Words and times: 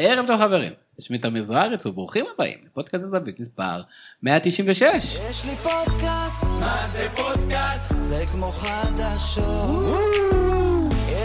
ערב 0.00 0.26
טוב 0.26 0.40
חברים, 0.40 0.72
שמי 1.00 1.18
תמיר 1.18 1.42
זוארץ 1.42 1.86
וברוכים 1.86 2.24
הבאים 2.34 2.58
לפודקאסט 2.66 3.04
הזווית 3.04 3.40
מספר 3.40 3.82
196. 4.22 4.84
יש 5.30 5.44
לי 5.44 5.50
פודקאסט, 5.50 6.42
מה 6.60 6.86
זה 6.86 7.08
פודקאסט? 7.16 7.94
זה 8.00 8.24
כמו 8.32 8.46
חדשות. 8.46 9.94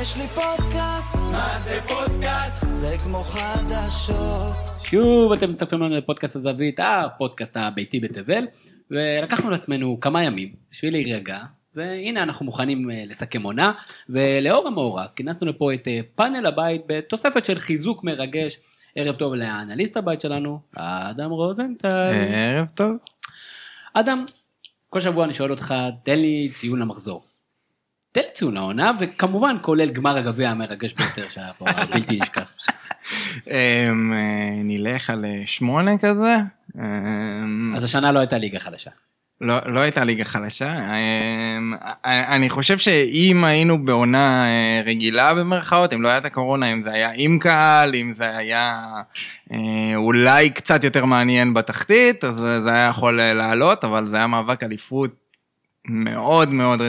יש 0.02 0.18
לי 0.18 0.28
פודקאסט, 0.28 1.16
מה 1.32 1.58
זה 1.58 1.80
פודקאסט? 1.88 2.66
זה 2.72 2.96
כמו 3.04 3.18
חדשות. 3.18 4.56
שוב 4.84 5.32
אתם 5.32 5.52
מצטרפים 5.52 5.82
לנו 5.82 5.96
לפודקאסט 5.96 6.36
הזווית, 6.36 6.80
הפודקאסט 6.84 7.58
הביתי 7.58 8.00
בתבל, 8.00 8.48
ולקחנו 8.92 9.50
לעצמנו 9.50 9.98
כמה 10.02 10.24
ימים 10.24 10.54
בשביל 10.72 10.94
להירגע, 10.94 11.40
והנה 11.76 12.24
אנחנו 12.24 12.46
מוכנים 12.46 12.92
אה, 12.92 13.04
לסכם 13.08 13.44
עונה, 13.44 13.72
ולאור 14.10 14.68
המאורע 14.68 15.06
כינסנו 15.16 15.48
לפה 15.48 15.74
את 15.74 15.88
אה, 15.88 16.00
פאנל 16.16 16.46
הבית 16.46 16.82
בתוספת 16.88 17.46
של 17.46 17.60
חיזוק 17.60 18.04
מרגש. 18.04 18.58
ערב 18.96 19.16
טוב 19.16 19.34
לאנליסט 19.34 19.98
הבית 19.98 20.22
שלנו, 20.22 20.60
אדם 20.76 21.30
רוזנטל. 21.30 21.88
ערב 22.34 22.70
טוב. 22.70 22.92
אדם, 23.94 24.26
כל 24.90 25.00
שבוע 25.00 25.26
אני 25.26 25.34
שואל 25.34 25.52
אותך, 25.52 25.76
תן 26.04 26.20
לי 26.20 26.50
ציון 26.54 26.80
למחזור. 26.80 27.24
תן 28.12 28.22
לי 28.22 28.32
ציון 28.34 28.54
לעונה, 28.54 28.92
וכמובן 29.00 29.58
כולל 29.62 29.90
גמר 29.90 30.18
הגביע 30.18 30.50
המרגש 30.50 30.94
ביותר 30.94 31.28
שהיה 31.30 31.54
פה, 31.58 31.66
בלתי 31.94 32.20
נשכח. 32.20 32.54
אמ, 33.48 34.14
אה, 34.14 34.64
נלך 34.64 35.10
על 35.10 35.26
שמונה 35.46 35.98
כזה. 35.98 36.36
אמ, 36.80 37.74
אז 37.76 37.84
השנה 37.84 38.12
לא 38.12 38.20
הייתה 38.20 38.38
ליגה 38.38 38.60
חדשה. 38.60 38.92
לא 39.44 39.58
לא 39.66 39.80
הייתה 39.80 40.04
ליגה 40.04 40.24
חלשה. 40.24 40.76
אמ, 40.76 41.74
אני 42.06 42.50
חושב 42.50 42.78
שאם 42.78 43.44
היינו 43.44 43.86
בעונה 43.86 44.46
אה, 44.46 44.82
רגילה 44.86 45.34
במרכאות, 45.34 45.94
אם 45.94 46.02
לא 46.02 46.08
היה 46.08 46.18
את 46.18 46.26
הקורונה, 46.26 46.74
אם 46.74 46.82
זה 46.82 46.92
היה 46.92 47.12
עם 47.16 47.40
קהל, 47.40 47.96
אם 47.96 48.12
זה 48.12 48.38
היה 48.38 48.84
אה, 49.52 49.96
אולי 49.96 50.50
קצת 50.50 50.84
יותר 50.84 51.06
מעניין 51.06 51.54
בתחתית, 51.54 52.24
אז 52.24 52.36
זה 52.36 52.74
היה 52.74 52.88
יכול 52.90 53.20
אה, 53.20 53.34
לעלות, 53.34 53.84
אבל 53.84 54.06
זה 54.06 54.18
היה 54.18 54.28
מאבק 54.28 54.64
אליפות 54.64 55.12
מאוד 55.88 56.50
מאוד 56.50 56.82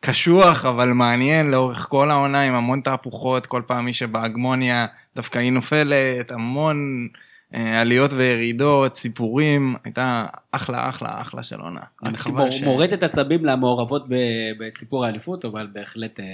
קשוח, 0.00 0.64
אבל 0.64 0.88
מעניין 0.88 1.50
לאורך 1.50 1.86
כל 1.90 2.10
העונה, 2.10 2.42
עם 2.42 2.54
המון 2.54 2.80
תהפוכות, 2.80 3.46
כל 3.46 3.62
פעם 3.66 3.84
מי 3.84 3.92
שבהגמוניה 3.92 4.86
דווקא 5.16 5.38
היא 5.38 5.52
נופלת, 5.52 6.30
המון... 6.30 7.08
אה, 7.54 7.80
עליות 7.80 8.10
וירידות, 8.12 8.96
סיפורים, 8.96 9.74
הייתה 9.84 10.24
אחלה, 10.52 10.88
אחלה, 10.88 11.20
אחלה 11.20 11.42
של 11.42 11.60
עונה. 11.60 11.80
אני 12.02 12.08
רק 12.08 12.12
מסכים, 12.12 12.34
חבל 12.34 12.44
מור- 12.48 12.64
מורטת 12.64 13.02
עצבים 13.02 13.44
למעורבות 13.44 14.08
ב- 14.08 14.14
בסיפור 14.60 15.04
האליפות, 15.06 15.44
אבל 15.44 15.68
בהחלט 15.72 16.20
אה, 16.20 16.24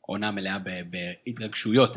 עונה 0.00 0.30
מלאה 0.30 0.58
ב- 0.58 0.82
בהתרגשויות. 1.26 1.96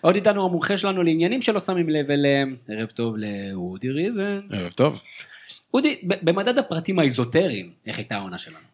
עוד 0.00 0.14
איתנו 0.14 0.44
המומחה 0.44 0.76
שלנו 0.76 1.02
לעניינים 1.02 1.40
שלא 1.42 1.60
שמים 1.60 1.88
לב 1.88 2.10
אליהם, 2.10 2.56
ערב 2.68 2.88
טוב 2.88 3.14
לאודי 3.16 3.90
ריבן. 3.90 4.36
ערב 4.52 4.72
טוב. 4.72 5.02
אודי, 5.74 6.00
במדד 6.02 6.58
הפרטים 6.58 6.98
האיזוטריים, 6.98 7.72
איך 7.86 7.98
הייתה 7.98 8.16
העונה 8.16 8.38
שלנו? 8.38 8.71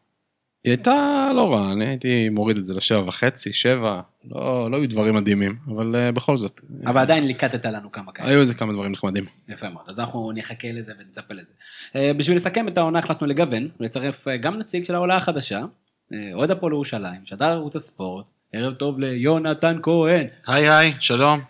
היא 0.65 0.71
הייתה 0.71 1.31
לא 1.35 1.55
רע, 1.55 1.73
אני 1.73 1.87
הייתי 1.87 2.29
מוריד 2.29 2.59
את 2.59 2.65
זה 2.65 2.75
לשבע 2.75 3.09
וחצי, 3.09 3.53
שבע, 3.53 4.01
לא, 4.25 4.71
לא 4.71 4.77
היו 4.77 4.89
דברים 4.89 5.15
מדהימים, 5.15 5.57
אבל 5.69 5.95
uh, 5.95 6.13
בכל 6.13 6.37
זאת, 6.37 6.61
אבל 6.87 7.01
עדיין 7.01 7.27
ליקטת 7.27 7.67
לנו 7.67 7.93
כמה 7.93 8.13
כאלה. 8.13 8.29
היו 8.29 8.41
איזה 8.41 8.55
כמה 8.55 8.73
דברים 8.73 8.93
נחמדים. 8.93 9.25
יפה 9.49 9.69
מאוד, 9.69 9.85
אז 9.89 10.01
אנחנו 10.01 10.33
נחכה 10.35 10.69
לזה 10.73 10.93
ונצפה 10.99 11.35
לזה. 11.35 11.53
אה, 11.97 12.13
בשביל 12.17 12.37
לסכם 12.37 12.69
את 12.69 12.79
העונה 12.79 12.99
החלטנו 12.99 13.27
לגוון, 13.27 13.69
ולצרף 13.81 14.29
אה, 14.29 14.37
גם 14.37 14.59
נציג 14.59 14.85
של 14.85 14.95
העולה 14.95 15.17
החדשה, 15.17 15.65
אוהד 16.35 16.51
הפועל 16.51 16.73
ירושלים, 16.73 17.21
שדר 17.25 17.47
ערוץ 17.51 17.77
הספורט, 17.77 18.25
ערב 18.53 18.75
טוב 18.75 18.99
ליונתן 18.99 19.79
כהן. 19.83 20.27
היי 20.47 20.71
היי, 20.71 20.95
שלום. 21.01 21.41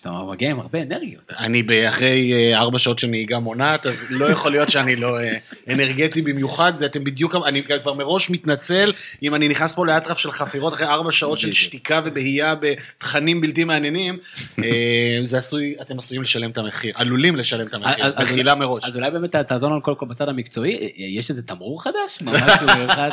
אתה 0.00 0.10
מגיע 0.30 0.50
עם 0.50 0.60
הרבה 0.60 0.82
אנרגיות. 0.82 1.32
אני 1.38 1.62
אחרי 1.88 2.32
אה, 2.32 2.58
ארבע 2.58 2.78
שעות 2.78 2.98
של 2.98 3.06
נהיגה 3.06 3.38
מונעת, 3.38 3.86
אז 3.86 4.06
לא 4.10 4.26
יכול 4.30 4.52
להיות 4.52 4.70
שאני 4.70 4.96
לא 4.96 5.20
אה, 5.20 5.36
אנרגטי 5.72 6.22
במיוחד, 6.22 6.82
אתם 6.82 7.04
בדיוק, 7.04 7.34
אני 7.46 7.62
כבר 7.82 7.94
מראש 7.94 8.30
מתנצל 8.30 8.92
אם 9.22 9.34
אני 9.34 9.48
נכנס 9.48 9.74
פה 9.74 9.86
לאטרף 9.86 10.18
של 10.18 10.32
חפירות 10.32 10.74
אחרי 10.74 10.86
ארבע 10.86 11.12
שעות 11.12 11.38
של 11.38 11.52
שתיקה 11.52 12.00
ובהייה 12.04 12.54
בתכנים 12.54 13.40
בלתי 13.40 13.64
מעניינים, 13.64 14.18
אה, 14.64 15.18
זה 15.22 15.38
עשוי, 15.38 15.74
אתם 15.80 15.98
עשויים 15.98 16.22
לשלם 16.22 16.50
את 16.50 16.58
המחיר, 16.58 16.92
עלולים 16.96 17.36
לשלם 17.36 17.60
את 17.68 17.74
המחיר, 17.74 18.04
מחילה 18.22 18.54
מראש. 18.54 18.84
אז 18.84 18.96
אולי 18.96 19.10
באמת 19.10 19.36
תעזור 19.36 19.70
לנו 19.70 19.82
קודם 19.82 19.96
כל 19.96 20.06
בצד 20.06 20.28
המקצועי, 20.28 20.92
יש 20.96 21.30
איזה 21.30 21.42
תמרור 21.42 21.82
חדש? 21.82 22.22
ממש 22.22 22.52
במיוחד... 22.74 23.10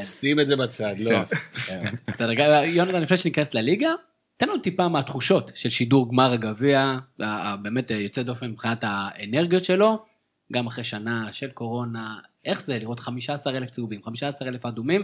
שים 0.00 0.40
את 0.40 0.48
זה 0.48 0.56
בצד, 0.56 0.94
לא. 0.98 1.10
אה, 1.10 1.24
בסדר, 2.08 2.34
ג- 2.34 2.62
יונתן, 2.66 3.02
לפני 3.02 3.16
שניכנס 3.16 3.54
לליגה, 3.54 3.90
תן 4.42 4.48
לנו 4.48 4.58
טיפה 4.58 4.88
מהתחושות 4.88 5.50
של 5.54 5.70
שידור 5.70 6.10
גמר 6.10 6.32
הגביע, 6.32 6.80
ה- 6.80 6.98
ה- 7.24 7.56
באמת 7.56 7.90
אה, 7.90 7.96
יוצא 7.96 8.22
דופן 8.22 8.46
מבחינת 8.50 8.84
האנרגיות 8.86 9.64
שלו, 9.64 10.04
גם 10.52 10.66
אחרי 10.66 10.84
שנה 10.84 11.28
של 11.32 11.48
קורונה, 11.50 12.14
איך 12.44 12.60
זה 12.62 12.78
לראות 12.78 13.00
15 13.00 13.56
אלף 13.56 13.70
צהובים, 13.70 14.00
15 14.04 14.48
אלף 14.48 14.66
אדומים, 14.66 15.02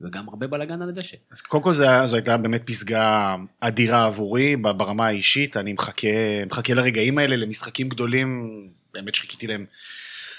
וגם 0.00 0.28
הרבה 0.28 0.46
בלאגן 0.46 0.82
על 0.82 0.88
הדשא. 0.88 1.16
אז 1.32 1.40
קודם 1.40 1.62
כל 1.62 1.72
זה- 1.74 2.06
זו 2.06 2.16
הייתה 2.16 2.36
באמת 2.36 2.62
פסגה 2.66 3.34
אדירה 3.60 4.06
עבורי 4.06 4.56
ברמה 4.56 5.06
האישית, 5.06 5.56
אני 5.56 5.72
מחכה, 5.72 6.08
מחכה 6.46 6.74
לרגעים 6.74 7.18
האלה, 7.18 7.36
למשחקים 7.36 7.88
גדולים, 7.88 8.42
באמת 8.94 9.14
שחיכיתי 9.14 9.46
להם 9.46 9.64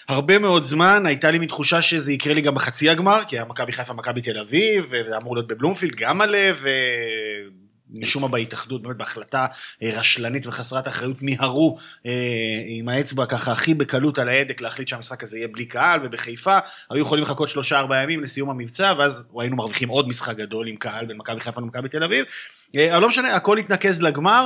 הרבה 0.08 0.40
מאוד 0.40 0.64
זמן, 0.64 1.04
הייתה 1.06 1.32
לי 1.32 1.40
מין 1.40 1.48
תחושה 1.50 1.82
שזה 1.82 2.14
יקרה 2.14 2.34
לי 2.34 2.42
גם 2.42 2.56
בחצי 2.56 2.90
הגמר, 2.90 3.20
כי 3.28 3.36
היה 3.38 3.46
מכבי 3.46 3.72
חיפה, 3.72 3.94
מכבי 3.94 4.22
תל 4.22 4.40
אביב, 4.40 4.86
וזה 4.92 5.18
אמור 5.18 5.36
להיות 5.36 5.48
בבלומפילד, 5.48 5.96
גם 5.96 6.18
מלא, 6.18 6.38
ומשום 7.94 8.22
מה 8.22 8.28
בהתאחדות, 8.28 8.82
באמת 8.82 8.98
בהחלטה 8.98 9.46
אה, 9.84 9.92
רשלנית 9.94 10.48
וחסרת 10.48 10.88
אחריות, 10.88 11.22
מיהרו 11.22 11.78
אה, 12.06 12.12
עם 12.66 12.90
האצבע 12.90 13.26
ככה 13.26 13.52
הכי 13.52 13.74
בקלות 13.74 14.20
על 14.20 14.30
ההדק 14.30 14.62
להחליט 14.62 14.88
שהמשחק 14.88 15.24
הזה 15.24 15.38
יהיה 15.38 15.48
בלי 15.48 15.66
קהל, 15.66 16.00
ובחיפה 16.04 16.58
היו 16.90 17.02
יכולים 17.02 17.24
לחכות 17.24 17.50
שלושה 17.50 17.80
ארבעה 17.80 18.04
ימים 18.04 18.22
לסיום 18.22 18.50
המבצע, 18.50 18.94
ואז 18.98 19.28
היינו 19.40 19.56
מרוויחים 19.56 19.90
עוד 19.90 20.08
משחק 20.08 20.38
גדול 20.38 20.68
עם 20.68 20.76
קהל 20.76 21.06
בין 21.06 21.18
מכבי 21.18 21.40
חיפה 21.40 21.62
למכבי 21.62 21.90
תל 21.90 22.04
אביב. 22.04 22.26
אה, 22.76 22.94
אבל 22.94 23.02
לא 23.02 23.08
משנה, 23.08 23.36
הכל 23.36 23.58
התנקז 23.58 24.02
לגמר, 24.02 24.46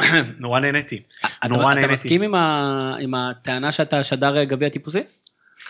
נהניתי. 0.60 1.00
אתה, 1.20 1.48
נורא 1.48 1.72
אתה 1.72 1.80
נהניתי. 1.80 1.92
מסכים 1.92 2.22
עם, 2.22 2.34
ה, 2.34 2.96
עם 3.00 3.14
הטענה 3.14 3.72
שאתה 3.72 4.04
שדר 4.04 4.44
גביע 4.44 4.68
טיפוסי? 4.68 5.02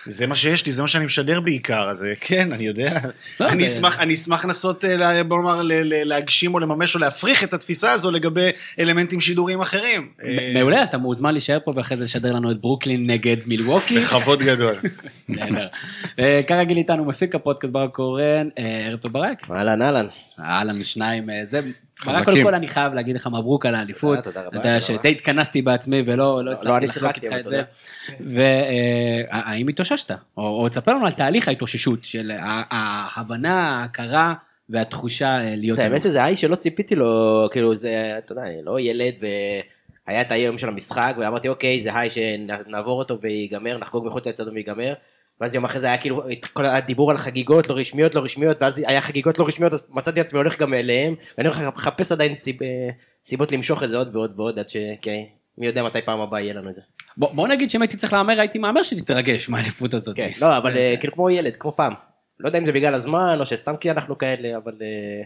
זה 0.06 0.26
מה 0.26 0.36
שיש 0.36 0.66
לי, 0.66 0.72
זה 0.72 0.82
מה 0.82 0.88
שאני 0.88 1.04
משדר 1.04 1.40
בעיקר, 1.40 1.90
אז 1.90 2.02
אה, 2.02 2.12
כן, 2.20 2.52
אני 2.52 2.66
יודע. 2.66 2.98
לא, 3.40 3.48
אני 3.48 3.66
אשמח, 3.66 3.98
אני 3.98 4.14
אשמח 4.14 4.44
לנסות, 4.44 4.84
אה, 4.84 5.24
בוא 5.24 5.38
נאמר, 5.38 5.62
ל- 5.62 5.72
ל- 5.72 6.08
להגשים 6.08 6.54
או 6.54 6.58
לממש 6.58 6.94
או 6.94 7.00
להפריך 7.00 7.44
את 7.44 7.54
התפיסה 7.54 7.92
הזו 7.92 8.10
לגבי 8.10 8.48
אלמנטים 8.78 9.20
שידוריים 9.20 9.60
אחרים. 9.60 10.08
אה, 10.24 10.50
מעולה, 10.54 10.82
אז 10.82 10.88
אתה 10.88 10.98
מוזמן 10.98 11.32
להישאר 11.32 11.58
פה 11.64 11.72
ואחרי 11.76 11.96
זה 11.96 12.04
לשדר 12.04 12.32
לנו 12.32 12.50
את 12.50 12.60
ברוקלין 12.60 13.10
נגד 13.10 13.36
מילווקי. 13.46 13.98
בכבוד 13.98 14.42
גדול. 14.42 14.74
נהדר. 15.28 15.66
כרגיל 16.46 16.76
איתנו 16.78 17.04
מפיק 17.04 17.34
הפודקאסט 17.34 17.72
ברק 17.72 17.90
קורן, 17.90 18.48
ערב 18.86 18.98
טוב 18.98 19.12
ברק. 19.12 19.50
אהלן 19.50 19.82
אהלן. 19.82 20.06
אהלן 20.40 20.84
שניים, 20.84 21.26
זה, 21.44 21.60
חזקים. 22.00 22.24
קודם 22.24 22.42
כל 22.42 22.54
אני 22.54 22.68
חייב 22.68 22.94
להגיד 22.94 23.16
לך 23.16 23.26
מברוק 23.26 23.66
על 23.66 23.74
האליפות. 23.74 24.16
אה, 24.16 24.22
תודה 24.22 24.40
רבה, 24.40 24.48
אתה 24.48 24.68
יודע. 24.68 24.80
שדי 24.80 25.10
התכנסתי 25.10 25.62
בעצמי 25.62 26.02
ולא 26.06 26.44
לא 26.44 26.50
הצלחתי 26.50 26.76
אני 26.76 26.86
לחלוק 26.86 27.12
שיחקתי, 27.14 27.26
איתך 27.26 27.38
את 27.38 27.48
זה. 27.48 27.62
והאם 28.20 29.68
התאוששת? 29.68 30.10
או 30.36 30.68
תספר 30.68 30.94
לנו 30.94 31.06
על 31.06 31.12
תהליך 31.12 31.48
ההתאוששות 31.48 32.04
של 32.04 32.32
ההבנה, 32.70 33.80
ההכרה 33.80 34.34
והתחושה 34.68 35.38
אה, 35.38 35.54
להיות... 35.56 35.78
האמת. 35.78 36.02
שזה 36.02 36.22
האיש 36.22 36.40
שלא 36.40 36.56
ציפיתי 36.56 36.94
לו, 36.94 37.48
כאילו 37.52 37.76
זה, 37.76 38.14
אתה 38.18 38.32
יודע, 38.32 38.42
אני 38.42 38.62
לא 38.62 38.80
ילד 38.80 39.14
והיה 39.20 40.20
את 40.20 40.32
היום 40.32 40.58
של 40.58 40.68
המשחק 40.68 41.14
ואמרתי 41.18 41.48
אוקיי 41.48 41.82
זה 41.84 41.96
היי 41.98 42.10
שנעבור 42.10 42.98
אותו 42.98 43.20
ויגמר, 43.20 43.78
נחגוג 43.78 44.06
מחוץ 44.06 44.26
לאצטדיון 44.26 44.54
ויגמר. 44.54 44.94
ואז 45.40 45.54
יום 45.54 45.64
אחרי 45.64 45.80
זה 45.80 45.86
היה 45.86 45.98
כאילו 45.98 46.22
את 46.32 46.44
כל 46.44 46.64
הדיבור 46.64 47.10
על 47.10 47.16
חגיגות 47.16 47.68
לא 47.68 47.74
רשמיות 47.74 48.14
לא 48.14 48.20
רשמיות 48.20 48.56
ואז 48.60 48.78
היה 48.78 49.00
חגיגות 49.00 49.38
לא 49.38 49.46
רשמיות 49.46 49.72
אז 49.72 49.80
מצאתי 49.88 50.20
עצמי 50.20 50.38
הולך 50.38 50.58
גם 50.58 50.74
אליהם 50.74 51.14
ואני 51.38 51.48
מחפש 51.76 52.12
עדיין 52.12 52.36
סיב, 52.36 52.56
סיבות 53.24 53.52
למשוך 53.52 53.82
את 53.82 53.90
זה 53.90 53.96
עוד 53.96 54.16
ועוד 54.16 54.32
ועוד 54.36 54.58
עד 54.58 54.68
שכי, 54.68 55.26
מי 55.58 55.66
יודע 55.66 55.82
מתי 55.82 56.02
פעם 56.02 56.20
הבאה 56.20 56.40
יהיה 56.40 56.54
לנו 56.54 56.70
את 56.70 56.74
זה. 56.74 56.80
בוא 57.16 57.34
בוא 57.34 57.48
נגיד 57.48 57.70
שאם 57.70 57.82
הייתי 57.82 57.96
צריך 57.96 58.12
להמר 58.12 58.40
הייתי 58.40 58.58
מהמר 58.58 58.82
שתתרגש 58.82 59.48
מהאליפות 59.48 59.94
הזאת. 59.94 60.16
כן, 60.16 60.28
לא 60.40 60.56
אבל 60.56 60.76
אה, 60.76 60.94
כאילו 61.00 61.12
כמו 61.12 61.30
ילד 61.30 61.56
כמו 61.58 61.72
פעם. 61.72 61.92
לא 62.40 62.48
יודע 62.48 62.58
אם 62.58 62.66
זה 62.66 62.72
בגלל 62.72 62.94
הזמן 62.94 63.36
או 63.40 63.46
שסתם 63.46 63.76
כי 63.76 63.90
אנחנו 63.90 64.18
כאלה 64.18 64.56
אבל 64.56 64.72
אה, 64.82 65.22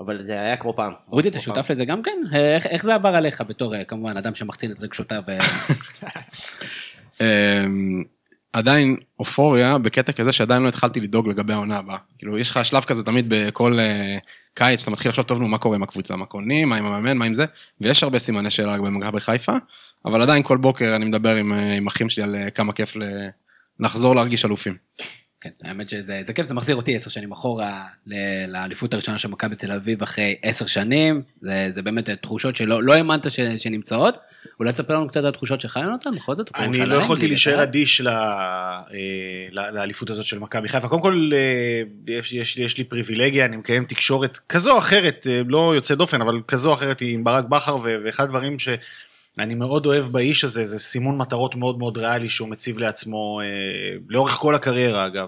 אבל 0.00 0.24
זה 0.24 0.32
היה 0.32 0.56
כמו 0.56 0.72
פעם. 0.76 0.92
אודי, 1.12 1.28
אתה 1.28 1.40
שותף 1.40 1.70
לזה 1.70 1.84
גם 1.84 2.02
כן? 2.02 2.18
אה, 2.32 2.54
איך, 2.54 2.66
איך 2.66 2.82
זה 2.82 2.94
עבר 2.94 3.08
עליך 3.08 3.40
בתור, 3.40 3.74
אה, 3.74 3.84
כמובן, 3.84 4.16
אדם 4.16 4.34
שמחצין 4.34 4.72
את 4.72 4.82
רגשותיו? 4.82 5.22
עדיין 8.52 8.96
אופוריה 9.18 9.78
בקטע 9.78 10.12
כזה 10.12 10.32
שעדיין 10.32 10.62
לא 10.62 10.68
התחלתי 10.68 11.00
לדאוג 11.00 11.28
לגבי 11.28 11.52
העונה 11.52 11.78
הבאה. 11.78 11.98
כאילו 12.18 12.38
יש 12.38 12.50
לך 12.50 12.64
שלב 12.64 12.84
כזה 12.84 13.04
תמיד 13.04 13.26
בכל 13.28 13.80
אה, 13.80 14.18
קיץ, 14.54 14.82
אתה 14.82 14.90
מתחיל 14.90 15.08
לחשוב 15.08 15.24
טוב 15.24 15.40
נו 15.40 15.48
מה 15.48 15.58
קורה 15.58 15.76
עם 15.76 15.82
הקבוצה, 15.82 16.16
מה 16.16 16.26
קונים, 16.26 16.68
מה 16.68 16.76
עם 16.76 16.86
המאמן, 16.86 17.16
מה 17.16 17.24
עם 17.24 17.34
זה, 17.34 17.44
ויש 17.80 18.02
הרבה 18.02 18.18
סימני 18.18 18.50
שאלה 18.50 18.76
לגבי 18.76 18.90
מכבי 18.90 19.20
חיפה, 19.20 19.56
אבל 20.04 20.22
עדיין 20.22 20.42
כל 20.42 20.56
בוקר 20.56 20.96
אני 20.96 21.04
מדבר 21.04 21.36
עם, 21.36 21.52
אה, 21.52 21.72
עם 21.72 21.86
אחים 21.86 22.08
שלי 22.08 22.22
על 22.22 22.36
אה, 22.36 22.50
כמה 22.50 22.72
כיף 22.72 22.96
ל- 22.96 23.28
לחזור 23.80 24.14
להרגיש 24.14 24.44
אלופים. 24.44 24.76
כן, 25.40 25.50
האמת 25.64 25.88
שזה 25.88 26.20
זה 26.22 26.32
כיף, 26.32 26.46
זה 26.46 26.54
מחזיר 26.54 26.76
אותי 26.76 26.96
עשר 26.96 27.10
שנים 27.10 27.32
אחורה 27.32 27.84
לאליפות 28.48 28.94
הראשונה 28.94 29.18
של 29.18 29.28
מכבי 29.28 29.56
תל 29.56 29.72
אביב 29.72 30.02
אחרי 30.02 30.34
עשר 30.42 30.66
שנים. 30.66 31.22
זה, 31.40 31.66
זה 31.68 31.82
באמת 31.82 32.10
תחושות 32.10 32.56
שלא 32.56 32.82
לא 32.82 32.92
האמנת 32.92 33.26
שנמצאות. 33.56 34.18
אולי 34.60 34.72
תספר 34.72 34.94
לנו 34.94 35.08
קצת 35.08 35.20
על 35.20 35.26
התחושות 35.26 35.60
שלך, 35.60 35.76
יונתן, 35.82 36.10
בכל 36.16 36.34
זאת, 36.34 36.50
אני 36.54 36.86
לא 36.86 36.94
יכולתי 36.94 37.28
להישאר. 37.28 37.62
אדיש 37.62 38.00
אה, 38.00 38.80
לאליפות 39.52 40.10
הזאת 40.10 40.24
של 40.24 40.38
מכבי 40.38 40.68
חיפה. 40.68 40.88
קודם 40.88 41.02
כל, 41.02 41.30
אה, 41.32 41.82
יש, 42.06 42.32
יש, 42.32 42.56
יש 42.56 42.78
לי 42.78 42.84
פריבילגיה, 42.84 43.44
אני 43.44 43.56
מקיים 43.56 43.84
תקשורת 43.84 44.38
כזו 44.48 44.72
או 44.72 44.78
אחרת, 44.78 45.26
אה, 45.30 45.42
לא 45.46 45.72
יוצא 45.74 45.94
דופן, 45.94 46.20
אבל 46.20 46.40
כזו 46.48 46.68
או 46.68 46.74
אחרת 46.74 46.98
עם 47.00 47.24
ברק 47.24 47.44
בכר, 47.44 47.76
ואחד 47.82 48.24
הדברים 48.24 48.56
שאני 48.58 49.54
מאוד 49.54 49.86
אוהב 49.86 50.04
באיש 50.04 50.44
הזה, 50.44 50.64
זה 50.64 50.78
סימון 50.78 51.16
מטרות 51.18 51.54
מאוד 51.56 51.78
מאוד 51.78 51.98
ריאלי 51.98 52.28
שהוא 52.28 52.48
מציב 52.48 52.78
לעצמו, 52.78 53.40
אה, 53.42 53.96
לאורך 54.08 54.32
כל 54.32 54.54
הקריירה 54.54 55.06
אגב. 55.06 55.26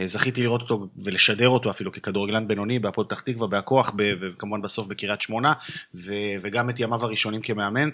אה, 0.00 0.06
זכיתי 0.06 0.42
לראות 0.42 0.60
אותו 0.60 0.88
ולשדר 0.96 1.48
אותו 1.48 1.70
אפילו 1.70 1.92
ככדורגלן 1.92 2.48
בינוני 2.48 2.78
בהפועל 2.78 3.06
פתח 3.06 3.20
תקווה, 3.20 3.48
בהכוח, 3.48 3.94
וכמובן 4.20 4.62
בסוף 4.62 4.86
בקריית 4.86 5.20
שמונה, 5.20 5.52
ו- 5.94 6.34
וגם 6.40 6.70
את 6.70 6.80
ימיו 6.80 7.04
הראשונים 7.04 7.42
כמאמן. 7.42 7.88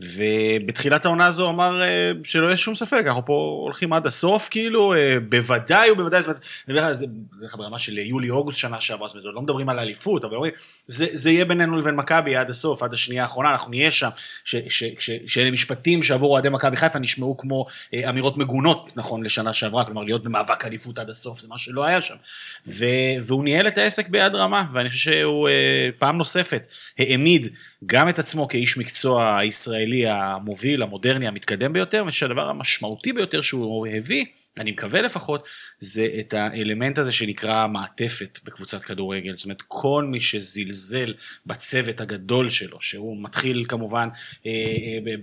ובתחילת 0.00 1.04
העונה 1.04 1.26
הזו 1.26 1.48
אמר 1.48 1.82
אה, 1.82 2.12
שלא 2.24 2.46
יהיה 2.46 2.56
שום 2.56 2.74
ספק, 2.74 3.02
אנחנו 3.06 3.26
פה 3.26 3.60
הולכים 3.64 3.92
עד 3.92 4.06
הסוף, 4.06 4.48
כאילו, 4.50 4.94
אה, 4.94 5.20
בוודאי 5.28 5.90
ובוודאי, 5.90 6.22
זאת 6.22 6.28
אומרת, 6.28 6.40
אני 6.68 6.78
אומר 6.78 7.00
לך, 7.42 7.56
ברמה 7.56 7.78
של 7.78 7.98
יולי-אוגוסט 7.98 8.58
שנה 8.58 8.80
שעברה, 8.80 9.08
זאת 9.08 9.14
אומרת, 9.14 9.34
לא 9.34 9.42
מדברים 9.42 9.68
על 9.68 9.78
האליפות, 9.78 10.24
אבל 10.24 10.34
אומרים, 10.34 10.52
זה, 10.86 11.06
זה 11.12 11.30
יהיה 11.30 11.44
בינינו 11.44 11.76
לבין 11.76 11.94
מכבי 11.94 12.36
עד 12.36 12.50
הסוף, 12.50 12.82
עד 12.82 12.92
השנייה 12.92 13.22
האחרונה, 13.22 13.50
אנחנו 13.50 13.70
נהיה 13.70 13.90
שם, 13.90 14.08
שאלה 14.44 15.50
משפטים 15.50 16.02
שעבור 16.02 16.32
אוהדי 16.32 16.48
מכבי 16.48 16.76
חיפה 16.76 16.98
נשמעו 16.98 17.36
כמו 17.36 17.66
אה, 17.94 18.10
אמירות 18.10 18.38
מגונות, 18.38 18.92
נכון, 18.96 19.22
לשנה 19.22 19.52
שעברה, 19.52 19.84
כלומר, 19.84 20.02
להיות 20.02 20.22
במאבק 20.22 20.64
אליפות 20.64 20.98
עד 20.98 21.10
הסוף, 21.10 21.40
זה 21.40 21.48
מה 21.48 21.58
שלא 21.58 21.84
היה 21.84 22.00
שם. 22.00 22.16
ו- 22.66 22.86
והוא 23.22 23.44
ניהל 23.44 23.68
את 23.68 23.78
העסק 23.78 24.08
ביד 24.08 24.34
רמה, 24.34 24.64
ואני 24.72 24.90
חושב 24.90 25.10
שהוא 25.10 25.48
אה, 25.48 25.88
פעם 25.98 26.18
נוספת 26.18 26.66
העמיד 26.98 27.48
גם 27.86 28.08
את 28.08 28.18
עצמו 28.18 28.48
כאיש 28.48 28.78
מקצוע 28.78 29.38
הישראלי 29.38 30.08
המוביל, 30.08 30.82
המודרני, 30.82 31.28
המתקדם 31.28 31.72
ביותר, 31.72 32.04
ושהדבר 32.06 32.48
המשמעותי 32.48 33.12
ביותר 33.12 33.40
שהוא 33.40 33.86
הביא, 33.86 34.24
אני 34.60 34.70
מקווה 34.70 35.02
לפחות, 35.02 35.44
זה 35.78 36.08
את 36.20 36.34
האלמנט 36.34 36.98
הזה 36.98 37.12
שנקרא 37.12 37.66
מעטפת 37.66 38.38
בקבוצת 38.44 38.84
כדורגל. 38.84 39.34
זאת 39.34 39.44
אומרת, 39.44 39.62
כל 39.68 40.04
מי 40.04 40.20
שזלזל 40.20 41.14
בצוות 41.46 42.00
הגדול 42.00 42.50
שלו, 42.50 42.80
שהוא 42.80 43.22
מתחיל 43.22 43.64
כמובן 43.68 44.08
אה, 44.46 44.52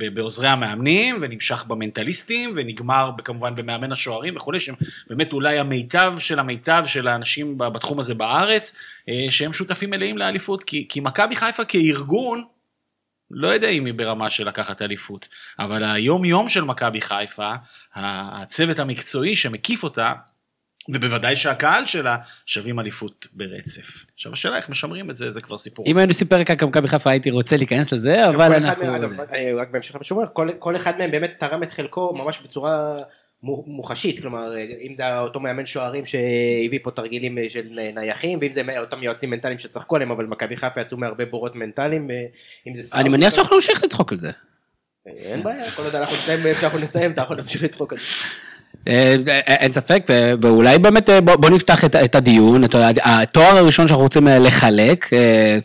אה, 0.04 0.10
בעוזרי 0.10 0.48
המאמנים, 0.48 1.18
ונמשך 1.22 1.66
במנטליסטים, 1.68 2.54
ונגמר 2.56 3.12
כמובן 3.24 3.56
במאמן 3.56 3.92
השוערים 3.92 4.36
וכולי, 4.36 4.60
שהם 4.60 4.76
באמת 5.10 5.34
אולי 5.34 5.60
המיטב 5.60 6.16
של 6.20 6.40
המיטב 6.40 6.84
של 6.88 7.08
האנשים 7.08 7.58
בתחום 7.58 8.00
הזה 8.00 8.14
בארץ, 8.14 8.78
אה, 9.10 9.26
שהם 9.30 9.54
שותפים 9.54 9.90
מלאים 9.90 10.18
לאליפות, 10.18 10.64
כי, 10.64 10.86
כי 10.90 11.00
מכבי 11.00 11.36
חיפה 11.36 11.66
כארגון, 11.66 12.44
לא 13.32 13.48
יודע 13.48 13.70
אם 13.70 13.86
היא 13.86 13.94
ברמה 13.94 14.30
של 14.30 14.48
לקחת 14.48 14.82
אליפות, 14.82 15.28
אבל 15.60 15.84
היום 15.84 16.26
יום 16.26 16.50
של 16.50 16.64
מכבי 16.64 17.02
חיפה, 17.02 17.52
הצוות 17.96 18.80
המקצועי 18.80 19.36
שמקיף 19.36 19.84
אותה, 19.84 20.14
ובוודאי 20.90 21.36
שהקהל 21.36 21.86
שלה, 21.86 22.18
שווים 22.46 22.80
אליפות 22.80 23.28
ברצף. 23.34 24.06
עכשיו 24.16 24.34
השאלה 24.34 24.58
איך 24.58 24.70
משמרים 24.70 25.10
את 25.10 25.16
זה, 25.16 25.32
זה 25.32 25.42
כבר 25.42 25.58
סיפור. 25.58 25.86
אם 25.88 25.98
היינו 25.98 26.12
עושים 26.12 26.28
פרק 26.28 26.64
על 26.64 26.68
מכבי 26.70 26.88
חיפה 26.88 27.10
הייתי 27.10 27.32
רוצה 27.32 27.58
להיכנס 27.58 27.94
לזה, 27.94 28.30
אבל 28.30 28.54
אנחנו... 28.54 28.86
מהם, 28.86 28.96
אגב, 28.96 29.20
אני 29.20 29.54
רק 29.54 29.70
בהמשך 29.72 29.96
למה 29.96 30.04
שהוא 30.04 30.20
אומר, 30.20 30.30
כל- 30.34 30.50
כל 30.60 30.76
אחד 30.76 30.98
מהם 30.98 31.12
באמת 31.12 31.34
תרם 31.40 31.64
את 31.64 31.72
חלקו 31.72 32.14
ממש 32.16 32.40
בצורה 32.44 32.96
מוחשית, 33.68 34.20
כלומר 34.22 34.54
אם 34.82 34.94
זה 34.98 35.20
אותו 35.20 35.40
מאמן 35.40 35.66
שוערים 35.66 36.06
שהביא 36.06 36.80
פה 36.84 36.92
תרגילים 36.92 37.38
של 37.50 37.64
נייחים, 37.96 38.40
ואם 38.42 38.52
זה 38.52 38.80
אותם 38.80 39.04
יועצים 39.04 39.30
מנטליים 39.30 39.60
שצחקו 39.60 39.96
עליהם, 39.96 40.12
אבל 40.12 40.26
מכבי 40.26 40.58
חיפה 40.58 40.82
יצאו 40.82 40.98
מהרבה 40.98 41.26
בורות 41.26 41.56
מנטליים, 41.56 42.12
אה, 42.12 42.16
אם 42.68 42.82
זה 42.82 42.98
אני 42.98 43.10
מניח 43.10 43.34
שאנחנו 43.36 43.56
נמשיך 43.56 43.84
לצחוק 43.84 44.12
על 44.12 44.18
זה. 44.18 44.32
אין 45.08 45.44
בעיה, 45.44 45.72
כל 45.72 45.84
עוד 45.84 45.96
אנחנו 45.96 46.16
נסיים 46.16 46.46
איפה 46.46 46.62
שאנחנו 46.62 46.80
נסיים, 46.80 47.12
אתה 47.12 47.22
יכול 47.22 47.36
להמשיך 47.38 47.64
לצחוק 47.64 47.94
על 47.94 48.00
זה. 48.00 48.06
אה, 48.88 49.16
אה, 49.28 49.40
אין 49.56 49.74
ספק, 49.74 50.04
ואולי 50.42 50.80
באמת 50.80 51.10
אה, 51.10 51.22
בוא 51.22 51.50
נפתח 51.50 51.86
את- 51.86 51.96
את 51.96 52.16
הדיון, 52.16 52.64
התואר 53.04 53.58
הראשון 53.58 53.88
שאנחנו 53.88 54.04
רוצים 54.04 54.28
אה, 54.28 54.40
לחלק, 54.40 55.14
אה, 55.14 55.58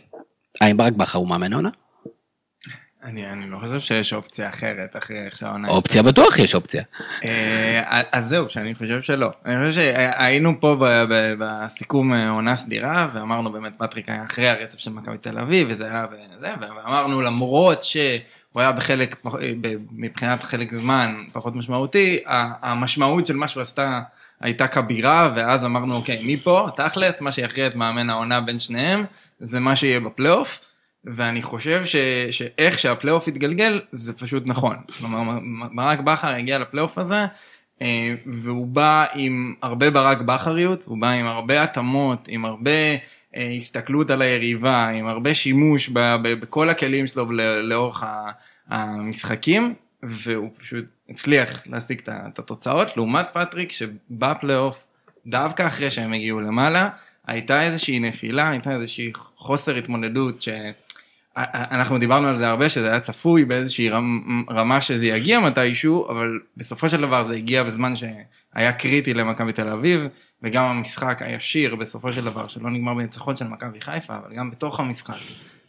האם 0.61 0.77
ברק 0.77 0.93
בכר 0.93 1.19
הוא 1.19 1.27
מאמן 1.27 1.53
העונה? 1.53 1.69
אני, 3.03 3.31
אני 3.31 3.49
לא 3.49 3.57
חושב 3.57 3.79
שיש 3.79 4.13
אופציה 4.13 4.49
אחרת 4.49 4.95
אחרי 4.95 5.25
איך 5.25 5.37
שהעונה 5.37 5.69
אופציה 5.69 6.03
בטוח 6.03 6.39
יש 6.39 6.55
אופציה. 6.55 6.83
אה, 7.23 8.01
אז 8.11 8.25
זהו, 8.25 8.49
שאני 8.49 8.75
חושב 8.75 9.01
שלא. 9.01 9.31
אני 9.45 9.67
חושב 9.67 9.81
שהיינו 9.81 10.59
פה 10.59 10.75
ב- 10.79 11.03
ב- 11.09 11.33
בסיכום 11.39 12.13
אה, 12.13 12.29
עונה 12.29 12.55
סדירה, 12.55 13.07
ואמרנו 13.13 13.51
באמת, 13.51 13.73
פטריק 13.77 14.09
היה 14.09 14.23
אחרי 14.25 14.49
הרצף 14.49 14.79
של 14.79 14.91
מכבי 14.91 15.17
תל 15.17 15.39
אביב, 15.39 15.67
וזה 15.69 15.85
היה 15.85 16.05
וזה, 16.11 16.53
ואמרנו 16.61 17.21
למרות 17.21 17.83
שהוא 17.83 18.21
היה 18.55 18.71
בחלק, 18.71 19.25
מבחינת 19.91 20.43
חלק 20.43 20.73
זמן 20.73 21.23
פחות 21.33 21.55
משמעותי, 21.55 22.19
המשמעות 22.61 23.25
של 23.25 23.35
מה 23.35 23.47
שהוא 23.47 23.61
עשתה 23.61 23.99
הייתה 24.41 24.67
כבירה, 24.67 25.33
ואז 25.35 25.65
אמרנו, 25.65 25.95
אוקיי, 25.95 26.21
מפה, 26.25 26.69
תכלס, 26.75 27.21
מה 27.21 27.31
שיכריע 27.31 27.67
את 27.67 27.75
מאמן 27.75 28.09
העונה 28.09 28.41
בין 28.41 28.59
שניהם, 28.59 29.05
זה 29.39 29.59
מה 29.59 29.75
שיהיה 29.75 29.99
בפלייאוף. 29.99 30.72
ואני 31.05 31.41
חושב 31.41 31.85
ש, 31.85 31.95
שאיך 32.31 32.79
שהפלייאוף 32.79 33.27
התגלגל, 33.27 33.81
זה 33.91 34.13
פשוט 34.13 34.43
נכון. 34.45 34.77
כלומר, 34.97 35.39
ברק 35.75 35.99
בכר 35.99 36.27
הגיע 36.27 36.59
לפלייאוף 36.59 36.97
הזה, 36.97 37.25
אה, 37.81 38.15
והוא 38.25 38.67
בא 38.67 39.05
עם 39.15 39.53
הרבה 39.61 39.91
ברק 39.91 40.21
בכריות, 40.21 40.83
הוא 40.85 40.97
בא 40.97 41.09
עם 41.09 41.25
הרבה 41.25 41.63
התאמות, 41.63 42.27
עם 42.27 42.45
הרבה 42.45 42.71
אה, 43.35 43.51
הסתכלות 43.57 44.09
על 44.09 44.21
היריבה, 44.21 44.89
עם 44.89 45.07
הרבה 45.07 45.35
שימוש 45.35 45.89
ב, 45.89 45.99
ב, 46.23 46.33
בכל 46.33 46.69
הכלים 46.69 47.07
שלו 47.07 47.31
לאורך 47.61 48.03
המשחקים, 48.69 49.73
והוא 50.03 50.49
פשוט 50.57 50.85
הצליח 51.09 51.59
להשיג 51.65 52.01
את 52.07 52.39
התוצאות, 52.39 52.97
לעומת 52.97 53.25
פטריק 53.33 53.71
שבפלייאוף, 53.71 54.85
דווקא 55.27 55.67
אחרי 55.67 55.91
שהם 55.91 56.13
הגיעו 56.13 56.39
למעלה, 56.39 56.89
הייתה 57.27 57.61
איזושהי 57.61 57.99
נפילה, 57.99 58.49
הייתה 58.49 58.71
איזושהי 58.71 59.11
חוסר 59.35 59.75
התמודדות 59.75 60.41
ש... 60.41 60.49
אנחנו 61.37 61.97
דיברנו 61.97 62.27
על 62.27 62.37
זה 62.37 62.49
הרבה, 62.49 62.69
שזה 62.69 62.89
היה 62.91 62.99
צפוי 62.99 63.45
באיזושהי 63.45 63.89
רמ, 63.89 64.43
רמה 64.49 64.81
שזה 64.81 65.07
יגיע 65.07 65.39
מתישהו, 65.39 66.09
אבל 66.09 66.39
בסופו 66.57 66.89
של 66.89 67.01
דבר 67.01 67.23
זה 67.23 67.35
הגיע 67.35 67.63
בזמן 67.63 67.93
שהיה 67.95 68.73
קריטי 68.73 69.13
למכבי 69.13 69.51
תל 69.51 69.69
אביב, 69.69 70.01
וגם 70.43 70.63
המשחק 70.63 71.21
הישיר 71.21 71.75
בסופו 71.75 72.13
של 72.13 72.25
דבר, 72.25 72.47
שלא 72.47 72.69
נגמר 72.69 72.93
בניצחון 72.93 73.35
של 73.35 73.47
מכבי 73.47 73.81
חיפה, 73.81 74.15
אבל 74.15 74.35
גם 74.35 74.51
בתוך 74.51 74.79
המשחק. 74.79 75.17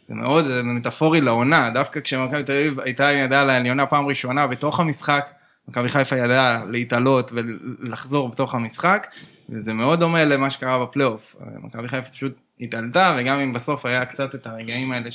זה 0.07 0.15
מאוד 0.15 0.45
זה 0.45 0.63
מטאפורי 0.63 1.21
לעונה, 1.21 1.69
דווקא 1.69 1.99
כשמכבי 1.99 2.43
תל 2.43 2.51
אביב 2.51 2.79
הייתה 2.79 3.11
ידעה 3.11 3.43
לעליונה 3.43 3.85
פעם 3.85 4.05
ראשונה 4.05 4.47
בתוך 4.47 4.79
המשחק, 4.79 5.29
מכבי 5.67 5.89
חיפה 5.89 6.17
ידעה 6.17 6.65
להתעלות 6.65 7.31
ולחזור 7.33 8.29
בתוך 8.29 8.55
המשחק, 8.55 9.07
וזה 9.49 9.73
מאוד 9.73 9.99
דומה 9.99 10.25
למה 10.25 10.49
שקרה 10.49 10.85
בפלייאוף. 10.85 11.35
מכבי 11.61 11.87
חיפה 11.87 12.09
פשוט 12.09 12.41
התעלתה, 12.61 13.15
וגם 13.17 13.39
אם 13.39 13.53
בסוף 13.53 13.85
היה 13.85 14.05
קצת 14.05 14.35
את 14.35 14.47
הרגעים 14.47 14.91
האלה 14.91 15.11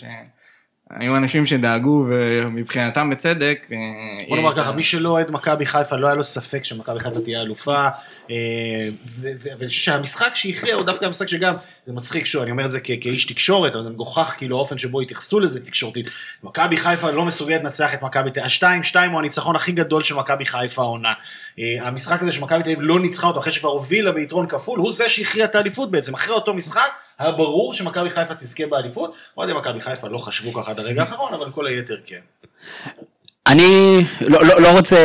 שהיו 0.99 1.17
אנשים 1.17 1.47
שדאגו, 1.47 2.07
ומבחינתם 2.09 3.11
בצדק. 3.11 3.67
אה, 3.73 3.77
בוא 4.29 4.37
נאמר 4.37 4.57
ככה, 4.57 4.73
מי 4.73 4.83
שלא 4.83 5.09
אוהד 5.09 5.31
מכבי 5.31 5.67
חיפה, 5.67 5.97
לא 5.97 6.07
היה 6.07 6.15
לו 6.15 6.25
ספק 6.25 6.65
שמכבי 6.65 7.01
חיפה 7.01 7.21
תהיה 7.21 7.43
אלופה. 7.43 7.89
אה, 8.31 8.37
ואני 9.19 9.67
חושב 9.67 9.81
שהמשחק 9.81 10.31
שהכריע 10.35 10.75
הוא 10.75 10.85
דווקא 10.85 11.05
המשחק 11.05 11.29
שגם, 11.29 11.55
זה 11.87 11.93
מצחיק 11.93 12.27
שוב, 12.27 12.43
אני 12.43 12.51
אומר 12.51 12.65
את 12.65 12.73
זה 12.73 12.81
כאיש 12.81 13.25
תקשורת, 13.25 13.75
אבל 13.75 13.83
זה 13.83 13.91
מגוחך 13.91 14.35
כאילו 14.37 14.57
האופן 14.57 14.79
שבו 14.79 15.01
התייחסו 15.01 15.41
לזה 15.41 15.65
תקשורתית. 15.65 16.09
מכבי 16.43 16.77
חיפה 16.77 17.11
לא 17.11 17.25
מסוגלת 17.25 17.65
לנצח 17.65 17.95
את 17.95 18.03
מכבי 18.03 18.31
תל 18.31 18.41
אביב. 18.41 18.47
השתיים, 18.47 18.83
שתיים 18.83 19.11
הוא 19.11 19.19
הניצחון 19.19 19.57
הכי 19.57 19.73
גדול 19.73 20.03
של 20.03 20.15
מכבי 20.15 20.45
חיפה 20.45 20.83
העונה. 20.83 21.13
אה, 21.59 21.65
המשחק 21.81 22.23
הזה 22.23 22.33
שמכבי 22.33 22.63
תל 22.63 22.71
אביב 22.71 22.79
לא 22.83 23.01
ניצחה 23.01 23.27
אותו 23.27 23.41
אחרי 23.41 23.53
שכבר 23.53 23.69
הובילה 23.69 24.13
ביתרון 24.13 24.47
כפול, 24.47 24.79
הוא 24.79 24.93
זה 24.93 25.09
שהכריע 25.09 25.45
את 25.45 25.55
האליפות 25.55 25.91
בעצם. 25.91 26.15
אחרי 26.15 26.35
אותו 26.35 26.55
משחק, 26.55 26.91
היה 27.21 27.33
ברור 27.33 27.75
שמכבי 27.75 28.11
חיפה 28.11 28.35
תזכה 28.35 28.67
באליפות. 28.67 29.15
אוהדי 29.37 29.53
מכבי 29.53 29.81
חיפה 29.81 30.09
לא 30.09 30.19
חשבו 30.19 30.53
ככה 30.53 30.71
עד 30.71 30.79
הרגע 30.79 31.01
האחרון, 31.01 31.35
אבל 31.35 31.51
כל 31.51 31.67
היתר 31.67 31.97
כן. 32.07 32.21
אני 33.47 33.99
לא, 34.21 34.45
לא, 34.47 34.61
לא 34.61 34.69
רוצה, 34.69 34.97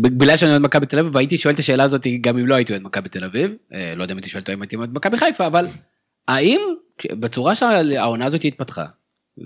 בגלל 0.00 0.36
שאני 0.36 0.50
אוהד 0.50 0.62
מכבי 0.62 0.86
תל 0.86 0.98
אביב, 0.98 1.14
והייתי 1.14 1.36
שואל 1.36 1.54
את 1.54 1.58
השאלה 1.58 1.84
הזאת 1.84 2.06
גם 2.20 2.38
אם 2.38 2.46
לא 2.46 2.54
הייתי 2.54 2.72
אוהד 2.72 2.82
מכבי 2.82 3.08
תל 3.08 3.24
אביב, 3.24 3.50
אה, 3.72 3.94
לא 3.96 4.02
יודע 4.02 4.12
אם 4.12 4.18
הייתי 4.18 4.28
שואל 4.28 4.40
אותו 4.40 4.52
אם 4.52 4.62
הייתי 4.62 4.76
אוהד 4.76 4.90
מכבי 4.92 5.16
חיפה, 5.16 5.46
אבל 5.46 5.66
האם 6.28 6.60
בצורה 7.12 7.54
שהעונה 7.54 8.26
הזאת 8.26 8.44
התפתחה, 8.44 8.84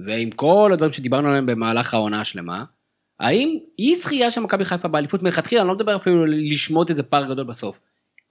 ועם 0.06 0.30
כל 0.30 0.70
הדברים 0.72 0.92
שדיברנו 0.92 1.28
עליהם 1.28 1.46
במהלך 1.46 1.94
העונה 1.94 2.20
השלמה, 2.20 2.64
האם 3.20 3.58
אי 3.78 3.94
זכייה 3.94 4.30
של 4.30 4.40
מכבי 4.40 4.64
חיפה 4.64 4.88
באליפות 4.88 5.22
מלכתחילה, 5.22 5.60
אני 5.60 5.68
לא 5.68 5.74
מדבר 5.74 5.96
אפילו 5.96 6.26
לשמוט 6.26 6.90
איזה 6.90 7.02
פער 7.02 7.24
גדול 7.24 7.44
בסוף, 7.44 7.80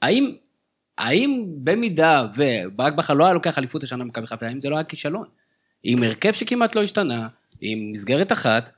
האם, 0.01 0.35
האם 0.97 1.43
במידה 1.63 2.25
וברק 2.35 2.93
בכר 2.93 3.13
לא 3.13 3.25
היה 3.25 3.33
לוקח 3.33 3.57
אליפות 3.57 3.83
השנה 3.83 4.03
במכבי 4.03 4.27
חיפה, 4.27 4.45
האם 4.47 4.61
זה 4.61 4.69
לא 4.69 4.75
היה 4.75 4.83
כישלון? 4.83 5.25
עם 5.83 6.03
הרכב 6.03 6.31
שכמעט 6.33 6.75
לא 6.75 6.83
השתנה, 6.83 7.27
עם 7.61 7.91
מסגרת 7.91 8.31
אחת, 8.31 8.69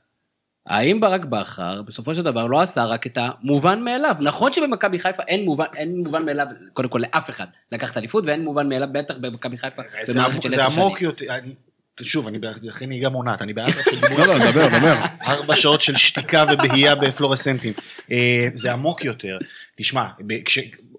האם 0.66 1.00
ברק 1.00 1.24
בכר 1.24 1.82
בסופו 1.82 2.14
של 2.14 2.22
דבר 2.22 2.46
לא 2.46 2.60
עשה 2.60 2.84
רק 2.84 3.06
את 3.06 3.18
המובן 3.20 3.82
מאליו? 3.82 4.16
נכון 4.20 4.52
שבמכבי 4.52 4.98
חיפה 4.98 5.22
אין 5.28 5.44
מובן, 5.44 5.64
אין 5.76 5.96
מובן 5.98 6.24
מאליו, 6.24 6.46
קודם 6.72 6.88
כל 6.88 6.98
לאף 7.02 7.30
אחד 7.30 7.46
לקחת 7.72 7.96
אליפות, 7.96 8.24
ואין 8.26 8.44
מובן 8.44 8.68
מאליו 8.68 8.88
בטח 8.92 9.14
במכבי 9.20 9.58
חיפה 9.58 9.82
זה 10.04 10.14
במערכת 10.14 10.42
של 10.42 10.50
זה 10.50 10.56
עשר 10.56 10.70
שנים. 10.70 10.86
עמוק 10.86 11.02
יותר, 11.02 11.34
אני- 11.38 11.54
שוב, 12.02 12.26
אני 12.26 12.38
אחרי 12.70 12.86
נהיגה 12.86 13.08
מונעת, 13.08 13.42
אני 13.42 13.52
בארץ 13.52 13.74
של 13.90 14.00
דיבור. 14.00 14.18
לא, 14.18 14.26
לא, 14.26 14.50
דבר, 14.50 14.78
דבר. 14.78 14.94
ארבע 15.22 15.56
שעות 15.56 15.80
של 15.80 15.96
שתיקה 15.96 16.44
ובהייה 16.52 16.94
בפלורסנטים. 16.94 17.72
אה, 18.10 18.48
זה 18.54 18.72
עמוק 18.72 19.04
יותר. 19.04 19.38
תשמע. 19.76 20.06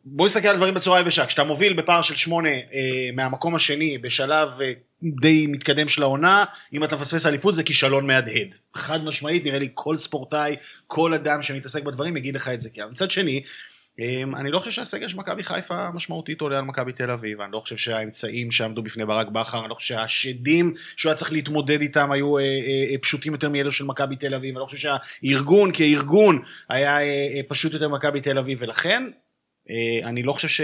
בוא 0.06 0.26
נסתכל 0.26 0.48
על 0.48 0.58
דברים 0.58 0.74
בצורה 0.74 1.00
יבשה. 1.00 1.26
כשאתה 1.26 1.44
מוביל 1.44 1.74
בפער 1.74 2.02
של 2.02 2.16
שמונה 2.16 2.50
אה, 2.50 3.10
מהמקום 3.14 3.56
השני 3.56 3.98
בשלב 3.98 4.62
אה, 4.62 4.74
די 5.22 5.48
מתקדם 5.48 5.88
של 5.88 6.04
העונה, 6.04 6.44
אם 6.74 6.84
אתה 6.84 6.96
מפספס 6.96 7.26
אליפות 7.26 7.56
זה 7.56 7.64
כישלון 7.64 8.08
מהדהד. 8.08 8.56
חד 8.76 9.04
משמעית, 9.04 9.46
נראה 9.46 9.60
לי 9.60 9.70
כל 9.74 9.96
ספורטאי, 9.96 10.56
כל 10.88 11.14
אדם 11.14 11.42
שמתעסק 11.42 11.84
בדברים 11.84 12.18
יגיד 12.18 12.36
לך 12.36 12.48
את 12.48 12.62
זה. 12.62 12.70
כי 12.70 12.82
מצד 12.92 13.12
שני, 13.12 13.44
אה, 14.00 14.24
אני 14.36 14.52
לא 14.52 14.60
חושב 14.60 14.72
שהסגל 14.72 15.08
של 15.08 15.18
מכבי 15.18 15.44
חיפה 15.44 15.92
משמעותית 15.94 16.42
עולה 16.42 16.58
על 16.58 16.64
מכבי 16.64 16.92
תל 16.92 17.12
אביב, 17.12 17.42
אני 17.42 17.52
לא 17.52 17.60
חושב 17.60 17.78
שהאמצעים 17.78 18.52
שעמדו 18.52 18.84
בפני 18.84 19.06
ברק 19.06 19.28
בכר, 19.28 19.60
אני 19.60 19.70
לא 19.70 19.76
חושב 19.76 19.96
שהשדים 19.96 20.74
שהוא 20.96 21.10
היה 21.10 21.18
צריך 21.18 21.32
להתמודד 21.32 21.82
איתם 21.82 22.12
היו 22.12 22.38
אה, 22.38 22.44
אה, 22.44 22.98
פשוטים 23.02 23.34
יותר 23.34 23.50
מאלו 23.50 23.72
של 23.72 23.86
מכבי 23.86 24.16
תל 24.16 24.36
אביב, 24.36 24.56
אני 24.56 24.62
לא 24.62 24.66
חושב 24.66 24.78
שהארגון 25.24 25.72
כארגון 25.74 26.42
היה 26.70 26.98
אה, 26.98 27.04
אה, 27.04 27.42
פשוט 27.48 27.74
יותר 27.74 27.88
ממכבי 27.88 28.22
תל 28.22 28.38
אביב, 28.38 28.58
ולכן 28.62 29.04
אני 30.04 30.24
לא 30.24 30.34
חושב 30.34 30.48
ש... 30.48 30.62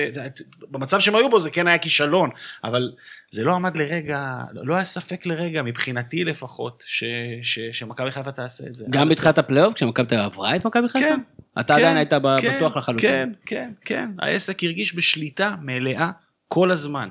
במצב 0.71 0.99
שהם 0.99 1.15
היו 1.15 1.29
בו 1.29 1.39
זה 1.39 1.49
כן 1.49 1.67
היה 1.67 1.77
כישלון, 1.77 2.29
אבל 2.63 2.91
זה 3.31 3.43
לא 3.43 3.55
עמד 3.55 3.77
לרגע, 3.77 4.41
לא 4.53 4.75
היה 4.75 4.85
ספק 4.85 5.25
לרגע, 5.25 5.61
מבחינתי 5.61 6.23
לפחות, 6.23 6.83
ש- 6.85 7.03
ש- 7.41 7.59
שמכבי 7.71 8.11
חיפה 8.11 8.31
תעשה 8.31 8.67
את 8.67 8.75
זה. 8.75 8.85
גם 8.89 9.09
בתחילת 9.09 9.37
הפלייאוף, 9.37 9.73
כשמכבי 9.73 10.07
תל 10.07 10.15
אביב 10.15 10.25
עברה 10.25 10.55
את 10.55 10.65
מכבי 10.65 10.89
חיפה? 10.89 11.05
כן. 11.05 11.19
אתה 11.59 11.73
כן, 11.73 11.79
עדיין 11.79 11.97
היית 11.97 12.13
ב- 12.13 12.37
כן, 12.41 12.55
בטוח 12.57 12.77
לחלוטין. 12.77 13.09
כן, 13.09 13.29
כן, 13.45 13.71
כן. 13.85 14.09
העסק 14.19 14.63
הרגיש 14.63 14.95
בשליטה 14.95 15.55
מלאה 15.61 16.09
כל 16.47 16.71
הזמן. 16.71 17.09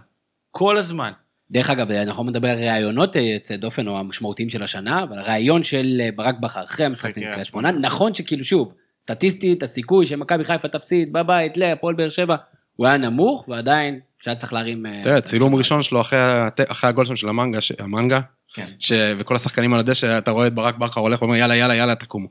כל 0.50 0.78
הזמן. 0.78 1.12
דרך 1.50 1.70
אגב, 1.70 1.90
אנחנו 1.90 2.24
מדבר 2.24 2.48
על 2.48 2.58
ראיונות 2.58 3.16
אה, 3.16 3.20
יוצאי 3.20 3.56
דופן 3.56 3.88
או 3.88 3.98
המשמעותיים 3.98 4.48
של 4.48 4.62
השנה, 4.62 5.02
אבל 5.02 5.18
הראיון 5.18 5.64
של 5.64 6.00
אה, 6.00 6.08
ברק 6.16 6.34
בכר 6.40 6.62
אחרי 6.62 6.86
המשחק 6.86 7.18
נגד 7.18 7.32
קריית 7.32 7.46
שמונה, 7.46 7.72
נכון 7.72 8.14
שכאילו 8.14 8.44
שוב, 8.44 8.74
סטטיסטית, 9.10 9.62
הסיכוי 9.62 10.06
שמכבי 10.06 10.44
חיפה 10.44 10.68
תפסיד 10.68 11.12
בבית 11.12 11.56
להפועל 11.56 11.94
באר 11.94 12.08
שבע, 12.08 12.36
הוא 12.76 12.86
היה 12.86 12.96
נמוך, 12.96 13.48
ועדיין 13.48 14.00
שהיה 14.22 14.34
צריך 14.36 14.52
להרים... 14.52 14.86
אה, 14.86 15.00
תראה, 15.02 15.20
צילום 15.20 15.54
ראשון 15.54 15.82
שלו 15.82 16.00
אחרי 16.00 16.18
הגול 16.88 17.04
שם 17.04 17.16
של 17.16 17.28
המנגה, 17.28 17.60
ש- 17.60 17.72
המנגה, 17.78 18.20
כן. 18.54 18.66
ש- 18.78 18.92
וכל 19.18 19.34
השחקנים 19.34 19.74
על 19.74 19.80
הדשא, 19.80 20.18
אתה 20.18 20.30
רואה 20.30 20.46
את 20.46 20.54
ברק 20.54 20.76
בכר 20.76 21.00
הולך 21.00 21.22
ואומר, 21.22 21.36
יאללה, 21.36 21.56
יאללה, 21.56 21.74
יאללה, 21.74 21.94
תקומו. 21.94 22.28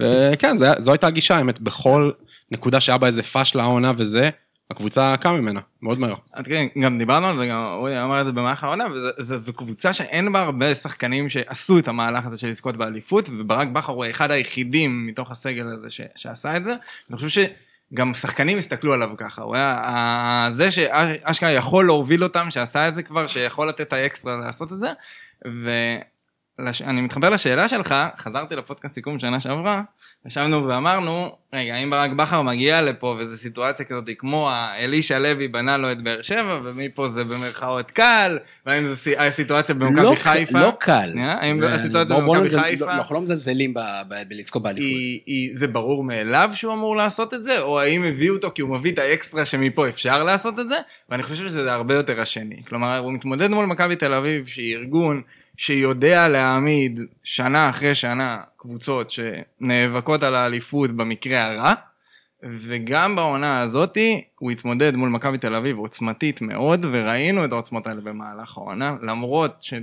וכן, 0.00 0.56
זה- 0.56 0.72
זו 0.78 0.90
הייתה 0.92 1.06
הגישה, 1.06 1.36
האמת, 1.36 1.60
בכל 1.60 2.10
נקודה 2.50 2.80
שהיה 2.80 2.98
בה 2.98 3.06
איזה 3.06 3.22
פאשלה 3.22 3.62
העונה 3.62 3.92
וזה, 3.96 4.30
הקבוצה 4.70 5.14
קמה 5.16 5.40
ממנה, 5.40 5.60
מאוד 5.82 5.98
מהר. 5.98 6.14
כן, 6.44 6.66
גם 6.82 6.98
דיברנו 6.98 7.26
על 7.26 7.36
זה, 7.36 7.46
גם 7.46 7.64
אורי 7.64 8.02
אמר 8.02 8.20
את 8.20 8.26
זה 8.26 8.32
במהלך 8.32 8.64
העונה, 8.64 8.84
וזו 9.18 9.52
קבוצה 9.52 9.92
שאין 9.92 10.32
בה 10.32 10.40
הרבה 10.40 10.74
שחקנים 10.74 11.28
שעשו 11.28 11.78
את 11.78 11.88
המהלך 11.88 12.26
הזה 12.26 12.38
של 12.38 12.46
לזכות 12.46 12.76
באליפות, 12.76 13.28
וברק 13.28 13.68
בכר 13.68 13.92
הוא 13.92 14.04
אחד 14.10 14.30
היחידים 14.30 15.06
מתוך 15.06 15.30
הסגל 15.30 15.68
הזה 15.68 15.90
ש, 15.90 16.00
שעשה 16.16 16.56
את 16.56 16.64
זה. 16.64 16.74
אני 17.10 17.16
חושב 17.18 17.42
שגם 17.92 18.14
שחקנים 18.14 18.58
הסתכלו 18.58 18.92
עליו 18.92 19.10
ככה, 19.16 19.42
הוא 19.42 19.56
היה 19.56 20.48
זה 20.50 20.70
שאשכרה 20.70 21.50
יכול 21.50 21.86
להוביל 21.86 22.24
אותם, 22.24 22.50
שעשה 22.50 22.88
את 22.88 22.94
זה 22.94 23.02
כבר, 23.02 23.26
שיכול 23.26 23.68
לתת 23.68 23.80
את 23.80 23.92
האקסטרה 23.92 24.36
לעשות 24.36 24.72
את 24.72 24.80
זה, 24.80 24.88
ואני 26.58 27.00
מתחבר 27.00 27.30
לשאלה 27.30 27.68
שלך, 27.68 27.94
חזרתי 28.18 28.56
לפודקאסט 28.56 28.94
סיכום 28.94 29.18
שנה 29.18 29.40
שעברה, 29.40 29.82
ישבנו 30.26 30.66
ואמרנו, 30.68 31.32
רגע, 31.54 31.76
אם 31.76 31.90
ברק 31.90 32.10
בכר 32.10 32.42
מגיע 32.42 32.82
לפה 32.82 33.16
וזו 33.18 33.36
סיטואציה 33.36 33.86
כזאת 33.86 34.10
כמו 34.18 34.50
האלישע 34.50 35.18
לוי 35.18 35.48
בנה 35.48 35.76
לו 35.76 35.92
את 35.92 36.02
באר 36.02 36.22
שבע, 36.22 36.58
ומפה 36.64 37.08
זה 37.08 37.24
במרכאות 37.24 37.90
קל, 37.90 38.38
והאם 38.66 38.84
זו 38.84 38.96
סי- 38.96 39.16
הסיטואציה 39.18 39.74
לא 39.78 39.86
במכבי 39.86 40.16
ק- 40.16 40.18
חיפה? 40.18 40.60
לא 40.60 40.72
קל. 40.80 41.06
שנייה, 41.08 41.32
האם 41.40 41.58
ואני- 41.62 41.74
הסיטואציה 41.74 42.16
בוא- 42.16 42.24
בוא 42.24 42.36
במכבי 42.36 42.58
חיפה? 42.60 42.86
לא, 42.86 42.92
אנחנו 42.92 43.14
לא 43.14 43.20
מזלזלים 43.20 43.74
בלזכות 44.28 44.62
באליפות. 44.62 45.00
זה 45.52 45.68
ברור 45.68 46.04
מאליו 46.04 46.50
שהוא 46.54 46.72
אמור 46.74 46.96
לעשות 46.96 47.34
את 47.34 47.44
זה, 47.44 47.60
או 47.60 47.80
האם 47.80 48.02
הביאו 48.02 48.34
אותו 48.34 48.50
כי 48.54 48.62
הוא 48.62 48.70
מביא 48.78 48.92
את 48.92 48.98
האקסטרה 48.98 49.44
שמפה 49.44 49.88
אפשר 49.88 50.24
לעשות 50.24 50.60
את 50.60 50.68
זה, 50.68 50.76
ואני 51.08 51.22
חושב 51.22 51.48
שזה 51.48 51.72
הרבה 51.72 51.94
יותר 51.94 52.20
השני. 52.20 52.62
כלומר, 52.68 52.98
הוא 52.98 53.12
מתמודד 53.12 53.50
מול 53.50 53.66
מכבי 53.66 53.96
תל 53.96 54.14
אביב, 54.14 54.46
שהיא 54.46 54.76
ארגון 54.76 55.22
שיודע 55.58 56.28
להעמיד 56.28 57.00
שנה 57.24 57.70
אחרי 57.70 57.94
שנה 57.94 58.36
קבוצות 58.56 59.10
שנאבקות 59.10 60.22
על 60.22 60.34
האליפות 60.34 60.92
במקרה 60.92 61.46
הרע, 61.46 61.72
וגם 62.42 63.16
בעונה 63.16 63.60
הזאתי 63.60 64.24
הוא 64.38 64.50
התמודד 64.50 64.96
מול 64.96 65.08
מכבי 65.08 65.38
תל 65.38 65.54
אביב 65.54 65.78
עוצמתית 65.78 66.40
מאוד, 66.42 66.86
וראינו 66.92 67.44
את 67.44 67.52
העוצמות 67.52 67.86
האלה 67.86 68.00
במהלך 68.00 68.58
העונה, 68.58 68.96
למרות 69.02 69.56
ש... 69.60 69.74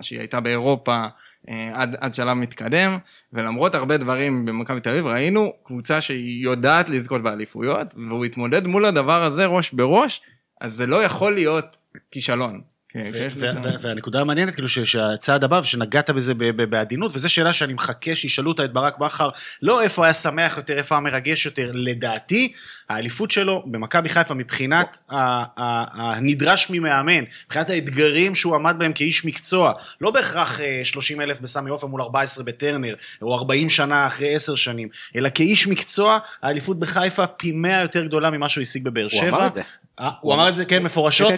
שהיא 0.00 0.18
הייתה 0.18 0.40
באירופה 0.40 1.06
אה, 1.48 1.70
עד, 1.74 1.96
עד 2.00 2.14
שלב 2.14 2.32
מתקדם, 2.32 2.98
ולמרות 3.32 3.74
הרבה 3.74 3.96
דברים 3.96 4.44
במכבי 4.44 4.80
תל 4.80 4.90
אביב, 4.90 5.06
ראינו 5.06 5.52
קבוצה 5.64 6.00
שהיא 6.00 6.44
יודעת 6.44 6.88
לזכות 6.88 7.22
באליפויות, 7.22 7.94
והוא 8.08 8.24
התמודד 8.24 8.66
מול 8.66 8.84
הדבר 8.84 9.22
הזה 9.22 9.46
ראש 9.46 9.72
בראש, 9.72 10.20
אז 10.60 10.72
זה 10.72 10.86
לא 10.86 11.02
יכול 11.02 11.34
להיות 11.34 11.76
כישלון. 12.10 12.73
כן, 12.94 13.28
ו- 13.36 13.80
והנקודה 13.80 14.20
המעניינת, 14.20 14.54
כאילו, 14.54 14.68
שהצעד 14.68 15.44
הבא, 15.44 15.60
ושנגעת 15.62 16.10
בזה 16.10 16.34
בעדינות, 16.68 17.12
וזו 17.14 17.28
שאלה 17.28 17.52
שאני 17.52 17.72
מחכה 17.72 18.16
שישאלו 18.16 18.50
אותה 18.50 18.64
את 18.64 18.72
ברק 18.72 18.98
בכר, 18.98 19.30
לא 19.62 19.82
איפה 19.82 20.04
היה 20.04 20.14
שמח 20.14 20.56
יותר, 20.56 20.78
איפה 20.78 20.94
היה 20.94 21.00
מרגש 21.00 21.46
יותר, 21.46 21.70
לדעתי, 21.74 22.52
האליפות 22.88 23.30
שלו 23.30 23.62
במכבי 23.66 24.08
חיפה 24.08 24.34
מבחינת 24.34 24.98
הנדרש 25.10 26.70
ממאמן, 26.70 27.24
מבחינת 27.46 27.70
האתגרים 27.70 28.34
שהוא 28.34 28.54
עמד 28.54 28.76
בהם 28.78 28.92
כאיש 28.92 29.24
מקצוע, 29.24 29.72
לא 30.00 30.10
בהכרח 30.10 30.60
30 30.84 31.20
אלף 31.20 31.40
בסמי 31.40 31.70
עופר 31.70 31.86
מול 31.86 32.02
14 32.02 32.44
בטרנר, 32.44 32.94
או 33.22 33.34
40 33.34 33.70
שנה 33.70 34.06
אחרי 34.06 34.34
10 34.34 34.54
שנים, 34.56 34.88
אלא 35.16 35.28
כאיש 35.34 35.66
מקצוע, 35.66 36.18
האליפות 36.42 36.78
בחיפה 36.78 37.26
פי 37.26 37.52
100 37.52 37.80
יותר 37.80 38.04
גדולה 38.04 38.30
ממה 38.30 38.48
שהוא 38.48 38.62
השיג 38.62 38.84
בבאר 38.84 39.04
הוא 39.04 39.10
שבע. 39.10 39.28
אמר 39.28 39.46
את 39.46 39.54
זה. 39.54 39.62
אה, 40.00 40.10
הוא 40.20 40.34
אמר 40.34 40.48
את 40.48 40.54
זה, 40.54 40.64
כן, 40.64 40.82
מפורשות. 40.82 41.32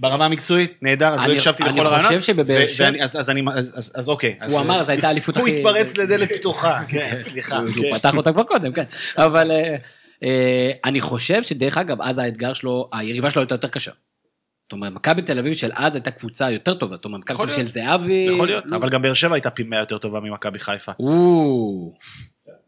ברמה 0.00 0.24
המקצועית, 0.24 0.72
נהדר, 0.82 1.08
אז 1.08 1.20
לא 1.20 1.24
אני- 1.24 1.36
הקשבתי 1.36 1.62
אני 1.62 1.72
לכל 1.72 1.86
הרעיונות. 1.86 2.06
חושב 2.06 2.20
שבבאר 2.20 2.66
שבע- 2.66 3.04
אז 3.04 3.16
אז 3.16 3.30
אני, 3.30 3.42
אז- 3.52 3.72
אז- 3.74 3.92
אז 3.96 4.08
אוקיי. 4.08 4.36
אז- 4.40 4.52
הוא 4.52 4.60
אמר, 4.60 4.82
זו 4.84 4.92
הייתה 4.92 5.08
האליפות 5.08 5.36
הוא 5.36 5.42
הכי... 5.48 5.58
התפרץ 5.58 5.96
לדלת 5.96 6.32
פתוחה, 6.32 6.80
כן, 6.88 7.16
סליחה. 7.20 7.58
הוא 7.58 7.68
כן. 7.70 7.98
פתח 7.98 8.16
אותה 8.16 8.32
כבר 8.32 8.42
קודם, 8.42 8.72
כן. 8.72 8.84
אבל 9.18 9.50
אה, 9.50 9.76
אה, 10.22 10.70
אני 10.84 11.00
חושב 11.00 11.42
שדרך 11.42 11.78
אגב, 11.78 12.02
אז 12.02 12.18
האתגר 12.18 12.52
שלו, 12.52 12.88
היריבה 12.92 13.30
שלו 13.30 13.42
הייתה 13.42 13.54
יותר 13.54 13.68
קשה. 13.68 13.90
זאת 14.62 14.72
אומרת, 14.72 14.92
מכבי 14.92 15.22
תל 15.22 15.38
אביב 15.38 15.54
של 15.54 15.70
אז 15.74 15.94
הייתה 15.94 16.10
קבוצה 16.10 16.50
יותר 16.50 16.74
טובה. 16.74 16.96
זאת 16.96 17.04
אומרת, 17.04 17.20
מכבי 17.20 17.52
של. 17.52 17.66
זהבי... 17.66 18.26
יכול 18.32 18.46
להיות, 18.46 18.64
אבל 18.76 18.88
גם 18.88 19.02
באר 19.02 19.14
שבע 19.14 19.34
הייתה 19.34 19.50
פי 19.50 19.62
100 19.62 19.78
יותר 19.80 19.98
טובה 19.98 20.20
ממכבי 20.20 20.58
חיפה. 20.58 20.92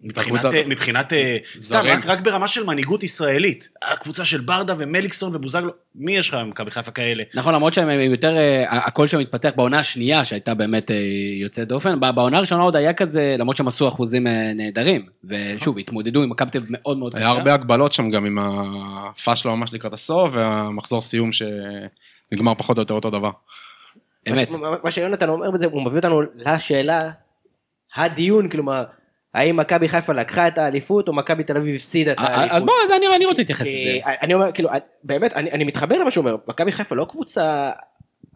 מבחינת, 0.02 0.44
אה, 0.44 0.62
מבחינת, 0.66 1.12
אה, 1.12 1.36
סתם, 1.44 1.58
זרים. 1.60 1.94
רק- 1.98 2.06
רק 2.06 2.20
ברמה 2.20 2.48
של 2.48 2.64
מנהיגות 2.64 3.02
ישראלית. 3.02 3.68
הקבוצה 3.82 4.24
של 4.24 4.40
ברדה 4.40 4.74
ומליקסון 4.78 5.36
ובוזגלו, 5.36 5.70
מי 5.94 6.16
יש 6.16 6.28
לך 6.28 6.34
במכבי 6.34 6.70
חיפה 6.70 6.90
כאלה? 6.90 7.22
נכון, 7.34 7.54
למרות 7.54 7.72
שהם 7.72 7.88
הם 7.88 8.10
יותר, 8.10 8.36
אה, 8.36 8.64
הקול 8.86 9.06
שם 9.06 9.18
התפתח 9.18 9.50
בעונה 9.56 9.78
השנייה, 9.78 10.24
שהייתה 10.24 10.54
באמת 10.54 10.90
אה, 10.90 10.96
יוצאת 11.40 11.68
דופן. 11.68 12.00
בעונה 12.00 12.36
הראשונה 12.36 12.62
עוד 12.62 12.76
היה 12.76 12.92
כזה, 12.92 13.36
למרות 13.38 13.56
שהם 13.56 13.68
עשו 13.68 13.88
אחוזים 13.88 14.26
אה, 14.26 14.52
נהדרים. 14.54 15.06
ושוב, 15.24 15.78
התמודדו 15.78 16.22
עם 16.22 16.30
מכבי 16.30 16.50
תל 16.50 16.58
מאוד 16.68 16.98
מאוד 16.98 17.16
היה 17.16 17.28
הרבה 17.28 17.54
הגבלות 17.54 17.92
שם 17.92 18.10
גם 18.10 18.24
עם 18.24 18.38
הפאשלה 18.38 19.54
ממש 19.54 19.74
לקראת 19.74 19.92
הסוף, 19.92 20.30
והמחזור 20.34 21.00
סיום 21.00 21.30
שנגמר 21.32 22.54
פחות 22.54 22.76
או 22.78 22.82
יותר 22.82 22.94
אותו 22.94 23.10
דבר. 23.10 23.30
אמת. 24.30 24.50
מה- 24.50 24.70
מה 24.84 24.90
שיונתן 24.90 25.28
אומר 25.28 25.50
בזה, 25.50 25.66
הוא 25.66 25.82
מביא 25.82 25.96
אותנו 25.96 26.22
לשאלה, 26.36 27.10
הדיון, 27.96 28.48
כלומר, 28.48 28.84
האם 29.34 29.56
מכבי 29.56 29.88
חיפה 29.88 30.12
לקחה 30.12 30.48
את 30.48 30.58
האליפות, 30.58 31.08
או 31.08 31.12
מכבי 31.12 31.44
תל 31.44 31.56
אביב 31.56 31.74
הפסידה 31.74 32.12
את 32.12 32.18
אה, 32.18 32.24
האליפות. 32.24 32.56
אז 32.56 32.62
בוא, 32.62 32.74
אז 32.84 32.90
אני 32.90 33.06
אני 33.16 33.26
רוצה 33.26 33.42
להתייחס 33.42 33.66
לזה. 33.66 33.98
אני 34.22 34.34
אומר, 34.34 34.52
כאילו, 34.52 34.68
באמת, 35.04 35.32
אני, 35.32 35.50
אני 35.50 35.64
מתחבר 35.64 35.98
למה 35.98 36.10
שהוא 36.10 36.22
אומר, 36.22 36.36
מכבי 36.46 36.72
חיפה 36.72 36.94
לא 36.94 37.06
קבוצה 37.10 37.70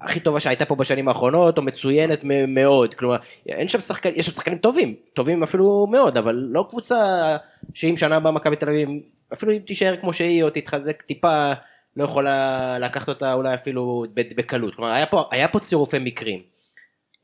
הכי 0.01 0.21
טובה 0.21 0.41
שהייתה 0.41 0.65
פה 0.65 0.75
בשנים 0.75 1.09
האחרונות, 1.09 1.59
או 1.59 1.63
מצוינת 1.63 2.21
מאוד, 2.49 2.95
כלומר, 2.95 3.17
אין 3.49 3.69
שם 3.69 3.81
שחקנים, 3.81 4.15
יש 4.17 4.27
שם 4.27 4.33
שחקנים 4.33 4.59
טובים, 4.59 4.95
טובים 5.15 5.43
אפילו 5.43 5.87
מאוד, 5.91 6.17
אבל 6.17 6.35
לא 6.35 6.67
קבוצה 6.71 7.37
שאם 7.75 7.97
שנה 7.97 8.17
הבאה 8.17 8.33
מכבי 8.33 8.57
תל 8.57 8.69
אביב, 8.69 8.89
אפילו 9.33 9.53
אם 9.53 9.59
תישאר 9.59 9.97
כמו 10.01 10.13
שהיא, 10.13 10.43
או 10.43 10.51
תתחזק 10.51 11.03
טיפה, 11.03 11.53
לא 11.97 12.05
יכולה 12.05 12.79
לקחת 12.79 13.09
אותה 13.09 13.33
אולי 13.33 13.55
אפילו 13.55 14.05
בקלות, 14.15 14.75
כלומר, 14.75 14.91
היה 14.93 15.07
פה, 15.07 15.25
היה 15.31 15.49
פה 15.49 15.61
צירופי 15.61 15.99
מקרים. 15.99 16.41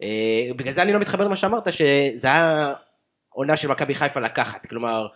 אה, 0.02 0.50
בגלל 0.56 0.72
זה 0.72 0.82
אני 0.82 0.92
לא 0.92 1.00
מתחבר 1.00 1.24
למה 1.24 1.36
שאמרת, 1.36 1.72
שזה 1.72 2.28
היה 2.28 2.74
עונה 3.32 3.56
של 3.56 3.68
מכבי 3.68 3.94
חיפה 3.94 4.20
לקחת, 4.20 4.66
כלומר, 4.66 5.06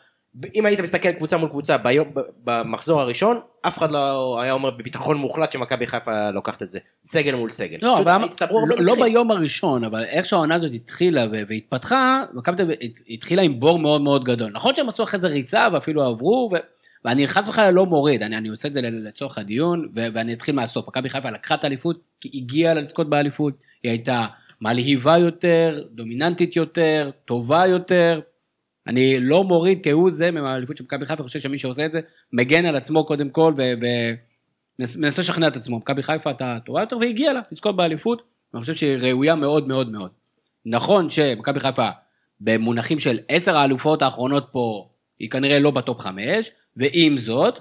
אם 0.54 0.66
היית 0.66 0.80
מסתכל 0.80 1.12
קבוצה 1.12 1.37
מול 1.37 1.49
קבוצה 1.49 1.78
ביום, 1.78 2.08
במחזור 2.44 3.00
הראשון, 3.00 3.40
אף 3.62 3.78
אחד 3.78 3.90
לא 3.90 4.40
היה 4.40 4.52
אומר 4.52 4.70
בביטחון 4.70 5.16
מוחלט 5.16 5.52
שמכבי 5.52 5.87
חיפה 5.87 6.30
לוקחת 6.30 6.62
את 6.62 6.70
זה. 6.70 6.78
סגל 7.04 7.35
מול 7.35 7.50
סגל. 7.50 7.76
לא, 7.82 7.99
אבל 7.99 8.28
לא, 8.50 8.76
לא. 8.78 8.94
ביום 8.94 9.30
הראשון, 9.30 9.85
אבל 9.85 10.04
איך 10.04 10.26
שהעונה 10.26 10.54
הזאת 10.54 10.73
התחילה 10.75 11.26
והתפתחה, 11.49 12.23
מכבי 12.35 12.62
התחילה 13.08 13.42
עם 13.42 13.61
בור 13.61 13.78
מאוד 13.78 14.00
מאוד 14.00 14.25
גדול. 14.25 14.50
נכון 14.52 14.75
שהם 14.75 14.88
עשו 14.88 15.02
אחרי 15.02 15.20
זה 15.20 15.28
ריצה 15.28 15.68
ואפילו 15.73 16.02
עברו, 16.02 16.50
ו... 16.52 16.56
ואני 17.04 17.26
חס 17.26 17.49
וחלילה 17.49 17.70
לא 17.70 17.87
מוריד, 17.87 18.23
אני, 18.23 18.37
אני 18.37 18.49
עושה 18.49 18.68
את 18.68 18.73
זה 18.73 18.80
לצורך 18.82 19.38
הדיון, 19.38 19.88
ו- 19.96 20.06
ואני 20.14 20.32
אתחיל 20.32 20.54
מהסוף. 20.54 20.88
מכבי 20.88 21.08
חיפה 21.08 21.30
לקחה 21.30 21.54
את 21.54 21.64
האליפות, 21.64 22.00
כי 22.20 22.30
הגיעה 22.35 22.75
לזכות 22.75 23.11
באליפות, 23.11 23.54
היא 23.82 23.90
הייתה 23.90 24.26
מלהיבה 24.61 25.19
יותר, 25.19 25.85
דומיננטית 25.95 26.57
יותר, 26.57 27.11
טובה 27.25 27.67
יותר. 27.67 28.21
אני 28.87 29.21
לא 29.21 29.45
מוריד 29.45 29.79
כהוא 29.83 30.11
זה 30.11 30.31
מהאליפות 30.31 30.77
של 30.77 30.85
מכבי 30.85 31.07
חיפה, 31.07 31.23
חושב 31.23 31.41
שמי 31.41 31.59
שעושה 31.59 31.87
את 31.87 31.93
זה, 31.93 32.01
מגן 32.33 32.65
על 32.65 32.77
עצמו 32.77 33.07
קודם 33.07 33.31
כל, 33.31 33.55
ומנסה 34.79 35.23
לשכנע 35.23 35.49
את 35.49 35.57
עצמו. 35.57 35.79
מכבי 35.79 36.03
חיפה 36.03 36.31
הייתה 36.31 36.59
טובה 36.67 36.81
יותר, 36.81 36.99
והגיעה 36.99 37.33
לה 37.33 37.41
לזכות 37.53 37.77
באליפות, 37.77 38.23
ואני 38.53 38.61
חושב 38.61 38.75
שהיא 38.75 38.97
ראויה 39.01 39.35
מאוד 39.35 39.69
מאוד 39.69 39.93
מאוד. 39.93 40.11
נכון 40.67 41.11
שמכבי 41.11 41.61
חיפה, 41.61 41.89
במונחים 42.41 43.01
של 43.01 43.19
עשר 43.29 43.57
האלופות 43.57 44.03
האחרונות 44.03 44.49
פה, 44.53 44.89
היא 45.19 45.31
כנראה 45.31 45.59
לא 45.59 45.71
בטופ 45.71 46.01
חמש, 46.01 46.51
ועם 46.77 47.19
זאת, 47.19 47.59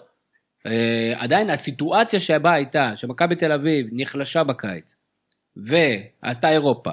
אה, 0.65 1.13
עדיין 1.17 1.49
הסיטואציה 1.49 2.19
שבה 2.19 2.53
הייתה, 2.53 2.97
שמכבי 2.97 3.35
תל 3.35 3.51
אביב 3.51 3.87
נחלשה 3.91 4.43
בקיץ, 4.43 4.95
ועשתה 5.57 6.49
אירופה, 6.49 6.91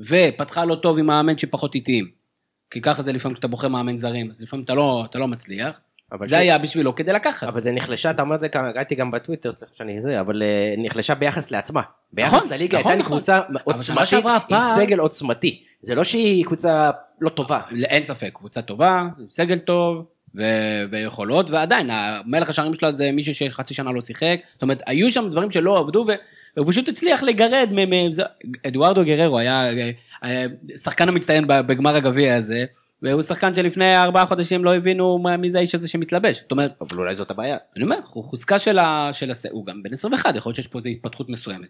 ופתחה 0.00 0.64
לא 0.64 0.74
טוב 0.74 0.98
עם 0.98 1.06
מאמן 1.06 1.38
שפחות 1.38 1.74
איטיים, 1.74 2.08
כי 2.70 2.80
ככה 2.80 3.02
זה 3.02 3.12
לפעמים 3.12 3.34
כשאתה 3.34 3.48
בוחר 3.48 3.68
מאמן 3.68 3.96
זרים, 3.96 4.30
אז 4.30 4.42
לפעמים 4.42 4.64
אתה 4.64 4.74
לא, 4.74 5.04
אתה 5.10 5.18
לא 5.18 5.28
מצליח, 5.28 5.80
זה 6.22 6.38
היה 6.38 6.58
בשבילו 6.58 6.94
כדי 6.94 7.12
לקחת. 7.12 7.48
אבל 7.48 7.62
זה 7.62 7.72
נחלשה, 7.72 8.10
אתה 8.10 8.22
אומר 8.22 8.34
את 8.34 8.40
זה, 8.40 8.46
ראיתי 8.74 8.94
גם 8.94 9.10
בטוויטר, 9.10 9.52
סליחה 9.52 9.74
שאני 9.74 10.02
זה, 10.06 10.20
אבל 10.20 10.42
אה, 10.42 10.74
נחלשה 10.78 11.14
ביחס 11.14 11.50
לעצמה. 11.50 11.82
ביחס 12.12 12.34
נכון, 12.34 12.48
לליגה 12.50 12.78
נכון, 12.78 12.92
הייתה 12.92 13.04
נכון. 13.04 13.16
קבוצה 13.16 13.40
עוצמתית, 13.64 14.24
עם 14.50 14.60
סגל 14.76 14.98
עוצמתי. 14.98 15.64
זה 15.82 15.94
לא 15.94 16.04
שהיא 16.04 16.44
קבוצה 16.44 16.90
לא 17.20 17.28
טובה. 17.28 17.60
אין 17.84 18.04
ספק, 18.04 18.30
קבוצה 18.34 18.62
טובה, 18.62 19.08
סגל 19.30 19.58
טוב, 19.58 20.04
ו- 20.34 20.84
ויכולות, 20.90 21.50
ועדיין, 21.50 21.90
המלך 21.92 22.50
השערים 22.50 22.74
שלו 22.74 22.92
זה 22.92 23.12
מישהו 23.12 23.34
שחצי 23.34 23.74
שנה 23.74 23.92
לא 23.92 24.00
שיחק, 24.00 24.40
זאת 24.52 24.62
אומרת, 24.62 24.82
היו 24.86 25.10
שם 25.10 25.28
דברים 25.30 25.50
שלא 25.50 25.78
עבדו, 25.78 26.06
והוא 26.56 26.68
פשוט 26.68 26.88
הצליח 26.88 27.22
לגרד, 27.22 27.68
אדוארדו 28.68 29.04
גררו 29.04 29.38
היה 29.38 29.70
שחקן 30.76 31.08
המצטיין 31.08 31.44
בגמר 31.46 31.96
הגביע 31.96 32.34
הזה, 32.34 32.64
והוא 33.02 33.22
שחקן 33.22 33.54
שלפני 33.54 33.96
ארבעה 33.96 34.26
חודשים 34.26 34.64
לא 34.64 34.76
הבינו 34.76 35.24
מי 35.38 35.50
זה 35.50 35.58
האיש 35.58 35.74
הזה 35.74 35.88
שמתלבש, 35.88 36.40
זאת 36.40 36.50
אומרת, 36.50 36.82
אבל 36.82 36.98
אולי 36.98 37.16
זאת 37.16 37.30
הבעיה. 37.30 37.56
אני 37.76 37.84
אומר, 37.84 37.96
הוא 38.12 38.24
חוזקה 38.24 38.58
של 38.58 38.78
ה... 38.78 39.08
של 39.12 39.30
הס... 39.30 39.46
הוא 39.46 39.66
גם 39.66 39.82
בן 39.82 39.92
21, 39.92 40.36
יכול 40.36 40.50
להיות 40.50 40.56
שיש 40.56 40.66
פה 40.66 40.78
איזו 40.78 40.88
התפתחות 40.88 41.28
מסוימת. 41.28 41.68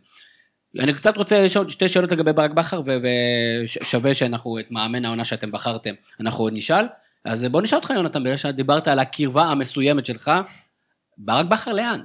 אני 0.79 0.95
קצת 0.95 1.17
רוצה 1.17 1.45
לשאול 1.45 1.69
שתי 1.69 1.89
שאלות 1.89 2.12
לגבי 2.12 2.33
ברק 2.33 2.51
בכר, 2.51 2.83
ושווה 2.87 4.15
שאנחנו, 4.15 4.59
את 4.59 4.71
מאמן 4.71 5.05
העונה 5.05 5.25
שאתם 5.25 5.53
בחרתם, 5.53 5.95
אנחנו 6.21 6.45
עוד 6.45 6.53
נשאל. 6.53 6.85
אז 7.25 7.45
בוא 7.45 7.62
נשאל 7.62 7.79
אותך, 7.79 7.91
יונתן, 7.91 8.23
בגלל 8.23 8.37
שדיברת 8.37 8.89
על 8.89 8.99
הקרבה 8.99 9.45
המסוימת 9.45 10.07
שלך, 10.07 10.31
ברק 11.19 11.47
בכר 11.47 11.73
לאן? 11.73 12.01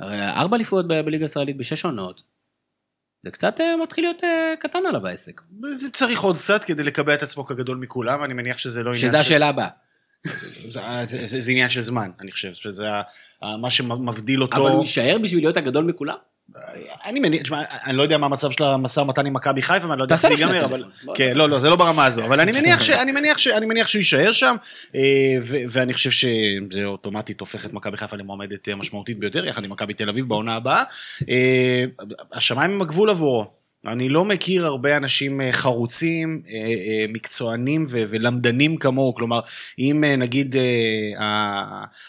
הרי 0.00 0.28
ארבע 0.28 0.56
אליפויות 0.56 0.88
בליגה 0.88 1.24
הישראלית 1.24 1.56
בשש 1.56 1.84
עונות. 1.84 2.22
זה 3.24 3.30
קצת 3.30 3.60
אה, 3.60 3.76
מתחיל 3.82 4.04
להיות 4.04 4.24
אה, 4.24 4.54
קטן 4.60 4.78
עליו 4.88 5.06
העסק. 5.06 5.40
זה 5.76 5.90
צריך 5.92 6.20
עוד 6.20 6.36
קצת 6.38 6.64
כדי 6.64 6.82
לקבע 6.82 7.14
את 7.14 7.22
עצמו 7.22 7.44
כגדול 7.46 7.76
מכולם, 7.76 8.24
אני 8.24 8.34
מניח 8.34 8.58
שזה 8.58 8.82
לא 8.82 8.90
עניין 8.90 9.08
שזה. 9.08 9.18
השאלה 9.20 9.48
הבאה. 9.48 9.68
זה, 10.24 10.80
זה, 11.06 11.26
זה, 11.26 11.40
זה 11.40 11.50
עניין 11.50 11.68
של 11.68 11.82
זמן, 11.82 12.10
אני 12.20 12.32
חושב, 12.32 12.54
שזה 12.54 12.90
ה- 12.92 13.02
ה- 13.42 13.56
מה 13.56 13.70
שמבדיל 13.70 14.42
אותו. 14.42 14.56
אבל 14.56 14.70
הוא 14.70 14.80
יישאר 14.80 15.16
בשביל 15.22 15.44
להיות 15.44 15.56
הגדול 15.56 15.84
מכולם? 15.84 16.16
אני 17.04 17.20
מניח, 17.20 17.42
תשמע, 17.42 17.62
אני 17.86 17.96
לא 17.96 18.02
יודע 18.02 18.18
מה 18.18 18.26
המצב 18.26 18.50
של 18.50 18.64
המשא 18.64 19.00
ומתן 19.00 19.26
עם 19.26 19.32
מכבי 19.32 19.62
חיפה, 19.62 19.86
ואני 19.88 19.98
לא 19.98 20.04
יודע 20.04 20.14
איך 20.14 20.22
זה 20.22 20.28
ייגמר, 20.28 20.64
אבל... 20.64 20.84
כן, 21.14 21.32
לא, 21.36 21.48
לא, 21.48 21.58
זה 21.60 21.70
לא 21.70 21.76
ברמה 21.76 22.04
הזו, 22.04 22.24
אבל 22.24 22.40
אני 22.40 22.52
מניח 22.52 22.82
ש- 22.82 22.90
אני 22.90 23.12
מניח 23.12 23.38
ש- 23.38 23.46
אני 23.48 23.66
מניח 23.66 23.88
שהוא 23.88 24.00
יישאר 24.00 24.32
שם, 24.32 24.56
אה, 24.94 25.00
ואני 25.68 25.94
חושב 25.94 26.10
שזה 26.10 26.28
אוטומטית 26.84 27.40
הופך 27.40 27.66
את 27.66 27.72
מכבי 27.72 27.96
חיפה 27.96 28.16
למועמדת 28.16 28.68
אה, 28.68 28.74
משמעותית 28.76 29.18
ביותר, 29.18 29.46
יחד 29.46 29.64
עם 29.64 29.70
מכבי 29.70 29.94
תל 29.94 30.08
אביב 30.08 30.28
בעונה 30.28 30.54
הבאה. 30.56 30.82
אה, 31.28 31.84
השמיים 32.32 32.70
הם 32.70 32.82
הגבול 32.82 33.10
עבורו. 33.10 33.63
אני 33.86 34.08
לא 34.08 34.24
מכיר 34.24 34.66
הרבה 34.66 34.96
אנשים 34.96 35.40
אה, 35.40 35.52
חרוצים, 35.52 36.42
אה, 36.48 36.54
אה, 36.54 37.04
מקצוענים 37.08 37.86
ולמדנים 37.88 38.76
כמוהו, 38.76 39.14
כלומר, 39.14 39.40
אם 39.78 40.04
נגיד 40.18 40.56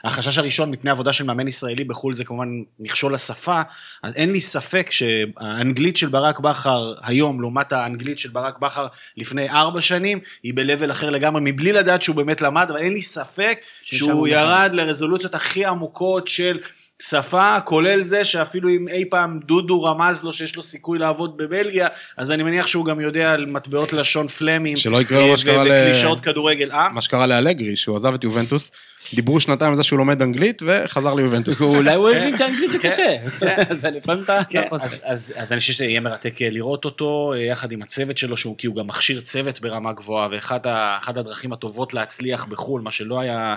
החשש 0.04 0.38
הראשון 0.38 0.72
מפני 0.72 0.92
עבודה 0.92 1.14
של 1.14 1.24
מאמן 1.24 1.48
ישראלי 1.48 1.84
בחו"ל 1.84 2.16
זה 2.16 2.24
כמובן 2.24 2.50
מכשול 2.80 3.14
לשפה, 3.14 3.62
אז 4.04 4.14
אין 4.16 4.32
לי 4.32 4.42
ספק 4.42 4.92
שהאנגלית 4.92 5.98
של 5.98 6.08
ברק 6.08 6.40
בכר 6.40 6.94
היום, 7.02 7.42
לעומת 7.42 7.74
האנגלית 7.74 8.20
של 8.20 8.30
ברק 8.30 8.60
בכר 8.60 8.88
לפני 9.18 9.50
ארבע 9.50 9.82
שנים, 9.82 10.20
היא 10.44 10.54
ב-level 10.54 10.92
אחר 10.92 11.10
לגמרי, 11.10 11.42
מבלי 11.46 11.74
לדעת 11.74 12.02
שהוא 12.02 12.16
באמת 12.16 12.42
למד, 12.42 12.68
אבל 12.70 12.82
אין 12.82 12.94
לי 12.94 13.02
ספק 13.02 13.60
שהוא 13.82 14.12
הוא 14.12 14.28
ירד 14.28 14.70
לרזולוציות 14.74 15.36
הכי 15.36 15.66
עמוקות 15.66 16.28
של... 16.28 16.60
שפה, 17.02 17.60
כולל 17.60 18.04
זה 18.04 18.24
שאפילו 18.24 18.70
אם 18.70 18.88
אי 18.88 19.06
פעם 19.10 19.40
דודו 19.46 19.84
רמז 19.84 20.24
לו 20.24 20.34
שיש 20.34 20.56
לו 20.56 20.64
סיכוי 20.64 21.00
לעבוד 21.00 21.38
בבלגיה, 21.38 21.88
אז 22.18 22.32
אני 22.32 22.44
מניח 22.44 22.68
שהוא 22.68 22.86
גם 22.86 23.00
יודע 23.00 23.32
על 23.32 23.46
מטבעות 23.46 23.94
לשון 23.94 24.28
פלמים. 24.28 24.78
שלא 24.78 25.02
יקרה 25.02 25.20
לו 25.20 25.26
מה 25.26 25.32
אה, 25.32 25.38
שקרה 25.38 25.64
ל- 25.64 25.68
וקלישאות 25.72 26.22
כדורגל. 26.22 26.72
אה? 26.72 26.90
מה 26.90 27.02
שקרה 27.02 27.28
לאלגרי, 27.28 27.76
שהוא 27.76 27.96
עזב 27.96 28.14
את 28.14 28.24
יובנטוס, 28.24 28.72
דיברו 29.14 29.40
שנתיים 29.40 29.72
על 29.72 29.78
זה 29.78 29.84
שהוא 29.84 30.00
לומד 30.00 30.22
אנגלית 30.22 30.62
וחזר 30.66 31.14
ליובנטוס. 31.14 31.62
אולי 31.62 31.96
הוא 31.96 32.10
הבין 32.10 32.38
שאנגלית 32.38 32.72
זה 32.72 32.80
קשה. 32.80 33.16
אז 33.70 33.86
לפעמים 33.86 34.24
אתה 34.24 34.40
כן. 34.50 34.68
אז, 35.04 35.34
אני 35.52 35.60
חושב 35.60 35.74
שזה 35.74 35.86
יהיה 35.86 36.00
מרתק 36.00 36.42
אה, 36.42 36.50
לראות 36.50 36.86
אותו 36.86 37.34
אה, 37.34 37.40
יחד 37.40 37.72
עם 37.72 37.82
הצוות 37.82 38.18
שלו, 38.18 38.38
שהוא, 38.38 38.58
כי 38.58 38.68
הוא 38.68 38.76
גם 38.76 38.88
מכשיר 38.88 39.22
צוות 39.22 39.62
ברמה 39.62 39.94
גבוהה, 39.94 40.28
ואחת 40.32 41.18
הדרכים 41.18 41.54
הטובות 41.54 41.94
להצליח 41.94 42.46
בחו"ל, 42.46 42.82
מה 42.82 42.92
שלא 42.92 43.20
היה, 43.20 43.56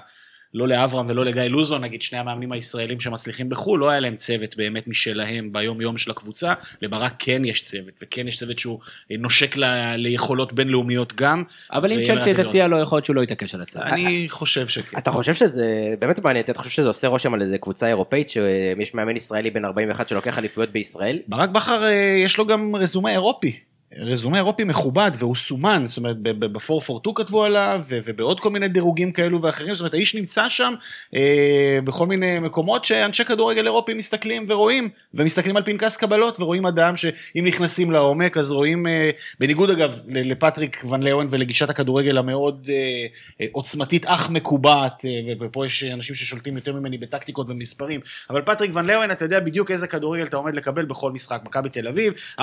לא 0.55 0.69
לאברהם 0.69 1.07
ולא 1.09 1.25
לגיא 1.25 1.43
לוזון, 1.43 1.85
נגיד 1.85 2.03
שני 2.03 2.19
המאמנים 2.19 2.53
הישראלים 2.53 3.01
שמצליחים 3.01 3.49
בחו"ל, 3.49 3.81
לא 3.81 3.91
היה 3.91 4.01
להם 4.01 4.17
צוות 4.17 4.57
באמת 4.57 4.89
משלהם 4.89 5.53
ביום 5.53 5.81
יום 5.81 5.99
של 5.99 6.11
הקבוצה, 6.11 6.53
לברק 6.83 7.13
כן 7.19 7.45
יש 7.45 7.63
צוות, 7.63 7.95
וכן 8.03 8.29
יש 8.29 8.39
צוות 8.39 8.59
שהוא 8.59 8.79
אה, 9.11 9.17
נושק 9.19 9.57
ל, 9.57 9.65
ליכולות 9.97 10.53
בינלאומיות 10.53 11.13
גם. 11.15 11.43
אבל 11.73 11.93
אם 11.93 12.05
צ'לסי 12.05 12.35
תציע 12.35 12.69
לו, 12.69 12.83
יכול 12.83 12.97
להיות 12.97 13.05
שהוא 13.05 13.17
לא 13.17 13.23
יתעקש 13.23 13.55
על 13.55 13.61
הצד. 13.61 13.81
לראות. 13.81 13.93
אני 13.93 14.29
חושב 14.29 14.69
שכן. 14.69 14.99
אתה 14.99 15.11
חושב 15.11 15.35
שזה 15.35 15.95
באמת 15.99 16.19
מעניין, 16.19 16.45
אתה 16.45 16.59
חושב 16.59 16.71
שזה 16.71 16.89
עושה 16.89 17.09
רושם 17.09 17.35
על 17.35 17.43
איזה 17.43 17.59
קבוצה 17.59 17.89
אירופאית 17.89 18.31
שיש 18.31 18.95
מאמן 18.95 19.17
ישראלי 19.17 19.51
בן 19.51 19.65
41 19.65 20.09
שלוקח 20.09 20.39
אליפויות 20.39 20.71
בישראל? 20.71 21.19
ברק 21.29 21.49
בכר 21.49 21.85
אה, 21.85 22.17
יש 22.25 22.39
לו 22.39 22.47
גם 22.47 22.77
רזומה 22.77 23.11
אירופי. 23.11 23.68
רזומה 24.01 24.37
אירופי 24.37 24.65
מכובד 24.65 25.11
והוא 25.19 25.37
סומן, 25.37 25.85
זאת 25.89 25.97
אומרת 25.97 26.17
ב-442 26.23 27.11
כתבו 27.15 27.45
עליו 27.45 27.85
ובעוד 27.89 28.41
כל 28.41 28.51
מיני 28.51 28.69
דירוגים 28.69 29.13
כאלו 29.13 29.43
ואחרים, 29.43 29.75
זאת 29.75 29.81
אומרת 29.81 29.95
האיש 29.95 30.15
נמצא 30.15 30.49
שם 30.49 30.75
אה, 31.15 31.79
בכל 31.85 32.07
מיני 32.07 32.39
מקומות 32.39 32.85
שאנשי 32.85 33.25
כדורגל 33.25 33.67
אירופי 33.67 33.95
מסתכלים 33.95 34.45
ורואים, 34.49 34.89
ומסתכלים 35.15 35.57
על 35.57 35.63
פנקס 35.63 35.97
קבלות 35.97 36.41
ורואים 36.41 36.67
אדם 36.67 36.97
שאם 36.97 37.45
נכנסים 37.45 37.91
לעומק 37.91 38.37
אז 38.37 38.51
רואים, 38.51 38.87
אה, 38.87 39.11
בניגוד 39.41 39.71
אגב 39.71 40.01
לפטריק 40.09 40.85
ון 40.91 41.03
לאון 41.03 41.27
ולגישת 41.31 41.71
הכדורגל 41.71 42.19
המאוד 42.19 42.67
אה, 42.69 43.07
אה, 43.41 43.47
עוצמתית 43.53 44.07
אך 44.07 44.31
מקובעת, 44.31 45.05
אה, 45.05 45.35
ופה 45.41 45.67
יש 45.67 45.85
אנשים 45.85 46.15
ששולטים 46.15 46.57
יותר 46.57 46.73
ממני 46.73 46.99
בטקטיקות 46.99 47.51
ומספרים, 47.51 48.01
אבל 48.31 48.43
פטריק 48.43 48.71
ון 48.75 48.87
לאון 48.87 49.11
אתה 49.11 49.25
יודע 49.25 49.41
בדיוק 49.41 49.71
איזה 49.71 49.87
כדורגל 49.87 50.25
אתה 50.25 50.37
עומד 50.37 50.55
לקבל 50.55 50.85
בכל 50.85 51.13
משחק, 51.13 51.41
מכבי 51.45 51.69
תל 51.69 51.89
אביב, 51.89 52.13
4-3-3, 52.41 52.43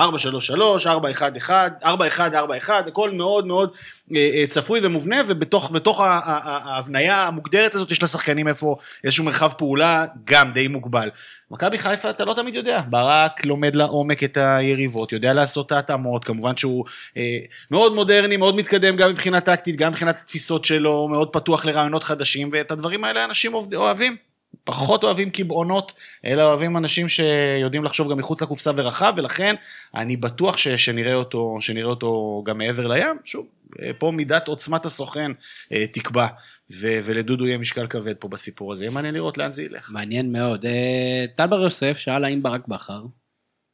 4-1-1, 0.84 1.45
4-1-4-1, 1.82 2.70
הכל 2.70 3.10
מאוד 3.10 3.46
מאוד 3.46 3.70
אה, 4.16 4.30
אה, 4.34 4.44
צפוי 4.48 4.80
ומובנה, 4.82 5.16
ובתוך 5.26 6.00
ההבניה 6.00 7.22
המוגדרת 7.22 7.74
הזאת 7.74 7.90
יש 7.90 8.02
לשחקנים 8.02 8.48
איפה 8.48 8.76
איזשהו 9.04 9.24
מרחב 9.24 9.52
פעולה 9.52 10.04
גם 10.24 10.52
די 10.52 10.68
מוגבל. 10.68 11.10
מכבי 11.50 11.78
חיפה 11.78 12.10
אתה 12.10 12.24
לא 12.24 12.34
תמיד 12.34 12.54
יודע, 12.54 12.78
ברק 12.90 13.46
לומד 13.46 13.76
לעומק 13.76 14.24
את 14.24 14.36
היריבות, 14.36 15.12
יודע 15.12 15.32
לעשות 15.32 15.66
את 15.66 15.72
ההתאמות, 15.72 16.24
כמובן 16.24 16.56
שהוא 16.56 16.84
אה, 17.16 17.38
מאוד 17.70 17.94
מודרני, 17.94 18.36
מאוד 18.36 18.56
מתקדם 18.56 18.96
גם 18.96 19.10
מבחינה 19.10 19.40
טקטית, 19.40 19.76
גם 19.76 19.90
מבחינת 19.90 20.18
התפיסות 20.18 20.64
שלו, 20.64 21.08
מאוד 21.08 21.28
פתוח 21.32 21.64
לרעיונות 21.64 22.04
חדשים, 22.04 22.50
ואת 22.52 22.70
הדברים 22.70 23.04
האלה 23.04 23.24
אנשים 23.24 23.54
אוהבים. 23.74 24.25
פחות 24.64 25.04
אוהבים 25.04 25.30
קבעונות, 25.30 25.92
אלא 26.24 26.42
אוהבים 26.42 26.76
אנשים 26.76 27.08
שיודעים 27.08 27.84
לחשוב 27.84 28.10
גם 28.10 28.18
מחוץ 28.18 28.42
לקופסה 28.42 28.70
ורחב, 28.76 29.14
ולכן 29.16 29.54
אני 29.94 30.16
בטוח 30.16 30.56
ש, 30.56 30.68
שנראה, 30.68 31.14
אותו, 31.14 31.56
שנראה 31.60 31.88
אותו 31.88 32.42
גם 32.46 32.58
מעבר 32.58 32.86
לים. 32.86 33.16
שוב, 33.24 33.46
אה, 33.82 33.90
פה 33.98 34.10
מידת 34.10 34.48
עוצמת 34.48 34.84
הסוכן 34.84 35.30
אה, 35.72 35.86
תקבע, 35.86 36.26
ו, 36.72 36.98
ולדודו 37.02 37.46
יהיה 37.46 37.58
משקל 37.58 37.86
כבד 37.86 38.14
פה 38.14 38.28
בסיפור 38.28 38.72
הזה. 38.72 38.84
יהיה 38.84 38.94
מעניין 38.94 39.14
לראות 39.14 39.38
לאן 39.38 39.52
זה 39.52 39.62
ילך. 39.62 39.90
מעניין 39.90 40.32
מאוד. 40.32 40.66
אה, 40.66 41.24
טל 41.34 41.46
בר 41.46 41.62
יוסף 41.62 41.98
שאל 41.98 42.24
האם 42.24 42.42
ברק 42.42 42.68
בכר 42.68 43.02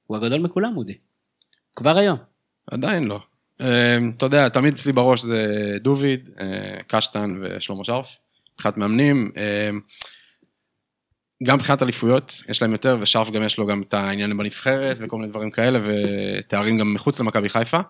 הוא 0.07 0.16
הגדול 0.16 0.40
מכולם, 0.40 0.77
אודי. 0.77 0.95
כבר 1.77 1.99
היום. 1.99 2.18
עדיין 2.71 3.05
לא. 3.05 3.21
אתה 4.16 4.27
יודע, 4.27 4.49
תמיד 4.49 4.73
אצלי 4.73 4.92
בראש 4.92 5.21
זה 5.21 5.77
דוביד, 5.81 6.31
קשטן 6.87 7.37
ושלמה 7.40 7.85
שרף. 7.85 8.16
מבחינת 8.55 8.77
מאמנים. 8.77 9.33
גם 11.43 11.57
מבחינת 11.57 11.83
אליפויות, 11.83 12.43
יש 12.49 12.63
להם 12.63 12.73
יותר, 12.73 12.99
ושרף 13.01 13.31
גם 13.31 13.43
יש 13.43 13.59
לו 13.59 13.67
גם 13.67 13.83
את 13.83 13.95
העניינים 13.95 14.39
בנבחרת 14.39 14.97
וכל 15.01 15.17
מיני 15.17 15.29
דברים 15.29 15.51
כאלה, 15.51 15.79
ותארים 15.83 16.79
גם 16.79 16.95
מחוץ 16.95 17.21
למכבי 17.21 17.49
חיפה. 17.49 17.81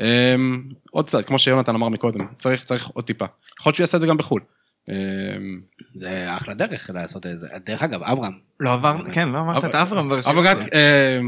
אה, 0.00 0.34
עוד 0.90 1.06
קצת, 1.06 1.24
כמו 1.24 1.38
שיונתן 1.38 1.74
אמר 1.74 1.88
מקודם, 1.88 2.26
צריך, 2.38 2.64
צריך 2.64 2.86
עוד 2.86 3.04
טיפה. 3.04 3.24
יכול 3.60 3.70
להיות 3.70 3.76
שהוא 3.76 3.84
יעשה 3.84 3.96
את 3.96 4.00
זה 4.00 4.06
גם 4.06 4.16
בחו"ל. 4.16 4.40
זה 5.94 6.36
אחלה 6.36 6.54
דרך 6.54 6.90
לעשות 6.94 7.26
את 7.26 7.38
זה. 7.38 7.46
דרך 7.66 7.82
אגב, 7.82 8.02
אברהם. 8.02 8.47
לא 8.60 8.72
עבר, 8.72 8.96
כן, 9.12 9.28
לא 9.28 9.38
אמרת 9.38 9.64
את 9.64 9.74
אברהם 9.74 10.08
ברשימה. 10.08 10.34
אבל 10.34 10.46
רק, 10.48 10.58
אה, 10.74 11.18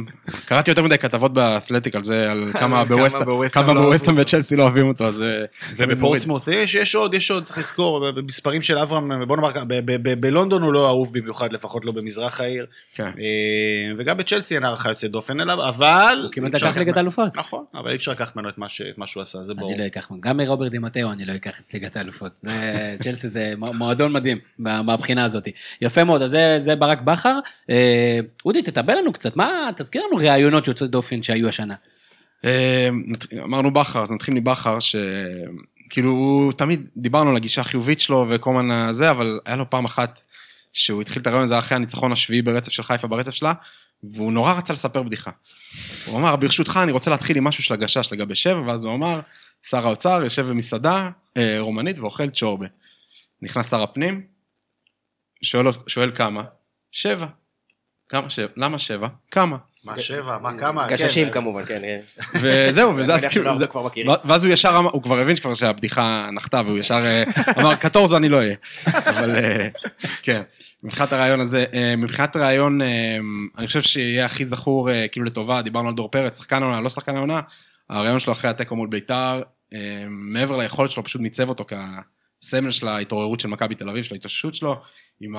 קראתי 0.44 0.70
יותר 0.70 0.82
מדי 0.82 0.98
כתבות 0.98 1.32
באתלטיק 1.32 1.94
על 1.96 2.04
זה, 2.04 2.30
על 2.30 2.44
כמה 2.60 2.84
בווסטהאם 2.84 3.76
לא 3.76 3.94
וצ'לסי 4.16 4.56
לא 4.56 4.62
אוהבים 4.62 4.88
אותו, 4.88 5.04
אז... 5.04 5.22
אה, 5.22 5.26
זה 5.72 5.84
מוריד. 5.86 5.98
ובפורטסמוט 5.98 6.48
יש, 6.48 6.74
יש 6.74 6.94
עוד, 6.94 7.14
יש 7.14 7.30
עוד, 7.30 7.44
צריך 7.44 7.58
לזכור, 7.58 8.10
במספרים 8.12 8.62
של 8.62 8.78
אברהם, 8.78 9.24
בוא 9.28 9.36
נאמר, 9.36 9.52
ככה, 9.52 9.64
ב- 9.64 9.74
ב- 9.84 10.08
ב- 10.08 10.20
בלונדון 10.20 10.62
הוא 10.62 10.72
לא 10.72 10.88
אהוב 10.88 11.18
במיוחד, 11.18 11.52
לפחות 11.52 11.84
לא 11.84 11.92
במזרח 11.92 12.40
העיר, 12.40 12.66
כן. 12.94 13.04
אה, 13.04 13.12
וגם 13.98 14.16
בצ'לסי 14.16 14.54
אין 14.54 14.64
הערכה 14.64 14.88
יוצאת 14.88 15.10
דופן 15.10 15.40
אליו, 15.40 15.68
אבל... 15.68 16.20
הוא 16.22 16.32
כמעט 16.32 16.54
לקח 16.54 16.76
ליגת 16.76 16.96
האלופות. 16.96 17.36
נכון, 17.36 17.64
אבל 17.74 17.90
אי 17.90 17.96
אפשר 17.96 18.10
לקחת 18.12 18.36
ממנו 18.36 18.48
את 18.48 18.58
מה 18.98 19.06
שהוא 19.06 19.22
עשה, 19.22 19.44
זה 19.44 19.54
ברור. 19.54 19.72
אני 19.72 19.80
לא 19.80 19.86
אקח, 19.86 20.08
גם 20.20 20.36
מרוברט 20.36 20.70
דימטאו 20.70 21.12
אני 21.12 21.24
לא 21.24 21.34
אקח 21.34 21.60
את 21.60 21.74
ליגת 21.74 21.96
האלופות. 21.96 22.32
זה- 22.36 22.50
צ'לסי 23.02 23.28
זה 23.28 23.52
מועדון 23.56 24.12
מדהים 24.12 24.38
מה- 24.58 24.82
מהבחינה 24.82 25.24
הזאת. 25.24 25.48
יפה 25.80 26.04
מאוד, 26.04 26.22
אז 26.22 26.30
זה- 26.30 26.56
זה 26.58 26.76
ברק 26.76 27.00
בכר. 27.00 27.19
אה, 27.70 28.20
אודי, 28.44 28.62
תטבל 28.62 28.94
לנו 28.98 29.12
קצת, 29.12 29.36
מה, 29.36 29.70
תזכיר 29.76 30.02
לנו 30.06 30.16
ראיונות 30.16 30.68
יוצאי 30.68 30.88
דופן 30.88 31.22
שהיו 31.22 31.48
השנה. 31.48 31.74
אה, 32.44 32.88
אמרנו 33.44 33.70
בכר, 33.70 34.02
אז 34.02 34.12
נתחיל 34.12 34.34
מבכר, 34.34 34.78
שכאילו, 34.80 36.10
הוא 36.10 36.52
תמיד 36.52 36.86
דיברנו 36.96 37.30
על 37.30 37.36
הגישה 37.36 37.60
החיובית 37.60 38.00
שלו 38.00 38.26
וכל 38.30 38.52
מיני 38.52 38.92
זה, 38.92 39.10
אבל 39.10 39.40
היה 39.46 39.56
לו 39.56 39.70
פעם 39.70 39.84
אחת 39.84 40.20
שהוא 40.72 41.02
התחיל 41.02 41.22
את 41.22 41.26
הרעיון 41.26 41.44
הזה 41.44 41.58
אחרי 41.58 41.76
הניצחון 41.76 42.12
השביעי 42.12 42.42
ברצף 42.42 42.72
של 42.72 42.82
חיפה 42.82 43.08
ברצף 43.08 43.30
שלה, 43.34 43.52
והוא 44.02 44.32
נורא 44.32 44.52
רצה 44.52 44.72
לספר 44.72 45.02
בדיחה. 45.02 45.30
הוא 46.06 46.18
אמר, 46.18 46.36
ברשותך, 46.36 46.80
אני 46.82 46.92
רוצה 46.92 47.10
להתחיל 47.10 47.36
עם 47.36 47.44
משהו 47.44 47.62
של 47.62 47.74
הגשש 47.74 48.12
לגבי 48.12 48.34
שבע, 48.34 48.60
ואז 48.66 48.84
הוא 48.84 48.94
אמר, 48.94 49.20
שר 49.62 49.86
האוצר 49.86 50.20
יושב 50.24 50.46
במסעדה 50.46 51.10
אה, 51.36 51.56
רומנית 51.60 51.98
ואוכל 51.98 52.30
צ'ורבה. 52.30 52.66
נכנס 53.42 53.70
שר 53.70 53.82
הפנים, 53.82 54.22
שואל, 55.42 55.66
שואל 55.86 56.10
כמה? 56.14 56.42
שבע. 56.92 57.26
כמה 58.08 58.30
שבע? 58.30 58.48
למה 58.56 58.78
שבע? 58.78 59.08
כמה? 59.30 59.56
מה 59.84 59.98
שבע, 59.98 60.38
מה 60.38 60.58
כמה, 60.58 60.88
גששים 60.88 61.26
כן. 61.26 61.32
כמובן, 61.32 61.62
כן. 61.62 61.82
כן. 61.82 62.38
וזהו, 62.40 62.96
וזה 62.96 63.14
אז 63.14 63.26
כאילו. 63.26 63.52
ואז 64.24 64.44
הוא 64.44 64.52
ישר 64.52 64.76
אמר, 64.78 64.90
הוא 64.90 65.02
כבר 65.02 65.18
הבין 65.18 65.36
כבר 65.36 65.54
שהבדיחה 65.54 66.28
נחתה, 66.32 66.62
והוא 66.66 66.78
ישר 66.78 67.04
אה, 67.04 67.22
אמר, 67.58 67.74
קטורזה 67.74 68.16
אני 68.16 68.28
לא 68.28 68.36
אהיה. 68.36 68.56
אבל 68.86 69.36
אה, 69.36 69.68
כן, 70.22 70.42
מבחינת 70.82 71.12
הרעיון 71.12 71.40
הזה, 71.40 71.64
אה, 71.74 71.96
מבחינת 71.96 72.36
הרעיון, 72.36 72.80
אני 73.58 73.66
חושב 73.66 73.82
שיהיה 73.82 74.26
הכי 74.26 74.44
זכור, 74.44 74.88
כאילו 75.12 75.26
לטובה, 75.26 75.62
דיברנו 75.62 75.88
על 75.88 75.94
דור 75.94 76.10
פרץ, 76.10 76.38
שחקן 76.38 76.62
העונה, 76.62 76.80
לא 76.80 76.90
שחקן 76.90 77.16
העונה, 77.16 77.40
הרעיון 77.90 78.20
שלו 78.20 78.32
אחרי 78.32 78.50
התיקו 78.50 78.76
מול 78.76 78.88
ביתר, 78.88 79.42
מעבר 80.08 80.56
ליכולת 80.56 80.90
שלו, 80.90 81.04
פשוט 81.04 81.22
ניצב 81.22 81.48
אותו 81.48 81.64
כסמל 81.64 82.70
של 82.70 82.88
ההתעוררות 82.88 83.40
של 83.40 83.48
מכבי 83.48 83.74
תל 83.74 83.88
אביב, 83.88 84.04
של 84.04 84.14
ההתאוששות 84.14 84.54
שלו, 84.54 84.80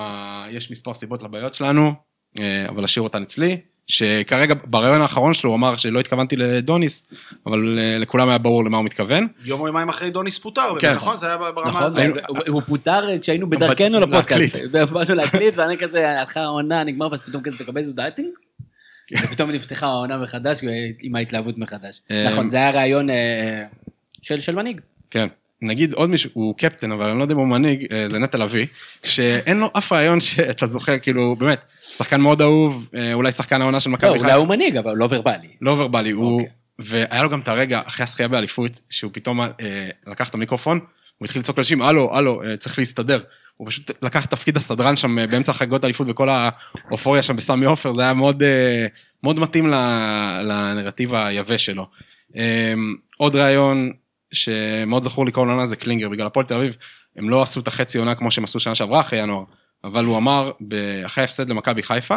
ה... 0.00 0.44
יש 0.50 0.70
מספר 0.70 0.94
סיבות 0.94 1.22
לבעיות 1.22 1.54
שלנו, 1.54 1.92
אה, 2.40 2.66
אבל 2.68 2.84
אשאיר 2.84 3.02
אותן 3.02 3.22
אצלי. 3.22 3.56
שכרגע 3.86 4.54
בריאיון 4.64 5.00
האחרון 5.00 5.34
שלו 5.34 5.50
הוא 5.50 5.56
אמר 5.56 5.76
שלא 5.76 6.00
התכוונתי 6.00 6.36
לדוניס, 6.36 7.08
אבל 7.46 7.78
אה, 7.78 7.98
לכולם 7.98 8.28
היה 8.28 8.38
ברור 8.38 8.64
למה 8.64 8.76
הוא 8.76 8.84
מתכוון. 8.84 9.26
יום 9.44 9.60
או 9.60 9.66
יומיים 9.66 9.88
אחרי 9.88 10.10
דוניס 10.10 10.38
פוטר, 10.38 10.74
כן. 10.80 10.92
נכון? 10.92 11.16
זה 11.16 11.26
היה 11.26 11.36
ברמה 11.36 11.68
נכון, 11.68 11.82
הזאת. 11.82 12.00
הוא- 12.28 12.38
הוא 12.48 12.62
פוטר 12.62 13.18
כשהיינו 13.20 13.50
בדרכנו. 13.50 14.00
לפודקאסט. 14.00 14.56
באנו 14.92 15.14
להקליט, 15.14 15.58
ואני 15.58 15.78
כזה, 15.78 16.10
הלכה 16.20 16.40
העונה, 16.40 16.84
נגמר, 16.84 17.08
ואז 17.10 17.22
פתאום 17.22 17.42
כזה 17.42 17.58
תקבל 17.58 17.78
איזה 17.78 17.92
dating. 17.94 18.28
ופתאום 19.22 19.50
נפתחה 19.50 19.86
העונה 19.86 20.16
מחדש, 20.18 20.60
עם 21.02 21.16
ההתלהבות 21.16 21.58
מחדש. 21.58 22.00
אה, 22.10 22.28
נכון, 22.32 22.48
זה 22.48 22.56
היה 22.56 22.70
ריאיון 22.70 23.10
אה, 23.10 23.62
של 24.22 24.40
של 24.40 24.54
מנהיג. 24.54 24.80
כן. 25.10 25.28
נגיד 25.62 25.92
עוד 25.92 26.10
מישהו, 26.10 26.30
הוא 26.34 26.54
קפטן, 26.56 26.92
אבל 26.92 27.08
אני 27.08 27.18
לא 27.18 27.24
יודע 27.24 27.34
אם 27.34 27.38
הוא 27.38 27.48
מנהיג, 27.48 27.86
אה, 27.92 28.08
זה 28.08 28.18
נטע 28.18 28.38
לביא, 28.38 28.66
שאין 29.02 29.60
לו 29.60 29.70
אף 29.78 29.92
רעיון 29.92 30.20
שאתה 30.20 30.66
זוכר, 30.66 30.98
כאילו, 30.98 31.36
באמת, 31.36 31.64
שחקן 31.92 32.20
מאוד 32.20 32.42
אהוב, 32.42 32.88
אה, 32.94 33.14
אולי 33.14 33.32
שחקן 33.32 33.60
העונה 33.60 33.80
של 33.80 33.90
לא, 33.90 33.94
מכבי 33.94 34.08
אולי 34.08 34.20
חיפה, 34.20 34.34
הוא 34.34 34.48
מנהיג, 34.48 34.76
אבל 34.76 34.94
לא 34.96 35.08
ורבלי. 35.10 35.48
לא 35.60 35.70
ורבלי, 35.70 36.10
הוא... 36.10 36.40
אוקיי. 36.40 36.52
והיה 36.78 37.22
לו 37.22 37.30
גם 37.30 37.40
את 37.40 37.48
הרגע, 37.48 37.80
אחרי 37.84 38.04
הזכייה 38.04 38.28
באליפות, 38.28 38.80
שהוא 38.90 39.10
פתאום 39.14 39.40
אה, 39.40 39.48
לקח 40.06 40.28
את 40.28 40.34
המיקרופון, 40.34 40.80
הוא 41.18 41.26
התחיל 41.26 41.40
לצעוק 41.40 41.58
לאנשים, 41.58 41.82
הלו, 41.82 42.16
הלו, 42.16 42.42
צריך 42.58 42.78
להסתדר. 42.78 43.20
הוא 43.56 43.68
פשוט 43.68 43.90
לקח 44.02 44.24
תפקיד 44.24 44.56
הסדרן 44.56 44.96
שם 44.96 45.16
באמצע 45.30 45.52
חגיגות 45.52 45.84
האליפות 45.84 46.06
וכל 46.10 46.28
האופוריה 46.28 47.22
שם 47.22 47.36
בסמי 47.36 47.66
עופר, 47.66 47.92
זה 47.92 48.02
היה 48.02 48.14
מאוד, 48.14 48.42
מאוד 49.22 49.40
מתאים 49.40 49.66
לנרטיב 50.44 51.14
היבש 51.14 51.66
שלו. 51.66 51.86
עוד 53.16 53.36
ראיון 53.36 53.92
שמאוד 54.32 55.02
זכור 55.02 55.26
לי 55.26 55.32
כל 55.32 55.48
עונה 55.48 55.66
זה 55.66 55.76
קלינגר, 55.76 56.08
בגלל 56.08 56.26
הפועל 56.26 56.46
תל 56.46 56.54
אביב, 56.54 56.76
הם 57.16 57.30
לא 57.30 57.42
עשו 57.42 57.60
את 57.60 57.68
החצי 57.68 57.98
עונה 57.98 58.14
כמו 58.14 58.30
שהם 58.30 58.44
עשו 58.44 58.60
שנה 58.60 58.74
שעברה 58.74 59.00
אחרי 59.00 59.18
ינואר, 59.18 59.44
אבל 59.84 60.04
הוא 60.04 60.16
אמר, 60.16 60.50
אחרי 61.06 61.22
ההפסד 61.22 61.48
למכבי 61.48 61.82
חיפה, 61.82 62.16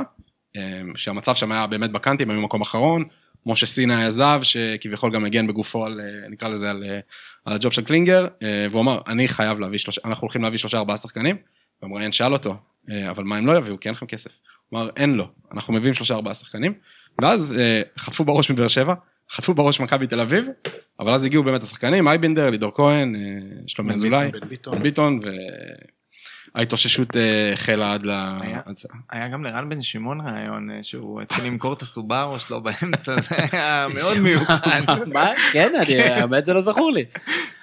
אה, 0.57 0.81
שהמצב 0.95 1.35
שם 1.35 1.51
היה 1.51 1.67
באמת 1.67 1.91
בקאנטים, 1.91 2.29
היו 2.29 2.41
מקום 2.41 2.61
אחרון, 2.61 3.05
משה 3.45 3.65
סיני 3.65 3.95
היה 3.95 4.09
זב, 4.09 4.39
שכביכול 4.43 5.11
גם 5.11 5.25
הגן 5.25 5.47
בגופו 5.47 5.85
על, 5.85 6.01
אה, 6.01 6.29
נקרא 6.29 6.49
לזה, 6.49 6.69
על, 6.69 6.83
אה, 6.83 6.99
על 7.45 7.53
הג'וב 7.53 7.73
של 7.73 7.83
קלינגר, 7.83 8.27
והוא 8.71 8.81
אמר, 8.81 8.99
אני 9.07 9.27
חייב 9.27 9.59
להביא 9.59 9.77
שלושה, 9.77 10.01
אנחנו 10.05 10.21
הולכים 10.21 10.43
להביא 10.43 10.57
שלושה 10.57 10.77
ארבעה 10.77 10.97
שחקנים, 10.97 11.37
והמראיין 11.81 12.11
שאל 12.11 12.33
אותו, 12.33 12.57
"אה, 12.89 13.09
אבל 13.09 13.23
מה 13.23 13.37
הם 13.37 13.45
לא 13.45 13.57
יביאו, 13.57 13.79
כי 13.79 13.87
אין 13.87 13.95
לכם 13.95 14.05
כסף. 14.05 14.31
הוא 14.69 14.79
אמר, 14.79 14.89
אין 14.95 15.15
לו, 15.15 15.27
אנחנו 15.53 15.73
מביאים 15.73 15.93
שלושה 15.93 16.13
ארבעה 16.13 16.33
שחקנים, 16.33 16.73
ואז 17.21 17.55
חטפו 17.99 18.25
בראש 18.25 18.51
מבאר 18.51 18.67
שבע, 18.67 18.93
חטפו 19.31 19.53
בראש 19.53 19.79
מכבי 19.79 20.07
תל 20.07 20.19
אביב, 20.21 20.45
אבל 20.99 21.11
אז 21.13 21.25
הגיעו 21.25 21.43
באמת 21.43 21.63
השחקנים, 21.63 22.07
אייבנדר, 22.07 22.49
לידור 22.49 22.71
כהן, 22.75 23.15
אה, 23.15 23.21
שלומי 23.67 23.93
אזולאי, 23.93 24.31
ביטון, 24.49 24.75
בן 24.77 24.83
ביטון. 24.83 25.19
וההתאוששות 26.55 27.15
אה, 27.15 27.51
החלה 27.53 27.93
עד 27.93 28.03
ל... 28.05 28.11
היה. 29.11 29.27
גם 29.27 29.43
לרן 29.43 29.69
בן 29.69 29.81
שמעון 29.81 30.21
רעיון 30.21 30.71
אה, 30.71 30.79
שהוא 30.83 31.21
התחיל 31.21 31.45
למכור 31.45 31.73
את 31.73 31.81
הסובארו 31.81 32.39
שלו 32.39 32.61
באמצע, 32.61 33.21
זה 33.21 33.35
היה 33.51 33.87
מאוד 33.95 34.19
מיוחד. 34.19 34.81
מה? 35.13 35.31
כן, 35.53 35.69
אני- 35.81 36.01
האמת 36.01 36.45
זה 36.45 36.53
לא 36.53 36.61
זכור 36.61 36.91
לי. 36.91 37.05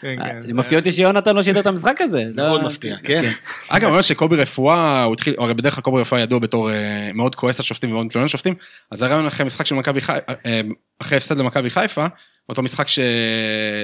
כן, 0.03 0.17
כן. 0.17 0.41
אני 0.45 0.53
מפתיע 0.53 0.79
אותי 0.79 0.93
שיונתן 0.93 1.37
לא 1.37 1.43
שידר 1.43 1.61
את 1.61 1.67
המשחק 1.67 2.01
הזה. 2.01 2.25
מאוד 2.37 2.61
לא- 2.61 2.67
מפתיע, 2.67 2.97
כן. 3.03 3.31
אגב, 3.69 3.85
אני 3.85 3.91
אומר 3.91 4.03
שקובי 4.03 4.37
רפואה, 4.37 5.03
הוא 5.03 5.15
התחיל, 5.15 5.35
הרי 5.39 5.55
בדרך 5.55 5.75
כלל 5.75 5.83
קובי 5.83 6.01
רפואה 6.01 6.21
ידוע 6.21 6.39
בתור 6.39 6.71
אה, 6.71 7.11
מאוד 7.15 7.35
כועס 7.35 7.61
על 7.61 7.65
שופטים 7.65 7.91
ומאוד 7.91 8.07
מתלונן 8.07 8.25
על 8.25 8.29
שופטים, 8.29 8.55
אז 8.91 9.03
הרעיון 9.03 9.27
אחרי 9.27 9.47
משחק 9.47 9.67
של 9.67 9.75
מכבי 9.75 10.01
חיפה, 10.01 10.33
אחרי 11.01 11.17
הפסד 11.19 11.39
למכבי 11.39 11.71
חיפה, 11.71 12.07
אותו 12.49 12.63
משחק 12.63 12.89
ש... 12.89 12.99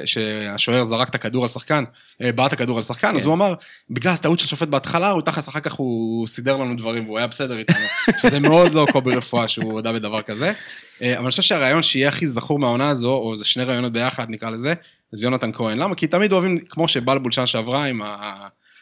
שהשוער 0.04 0.84
זרק 0.84 1.08
את 1.08 1.14
הכדור 1.14 1.42
על 1.42 1.48
שחקן, 1.48 1.84
אה, 2.22 2.32
בעט 2.32 2.52
הכדור 2.52 2.76
על 2.76 2.82
שחקן, 2.82 3.16
אז 3.16 3.26
הוא 3.26 3.34
אמר, 3.34 3.54
בגלל 3.90 4.12
הטעות 4.12 4.38
של 4.38 4.46
שופט 4.46 4.68
בהתחלה, 4.68 5.10
הוא 5.10 5.22
תכלס 5.22 5.48
אחר 5.48 5.60
כך 5.60 5.72
הוא 5.72 6.26
סידר 6.26 6.56
לנו 6.56 6.76
דברים, 6.76 7.04
והוא 7.04 7.18
היה 7.18 7.26
בסדר 7.26 7.58
איתנו, 7.58 7.86
שזה 8.22 8.40
מאוד 8.40 8.74
לא 8.74 8.86
קובי 8.92 9.16
רפואה 9.16 9.48
שהוא 9.48 9.72
הודה 9.72 9.92
בדבר 9.92 10.22
כזה. 10.22 10.52
אה, 11.02 11.12
אבל 11.12 11.22
אני 11.22 11.30
חושב 11.30 11.42
שהרעיון 11.42 11.82
שיהיה 11.82 12.08
הכי 12.08 12.26
זכור 12.26 12.58
מהעונה 12.58 12.88
הזו, 12.88 13.14
או 13.14 13.36
זה 13.36 13.44
שני 13.44 13.64
רעיונות 13.64 13.92
ביחד 13.92 14.26
נקרא 14.30 14.50
לזה, 14.50 14.74
זה 15.12 15.26
יונתן 15.26 15.50
כהן. 15.52 15.78
למה? 15.78 15.94
כי 15.94 16.06
תמיד 16.06 16.32
אוהבים, 16.32 16.58
כמו 16.68 16.88
שבלבול 16.88 17.32
שנה 17.32 17.46
שעברה 17.46 17.84
עם 17.84 18.02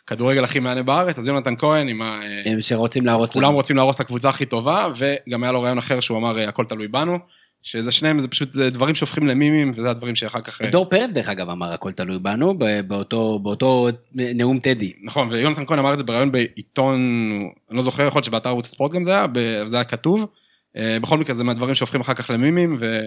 הכדורגל 0.05 0.45
הכי 0.45 0.59
מהנה 0.59 0.83
בארץ, 0.83 1.19
אז 1.19 1.29
יונתן 1.29 1.55
כהן 1.59 1.89
עם 1.89 2.03
ה... 2.03 2.21
הם 2.45 2.61
שרוצים 2.61 3.07
להרוס 3.07 3.31
כולם. 3.31 3.53
רוצים 3.53 3.77
להרוס 3.77 3.97
את 3.97 4.01
הקבוצה 4.01 4.29
הכי 4.29 4.47
טובה, 4.47 4.89
וגם 4.97 5.45
היה 5.45 5.53
לו 5.53 5.63
רעיון 5.63 5.79
אחר 5.79 6.01
שהוא 6.01 6.19
אמר, 6.19 6.49
הכל 6.49 6.65
תלוי 6.65 6.89
בנו, 6.89 7.19
שזה 7.67 7.93
שניהם, 7.93 8.19
זה 8.19 8.29
פשוט, 8.29 8.53
זה 8.53 8.71
דברים 8.71 8.95
שהופכים 8.95 9.27
למימים, 9.27 9.73
וזה 9.75 9.91
הדברים 9.91 10.17
שאחר 10.17 10.41
כך... 10.41 10.63
אה, 10.63 10.71
דור 10.71 10.85
פרץ 10.85 11.13
דרך 11.13 11.29
אגב 11.29 11.51
אמר 11.51 11.73
הכל 11.73 11.93
תלוי 11.93 12.19
בנו 12.19 12.55
באותו 12.87 13.39
באותו 13.39 13.89
נאום 14.13 14.59
טדי. 14.59 14.93
נכון, 15.03 15.29
ויונתן 15.31 15.67
כהן 15.67 15.79
אמר 15.79 15.93
את 15.93 15.99
זה 15.99 16.05
בריאיון 16.05 16.33
בעיתון, 16.33 16.95
אני 17.71 17.77
לא 17.77 17.83
זוכר, 17.83 18.07
יכול 18.07 18.19
להיות 18.19 18.25
שבאתר 18.25 18.49
ערוץ 18.49 18.67
הספורט 18.67 18.93
גם 18.93 19.03
זה 19.03 19.11
היה, 19.11 19.27
זה 19.65 19.77
היה 19.77 19.85
כתוב. 19.85 20.27
אה, 20.77 20.99
בכל 21.03 21.19
מקרה 21.19 21.35
זה 21.35 21.45
מהדברים 21.45 21.75
שהופכים 21.75 22.01
אחר 22.01 22.15
כך 22.15 22.31
למימים, 22.31 22.77
ו... 22.81 23.01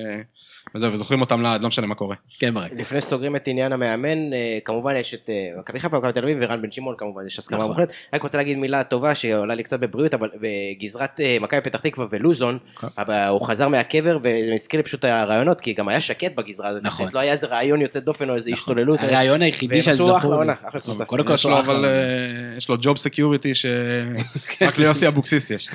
וזהו, 0.75 0.93
וזוכרים 0.93 1.21
אותם 1.21 1.41
לעד, 1.41 1.61
לא 1.61 1.67
משנה 1.67 1.87
מה 1.87 1.95
קורה. 1.95 2.15
כן 2.39 2.53
ברק. 2.53 2.71
לפני 2.75 3.01
שסוגרים 3.01 3.35
את 3.35 3.47
עניין 3.47 3.71
המאמן, 3.71 4.33
אה, 4.33 4.59
כמובן 4.65 4.95
יש 4.95 5.13
את 5.13 5.29
אה, 5.29 5.59
מכבי 5.59 5.79
חיפה, 5.79 5.97
מכבי 5.97 6.13
תל 6.13 6.23
אביב 6.23 6.37
ורן 6.41 6.61
בן 6.61 6.71
שמעון 6.71 6.95
כמובן, 6.97 7.27
יש 7.27 7.39
הסכמה 7.39 7.57
נכון. 7.57 7.69
מוחלטת. 7.69 7.93
רק 8.13 8.23
רוצה 8.23 8.37
להגיד 8.37 8.57
מילה 8.57 8.83
טובה 8.83 9.15
שעולה 9.15 9.55
לי 9.55 9.63
קצת 9.63 9.79
בבריאות, 9.79 10.13
אבל 10.13 10.29
בגזרת 10.41 11.19
מכבי 11.41 11.61
פתח 11.61 11.79
תקווה 11.79 12.07
ולוזון, 12.09 12.57
אבל 12.97 13.27
הוא 13.27 13.47
חזר 13.47 13.67
מהקבר 13.67 14.17
והזכיר 14.23 14.79
לי 14.79 14.83
פשוט 14.83 15.05
הריאיונות, 15.05 15.61
כי 15.61 15.73
גם 15.73 15.89
היה 15.89 16.01
שקט 16.01 16.35
בגזרה 16.35 16.67
הזאת, 16.67 16.85
נכון. 16.85 17.09
לא 17.13 17.19
היה 17.19 17.31
איזה 17.31 17.47
ריאיון 17.47 17.81
יוצא 17.81 17.99
דופן 17.99 18.29
או 18.29 18.35
איזה 18.35 18.51
השתוללות. 18.51 18.99
הריאיון 18.99 19.41
היחידי 19.41 19.79
והם 19.79 19.93
עשו 19.93 20.17
אחלה 20.17 20.55
שזכור. 20.77 21.05
קודם 21.05 21.23
כל 21.23 21.33
יש 21.33 22.69
לו 22.69 22.75
יש 22.75 22.81
job 22.81 22.97
security 22.97 23.55
שרק 23.55 24.77
ליוסי 24.77 25.07
אבוקסיס 25.07 25.51
יש. 25.51 25.69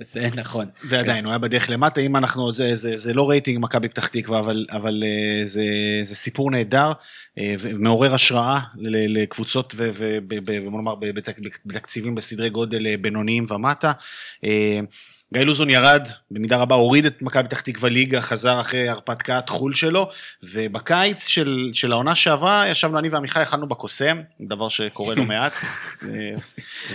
זה 0.00 0.28
נכון. 0.36 0.66
ועדיין, 0.84 1.24
הוא 1.24 1.30
היה 1.30 1.38
בדרך 1.38 1.70
למטה, 1.70 2.00
אם 2.00 2.16
אנחנו, 2.16 2.52
זה, 2.52 2.74
זה, 2.74 2.96
זה 2.96 3.14
לא 3.14 3.30
רייטינג 3.30 3.58
מכבי 3.62 3.88
פתח 3.88 4.06
תקווה, 4.06 4.40
אבל, 4.40 4.66
אבל 4.70 5.04
אה, 5.06 5.46
זה, 5.46 5.64
זה 6.04 6.14
סיפור 6.14 6.50
נהדר, 6.50 6.92
אה, 7.38 7.54
ומעורר 7.58 8.14
השראה 8.14 8.60
לקבוצות, 9.08 9.74
ובוא 9.76 10.38
נאמר, 10.78 10.94
בתק- 10.94 11.38
בתקציבים 11.66 12.14
בסדרי 12.14 12.50
גודל 12.50 12.86
אה, 12.86 12.94
בינוניים 13.00 13.46
ומטה. 13.50 13.92
אה, 15.34 15.38
גיא 15.38 15.46
לוזון 15.46 15.70
ירד, 15.70 16.08
במידה 16.30 16.56
רבה 16.56 16.74
הוריד 16.74 17.06
את 17.06 17.22
מכבי 17.22 17.44
פתח 17.44 17.60
תקווה 17.60 17.90
ליגה, 17.90 18.20
חזר 18.20 18.60
אחרי 18.60 18.88
הרפתקת 18.88 19.48
חו"ל 19.48 19.74
שלו, 19.74 20.08
ובקיץ 20.42 21.26
של, 21.26 21.70
של 21.72 21.92
העונה 21.92 22.14
שעברה, 22.14 22.68
ישבנו 22.68 22.98
אני 22.98 23.08
ועמיחי, 23.08 23.42
אכלנו 23.42 23.68
בקוסם, 23.68 24.20
דבר 24.40 24.68
שקורה 24.68 25.14
לא 25.14 25.24
מעט, 25.24 25.52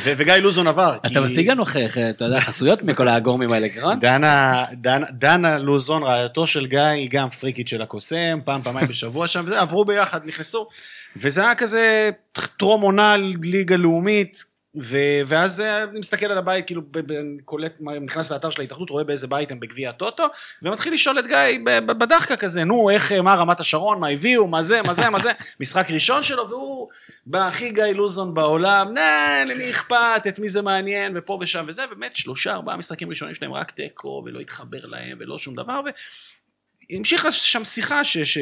ו- 0.03 0.13
וגיא 0.17 0.33
לוזון 0.33 0.67
עבר. 0.67 0.97
אתה 1.05 1.21
משיג 1.21 1.49
לנו 1.49 1.63
אחרי, 1.63 2.09
אתה 2.09 2.25
יודע, 2.25 2.39
חסויות 2.39 2.83
מכל 2.83 3.07
הגורמים 3.07 3.51
האלה, 3.51 3.67
נכון? 3.77 3.99
דנה, 3.99 4.65
דנה, 4.73 5.05
דנה 5.11 5.57
לוזון, 5.57 6.03
רעייתו 6.03 6.47
של 6.47 6.65
גיא, 6.67 6.79
היא 6.79 7.09
גם 7.11 7.29
פריקית 7.29 7.67
של 7.67 7.81
הקוסם, 7.81 8.39
פעם, 8.45 8.61
פעמיים 8.61 8.87
בשבוע 8.87 9.27
שם, 9.27 9.43
וזה, 9.45 9.59
עברו 9.59 9.85
ביחד, 9.85 10.19
נכנסו. 10.25 10.67
וזה 11.15 11.41
היה 11.41 11.55
כזה 11.55 12.09
טרום 12.57 12.81
עונה 12.81 13.15
ליגה 13.43 13.75
לאומית, 13.75 14.48
ו, 14.77 14.97
ואז 15.25 15.61
אה, 15.61 15.83
אני 15.83 15.99
מסתכל 15.99 16.25
על 16.25 16.37
הבית, 16.37 16.65
כאילו, 16.65 16.81
ב, 16.81 17.13
ב, 17.13 17.13
קולט, 17.45 17.73
נכנס 18.01 18.31
לאתר 18.31 18.49
של 18.49 18.61
ההתאחדות, 18.61 18.89
רואה 18.89 19.03
באיזה 19.03 19.27
בית 19.27 19.51
הם 19.51 19.59
בגביע 19.59 19.89
הטוטו, 19.89 20.23
ומתחיל 20.63 20.93
לשאול 20.93 21.19
את 21.19 21.27
גיא 21.27 21.59
בדחקה 21.85 22.35
כזה, 22.35 22.63
נו, 22.63 22.89
איך, 22.89 23.11
אה, 23.11 23.21
מה 23.21 23.35
רמת 23.35 23.59
השרון, 23.59 23.99
מה 23.99 24.07
הביאו, 24.07 24.47
מה 24.47 24.63
זה, 24.63 24.81
מה 24.81 24.93
זה, 24.93 25.09
מה 25.09 25.19
זה, 25.19 25.31
משחק 25.61 25.91
ראשון 25.91 26.23
שלו, 26.23 26.49
והוא 26.49 26.87
בהכי 27.25 27.71
גיא 27.71 27.83
לוזון 27.83 28.33
בעולם, 28.33 28.93
נה, 28.93 29.43
למי 29.45 29.69
אכפת, 29.69 30.23
את 30.27 30.39
מי 30.39 30.49
זה 30.49 30.61
מעניין, 30.61 31.13
ופה 31.17 31.37
ושם 31.41 31.65
וזה, 31.67 31.87
באמת 31.87 32.15
שלושה, 32.15 32.53
ארבעה 32.53 32.77
משחקים 32.77 33.09
ראשונים 33.09 33.35
שלהם 33.35 33.53
רק 33.53 33.71
תיקו, 33.71 34.23
ולא 34.25 34.39
התחבר 34.39 34.85
להם, 34.85 35.17
ולא 35.19 35.37
שום 35.37 35.55
דבר, 35.55 35.81
והמשיכה 36.91 37.31
שם 37.31 37.65
שיחה 37.65 38.03
ש... 38.03 38.17
ש... 38.17 38.37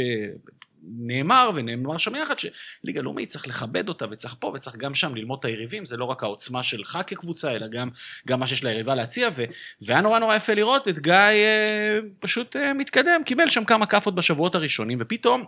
נאמר 0.88 1.50
ונאמר 1.56 1.98
שם 1.98 2.16
יחד 2.16 2.36
שליגה 2.40 3.02
לאומית 3.02 3.30
צריך 3.30 3.48
לכבד 3.48 3.90
אותה 3.90 4.06
וצריך 4.10 4.36
פה 4.40 4.52
וצריך 4.56 4.76
גם 4.76 4.96
שם 4.96 5.16
ללמוד 5.16 5.40
את 5.40 5.46
היריבים 5.46 5.86
זה 5.86 5.98
לא 5.98 6.06
רק 6.06 6.24
העוצמה 6.24 6.64
שלך 6.64 7.00
כקבוצה 7.08 7.52
אלא 7.56 7.68
גם, 7.68 7.88
גם 8.28 8.40
מה 8.40 8.48
שיש 8.48 8.64
ליריבה 8.64 8.96
להציע 8.96 9.30
ו, 9.36 9.44
והיה 9.82 10.02
נורא 10.02 10.20
נורא 10.20 10.36
יפה 10.36 10.54
לראות 10.54 10.88
את 10.88 11.00
גיא 11.00 11.14
אה, 11.14 12.00
פשוט 12.20 12.56
אה, 12.56 12.74
מתקדם 12.74 13.22
קיבל 13.26 13.48
שם 13.48 13.66
כמה 13.66 13.86
כאפות 13.86 14.16
בשבועות 14.16 14.56
הראשונים 14.56 14.98
ופתאום 15.02 15.46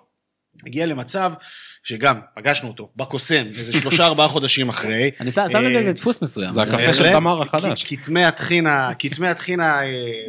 הגיע 0.66 0.86
למצב 0.86 1.34
שגם 1.84 2.20
פגשנו 2.36 2.68
אותו 2.68 2.90
בקוסם 2.96 3.48
איזה 3.48 3.74
שלושה 3.74 4.06
ארבעה 4.06 4.28
חודשים 4.38 4.70
אחרי. 4.70 5.12
אני 5.20 5.32
שם 5.32 5.42
לב 5.42 5.56
אה, 5.56 5.78
איזה 5.80 5.94
דפוס 5.94 6.22
מסוים. 6.22 6.52
זה 6.52 6.62
הקפה. 6.62 6.94
של 6.94 7.12
תמר 7.12 7.42
החדש. 7.42 7.84
כתמי 7.84 8.26
הטחינה, 8.26 8.92
כתמי 9.00 9.28
הטחינה 9.28 9.84
אה, 9.84 10.26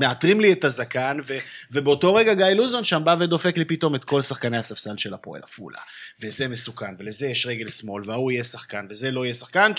מאתרים 0.00 0.40
לי 0.40 0.52
את 0.52 0.64
הזקן, 0.64 1.18
ו- 1.26 1.38
ובאותו 1.70 2.14
רגע 2.14 2.34
גיא 2.34 2.46
לוזון 2.46 2.84
שם 2.84 3.02
בא 3.04 3.16
ודופק 3.20 3.58
לי 3.58 3.64
פתאום 3.64 3.94
את 3.94 4.04
כל 4.04 4.22
שחקני 4.22 4.58
הספסל 4.58 4.96
של 4.96 5.14
הפועל 5.14 5.40
עפולה. 5.44 5.78
וזה 6.20 6.48
מסוכן, 6.48 6.94
ולזה 6.98 7.26
יש 7.26 7.46
רגל 7.46 7.68
שמאל, 7.68 8.02
וההוא 8.06 8.30
יהיה 8.30 8.44
שחקן, 8.44 8.86
וזה 8.90 9.10
לא 9.10 9.24
יהיה 9.24 9.34
שחקן, 9.34 9.72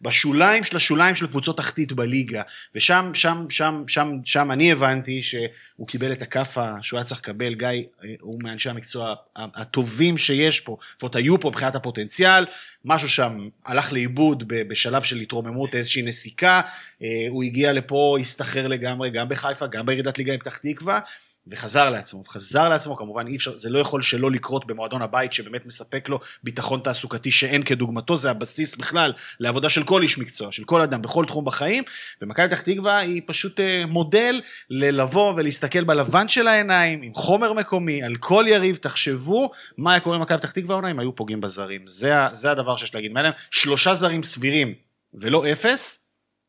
בשוליים 0.00 0.64
של 0.64 0.76
השוליים 0.76 1.14
של 1.14 1.26
קבוצות 1.26 1.56
תחתית 1.56 1.92
בליגה. 1.92 2.42
ושם, 2.74 3.10
שם, 3.14 3.46
שם, 3.50 3.84
שם, 3.88 4.12
שם 4.24 4.50
אני 4.50 4.72
הבנתי 4.72 5.22
שהוא 5.22 5.88
קיבל 5.88 6.12
את 6.12 6.22
הכאפה 6.22 6.70
שהוא 6.82 6.98
היה 6.98 7.04
צריך 7.04 7.20
לקבל. 7.20 7.54
גיא 7.54 7.68
אה, 7.68 8.14
הוא 8.20 8.38
מאנשי 8.42 8.70
המקצוע 8.70 9.14
הטובים 9.36 10.18
שיש 10.18 10.60
פה, 10.60 10.76
לפחות 10.96 11.16
היו 11.16 11.40
פה 11.40 11.48
מבחינת 11.48 11.74
הפוטנציאל. 11.74 12.44
משהו 12.84 13.08
שם 13.08 13.48
הלך 13.66 13.92
לאיבוד 13.92 14.44
בשלב 14.48 15.02
של 15.02 15.16
התרוממות, 15.16 15.74
איזושהי 15.74 16.02
נסיקה. 16.02 16.60
אה, 17.02 17.26
הוא 17.28 17.44
הגיע 17.44 17.72
לפה, 17.72 18.16
הסתחרר 18.20 18.68
לגמרי, 18.68 19.10
גם 19.10 19.28
בחיפה, 19.28 19.66
גם 19.66 19.86
בירידת 19.86 20.18
ליגה 20.18 20.32
עם 20.32 20.38
פתח 20.38 20.56
תקווה. 20.56 21.00
וחזר 21.48 21.90
לעצמו, 21.90 22.22
חזר 22.28 22.68
לעצמו, 22.68 22.96
כמובן 22.96 23.26
אי 23.26 23.36
אפשר, 23.36 23.58
זה 23.58 23.70
לא 23.70 23.78
יכול 23.78 24.02
שלא 24.02 24.30
לקרות 24.30 24.66
במועדון 24.66 25.02
הבית 25.02 25.32
שבאמת 25.32 25.66
מספק 25.66 26.08
לו 26.08 26.20
ביטחון 26.42 26.80
תעסוקתי 26.80 27.30
שאין 27.30 27.62
כדוגמתו, 27.62 28.16
זה 28.16 28.30
הבסיס 28.30 28.76
בכלל 28.76 29.12
לעבודה 29.40 29.68
של 29.68 29.84
כל 29.84 30.02
איש 30.02 30.18
מקצוע, 30.18 30.52
של 30.52 30.64
כל 30.64 30.82
אדם, 30.82 31.02
בכל 31.02 31.24
תחום 31.26 31.44
בחיים, 31.44 31.84
ומכבי 32.22 32.48
פתח 32.48 32.60
תקווה 32.60 32.98
היא 32.98 33.22
פשוט 33.26 33.60
אה, 33.60 33.86
מודל 33.86 34.40
ללבוא 34.70 35.32
ולהסתכל 35.36 35.84
בלבן 35.84 36.28
של 36.28 36.48
העיניים, 36.48 37.02
עם 37.02 37.14
חומר 37.14 37.52
מקומי, 37.52 38.02
על 38.02 38.16
כל 38.16 38.44
יריב, 38.48 38.76
תחשבו 38.76 39.50
מה 39.78 39.92
היה 39.92 40.00
קורה 40.00 40.16
למכבי 40.16 40.38
פתח 40.38 40.50
תקווה 40.50 40.74
העונה 40.74 40.90
אם 40.90 40.98
היו 40.98 41.14
פוגעים 41.16 41.40
בזרים, 41.40 41.80
זה, 41.86 42.12
זה 42.32 42.50
הדבר 42.50 42.76
שיש 42.76 42.94
להגיד 42.94 43.12
מעליהם, 43.12 43.34
שלושה 43.50 43.94
זרים 43.94 44.22
סבירים 44.22 44.74
ולא 45.14 45.52
אפס, 45.52 46.05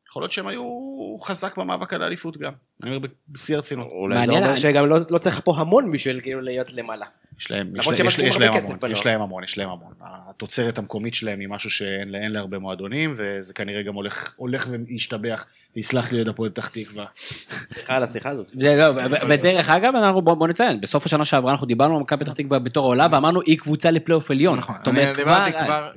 יכול 0.09 0.21
להיות 0.21 0.31
שהם 0.31 0.47
היו 0.47 0.63
חזק 1.21 1.57
במאבק 1.57 1.93
על 1.93 2.03
האליפות 2.03 2.37
גם, 2.37 2.53
אני 2.83 2.95
אומר 2.95 3.07
בשיא 3.29 3.55
הרצינות. 3.55 3.87
אולי 3.91 4.25
זה 4.25 4.31
אומר 4.31 4.55
שגם 4.55 4.89
לא 4.89 4.97
לא 5.09 5.17
צריך 5.17 5.41
פה 5.43 5.57
המון 5.57 5.91
בשביל 5.91 6.21
כאילו 6.21 6.41
להיות 6.41 6.73
למעלה. 6.73 7.05
יש 7.39 7.51
להם, 7.51 7.73
יש, 7.75 7.87
להם, 7.87 8.07
יש, 8.07 8.19
יש 8.19 8.37
להם 8.37 8.55
כסף 8.55 8.73
המון. 8.83 8.91
יש 8.91 9.05
להם 9.05 9.21
המון, 9.21 9.43
יש 9.43 9.57
להם 9.57 9.69
המון. 9.69 9.93
התוצרת 10.01 10.77
המקומית 10.77 11.13
שלהם 11.13 11.39
היא 11.39 11.47
משהו 11.47 11.69
שאין 11.69 12.15
אין 12.15 12.31
להרבה 12.31 12.59
מועדונים, 12.59 13.13
וזה 13.17 13.53
כנראה 13.53 13.83
גם 13.83 13.93
הולך, 13.93 14.33
הולך 14.37 14.67
וישתבח, 14.87 15.45
ויסלח 15.77 16.11
לי 16.11 16.19
עוד 16.19 16.27
הפועל 16.27 16.49
פתח 16.49 16.67
תקווה. 16.67 17.05
סליחה 17.73 17.93
על 17.95 18.03
השיחה 18.03 18.29
הזאת. 18.29 18.51
זה 18.59 18.75
לא, 18.75 19.01
ודרך 19.29 19.69
אגב, 19.69 19.95
אנחנו 19.95 20.21
בוא 20.21 20.47
נציין, 20.47 20.81
בסוף 20.81 21.05
השנה 21.05 21.25
שעברה 21.25 21.51
אנחנו 21.51 21.67
דיברנו 21.67 21.95
על 21.95 22.01
מכבי 22.01 22.25
פתח 22.25 22.33
תקווה 22.33 22.59
בתור 22.59 22.83
העולה 22.85 23.07
ואמרנו 23.11 23.41
היא 23.45 23.57
קבוצה 23.57 23.91
לפלייאוף 23.91 24.31
עליון. 24.31 24.57
נכון, 24.59 24.75
אני 24.87 25.13
דיברתי 25.13 25.51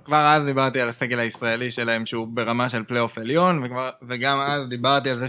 כבר- 0.04 0.16
אז 0.26 0.44
דיברתי 0.44 0.80
על 0.80 0.88
הסגל 0.88 1.18
הישראלי 1.18 1.70
שלהם 1.70 2.06
שהוא 2.06 2.28
ברמה 2.30 2.68
של 2.68 2.84
פלייאוף 2.84 3.18
עליון, 3.18 3.62
וגם 4.08 4.38
אז 4.40 4.68
דיברתי 4.68 5.10
על 5.10 5.16
זה 5.16 5.26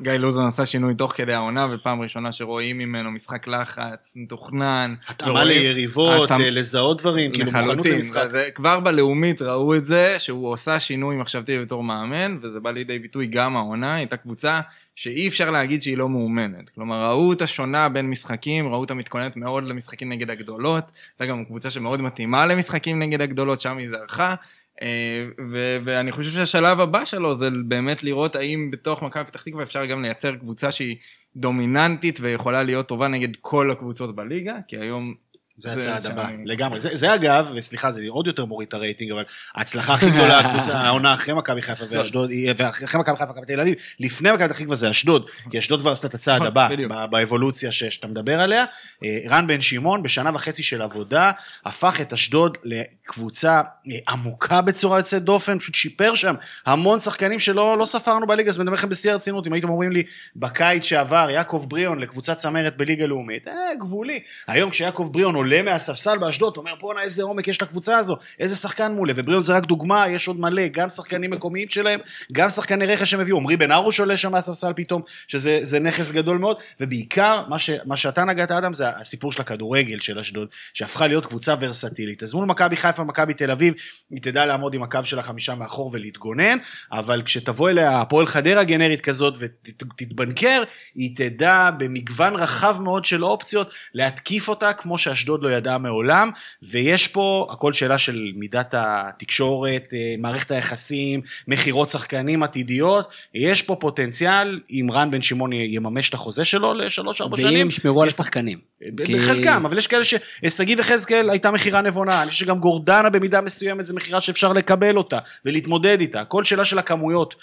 שגיא 0.00 0.12
לוזון 0.12 0.46
עשה 0.46 0.66
שינוי 0.66 0.94
תוך 0.94 1.12
כדי 1.16 1.32
העונה, 1.34 1.66
ופעם 1.74 2.00
ראשונה 2.02 2.32
שרואים 2.32 2.78
ממנו 2.78 3.10
משחק 3.10 3.46
לחץ, 3.46 4.12
מתוכנן. 4.16 4.94
התאמה 5.08 5.30
ורואים- 5.30 5.48
ליריבות, 5.48 6.30
התאמ- 6.30 6.40
אה, 6.40 6.50
לזהות 6.50 7.00
דברים, 7.00 7.32
כאילו 7.32 7.52
מוכנות 7.52 7.86
למשחק. 7.86 8.26
זה, 8.30 8.48
כבר 8.54 8.80
בלאומית 8.80 9.42
ראו 9.42 9.74
את 9.76 9.86
זה, 9.86 10.14
שהוא 10.18 10.48
עושה 10.50 10.80
שינוי 10.80 11.16
מחשבתי 11.16 11.58
בתור 11.58 11.82
מאמן, 11.82 12.36
וזה 12.42 12.60
בא 12.60 12.70
לידי 12.70 12.98
ביטוי 12.98 13.26
גם 13.26 13.56
העונה, 13.56 13.94
הייתה 13.94 14.16
קבוצה 14.16 14.60
שאי 14.94 15.28
אפשר 15.28 15.50
להגיד 15.50 15.82
שהיא 15.82 15.96
לא 15.96 16.08
מאומנת. 16.08 16.70
כלומר, 16.74 17.04
ראו 17.10 17.32
את 17.32 17.42
השונה 17.42 17.88
בין 17.88 18.10
משחקים, 18.10 18.68
ראו 18.68 18.80
אותה 18.80 18.94
מתכוננת 18.94 19.36
מאוד 19.36 19.64
למשחקים 19.64 20.08
נגד 20.08 20.30
הגדולות, 20.30 20.84
הייתה 21.18 21.32
גם 21.32 21.44
קבוצה 21.44 21.70
שמאוד 21.70 22.02
מתאימה 22.02 22.46
למשחקים 22.46 22.98
נגד 22.98 23.20
הגדולות, 23.20 23.60
שם 23.60 23.78
היא 23.78 23.88
זרחה. 23.88 24.34
אה, 24.82 25.26
ו- 25.50 25.78
ואני 25.84 26.12
חושב 26.12 26.30
שהשלב 26.30 26.80
הבא 26.80 27.04
שלו 27.04 27.34
זה 27.34 27.50
באמת 27.50 28.04
לראות 28.04 28.36
האם 28.36 28.70
בתוך 28.70 29.02
מכבי 29.02 29.24
פתח 29.24 29.42
תקווה 29.42 29.62
אפשר 29.62 29.84
גם 29.84 30.02
לייצר 30.02 30.36
קבוצה 30.36 30.72
שהיא 30.72 30.96
דומיננטית 31.36 32.18
ויכולה 32.20 32.62
להיות 32.62 32.88
טובה 32.88 33.08
נגד 33.08 33.36
כל 33.40 33.70
הקבוצות 33.70 34.16
בליגה, 34.16 34.56
כי 34.68 34.76
היום... 34.76 35.14
זה 35.58 35.72
הצעד 35.72 36.06
הבא, 36.06 36.28
אני- 36.28 36.42
לגמרי. 36.46 36.80
זה, 36.80 36.96
זה 36.96 37.14
אגב, 37.14 37.52
וסליחה, 37.54 37.92
זה 37.92 38.00
עוד 38.08 38.26
יותר 38.26 38.44
מוריד 38.44 38.68
את 38.68 38.74
הרייטינג, 38.74 39.12
אבל 39.12 39.24
ההצלחה 39.54 39.94
הכי 39.94 40.10
גדולה, 40.14 40.38
הקבוצה, 40.38 40.78
העונה 40.78 41.14
אחרי 41.14 41.34
מכבי 41.34 41.62
חיפה 41.62 41.84
ואשדוד, 41.90 42.30
היא- 42.30 42.52
ואחרי 42.56 43.00
מכבי 43.00 43.16
חיפה 43.16 43.30
ומכבי 43.30 43.46
תל 43.46 43.60
אביב, 43.60 43.74
לפני 44.00 44.32
מכבי 44.32 44.48
פתח 44.48 44.58
תקווה 44.58 44.76
זה 44.76 44.90
אשדוד, 44.90 45.30
כי 45.50 45.58
אשדוד 45.58 45.80
כבר 45.80 45.92
עשתה 45.92 46.06
את 46.06 46.14
הצעד 46.14 46.34
נכון, 46.36 46.46
הבא, 46.46 46.68
באבולוציה 47.06 47.72
שאתה 47.72 48.06
מדבר 48.06 48.40
עליה. 48.40 48.64
אה, 49.04 49.18
רן 49.28 49.46
בן 49.46 49.60
שמעון, 49.60 50.02
בשנה 50.02 50.30
וחצי 50.34 50.62
של 50.62 50.82
עבודה, 50.82 51.30
הפך 51.64 52.00
את 52.00 52.12
אשדוד 52.12 52.58
לקבוצה 52.64 53.60
אה, 53.92 53.96
עמוקה 54.08 54.60
בצורה 54.62 54.98
יוצאת 54.98 55.22
דופן, 55.22 55.58
פשוט 55.58 55.74
שיפר 55.74 56.14
שם 56.14 56.34
המון 56.66 57.00
שחקנים 57.00 57.40
שלא 57.40 57.78
לא 57.78 57.86
ספרנו 57.86 58.26
בליגה, 58.26 58.50
אז 58.50 58.56
אני 58.56 58.66
אומר 58.66 58.78
לכם 58.78 58.88
בשיא 58.88 59.12
הרצינות, 59.12 59.46
אם 59.46 59.52
הייתם 59.52 59.68
אומרים 59.68 59.92
לי 59.92 60.02
בקיץ 60.36 60.84
שעבר, 60.84 61.28
יעקב 61.30 61.66
בריאון 61.68 61.98
לקבוצת 61.98 62.36
צמרת 62.38 62.76
בליגה 62.76 63.06
לאומית, 63.06 63.48
אה, 63.48 63.52
גבולי. 63.80 64.20
היום 64.46 64.70
כשיעקב 64.70 65.08
בריאון 65.12 65.36
עולה 65.46 65.62
מהספסל 65.62 66.18
באשדוד, 66.18 66.56
אומר 66.56 66.74
בואנה 66.80 67.02
איזה 67.02 67.22
עומק 67.22 67.48
יש 67.48 67.62
לקבוצה 67.62 67.98
הזו, 67.98 68.16
איזה 68.38 68.56
שחקן 68.56 68.94
מעולה, 68.94 69.12
ובריאון 69.16 69.42
זה 69.42 69.56
רק 69.56 69.64
דוגמה, 69.64 70.08
יש 70.08 70.28
עוד 70.28 70.40
מלא, 70.40 70.66
גם 70.68 70.90
שחקנים 70.90 71.30
מקומיים 71.30 71.68
שלהם, 71.68 72.00
גם 72.32 72.50
שחקני 72.50 72.86
רכש 72.86 73.10
שהם 73.10 73.20
הביאו, 73.20 73.36
עמרי 73.36 73.56
בן 73.56 73.72
ארוש 73.72 74.00
עולה 74.00 74.16
שם 74.16 74.32
מהספסל 74.32 74.72
פתאום, 74.76 75.02
שזה 75.28 75.58
זה 75.62 75.80
נכס 75.80 76.12
גדול 76.12 76.38
מאוד, 76.38 76.56
ובעיקר 76.80 77.42
מה, 77.48 77.58
ש, 77.58 77.70
מה 77.84 77.96
שאתה 77.96 78.24
נגעת 78.24 78.50
אדם 78.50 78.72
זה 78.72 78.88
הסיפור 78.88 79.32
של 79.32 79.40
הכדורגל 79.40 79.98
של 79.98 80.18
אשדוד, 80.18 80.48
שהפכה 80.74 81.06
להיות 81.06 81.26
קבוצה 81.26 81.54
ורסטילית. 81.60 82.22
אז 82.22 82.34
מול 82.34 82.46
מכבי 82.46 82.76
חיפה, 82.76 83.04
מכבי 83.04 83.34
תל 83.34 83.50
אביב, 83.50 83.74
היא 84.10 84.22
תדע 84.22 84.46
לעמוד 84.46 84.74
עם 84.74 84.82
הקו 84.82 85.00
של 85.04 85.18
החמישה 85.18 85.54
מאחור 85.54 85.90
ולהתגונן, 85.92 86.58
אבל 86.92 87.22
כשתבוא 87.24 87.70
אליה 87.70 88.00
הפועל 88.00 88.26
חדרה 88.26 88.64
גנרית 88.64 89.00
כזאת 89.00 89.38
ותתבנקר, 89.38 90.62
היא 90.94 91.16
תדע 91.16 91.70
במגוון 91.78 92.34
רחב 92.34 92.76
מאוד 92.80 93.04
של 93.04 93.24
אופציות 93.24 93.70
להתקיף 93.94 94.48
אותה 94.48 94.72
כמו 94.72 94.98
לא 95.42 95.48
ידעה 95.48 95.78
מעולם, 95.78 96.30
ויש 96.62 97.08
פה 97.08 97.48
הכל 97.50 97.72
שאלה 97.72 97.98
של 97.98 98.32
מידת 98.34 98.74
התקשורת, 98.78 99.88
אה, 99.92 100.14
מערכת 100.18 100.50
היחסים, 100.50 101.20
מכירות 101.48 101.88
שחקנים 101.88 102.42
עתידיות, 102.42 103.08
יש 103.34 103.62
פה 103.62 103.76
פוטנציאל, 103.80 104.60
אם 104.70 104.86
רן 104.92 105.10
בן 105.10 105.22
שמעון 105.22 105.52
יממש 105.52 106.08
את 106.08 106.14
החוזה 106.14 106.44
שלו 106.44 106.74
לשלוש 106.74 107.20
ארבע 107.20 107.36
שנים. 107.36 107.58
ואם 107.58 107.68
ישמרו 107.68 108.02
על 108.02 108.08
השחקנים. 108.08 108.58
כי- 109.06 109.14
בחלקם, 109.14 109.66
אבל 109.66 109.78
יש 109.78 109.86
כאלה 109.86 110.02
ששגיב 110.04 110.78
יחזקאל 110.80 111.30
הייתה 111.30 111.50
מכירה 111.50 111.80
נבונה, 111.82 112.22
אני 112.22 112.30
חושב 112.30 112.44
שגם 112.44 112.58
גורדנה 112.58 113.10
במידה 113.10 113.40
מסוימת 113.40 113.86
זו 113.86 113.94
מכירה 113.94 114.20
שאפשר 114.20 114.52
לקבל 114.52 114.96
אותה 114.96 115.18
ולהתמודד 115.44 116.00
איתה, 116.00 116.24
כל 116.24 116.44
שאלה 116.44 116.64
של 116.64 116.78
הכמויות. 116.78 117.34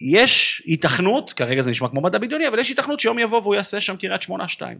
יש 0.00 0.62
היתכנות, 0.66 1.32
כרגע 1.32 1.62
זה 1.62 1.70
נשמע 1.70 1.88
כמו 1.88 2.00
מדע 2.00 2.18
בדיוני, 2.18 2.48
אבל 2.48 2.58
יש 2.58 2.68
היתכנות 2.68 3.00
שיום 3.00 3.18
יבוא 3.18 3.40
והוא 3.40 3.54
יעשה 3.54 3.80
שם 3.80 3.96
קריית 3.96 4.22
שמונה 4.22 4.48
שתיים. 4.48 4.78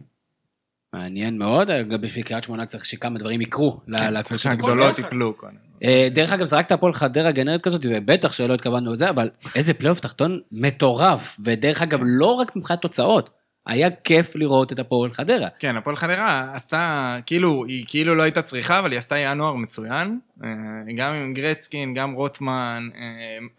מעניין 0.93 1.37
מאוד, 1.37 1.67
גם 1.91 2.01
בשביל 2.01 2.23
קריית 2.23 2.43
שמונה 2.43 2.65
צריך 2.65 2.85
שכמה 2.85 3.19
דברים 3.19 3.41
יקרו 3.41 3.79
ל- 3.87 3.97
צריך 3.97 4.11
לקבוצות 4.11 4.39
שהגדולות. 4.39 4.99
יפלו. 4.99 5.33
קודם. 5.33 5.53
אה, 5.83 6.07
דרך 6.11 6.31
אגב, 6.31 6.45
זרקת 6.45 6.71
הפועל 6.71 6.93
חדרה 6.93 7.31
גנרית 7.31 7.61
כזאת, 7.63 7.81
ובטח 7.89 8.31
שלא 8.33 8.53
התכוונו 8.53 8.93
לזה, 8.93 9.09
אבל 9.09 9.29
איזה 9.55 9.73
פלייאוף 9.73 9.99
תחתון 9.99 10.39
מטורף. 10.51 11.37
ודרך 11.45 11.81
אגב, 11.81 11.99
לא 12.03 12.25
רק 12.33 12.55
מבחינת 12.55 12.81
תוצאות, 12.81 13.29
היה 13.67 13.89
כיף 14.03 14.35
לראות 14.35 14.71
את 14.71 14.79
הפועל 14.79 15.11
חדרה. 15.11 15.47
כן, 15.59 15.75
הפועל 15.75 15.95
חדרה 15.95 16.51
עשתה, 16.53 17.17
כאילו, 17.25 17.65
היא 17.67 17.85
כאילו 17.87 18.15
לא 18.15 18.23
הייתה 18.23 18.41
צריכה, 18.41 18.79
אבל 18.79 18.91
היא 18.91 18.97
עשתה 18.97 19.19
ינואר 19.19 19.55
מצוין. 19.55 20.19
אה, 20.43 20.49
גם 20.95 21.13
עם 21.13 21.33
גרצקין, 21.33 21.93
גם 21.93 22.13
רוטמן, 22.13 22.89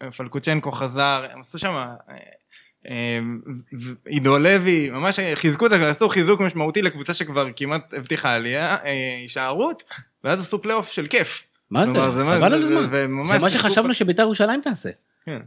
אה, 0.01 0.11
פלקוצ'נקו 0.11 0.71
חזר, 0.71 1.25
הם 1.33 1.39
עשו 1.39 1.59
שם... 1.59 1.83
ו- 3.81 3.93
עידו 4.05 4.39
לוי, 4.39 4.89
ממש 4.89 5.19
חיזקו 5.35 5.65
את 5.65 5.71
זה, 5.71 5.89
עשו 5.89 6.09
חיזוק 6.09 6.41
משמעותי 6.41 6.81
לקבוצה 6.81 7.13
שכבר 7.13 7.47
כמעט 7.55 7.93
הבטיחה 7.93 8.33
עלייה, 8.33 8.75
אה, 8.85 9.17
הישארות, 9.21 9.83
ואז 10.23 10.41
עשו 10.41 10.61
פלייאוף 10.61 10.91
של 10.91 11.07
כיף. 11.07 11.43
מה 11.71 11.85
זה? 11.85 11.93
חבל 11.93 12.53
על 12.53 12.63
הזמן. 12.63 12.89
זה 13.23 13.39
מה 13.39 13.49
שחשבנו 13.49 13.93
שביתר 13.93 14.23
ירושלים 14.23 14.61
תעשה. 14.61 14.89
כן, 15.25 15.39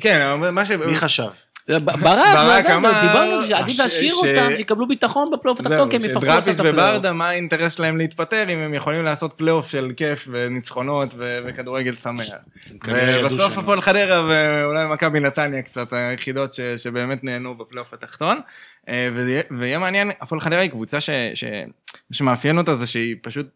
כן, 0.00 0.20
מה 0.52 0.66
ש... 0.66 0.70
מי 0.70 0.96
חשב? 0.96 1.28
ברק, 1.78 1.98
מה 2.36 2.62
זה, 2.62 2.76
אמר 2.76 2.90
דיברנו 3.00 3.32
על 3.34 3.42
זה, 3.42 3.48
שעדיף 3.48 3.78
להשאיר 3.78 4.14
ש- 4.14 4.18
אותם, 4.18 4.56
שיקבלו 4.56 4.88
ביטחון 4.88 5.30
בפלייאוף 5.32 5.60
התחתון, 5.60 5.90
כי 5.90 5.96
הם 5.96 6.04
יפחדו 6.04 6.26
לעשות 6.26 6.42
שדראפיס 6.42 6.60
את 6.60 6.66
הפלייאוף. 6.66 6.90
וברדה, 6.90 7.12
מה 7.12 7.28
האינטרס 7.28 7.76
שלהם 7.76 7.96
להתפטר 7.96 8.44
אם 8.48 8.58
הם 8.58 8.74
יכולים 8.74 9.04
לעשות 9.04 9.32
פלייאוף 9.36 9.70
של 9.70 9.92
כיף 9.96 10.28
וניצחונות 10.30 11.08
ו- 11.16 11.38
וכדורגל 11.46 11.94
שמח. 11.94 12.26
ובסוף 12.86 13.58
הפועל 13.58 13.80
חדרה 13.80 14.26
ואולי 14.28 14.86
מכבי 14.92 15.20
נתניה 15.20 15.62
קצת 15.62 15.92
היחידות 15.92 16.52
ש- 16.52 16.60
שבאמת 16.60 17.24
נהנו 17.24 17.54
בפלייאוף 17.58 17.94
התחתון. 17.94 18.40
אה, 18.88 19.08
ויהיה 19.58 19.78
מעניין, 19.78 20.10
הפועל 20.20 20.40
חדרה 20.40 20.58
היא 20.60 20.70
קבוצה 20.70 21.00
ש... 21.00 21.10
מה 22.10 22.14
שמאפיין 22.14 22.58
אותה 22.58 22.74
זה 22.76 22.86
שהיא 22.86 23.16
פשוט 23.22 23.46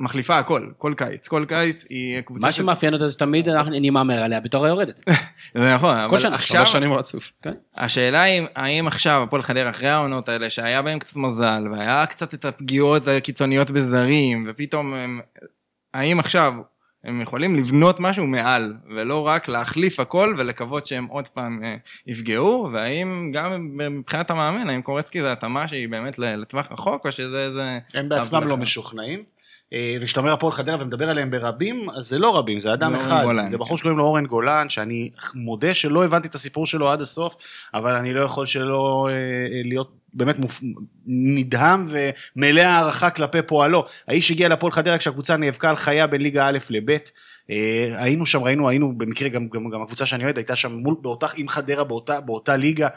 מחליפה 0.00 0.38
הכל, 0.38 0.68
כל 0.78 0.94
קיץ. 0.96 1.28
כל 1.28 1.44
קיץ 1.48 1.86
היא 1.90 2.20
קבוצה 2.20 2.46
מה 2.46 2.52
שמאפיין 2.52 2.94
אותה 2.94 3.08
זה 3.08 3.18
תמיד 3.18 3.48
אנחנו- 3.48 3.76
אני 3.76 3.90
מהמר 3.90 4.22
עליה 4.22 4.40
בתור 4.40 4.66
היורדת. 4.66 5.00
זה 5.54 5.74
נכון, 5.74 5.98
אבל 5.98 6.18
שנה, 6.18 6.34
עכשיו... 6.34 6.56
שלוש 6.56 6.72
שנים 6.72 6.92
רצוף. 6.92 7.32
השאלה 7.76 8.22
היא, 8.22 8.42
האם 8.56 8.86
עכשיו 8.86 9.22
הפועל 9.22 9.42
חדרה, 9.42 9.70
אחרי 9.70 9.88
העונות 9.88 10.28
האלה, 10.28 10.50
שהיה 10.50 10.82
בהם 10.82 10.98
קצת 10.98 11.16
מזל, 11.16 11.64
והיה 11.72 12.06
קצת 12.06 12.34
את 12.34 12.44
הפגיעות 12.44 13.08
הקיצוניות 13.08 13.70
בזרים, 13.70 14.46
ופתאום 14.48 14.94
הם, 14.94 15.20
האם 15.94 16.18
עכשיו 16.20 16.52
הם 17.06 17.20
יכולים 17.20 17.56
לבנות 17.56 18.00
משהו 18.00 18.26
מעל, 18.26 18.74
ולא 18.96 19.26
רק 19.26 19.48
להחליף 19.48 20.00
הכל 20.00 20.34
ולקוות 20.38 20.86
שהם 20.86 21.06
עוד 21.06 21.28
פעם 21.28 21.64
אה, 21.64 21.76
יפגעו, 22.06 22.68
והאם 22.72 23.30
גם 23.32 23.68
מבחינת 23.78 24.30
המאמן, 24.30 24.70
האם 24.70 24.82
קורצקי 24.82 25.20
זה 25.20 25.32
התאמה 25.32 25.68
שהיא 25.68 25.88
באמת 25.88 26.18
לטווח 26.18 26.72
רחוק, 26.72 27.06
או 27.06 27.12
שזה 27.12 27.40
איזה... 27.40 27.78
הם 27.94 28.08
בעצמם 28.08 28.48
לא 28.48 28.56
משוכנעים. 28.56 29.22
אה, 29.76 29.96
וכשאתה 30.00 30.20
אומר 30.20 30.32
הפועל 30.32 30.52
חדרה 30.52 30.76
ומדבר 30.80 31.10
עליהם 31.10 31.30
ברבים, 31.30 31.90
אז 31.90 32.06
זה 32.08 32.18
לא 32.18 32.36
רבים, 32.38 32.60
זה 32.60 32.72
אדם 32.72 32.94
אחד. 32.94 33.22
גולן, 33.24 33.48
זה 33.48 33.58
בחור. 33.58 33.78
שקוראים 33.78 33.98
לו 33.98 34.04
אורן 34.04 34.26
גולן, 34.26 34.68
שאני 34.68 35.10
מודה 35.34 35.74
שלא 35.74 36.04
הבנתי 36.04 36.28
את 36.28 36.34
הסיפור 36.34 36.66
שלו 36.66 36.90
עד 36.90 37.00
הסוף, 37.00 37.36
אבל 37.74 37.92
אני 37.94 38.14
לא 38.14 38.22
יכול 38.22 38.46
שלא 38.46 39.08
אה, 39.10 39.14
אה, 39.14 39.60
להיות 39.64 39.92
באמת 40.14 40.38
מופ... 40.38 40.60
נדהם 41.06 41.86
ומלא 41.88 42.60
הערכה 42.60 43.10
כלפי 43.10 43.42
פועלו. 43.42 43.84
האיש 44.08 44.30
הגיע 44.30 44.48
לפועל 44.48 44.72
חדרה 44.72 44.98
כשהקבוצה 44.98 45.36
נאבקה 45.36 45.70
על 45.70 45.76
חיה 45.76 46.06
בין 46.06 46.20
ליגה 46.20 46.48
א' 46.48 46.58
לב'. 46.70 46.96
אה, 47.50 47.92
היינו 47.96 48.26
שם, 48.26 48.42
ראינו, 48.42 48.68
היינו 48.68 48.98
במקרה, 48.98 49.28
גם, 49.28 49.48
גם, 49.48 49.70
גם 49.70 49.82
הקבוצה 49.82 50.06
שאני 50.06 50.24
אוהד 50.24 50.36
הייתה 50.36 50.56
שם 50.56 50.72
מול, 50.72 50.96
באותה, 51.00 51.26
עם 51.36 51.48
חדרה 51.48 51.84
באותה, 51.84 52.20
באותה 52.20 52.56
ליגה. 52.56 52.88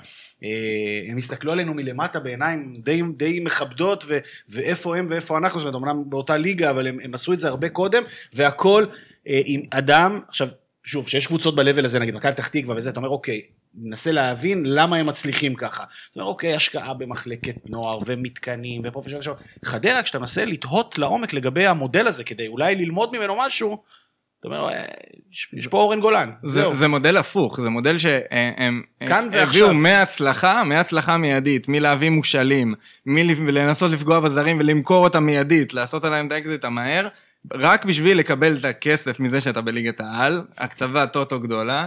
אה, 0.44 1.02
הם 1.08 1.18
הסתכלו 1.18 1.52
עלינו 1.52 1.74
מלמטה 1.74 2.20
בעיניים 2.20 2.76
די, 2.84 3.02
די 3.18 3.40
מכבדות, 3.40 4.04
ו, 4.08 4.18
ואיפה 4.50 4.98
הם 4.98 5.08
ואיפה 5.10 5.38
אנחנו, 5.38 5.60
זאת 5.60 5.74
אומרת, 5.74 5.90
אמנם 5.90 6.10
באותה 6.10 6.38
ליגה, 6.38 6.70
אבל 6.70 6.88
הם, 6.88 6.98
הם 7.04 7.14
עשו 7.14 7.34
את 7.34 7.40
זה 7.40 7.48
הרבה 7.48 7.70
קודם, 7.70 8.04
והכל 8.34 8.86
אה, 9.28 9.42
עם 9.46 9.62
אדם, 9.72 10.20
עכשיו, 10.28 10.48
שוב, 10.86 11.08
שיש 11.10 11.28
קבוצות 11.28 11.56
ב-level 11.56 11.86
הזה, 11.86 12.00
נגיד 12.00 12.16
מכבי 12.16 12.32
פתח 12.32 12.48
תקווה 12.48 12.76
וזה, 12.76 12.90
אתה 12.90 13.00
אומר, 13.00 13.10
אוקיי, 13.10 13.42
ננסה 13.76 14.12
להבין 14.12 14.64
למה 14.66 14.98
הם 14.98 15.06
מצליחים 15.06 15.56
ככה. 15.56 15.84
אתה 15.84 16.20
אומר, 16.20 16.30
אוקיי, 16.30 16.56
השקעה 16.56 16.94
במחלקת 16.94 17.70
נוער 17.70 17.98
ומתקנים 18.06 18.82
ופה 18.86 19.02
ושם 19.06 19.18
ושם. 19.18 19.32
חדרה, 19.66 20.04
כשאתה 20.04 20.20
מנסה 20.20 20.46
לתהות 20.46 20.98
לעומק 20.98 21.34
לגבי 21.34 21.68
המודל 21.68 22.08
הזה, 22.08 22.24
כדי 22.24 22.48
אולי 22.48 22.76
ללמוד 22.76 23.18
ממנו 23.18 23.36
משהו, 23.38 23.84
אתה 24.40 24.48
אומר, 24.48 24.70
"אה, 24.70 24.84
יש, 25.54 25.68
פה 25.68 25.78
אורן 25.78 26.00
גולן. 26.00 26.30
זה, 26.44 26.88
מודל 26.88 27.18
הפוך, 27.18 27.62
זה 27.62 27.70
מודל 27.70 27.98
שהם. 27.98 28.82
הביאו 29.42 29.74
מהצלחה, 29.74 30.64
מהצלחה 30.64 31.18
מיידית, 31.18 31.68
מלהביא 31.70 32.10
מושאלים, 32.10 32.74
מלנסות 33.06 33.92
לפגוע 33.92 34.20
בזרים 34.20 34.58
ולמכור 34.60 35.04
אותם 35.04 35.24
מיידית, 35.24 35.74
לעשות 35.74 36.06
עליהם 36.06 36.28
את 36.28 36.32
האקזיט 36.32 36.66
המהר, 36.66 37.08
רק 37.54 37.86
בשביל 37.86 38.18
לקבל 38.18 38.58
את 38.58 38.66
הכסף 38.66 39.20
מזה 39.20 39.42
שאתה 39.42 39.62
בליגת 39.62 40.02
העל, 40.02 40.44
הקצבת 40.58 41.14
טוטו 41.14 41.40
גדולה, 41.40 41.86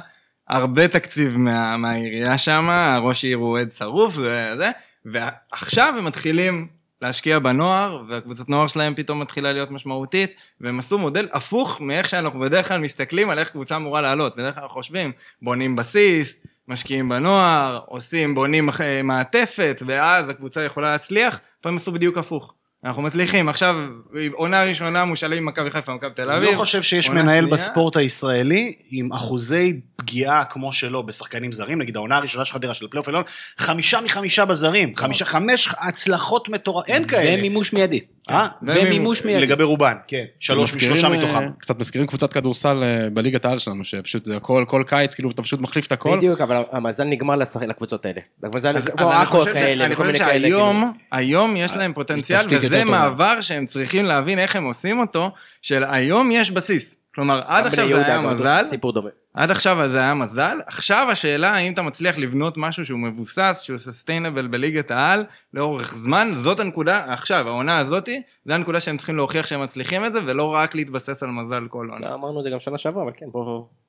הרבה 0.49 0.89
תקציב 0.89 1.37
מה, 1.37 1.77
מהעירייה 1.77 2.39
שם, 2.39 2.69
הראש 2.71 3.25
עיר 3.25 3.37
הוא 3.37 3.49
אוהד 3.49 3.73
שרוף, 3.73 4.15
זה 4.15 4.55
זה, 4.57 4.71
ועכשיו 5.05 5.95
הם 5.99 6.05
מתחילים 6.05 6.67
להשקיע 7.03 7.39
בנוער, 7.39 8.03
והקבוצת 8.09 8.49
נוער 8.49 8.67
שלהם 8.67 8.95
פתאום 8.95 9.21
מתחילה 9.21 9.53
להיות 9.53 9.71
משמעותית, 9.71 10.31
והם 10.61 10.79
עשו 10.79 10.99
מודל 10.99 11.29
הפוך 11.33 11.81
מאיך 11.81 12.09
שאנחנו 12.09 12.41
בדרך 12.41 12.69
כלל 12.69 12.81
מסתכלים 12.81 13.31
על 13.31 13.39
איך 13.39 13.49
קבוצה 13.49 13.77
אמורה 13.77 14.01
לעלות. 14.01 14.37
בדרך 14.37 14.55
כלל 14.55 14.69
חושבים, 14.69 15.13
בונים 15.43 15.77
בסיס, 15.77 16.41
משקיעים 16.69 17.09
בנוער, 17.09 17.81
עושים, 17.87 18.35
בונים 18.35 18.69
אה, 18.81 19.03
מעטפת, 19.03 19.83
ואז 19.87 20.29
הקבוצה 20.29 20.63
יכולה 20.63 20.93
להצליח, 20.93 21.39
פה 21.61 21.69
הם 21.69 21.77
עשו 21.77 21.93
בדיוק 21.93 22.19
הפוך. 22.19 22.55
אנחנו 22.85 23.03
מצליחים, 23.03 23.49
עכשיו, 23.49 23.77
עונה 24.33 24.65
ראשונה 24.65 25.05
מושאלים 25.05 25.45
ממכבי 25.45 25.71
חיפה, 25.71 25.95
מכבי 25.95 26.11
תל 26.15 26.31
אביב. 26.31 26.49
אני 26.49 26.53
לא 26.57 26.61
חושב 26.61 26.83
שיש 26.83 27.11
מנהל 27.11 27.27
שנייה. 27.27 27.55
בספורט 27.55 27.97
הישראלי 27.97 28.75
עם 28.91 29.13
אחוזי 29.13 29.81
פגיעה 29.97 30.45
כמו 30.45 30.73
שלו 30.73 31.03
בשחקנים 31.03 31.53
זרים, 31.53 31.79
נגיד 31.79 31.97
העונה 31.97 32.17
הראשונה 32.17 32.45
של 32.45 32.53
חדרה 32.53 32.75
של 32.75 32.85
הפלייאוף 32.85 33.09
העליון, 33.09 33.25
חמישה 33.59 34.01
מחמישה 34.01 34.45
בזרים, 34.45 34.97
חמישה, 34.97 35.25
חמש 35.25 35.69
הצלחות 35.79 36.49
מטורפות, 36.49 36.89
אין 36.89 37.07
כאלה. 37.07 37.39
ומימוש 37.39 37.73
מיידי. 37.73 38.01
אה? 38.31 38.49
ומימוש 38.63 39.25
מיידי. 39.25 39.43
לגבי 39.43 39.65
רובן, 39.65 39.97
כן, 40.07 40.25
שלוש 40.41 40.77
משלושה 40.77 41.07
אה, 41.07 41.17
מתוכם. 41.17 41.51
קצת 41.59 41.81
מזכירים 41.81 42.07
קבוצת 42.07 42.33
כדורסל 42.33 42.83
אה, 42.83 43.11
בליגת 43.11 43.45
העל 43.45 43.59
שלנו, 43.59 43.85
שפשוט 43.85 44.25
זה 44.25 44.37
הכל, 44.37 44.65
כל 44.69 44.85
קיץ, 44.87 45.15
כאילו 45.15 45.31
אתה 45.31 45.43
פשוט 45.43 45.61
מחליף 45.61 45.87
את 45.87 45.93
הכל. 45.93 46.17
בדיוק, 46.17 46.41
אבל 46.41 46.63
המזל 46.73 47.05
נגמר 47.05 47.37
לקבוצות 47.67 48.07
האלה. 48.07 48.21
אז, 48.55 48.67
אני 48.67 49.27
חושב, 49.27 49.51
ש... 49.51 49.55
כאלה, 49.55 49.85
אני 49.87 49.95
וכל 49.95 50.03
חושב 50.03 50.13
מיני 50.13 50.19
כאלה. 50.25 50.41
כאילו. 50.41 50.59
שהיום, 50.59 50.93
היום 51.13 51.57
יש 51.57 51.77
להם 51.77 51.93
פוטנציאל, 51.93 52.41
וזה. 52.51 52.85
מעבר 52.85 53.41
שהם 53.41 53.67
צריכים 53.67 54.05
להבין 54.05 54.39
איך 54.39 54.57
הם 54.57 54.65
עושים 54.65 55.01
אותו, 55.01 55.31
של 55.63 55.85
היום 55.85 56.31
יש 56.33 56.51
בסיס. 56.51 57.02
כלומר, 57.15 57.43
עד 57.47 57.67
עכשיו 57.67 57.89
זה 57.89 58.07
היה 58.07 58.21
מזל, 58.21 58.65
סיפור 58.65 58.93
דומה. 58.93 59.11
עד 59.35 59.51
עכשיו 59.51 59.89
זה 59.89 59.99
היה 59.99 60.15
מזל, 60.15 60.59
עכשיו 60.67 61.07
השאלה 61.11 61.53
האם 61.53 61.73
אתה 61.73 61.83
מצליח 61.83 62.19
לבנות 62.19 62.55
משהו 62.57 62.87
שהוא 62.87 62.99
מבוסס, 62.99 63.61
שהוא 63.63 63.79
סוסטיינבל 63.79 64.47
בליגת 64.47 64.91
העל, 64.91 65.25
לאורך 65.55 65.95
זמן, 65.95 66.29
זאת 66.33 66.61
הנקודה, 66.61 67.05
עכשיו, 67.13 67.49
העונה 67.49 67.79
הזאתי, 67.79 68.23
זה 68.45 68.55
הנקודה 68.55 68.81
שהם 68.81 68.97
צריכים 68.97 69.17
להוכיח 69.17 69.47
שהם 69.47 69.63
מצליחים 69.63 70.05
את 70.05 70.13
זה, 70.13 70.19
ולא 70.27 70.55
רק 70.55 70.75
להתבסס 70.75 71.23
על 71.23 71.31
מזל 71.31 71.69
כל 71.69 71.89
עונה. 71.91 72.09
לא, 72.09 72.15
אמרנו 72.15 72.39
את 72.39 72.45
זה 72.45 72.51
גם 72.51 72.61
שנה 72.61 72.79
שעברה, 72.79 73.03
אבל 73.03 73.13
כן, 73.17 73.27
בואו... 73.33 73.82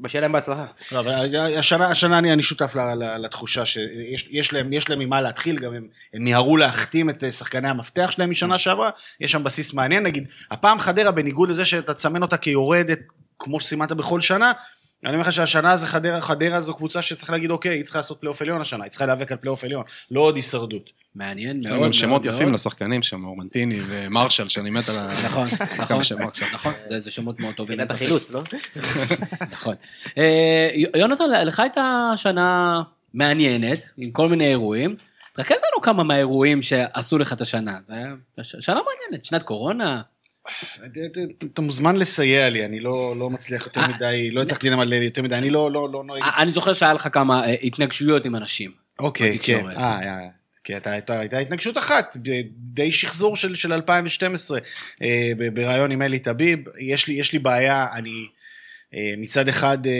בשיהיה 0.00 0.20
להם 0.20 0.32
בהצלחה. 0.32 0.66
לא, 0.92 0.98
אבל 0.98 1.36
השנה, 1.58 1.88
השנה 1.88 2.18
אני, 2.18 2.32
אני 2.32 2.42
שותף 2.42 2.74
לתחושה 3.18 3.66
שיש 3.66 4.28
יש 4.30 4.52
להם, 4.52 4.72
יש 4.72 4.90
להם 4.90 4.98
ממה 4.98 5.20
להתחיל, 5.20 5.58
גם 5.58 5.74
הם, 5.74 5.88
הם 6.14 6.24
מיהרו 6.24 6.56
להחתים 6.56 7.10
את 7.10 7.24
אה, 7.24 7.32
שחקני 7.32 7.68
המפתח 7.68 8.10
שלהם 8.10 8.30
משנה 8.30 8.58
שעברה, 8.58 8.90
יש 9.20 9.32
שם 9.32 9.44
בסיס 9.44 9.74
מעניין, 9.74 10.02
נגיד, 10.02 10.28
הפעם 10.50 10.80
חדרה, 10.80 11.10
בניגוד 11.10 11.50
לזה 11.50 11.64
שאתה 11.64 11.94
תסמן 11.94 12.22
אותה 12.22 12.36
כיורדת, 12.36 12.98
כמו 13.38 13.60
שסימנת 13.60 13.92
בכל 13.92 14.20
שנה, 14.20 14.52
אני 15.04 15.14
אומר 15.14 15.22
לך 15.22 15.32
שהשנה 15.32 15.76
זה 15.76 15.86
חדרה, 15.86 16.20
חדרה 16.20 16.60
זו 16.60 16.74
קבוצה 16.74 17.02
שצריך 17.02 17.30
להגיד, 17.30 17.50
אוקיי, 17.50 17.74
היא 17.74 17.84
צריכה 17.84 17.98
לעשות 17.98 18.20
פלייאוף 18.20 18.42
עליון 18.42 18.60
השנה, 18.60 18.84
היא 18.84 18.90
צריכה 18.90 19.06
להיאבק 19.06 19.32
על 19.32 19.38
פלייאוף 19.38 19.64
עליון, 19.64 19.84
לא 20.10 20.20
עוד 20.20 20.36
הישרדות. 20.36 21.01
מעניין 21.14 21.60
יש 21.60 21.66
מאוד. 21.66 21.76
להם 21.76 21.86
גם 21.86 21.92
שמות 21.92 22.24
יפים. 22.24 22.54
לשחקנים 22.54 23.02
שם, 23.02 23.24
אורמנטיני 23.24 23.78
ומרשל, 23.86 24.48
שאני 24.48 24.70
מת 24.70 24.88
על 24.88 24.98
ה... 24.98 25.08
נכון, 25.26 25.46
נכון. 25.80 26.00
נכון, 26.52 26.72
זה- 26.90 27.00
זה 27.00 27.10
שמות 27.10 27.40
מאוד 27.40 27.54
טובים. 27.54 27.78
ספק. 27.88 27.94
החילוץ, 27.94 28.30
לא? 28.30 28.42
נכון. 29.52 29.74
אה, 30.18 30.68
יונתן, 30.96 31.24
לך 31.46 31.60
הייתה 31.60 32.10
שנה 32.16 32.80
מעניינת, 33.14 33.88
עם 33.96 34.10
כל 34.10 34.28
מיני 34.28 34.48
אירועים. 34.48 34.96
תרכז 35.32 35.56
לנו 35.72 35.82
כמה 35.82 36.04
מהאירועים 36.04 36.62
שעשו 36.62 37.18
לך 37.18 37.32
את 37.32 37.40
השנה. 37.40 37.78
שנה 38.42 38.80
מעניינת, 38.80 39.24
שנת 39.24 39.42
קורונה. 39.42 40.00
אתה 41.52 41.62
מוזמן 41.62 41.96
לסייע 41.96 42.50
לי, 42.50 42.64
אני 42.64 42.80
לא, 42.80 43.14
לא 43.18 43.30
מצליח 43.30 43.66
יותר 43.66 43.80
מדי, 43.96 44.30
לא 44.30 44.42
הצלחתי 44.42 44.70
לנמל 44.70 44.92
יותר 44.92 45.22
מדי, 45.22 45.34
אני 45.34 45.50
לא, 45.50 45.70
לא, 45.72 45.88
לא 45.92 46.04
נוהג. 46.04 46.22
אני 46.38 46.52
זוכר 46.52 46.72
שהיה 46.72 46.92
לך 46.92 47.08
כמה 47.12 47.44
אה, 47.46 47.54
התנגשויות 47.62 48.26
עם 48.26 48.36
אנשים. 48.36 48.70
אוקיי, 48.98 49.38
כן, 49.42 49.64
כן, 50.64 50.72
הייתה- 50.74 50.92
הייתה 50.92 51.18
הייתה 51.18 51.38
התנגשות 51.38 51.78
אחת, 51.78 52.16
די 52.56 52.92
שחזור 52.92 53.36
של, 53.36 53.54
של 53.54 53.72
2012, 53.72 54.58
אה, 55.02 55.32
בריאיון 55.54 55.90
עם 55.90 56.02
אלי 56.02 56.18
טביב, 56.18 56.58
יש 56.80 57.08
יש 57.08 57.32
לי 57.32 57.38
בעיה, 57.38 57.86
אני 57.94 58.26
אה, 58.94 59.14
מצד 59.18 59.48
אחד, 59.48 59.86
אה, 59.86 59.92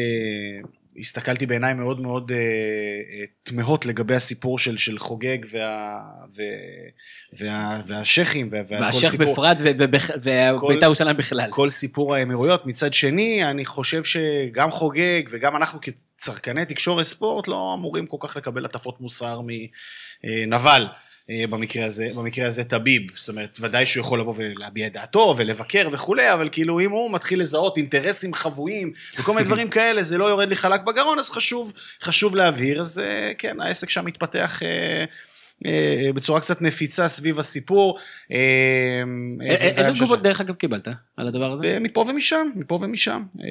הסתכלתי 0.99 1.47
בעיניים 1.47 1.77
מאוד 1.77 2.01
מאוד 2.01 2.31
אה, 2.31 2.37
אה, 2.37 3.25
תמהות 3.43 3.87
לגבי 3.87 4.15
הסיפור 4.15 4.59
של, 4.59 4.77
של 4.77 4.99
חוגג 4.99 5.39
וה, 5.53 6.01
וה, 6.37 6.45
וה, 7.39 7.81
והשייחים 7.87 8.49
וה, 8.51 8.61
והשייח 8.69 9.15
בפרט 9.15 9.57
ובית"ר 9.61 10.83
ירושלים 10.83 11.17
בכלל. 11.17 11.51
כל 11.51 11.71
סיפור 11.71 12.15
האמירויות. 12.15 12.67
מצד 12.67 12.95
שני, 12.95 13.45
אני 13.51 13.65
חושב 13.65 14.05
שגם 14.05 14.71
חוגג 14.71 15.23
וגם 15.31 15.57
אנחנו 15.57 15.79
כצרכני 15.81 16.65
תקשורת 16.65 17.05
ספורט 17.05 17.49
לא 17.49 17.75
אמורים 17.79 18.07
כל 18.07 18.17
כך 18.21 18.37
לקבל 18.37 18.65
הטפות 18.65 19.01
מוסר 19.01 19.41
מנבל. 20.25 20.87
אה, 21.31 21.45
במקרה 21.51 21.87
הזה, 21.87 22.09
במקרה 22.15 22.47
הזה 22.49 22.65
טביב, 22.65 23.03
זאת 23.15 23.29
אומרת, 23.29 23.59
ודאי 23.61 23.87
שהוא 23.87 24.01
יכול 24.01 24.21
לבוא 24.21 24.35
ולהביע 24.37 24.87
את 24.87 24.93
דעתו 24.93 25.35
ולבקר 25.37 25.89
וכולי, 25.93 26.33
אבל 26.33 26.49
כאילו 26.53 26.81
אם 26.81 26.91
הוא 26.91 27.13
מתחיל 27.13 27.41
לזהות 27.41 27.77
אינטרסים 27.77 28.35
חבויים 28.35 28.93
וכל 29.19 29.33
מיני 29.33 29.45
דברים 29.45 29.71
כאלה, 29.71 30.03
זה 30.03 30.19
לא 30.19 30.25
יורד 30.25 30.49
לי 30.49 30.57
חלק 30.57 30.81
בגרון, 30.81 31.19
אז 31.19 31.31
חשוב, 31.31 31.73
חשוב 32.03 32.37
להבהיר, 32.37 32.81
אז 32.81 32.99
אה, 32.99 33.33
כן, 33.39 33.61
העסק 33.61 33.91
שם 33.91 34.05
מתפתח 34.05 34.63
אה, 34.63 35.05
בצורה 36.15 36.41
קצת 36.41 36.63
נפיצה 36.63 37.09
סביב 37.09 37.39
הסיפור. 37.39 37.99
אה, 38.33 38.39
איזה 39.77 39.93
תגובות 39.95 40.23
דרך 40.23 40.41
אגב 40.41 40.55
קיבלת 40.55 40.89
על 41.17 41.29
הדבר 41.29 41.53
הזה? 41.53 41.79
מפה 41.81 42.05
ומשם, 42.09 42.47
מפה 42.57 42.79
ומשם, 42.83 43.23
אה, 43.45 43.49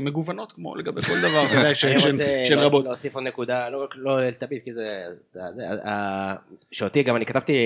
מגוונות 0.00 0.52
כמו 0.52 0.76
לגבי 0.76 1.02
כל 1.02 1.18
דבר, 1.18 1.44
אתה 1.46 1.54
יודע, 1.54 1.66
אני 1.66 1.74
שהן- 1.74 1.98
שהן 1.98 2.10
רוצה 2.12 2.42
שהן 2.44 2.58
לא- 2.58 2.62
רבות. 2.62 2.84
להוסיף 2.84 3.14
עוד 3.14 3.24
נקודה, 3.24 3.68
לא- 3.68 3.88
לא 3.96 4.28
לתביב, 4.28 4.58
כי 4.64 4.70
זה, 4.74 5.02
שאותי 6.70 7.02
גם 7.02 7.16
אני 7.16 7.26
כתבתי 7.26 7.56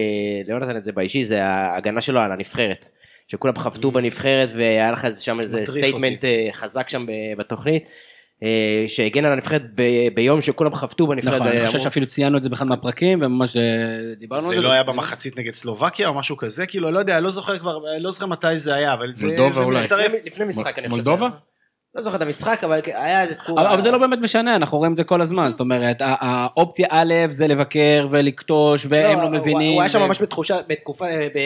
ליונתן 0.46 0.76
את 0.76 0.84
זה 0.84 0.92
באישי, 0.92 1.24
זה 1.24 1.44
ההגנה 1.44 2.02
שלו 2.02 2.20
על 2.20 2.32
הנבחרת. 2.32 2.88
שכולם 3.28 3.58
חבטו 3.58 3.90
בנבחרת 3.90 4.48
והיה 4.56 4.92
לך 4.92 5.06
שם 5.18 5.40
איזה 5.40 5.62
statement 5.66 6.24
אה, 6.24 6.48
חזק 6.52 6.88
שם 6.88 7.06
בתוכנית, 7.38 7.84
אה, 7.86 7.90
שהגן 8.88 9.24
על 9.24 9.32
הנבחרת 9.32 9.62
ב- 9.74 9.82
ביום 10.14 10.40
שכולם 10.42 10.74
חבטו 10.74 11.06
בנבחרת. 11.06 11.34
נכון, 11.34 11.46
אני 11.46 11.66
חושב 11.66 11.78
שאפילו 11.78 12.06
ציינו 12.06 12.36
את 12.38 12.42
זה 12.42 12.48
באחד 12.48 12.66
מהפרקים 12.66 13.18
וממש 13.22 13.56
אה, 13.56 13.62
דיברנו 14.18 14.42
על 14.42 14.48
זה. 14.48 14.54
זה 14.54 14.60
לא 14.60 14.70
היה 14.72 14.82
במחצית 14.82 15.38
נגד 15.38 15.54
סלובקיה 15.54 16.08
או 16.08 16.14
משהו 16.14 16.36
כזה, 16.36 16.66
כאילו, 16.66 16.90
לא 16.90 16.98
יודע, 16.98 17.20
לא 17.20 17.30
זוכר 17.30 17.58
כבר, 17.58 17.78
לא 17.98 18.10
זוכר 18.10 18.26
מתי 18.26 18.58
זה 18.58 18.74
היה, 18.74 18.92
אבל 18.94 19.14
זה 19.14 19.26
מולדובה 19.26 19.52
זה 19.52 19.60
אולי. 19.60 19.78
מצטרף. 19.80 20.12
לפני- 20.26 20.44
משחק 20.44 20.78
אני 20.78 20.88
חושב. 20.88 20.90
מולדובה? 20.90 21.28
לא 21.94 22.02
זוכר 22.02 22.16
את 22.16 22.22
המשחק, 22.22 22.64
אבל 22.64 22.80
היה 22.86 23.22
איזה 23.22 23.34
תקופה. 23.34 23.60
אבל 23.60 23.66
אבל 23.70 23.80
זה 23.82 23.90
לא 23.90 23.98
באמת 23.98 24.18
משנה, 24.22 24.56
אנחנו 24.56 24.78
רואים 24.78 24.92
את 24.92 24.96
זה 24.96 25.04
כל 25.04 25.20
הזמן, 25.20 25.50
זאת 25.50 25.60
אומרת, 25.60 25.96
האופציה 26.00 26.86
א' 26.90 27.14
זה 27.28 27.46
לבקר 27.46 28.06
ולכתוש, 28.10 28.86
והם 28.88 29.18
לא 29.18 29.22
הוא- 29.22 29.30
מבינים. 29.30 29.72
הוא 29.72 29.82
היה 29.82 29.88
שם 29.88 30.00
ממש 30.00 30.22
בתחושה, 30.22 30.58
בתקופה, 30.68 31.04
ב... 31.34 31.38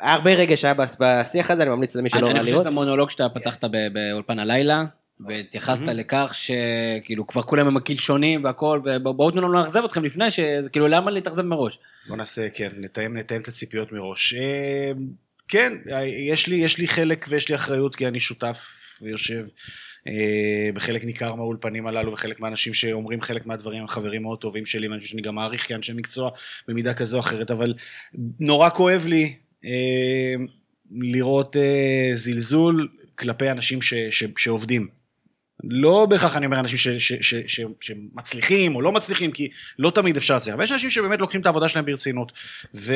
היה 0.00 0.14
הרבה 0.14 0.30
רגע 0.34 0.56
שהיה 0.56 0.74
בשיח 1.00 1.50
הזה, 1.50 1.62
אני 1.62 1.70
ממליץ 1.70 1.96
למי 1.96 2.08
שלא 2.08 2.18
אני 2.18 2.24
ראה 2.24 2.32
אני 2.32 2.40
חושב 2.40 2.52
לראות. 2.52 2.62
שזה 2.62 2.70
מונולוג 2.70 3.10
שאתה 3.10 3.28
פתחת 3.28 3.64
ב- 3.64 3.88
באולפן 3.92 4.38
הלילה, 4.38 4.84
והתייחסת 5.26 5.88
לכך 5.88 6.32
שכאילו 6.34 7.26
כבר 7.26 7.42
כולם 7.42 7.66
הם 7.66 7.76
הקלשונים 7.76 8.44
והכל, 8.44 8.80
ובואו 8.84 9.30
תנו 9.30 9.40
לנו 9.40 9.52
לאכזב 9.52 9.84
אתכם 9.84 10.04
לפני, 10.04 10.30
שזה 10.30 10.70
כאילו 10.70 10.88
למה 10.88 11.10
להתאכזב 11.10 11.42
מראש? 11.42 11.78
בוא 12.08 12.16
נעשה, 12.16 12.48
כן, 12.48 12.70
נתאם, 12.76 13.16
נתאם 13.16 13.40
את 13.40 13.48
הציפיות 13.48 13.92
מראש. 13.92 14.34
אה, 14.34 14.92
כן, 15.48 15.72
יש 16.28 16.46
לי, 16.46 16.56
יש 16.56 16.78
לי 16.78 16.88
חלק 16.88 17.26
ויש 17.28 17.48
לי 17.48 17.54
אחריות, 17.54 17.96
כי 17.96 18.06
אני 18.06 18.20
שותף 18.20 18.76
ויושב 19.02 19.46
אה, 20.06 20.70
בחלק 20.74 21.04
ניכר 21.04 21.34
מהאולפנים 21.34 21.86
הללו, 21.86 22.12
וחלק 22.12 22.40
מהאנשים 22.40 22.74
שאומרים 22.74 23.22
חלק 23.22 23.46
מהדברים 23.46 23.80
הם 23.80 23.86
חברים 23.86 24.22
מאוד 24.22 24.38
טובים 24.38 24.66
שלי, 24.66 24.88
ואני 24.88 25.00
חושב 25.00 25.10
שאני 25.10 25.22
גם 25.22 25.34
מעריך 25.34 25.68
כאנשי 25.68 25.92
מקצוע 25.92 26.30
במידה 26.68 26.94
כזו 26.94 27.16
או 27.16 27.20
אחרת, 27.20 27.50
אבל 27.50 27.74
נורא 28.40 28.70
כואב 28.70 29.06
לי 29.06 29.34
אה, 29.64 30.34
לראות 30.90 31.56
אה, 31.56 32.10
זלזול 32.14 32.88
כלפי 33.14 33.50
אנשים 33.50 33.82
ש, 33.82 33.94
ש, 33.94 34.24
שעובדים. 34.36 34.99
לא 35.64 36.06
בהכרח 36.10 36.36
אני 36.36 36.46
אומר 36.46 36.60
אנשים 36.60 36.78
ש, 36.78 36.88
ש, 36.88 37.12
ש, 37.20 37.34
ש, 37.46 37.60
שמצליחים 37.80 38.76
או 38.76 38.82
לא 38.82 38.92
מצליחים, 38.92 39.32
כי 39.32 39.48
לא 39.78 39.90
תמיד 39.90 40.16
אפשר 40.16 40.34
להצליח, 40.34 40.54
אבל 40.54 40.64
יש 40.64 40.72
אנשים 40.72 40.90
שבאמת 40.90 41.20
לוקחים 41.20 41.40
את 41.40 41.46
העבודה 41.46 41.68
שלהם 41.68 41.84
ברצינות. 41.84 42.32
ו, 42.74 42.94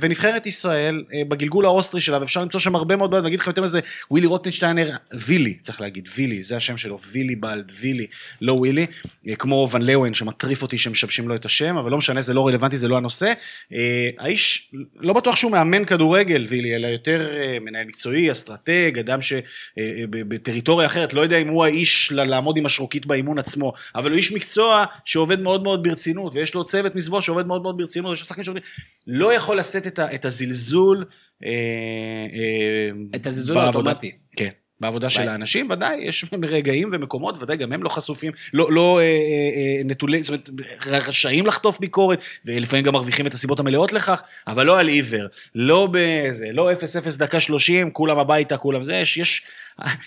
ונבחרת 0.00 0.46
ישראל, 0.46 1.04
אה, 1.14 1.22
בגלגול 1.28 1.66
האוסטרי 1.66 2.00
שלה, 2.00 2.20
ואפשר 2.20 2.40
למצוא 2.42 2.60
שם 2.60 2.74
הרבה 2.74 2.96
מאוד 2.96 3.10
בעיות, 3.10 3.24
ואגיד 3.24 3.40
לכם 3.40 3.50
יותר 3.50 3.62
מזה, 3.62 3.80
ווילי 4.10 4.26
רוטנשטיינר, 4.26 4.90
וילי, 5.14 5.54
צריך 5.54 5.80
להגיד, 5.80 6.08
וילי, 6.16 6.42
זה 6.42 6.56
השם 6.56 6.76
שלו, 6.76 6.98
וילי 7.12 7.36
בלד, 7.36 7.72
וילי, 7.80 8.06
לא 8.40 8.52
ווילי, 8.52 8.86
אה, 9.28 9.36
כמו 9.36 9.68
ון 9.72 9.82
לאוון 9.82 10.14
שמטריף 10.14 10.62
אותי 10.62 10.78
שמשבשים 10.78 11.28
לו 11.28 11.34
את 11.34 11.44
השם, 11.44 11.76
אבל 11.76 11.90
לא 11.90 11.98
משנה, 11.98 12.22
זה 12.22 12.34
לא 12.34 12.46
רלוונטי, 12.46 12.76
זה 12.76 12.88
לא 12.88 12.96
הנושא. 12.96 13.32
אה, 13.72 14.08
האיש, 14.18 14.70
לא 14.96 15.12
בטוח 15.12 15.36
שהוא 15.36 15.52
מאמן 15.52 15.84
כדורגל, 15.84 16.44
וילי, 16.48 16.74
אלא 16.74 16.86
יותר 16.86 17.34
מנהל 17.60 17.86
מקצועי, 17.86 18.32
אסטרטג, 18.32 18.98
אדם 18.98 19.18
שבטריטוריה 19.22 20.86
אחרת, 20.86 21.12
לא 21.12 21.20
יודע 21.20 21.38
אם 21.38 21.48
הוא 21.48 21.64
האיש 21.64 22.01
ל- 22.10 22.24
לעמוד 22.24 22.56
עם 22.56 22.66
השרוקית 22.66 23.06
באימון 23.06 23.38
עצמו, 23.38 23.72
אבל 23.94 24.10
הוא 24.10 24.16
איש 24.16 24.32
מקצוע 24.32 24.84
שעובד 25.04 25.40
מאוד 25.40 25.62
מאוד 25.62 25.82
ברצינות, 25.82 26.34
ויש 26.34 26.54
לו 26.54 26.64
צוות 26.64 26.94
מסביבו 26.94 27.22
שעובד 27.22 27.46
מאוד 27.46 27.62
מאוד 27.62 27.76
ברצינות, 27.76 28.18
יש 28.18 28.22
שחקנים 28.22 28.44
שעובדים, 28.44 28.62
לא 29.06 29.32
יכול 29.32 29.58
לשאת 29.58 29.86
את, 29.86 29.98
ה, 29.98 30.14
את 30.14 30.24
הזלזול. 30.24 31.04
אה, 31.44 31.50
אה, 31.50 32.90
את 33.14 33.26
הזלזול. 33.26 33.58
האוטומטי. 33.58 34.21
בעבודה 34.82 35.10
של 35.10 35.28
האנשים, 35.28 35.70
ודאי, 35.70 35.96
יש 36.00 36.24
רגעים 36.48 36.88
ומקומות, 36.92 37.42
ודאי 37.42 37.56
גם 37.56 37.72
הם 37.72 37.82
לא 37.82 37.88
חסופים, 37.88 38.32
לא, 38.54 38.72
לא 38.72 38.98
אה, 38.98 39.04
אה, 39.04 39.08
אה, 39.08 39.82
נטולי, 39.84 40.22
זאת 40.22 40.28
אומרת, 40.30 40.50
רשאים 40.86 41.46
לחטוף 41.46 41.80
ביקורת, 41.80 42.18
ולפעמים 42.46 42.84
גם 42.84 42.92
מרוויחים 42.92 43.26
את 43.26 43.34
הסיבות 43.34 43.60
המלאות 43.60 43.92
לכך, 43.92 44.22
אבל 44.46 44.66
לא 44.66 44.80
על 44.80 44.88
עיוור, 44.88 45.26
לא 45.54 45.88
בזה, 45.92 46.46
לא 46.52 46.72
0-0 46.72 46.76
דקה 47.18 47.40
30, 47.40 47.90
כולם 47.90 48.18
הביתה, 48.18 48.56
כולם 48.56 48.84
זה, 48.84 48.94
יש, 48.94 49.16
יש, 49.16 49.42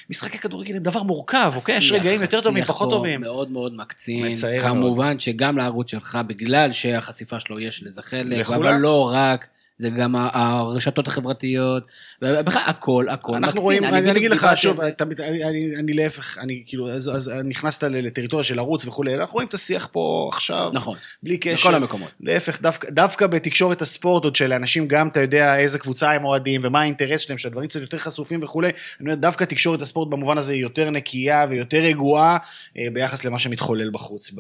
משחקי 0.09 0.37
כדורגל 0.37 0.75
הם 0.75 0.83
דבר 0.83 1.03
מורכב, 1.03 1.51
אוקיי? 1.55 1.77
יש 1.77 1.85
השיח- 1.91 1.99
רגעים 2.01 2.21
יותר 2.21 2.41
טובים, 2.41 2.63
השיח 2.63 2.75
פחות 2.75 2.89
פה 2.89 2.95
טובים. 2.95 3.21
מאוד 3.21 3.51
מאוד 3.51 3.75
מקצין. 3.75 4.35
כמובן 4.61 5.19
שגם 5.19 5.57
לערוץ 5.57 5.91
שלך, 5.91 6.17
בגלל 6.27 6.71
שהחשיפה 6.71 7.39
שלו 7.39 7.59
יש 7.59 7.83
לזה 7.83 8.01
חלק. 8.01 8.49
אבל 8.49 8.77
לא 8.77 9.11
רק. 9.13 9.47
זה 9.77 9.89
גם 9.89 10.15
הרשתות 10.17 11.07
החברתיות, 11.07 11.83
ובכלל 12.21 12.61
הכל, 12.65 13.05
הכל 13.09 13.35
אנחנו 13.35 13.47
מקצין. 13.47 13.63
רואים, 13.63 13.83
אני 13.83 14.01
בדיוק 14.01 14.17
אגיד 14.17 14.31
לך, 14.31 14.47
שוב, 14.55 14.75
זה. 14.77 14.87
אתה- 14.87 15.03
אני- 15.19 15.43
אני 15.43 15.75
אני 15.79 15.93
להפך, 15.93 16.37
אני 16.37 16.63
כאילו, 16.65 16.89
אז 16.89 17.09
אז 17.15 17.31
נכנסת 17.43 17.83
לטריטוריה 17.83 18.43
של 18.43 18.59
ערוץ 18.59 18.85
וכולי, 18.87 19.15
אנחנו 19.15 19.33
רואים 19.33 19.47
את 19.47 19.53
השיח 19.53 19.89
פה 19.91 20.29
עכשיו, 20.33 20.69
נכון, 20.73 20.97
בלי 21.23 21.37
קשר. 21.37 21.55
בכל 21.69 21.75
המקומות. 21.75 22.09
להפך, 22.21 22.61
דווקא, 22.61 22.89
דווקא 22.89 23.27
בתקשורת 23.27 23.81
הספורט, 23.81 24.23
עוד 24.23 24.35
שלאנשים 24.35 24.87
גם, 24.87 25.07
אתה 25.07 25.21
יודע 25.21 25.57
איזה 25.57 25.79
קבוצה 25.79 26.11
הם 26.11 26.25
אוהדים, 26.25 26.61
ומה 26.63 26.81
האינטרס 26.81 27.21
שלהם, 27.21 27.37
שהדברים 27.37 27.67
קצת 27.67 27.81
יותר 27.81 27.97
חשופים 27.99 28.39
וכולי, 28.43 28.67
אני 28.67 28.75
אומר, 29.09 29.15
דווקא 29.15 29.43
תקשורת 29.43 29.81
הספורט 29.81 30.09
במובן 30.09 30.37
הזה 30.37 30.53
היא 30.53 30.61
יותר 30.61 30.89
נקייה 30.89 31.45
ויותר 31.49 31.77
רגועה 31.77 32.37
אה, 32.77 32.87
ביחס 32.93 33.23
למה 33.25 33.39
שמתחולל 33.39 33.89
בחוץ. 33.89 34.31
ב... 34.31 34.39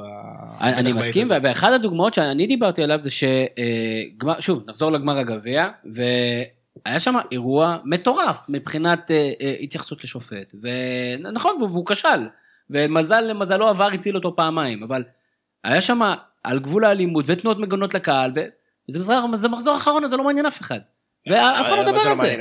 אני 0.61 0.93
בטח 0.93 1.01
מסכים. 1.01 1.27
ואחת 1.43 1.71
הדוגמאות 1.75 2.13
שאני 2.13 2.47
דיברתי 2.47 2.83
עליו 2.83 2.99
זה 3.01 3.09
שגמר, 3.09 4.39
שוב, 4.39 4.63
נחזור 4.67 4.91
לגמר 4.91 5.17
הגביע, 5.29 5.67
והיה 5.93 6.99
שם 6.99 7.15
אירוע 7.31 7.77
מטורף 7.85 8.45
מבחינת 8.49 9.11
אה, 9.11 9.31
אה, 9.41 9.55
התייחסות 9.61 10.03
לשופט, 10.03 10.55
ונכון, 10.61 11.57
והוא 11.61 11.85
כשל, 11.85 12.27
ומזל 12.69 13.21
למזלו 13.21 13.67
עבר 13.67 13.87
הציל 13.93 14.15
אותו 14.15 14.35
פעמיים, 14.35 14.83
אבל 14.83 15.03
היה 15.63 15.81
שם 15.81 15.99
על 16.43 16.59
גבול 16.59 16.85
האלימות 16.85 17.25
ותנועות 17.27 17.59
מגונות 17.59 17.93
לקהל, 17.93 18.31
וזה 18.89 18.99
מחזור, 18.99 19.35
זה 19.35 19.47
מחזור 19.47 19.75
אחרון, 19.75 20.03
אז 20.03 20.09
זה 20.09 20.17
לא 20.17 20.23
מעניין 20.23 20.45
אף 20.45 20.61
אחד. 20.61 20.79
ואף 21.29 21.67
אחד 21.67 21.75
לא 21.75 21.83
מדבר 21.83 21.99
זה 21.99 22.09
על 22.09 22.15
זה. 22.15 22.35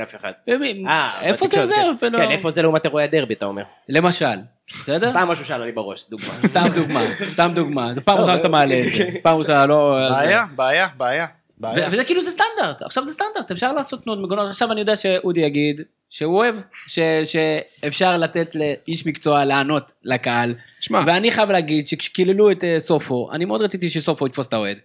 אה, 0.87 1.21
איפה 1.21 1.47
זה 1.47 1.65
זה? 1.65 1.75
כן. 1.99 2.11
כן, 2.11 2.31
איפה 2.31 2.51
זה 2.51 2.61
לעומת 2.61 2.85
אירועי 2.85 3.03
הדרבי, 3.03 3.33
אתה 3.33 3.45
אומר. 3.45 3.63
למשל, 3.89 4.35
בסדר? 4.67 5.09
סתם 5.09 5.27
משהו 5.27 5.45
שעלה 5.45 5.65
לי 5.65 5.71
בראש, 5.71 6.09
דוגמה. 6.09 6.27
סתם 6.45 6.65
דוגמה, 6.75 7.01
סתם 7.25 7.51
דוגמה, 7.55 7.93
זו 7.93 8.01
פעם 8.05 8.15
לא, 8.15 8.21
ראשונה 8.21 8.37
שאתה 8.37 8.49
מעלה 8.49 8.79
את 8.87 8.91
זה, 8.91 9.09
פעם 9.23 9.37
ראשונה 9.37 9.65
לא... 9.65 9.97
בעיה, 10.09 10.45
בעיה, 10.55 10.87
בעיה. 10.97 11.25
בעיה. 11.57 11.87
וזה 11.91 12.03
כאילו 12.03 12.21
זה 12.21 12.31
סטנדרט, 12.31 12.81
עכשיו 12.81 13.05
זה 13.05 13.11
סטנדרט, 13.13 13.51
אפשר 13.51 13.73
לעשות 13.73 14.03
תנועות 14.03 14.21
מגונות, 14.21 14.49
עכשיו 14.49 14.71
אני 14.71 14.79
יודע 14.79 14.95
שאודי 14.95 15.39
יגיד 15.41 15.81
שהוא 16.09 16.37
אוהב, 16.37 16.55
ש- 16.87 16.99
שאפשר 17.25 18.17
לתת 18.17 18.55
לאיש 18.55 19.05
מקצוע 19.05 19.45
לענות 19.45 19.91
לקהל, 20.03 20.53
שמע. 20.79 21.01
ואני 21.07 21.31
חייב 21.31 21.49
להגיד 21.51 21.87
שכשקיללו 21.87 22.51
את 22.51 22.63
אה, 22.63 22.79
סופו, 22.79 23.29
אני 23.31 23.45
מאוד 23.45 23.61
רציתי 23.61 23.89
שסופו 23.89 24.27
יתפוס 24.27 24.47
את 24.47 24.53
האוהד. 24.53 24.77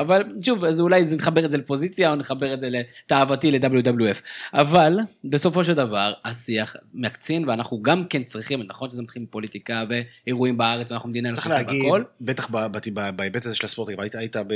אבל 0.00 0.22
שוב, 0.42 0.64
אז 0.64 0.80
אולי 0.80 1.04
זה 1.04 1.16
נחבר 1.16 1.44
את 1.44 1.50
זה 1.50 1.56
לפוזיציה, 1.58 2.10
או 2.10 2.16
נחבר 2.16 2.54
את 2.54 2.60
זה 2.60 2.68
לתאוותי 2.70 3.50
ל-WWF. 3.50 4.20
אבל, 4.54 4.98
בסופו 5.24 5.64
של 5.64 5.74
דבר, 5.74 6.12
השיח 6.24 6.76
מקצין, 6.94 7.48
ואנחנו 7.48 7.82
גם 7.82 8.04
כן 8.04 8.24
צריכים, 8.24 8.62
נכון 8.66 8.90
שזה 8.90 9.02
מתחיל 9.02 9.22
מפוליטיקה 9.22 9.84
ואירועים 9.88 10.58
בארץ, 10.58 10.90
ואנחנו 10.90 11.08
מדינה 11.08 11.32
צריך 11.32 11.46
להגיד, 11.46 11.82
והכל. 11.82 12.02
בטח 12.20 12.48
ב- 12.50 12.66
ב- 12.66 12.78
ב- 12.94 13.16
בהיבט 13.16 13.46
הזה 13.46 13.54
של 13.54 13.66
הספורט, 13.66 13.88
היית, 13.98 14.14
היית 14.14 14.36
ב... 14.36 14.52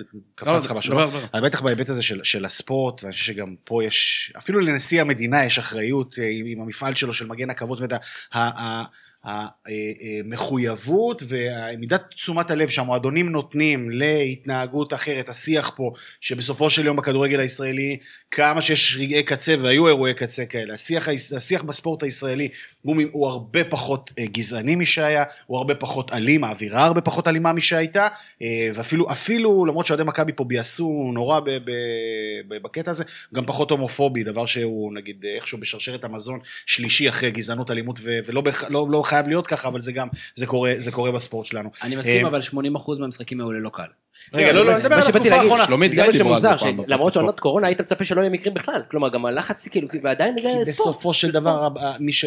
לא, 0.00 0.06
קפץ 0.34 0.64
לך 0.64 0.72
משהו, 0.72 0.92
דבר, 0.92 1.08
דבר. 1.08 1.24
אבל 1.34 1.44
בטח 1.44 1.60
בהיבט 1.60 1.88
הזה 1.88 2.02
של, 2.02 2.20
של 2.24 2.44
הספורט, 2.44 3.02
ואני 3.04 3.12
חושב 3.12 3.24
שגם 3.24 3.54
פה 3.64 3.84
יש, 3.84 4.32
אפילו 4.38 4.60
לנשיא 4.60 5.00
המדינה 5.00 5.44
יש 5.44 5.58
אחריות 5.58 6.18
אה, 6.18 6.28
עם, 6.32 6.46
עם 6.46 6.60
המפעל 6.60 6.94
שלו 6.94 7.12
של 7.12 7.26
מגן 7.26 7.50
עכבות, 7.50 7.78
זאת 7.78 7.92
אומרת, 7.92 8.02
ה- 8.32 8.38
ה- 8.38 8.84
המחויבות 9.24 11.22
ומידת 11.28 12.02
תשומת 12.10 12.50
הלב 12.50 12.68
שהמועדונים 12.68 13.28
נותנים 13.28 13.90
להתנהגות 13.90 14.94
אחרת, 14.94 15.28
השיח 15.28 15.72
פה, 15.76 15.92
שבסופו 16.20 16.70
של 16.70 16.86
יום 16.86 16.96
בכדורגל 16.96 17.40
הישראלי, 17.40 17.98
כמה 18.30 18.62
שיש 18.62 18.96
רגעי 19.00 19.22
קצה 19.22 19.54
והיו 19.62 19.88
אירועי 19.88 20.14
קצה 20.14 20.46
כאלה, 20.46 20.74
השיח, 20.74 21.08
השיח 21.36 21.62
בספורט 21.62 22.02
הישראלי 22.02 22.48
הוא, 22.84 22.96
הוא 23.12 23.28
הרבה 23.28 23.64
פחות 23.64 24.12
אה, 24.18 24.26
גזעני 24.26 24.76
משהיה, 24.76 25.24
הוא 25.46 25.58
הרבה 25.58 25.74
פחות 25.74 26.12
אלים, 26.12 26.44
האווירה 26.44 26.84
הרבה 26.84 27.00
פחות 27.00 27.28
אלימה 27.28 27.52
משהייתה, 27.52 28.08
אה, 28.42 28.70
ואפילו, 28.74 29.10
אפילו, 29.10 29.66
למרות 29.66 29.86
שאוהדי 29.86 30.04
מכבי 30.04 30.32
פה 30.32 30.44
ביאסו 30.44 31.10
נורא 31.14 31.40
ב, 31.40 31.50
ב, 31.50 31.70
ב, 32.48 32.62
בקטע 32.62 32.90
הזה, 32.90 33.04
גם 33.34 33.46
פחות 33.46 33.70
הומופובי, 33.70 34.24
דבר 34.24 34.46
שהוא 34.46 34.94
נגיד 34.94 35.24
איכשהו 35.34 35.58
בשרשרת 35.58 36.04
המזון 36.04 36.38
שלישי 36.66 37.08
אחרי 37.08 37.30
גזענות, 37.30 37.70
אלימות, 37.70 37.98
ו, 38.02 38.18
ולא 38.26 38.42
לא, 38.68 38.86
לא 38.90 39.02
חייב 39.02 39.28
להיות 39.28 39.46
ככה, 39.46 39.68
אבל 39.68 39.80
זה 39.80 39.92
גם, 39.92 40.08
זה 40.34 40.46
קורה, 40.46 40.72
זה 40.78 40.92
קורה 40.92 41.12
בספורט 41.12 41.46
שלנו. 41.46 41.70
אני 41.82 41.96
מסכים, 41.96 42.26
אה, 42.26 42.30
אבל 42.30 42.40
80% 42.40 42.54
מהמשחקים 43.00 43.40
האלה 43.40 43.58
לא 43.58 43.70
קל. 43.72 44.03
רגע, 44.32 44.52
לא, 44.52 44.66
לא, 44.66 44.72
אני 44.72 44.80
מדבר 44.80 44.94
על 44.94 45.02
התקופה 45.02 45.34
האחרונה. 45.34 45.64
שלומית 45.64 45.92
גיא 45.92 46.02
מה 46.02 46.12
דיברו 46.12 46.34
על 46.34 46.40
זה 46.40 46.48
פעם 46.58 46.76
בפודקאסט. 46.76 47.12
שעונות 47.12 47.40
קורונה 47.40 47.66
היית 47.66 47.80
מצפה 47.80 48.04
שלא 48.04 48.20
יהיה 48.20 48.30
מקרים 48.30 48.54
בכלל, 48.54 48.82
כלומר 48.90 49.08
גם 49.08 49.26
הלחץ 49.26 49.68
כאילו, 49.68 49.88
ועדיין 50.02 50.36
זה 50.38 50.48
ספורט. 50.48 50.68
בסופו 50.68 51.14
של 51.14 51.30
דבר, 51.30 51.68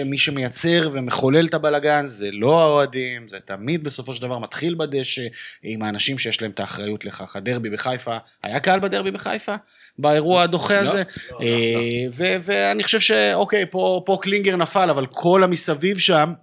מי, 0.06 0.18
שמייצר 0.18 0.90
ומחולל 0.92 1.46
את 1.46 1.54
הבלגן 1.54 2.08
זה 2.08 2.30
לא 2.32 2.62
האוהדים, 2.62 3.28
זה 3.28 3.38
תמיד 3.46 3.84
בסופו 3.84 4.14
של 4.14 4.22
דבר 4.22 4.38
מתחיל 4.40 4.76
בדשא 4.76 5.22
עם 5.64 5.84
האנשים 5.84 6.18
שיש 6.18 6.42
להם 6.42 6.52
את 6.52 6.60
האחריות 6.60 7.06
לכך. 7.06 7.36
הדרבי 7.36 7.70
בחיפה, 7.70 8.18
היה 8.44 8.60
קהל 8.60 8.80
בדרבי 8.80 9.12
בחיפה? 9.12 9.56
באירוע 10.00 10.42
הדוחה 10.44 10.80
הזה? 10.80 11.04
אה, 11.42 12.06
ו- 12.12 12.36
ואני 12.42 12.84
חושב 12.84 13.00
שאוקיי, 13.00 13.66
פה, 13.72 14.02
פה 14.06 14.18
קלינגר 14.22 14.56
נפל, 14.56 14.90
אבל 14.90 15.06
כל 15.06 15.44
המסביב 15.44 15.98
שם 15.98 16.34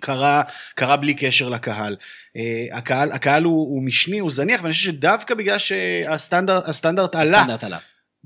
קרה, 0.00 0.42
קרה 0.74 0.96
בלי 0.96 1.14
קשר 1.14 1.48
לקהל. 1.48 1.96
אה, 2.36 2.66
הקהל, 2.72 3.12
הקהל 3.12 3.44
הוא, 3.44 3.68
הוא 3.68 3.82
משני, 3.82 4.18
הוא 4.18 4.30
זניח, 4.30 4.60
ואני 4.62 4.72
חושב 4.72 4.84
שדווקא 4.84 5.34
בגלל 5.34 5.58
שהסטנדרט 5.58 6.68
הסטנדרט 6.68 7.14
עלה, 7.14 7.38
סטנדרט 7.38 7.64
עלה. 7.64 7.78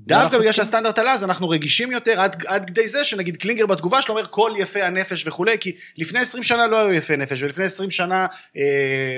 דווקא 0.07 0.38
בגלל 0.38 0.53
שהסטנדרט 0.53 0.99
עלה 0.99 1.12
אז 1.12 1.24
אנחנו 1.24 1.49
רגישים 1.49 1.92
יותר 1.92 2.20
עד, 2.20 2.44
עד 2.46 2.66
כדי 2.70 2.88
זה 2.88 3.05
שנגיד 3.05 3.36
קלינגר 3.36 3.66
בתגובה 3.66 4.03
שלו 4.03 4.14
אומר 4.14 4.28
כל 4.30 4.53
יפי 4.59 4.82
הנפש 4.82 5.26
וכולי 5.26 5.57
כי 5.61 5.72
לפני 5.99 6.20
20 6.20 6.42
שנה 6.42 6.66
לא 6.66 6.78
היו 6.78 6.92
יפי 6.92 7.16
נפש 7.16 7.42
ולפני 7.42 7.64
20 7.64 7.90
שנה 7.90 8.26
אה, 8.57 8.62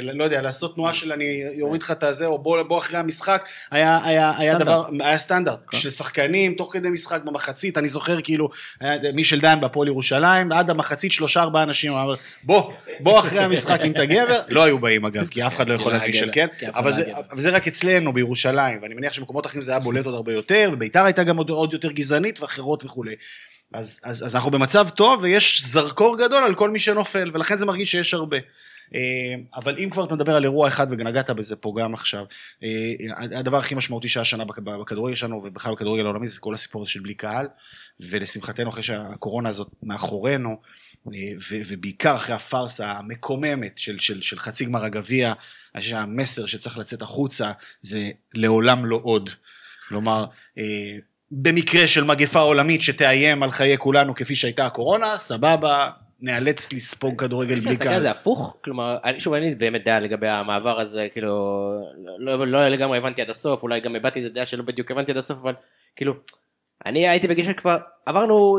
לא 0.02 0.24
יודע 0.24 0.42
לעשות 0.42 0.74
תנועה 0.74 0.94
של 0.94 1.12
אני 1.12 1.42
אוריד 1.60 1.82
לך 1.82 1.90
את 1.90 2.02
הזה 2.02 2.26
או 2.26 2.38
בוא, 2.38 2.62
בוא 2.62 2.78
אחרי 2.78 2.98
המשחק 2.98 3.48
היה, 3.70 3.98
היה, 4.04 4.32
היה. 4.38 4.54
דבר 4.54 4.86
היה 5.00 5.18
סטנדרט 5.18 5.58
של 5.72 5.90
שחקנים 5.90 6.54
תוך 6.54 6.72
כדי 6.72 6.90
משחק 6.90 7.22
במחצית 7.24 7.78
אני 7.78 7.88
זוכר 7.88 8.20
כאילו 8.20 8.48
מישל 9.14 9.40
דן 9.40 9.60
בהפועל 9.60 9.88
ירושלים 9.88 10.52
עד 10.52 10.70
המחצית 10.70 11.12
שלושה 11.12 11.40
ארבעה 11.40 11.62
אנשים 11.62 11.92
אמר 11.92 12.14
בוא 12.42 12.72
בוא 13.00 13.20
אחרי 13.20 13.40
המשחק 13.40 13.80
אם 13.84 13.90
אתה 13.90 14.06
גבר 14.06 14.40
לא 14.48 14.64
היו 14.64 14.78
באים 14.78 15.04
אגב 15.04 15.28
כי 15.28 15.46
אף 15.46 15.56
אחד 15.56 15.68
לא 15.68 15.74
יכול 15.74 15.92
לא 15.92 15.98
להגיד 15.98 16.14
של 16.14 16.30
כן 16.32 16.46
לא. 16.62 16.68
אבל 17.30 17.40
זה 17.40 17.50
רק 17.50 17.66
אצלנו 17.68 18.12
בירושלים, 18.12 18.78
ואני 18.82 18.94
מניח 18.94 19.12
שבמקומות 19.12 19.46
אחרים 19.46 19.62
זה 19.62 19.72
היה 19.72 19.78
בולט 19.80 20.04
עוד 20.04 20.14
הרבה 20.14 20.32
יותר, 20.32 20.69
וביתר 20.72 21.04
הייתה 21.04 21.24
גם 21.24 21.36
עוד, 21.36 21.50
עוד 21.50 21.72
יותר 21.72 21.92
גזענית 21.92 22.40
ואחרות 22.40 22.84
וכולי. 22.84 23.14
אז, 23.74 24.00
אז, 24.04 24.26
אז 24.26 24.34
אנחנו 24.34 24.50
במצב 24.50 24.88
טוב, 24.88 25.22
ויש 25.22 25.64
זרקור 25.64 26.18
גדול 26.18 26.44
על 26.44 26.54
כל 26.54 26.70
מי 26.70 26.78
שנופל, 26.78 27.30
ולכן 27.32 27.58
זה 27.58 27.66
מרגיש 27.66 27.90
שיש 27.90 28.14
הרבה. 28.14 28.36
אה, 28.94 29.34
אבל 29.56 29.78
אם 29.78 29.90
כבר 29.90 30.04
אתה 30.04 30.14
מדבר 30.14 30.36
על 30.36 30.44
אירוע 30.44 30.68
אחד, 30.68 30.86
ונגעת 30.90 31.30
בזה 31.30 31.56
פה 31.56 31.74
גם 31.80 31.94
עכשיו, 31.94 32.24
אה, 32.62 32.92
הדבר 33.38 33.56
הכי 33.56 33.74
משמעותי 33.74 34.08
שהיה 34.08 34.22
השנה 34.22 34.44
בכ- 34.44 34.58
בכדורגל 34.58 35.14
שלנו, 35.14 35.36
ובכלל 35.44 35.72
בכדורגל 35.72 36.04
העולמי, 36.04 36.28
זה 36.28 36.40
כל 36.40 36.54
הסיפור 36.54 36.82
הזה 36.82 36.90
של 36.90 37.00
בלי 37.00 37.14
קהל, 37.14 37.46
ולשמחתנו 38.00 38.70
אחרי 38.70 38.82
שהקורונה 38.82 39.48
הזאת 39.48 39.68
מאחורינו, 39.82 40.60
אה, 41.14 41.32
ובעיקר 41.68 42.16
אחרי 42.16 42.34
הפארסה 42.34 42.92
המקוממת 42.92 43.78
של, 43.78 43.98
של, 43.98 44.22
של 44.22 44.38
חצי 44.38 44.64
גמר 44.64 44.84
הגביע, 44.84 45.32
שהמסר 45.80 46.46
שצריך 46.46 46.78
לצאת 46.78 47.02
החוצה 47.02 47.52
זה 47.82 48.10
לעולם 48.34 48.86
לא 48.86 49.00
עוד. 49.02 49.30
כלומר, 49.90 50.24
אה, 50.58 50.64
במקרה 51.30 51.86
של 51.86 52.04
מגפה 52.04 52.40
עולמית 52.40 52.82
שתאיים 52.82 53.42
על 53.42 53.50
חיי 53.50 53.78
כולנו 53.78 54.14
כפי 54.14 54.34
שהייתה 54.34 54.66
הקורונה, 54.66 55.16
סבבה, 55.16 55.88
נאלץ 56.20 56.72
לספוג 56.72 57.20
כדורגל 57.20 57.60
בלי 57.60 57.76
קהל. 57.76 58.02
זה 58.02 58.10
הפוך, 58.10 58.56
כלומר, 58.64 58.96
שוב, 59.18 59.34
אין 59.34 59.42
לי 59.42 59.54
באמת 59.54 59.84
דעה 59.84 60.00
לגבי 60.00 60.28
המעבר 60.28 60.80
הזה, 60.80 61.06
כאילו, 61.12 61.70
לא, 62.18 62.46
לא 62.46 62.68
לגמרי 62.68 62.98
הבנתי 62.98 63.22
עד 63.22 63.30
הסוף, 63.30 63.62
אולי 63.62 63.80
גם 63.80 63.96
הבעתי 63.96 64.20
את 64.20 64.30
הדעה 64.30 64.46
שלא 64.46 64.62
בדיוק 64.62 64.90
הבנתי 64.90 65.10
עד 65.10 65.16
הסוף, 65.16 65.38
אבל 65.42 65.54
כאילו, 65.96 66.14
אני 66.86 67.08
הייתי 67.08 67.28
בגישה 67.28 67.52
כבר, 67.52 67.76
עברנו 68.06 68.58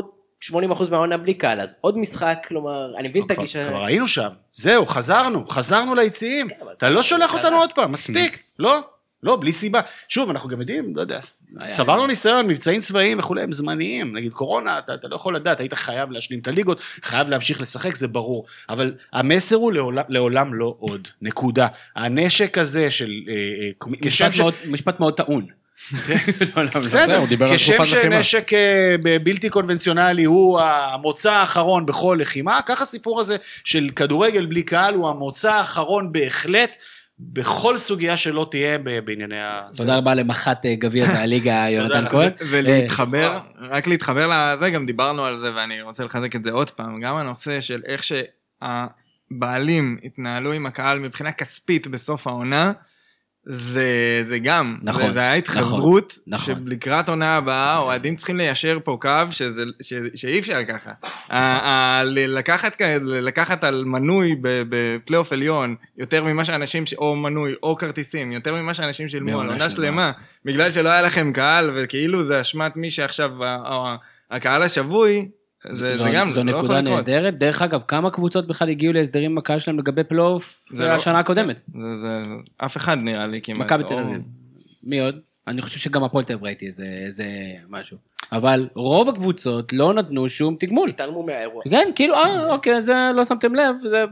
80% 0.50 0.54
מהעונה 0.90 1.16
בלי 1.16 1.34
קהל, 1.34 1.60
אז 1.60 1.76
עוד 1.80 1.98
משחק, 1.98 2.44
כלומר, 2.48 2.88
אני 2.96 3.08
מבין 3.08 3.24
את 3.26 3.30
הגישה, 3.30 3.68
כבר 3.68 3.84
היינו 3.84 4.08
שם, 4.08 4.28
זהו, 4.54 4.86
חזרנו, 4.86 5.48
חזרנו 5.48 5.94
ליציעים. 5.94 6.46
אתה 6.72 6.90
לא 6.90 7.02
שולח 7.02 7.34
אותנו 7.34 7.56
עוד 7.56 7.72
פעם, 7.72 7.92
מספיק, 7.92 8.42
לא, 8.58 8.80
לא, 9.22 9.36
בלי 9.36 9.52
סיבה. 9.52 9.80
שוב, 10.08 10.30
אנחנו 10.30 10.48
גם 10.48 10.60
יודעים, 10.60 10.96
לא 10.96 11.00
יודע, 11.00 11.18
צברנו 11.68 12.06
ניסיון, 12.06 12.46
מבצעים 12.46 12.80
צבאיים 12.80 13.18
וכולי, 13.18 13.42
הם 13.42 13.52
זמניים. 13.52 14.16
נגיד 14.16 14.32
קורונה, 14.32 14.78
אתה 14.78 14.94
אתה 14.94 15.08
לא 15.08 15.16
יכול 15.16 15.36
לדעת, 15.36 15.60
היית 15.60 15.74
חייב 15.74 16.10
להשלים 16.10 16.40
את 16.40 16.48
הליגות, 16.48 16.80
חייב 17.02 17.28
להמשיך 17.28 17.60
לשחק, 17.60 17.94
זה 17.94 18.08
ברור. 18.08 18.44
אבל 18.68 18.94
המסר 19.12 19.56
הוא 19.56 19.72
לעולם- 19.72 20.04
לעולם 20.08 20.54
לא 20.54 20.74
עוד, 20.78 21.08
נקודה. 21.22 21.66
הנשק 21.96 22.58
הזה 22.58 22.90
של... 22.90 23.10
אה, 23.28 23.32
אה, 23.34 23.70
משפט 24.06 24.32
ש- 24.32 24.40
מאוד- 24.40 24.54
משפט 24.68 25.00
מאוד 25.00 25.14
טעון. 25.16 25.46
בסדר, 26.82 27.16
הוא 27.18 27.28
דיבר 27.28 27.48
על 27.50 27.56
כשם 27.56 27.72
תקופת 27.76 27.92
לחימה. 27.96 28.22
שנשק 28.22 28.52
אה, 28.52 28.58
ב- 29.02 29.16
בלתי 29.24 29.50
קונבנציונלי 29.50 30.24
הוא 30.24 30.60
המוצא 30.60 31.32
האחרון 31.32 31.86
בכל 31.86 32.18
לחימה, 32.20 32.60
כך 32.66 32.82
הסיפור 32.82 33.20
הזה 33.20 33.36
של 33.64 33.88
כדורגל 33.96 34.46
בלי 34.46 34.62
קהל 34.62 34.94
הוא 34.94 35.08
המוצא 35.08 35.52
האחרון 35.52 36.12
בהחלט. 36.12 36.76
בכל 37.22 37.78
סוגיה 37.78 38.16
שלא 38.16 38.48
תהיה 38.50 38.78
בענייני 38.78 39.40
ה... 39.40 39.60
תודה 39.76 39.96
רבה 39.98 40.14
למח"ט 40.14 40.66
אה, 40.66 40.74
גביע 40.74 41.04
והליגה 41.14 41.64
יונתן. 41.68 42.08
כהן. 42.10 42.30
ולהתחבר, 42.50 43.38
רק 43.58 43.86
להתחבר 43.86 44.30
לזה, 44.32 44.70
גם 44.70 44.86
דיברנו 44.86 45.24
על 45.24 45.36
זה 45.36 45.54
ואני 45.54 45.82
רוצה 45.82 46.04
לחזק 46.04 46.36
את 46.36 46.44
זה 46.44 46.52
עוד 46.52 46.70
פעם, 46.70 47.00
גם 47.00 47.16
הנושא 47.16 47.60
של 47.60 47.82
איך 47.86 48.02
שהבעלים 49.32 49.96
התנהלו 50.04 50.52
עם 50.52 50.66
הקהל 50.66 50.98
מבחינה 50.98 51.32
כספית 51.32 51.86
בסוף 51.86 52.26
העונה, 52.26 52.72
זה, 53.46 53.84
זה 54.22 54.38
גם, 54.38 54.76
נכון, 54.82 55.06
זה, 55.06 55.12
זה 55.12 55.20
היה 55.20 55.34
התחזרות, 55.34 56.18
נכון. 56.26 56.54
שלקראת 56.66 57.08
עונה 57.08 57.36
הבאה, 57.36 57.78
אוהדים 57.78 58.16
צריכים 58.16 58.36
ליישר 58.36 58.78
פה 58.84 58.98
קו 59.00 59.08
שזה, 59.30 59.62
ש, 59.82 59.92
שאי 60.14 60.38
אפשר 60.38 60.64
ככה. 60.68 60.90
ה- 61.30 61.38
ה- 61.68 62.04
ל- 62.04 62.34
לקחת, 62.38 62.82
לקחת 63.04 63.64
על 63.64 63.84
מנוי 63.84 64.36
בפלייאוף 64.42 65.32
עליון, 65.32 65.74
יותר 65.98 66.24
ממה 66.24 66.44
שאנשים, 66.44 66.86
ש- 66.86 66.94
או 66.94 67.16
מנוי, 67.16 67.54
או 67.62 67.76
כרטיסים, 67.76 68.32
יותר 68.32 68.54
ממה 68.54 68.74
שאנשים 68.74 69.08
שילמו 69.08 69.40
על 69.40 69.46
עונה 69.48 69.58
שלמה. 69.58 69.70
שלמה, 69.70 70.12
בגלל 70.44 70.72
שלא 70.72 70.88
היה 70.88 71.02
לכם 71.02 71.32
קהל, 71.32 71.70
וכאילו 71.76 72.24
זה 72.24 72.40
אשמת 72.40 72.76
מי 72.76 72.90
שעכשיו, 72.90 73.30
הקהל 74.30 74.62
השבוי, 74.62 75.28
זה, 75.68 75.96
זו- 75.96 76.02
זה 76.02 76.10
גם, 76.14 76.28
זו 76.28 76.34
זה 76.34 76.44
לא 76.44 76.50
יכול 76.50 76.62
נקודה. 76.62 76.80
נהדרת. 76.82 77.38
דרך 77.38 77.62
אגב, 77.62 77.82
כמה 77.88 78.10
קבוצות 78.10 78.46
בכלל 78.46 78.68
הגיעו 78.68 78.92
להסדרים 78.92 79.30
עם 79.30 79.38
הקהל 79.38 79.58
שלהם 79.58 79.78
לגבי 79.78 80.04
פלייאוף 80.04 80.64
זה 80.72 80.86
לא- 80.88 80.92
השנה 80.92 81.18
הקודמת? 81.18 81.62
זה, 81.74 81.94
זה, 81.96 82.16
זה, 82.16 82.24
אף 82.58 82.76
אחד 82.76 82.98
נראה 82.98 83.26
לי 83.26 83.40
כמעט. 83.42 83.58
מכבי 83.58 83.84
תל 83.84 83.98
אביב. 83.98 84.18
מי 84.84 85.00
עוד? 85.00 85.14
אני 85.48 85.62
חושב 85.62 85.78
שגם 85.78 86.04
הפועל 86.04 86.24
תל 86.24 86.32
אביב 86.32 86.44
ראיתי 86.44 86.66
איזה- 86.66 86.86
איזה 87.06 87.26
משהו. 87.68 87.96
אבל 88.32 88.68
רוב 88.74 89.08
הקבוצות 89.08 89.72
לא 89.72 89.94
נתנו 89.94 90.28
שום 90.28 90.56
תגמול. 90.60 90.88
התעלמו 90.88 91.22
מהאירוע. 91.22 91.62
כן, 91.70 91.88
כאילו, 91.94 92.14
אה, 92.14 92.52
אוקיי, 92.54 92.80
זה 92.80 92.94
לא 93.14 93.24
שמתם 93.24 93.54
לב, 93.54 93.76
זה... 93.76 93.86
וזה 93.86 94.04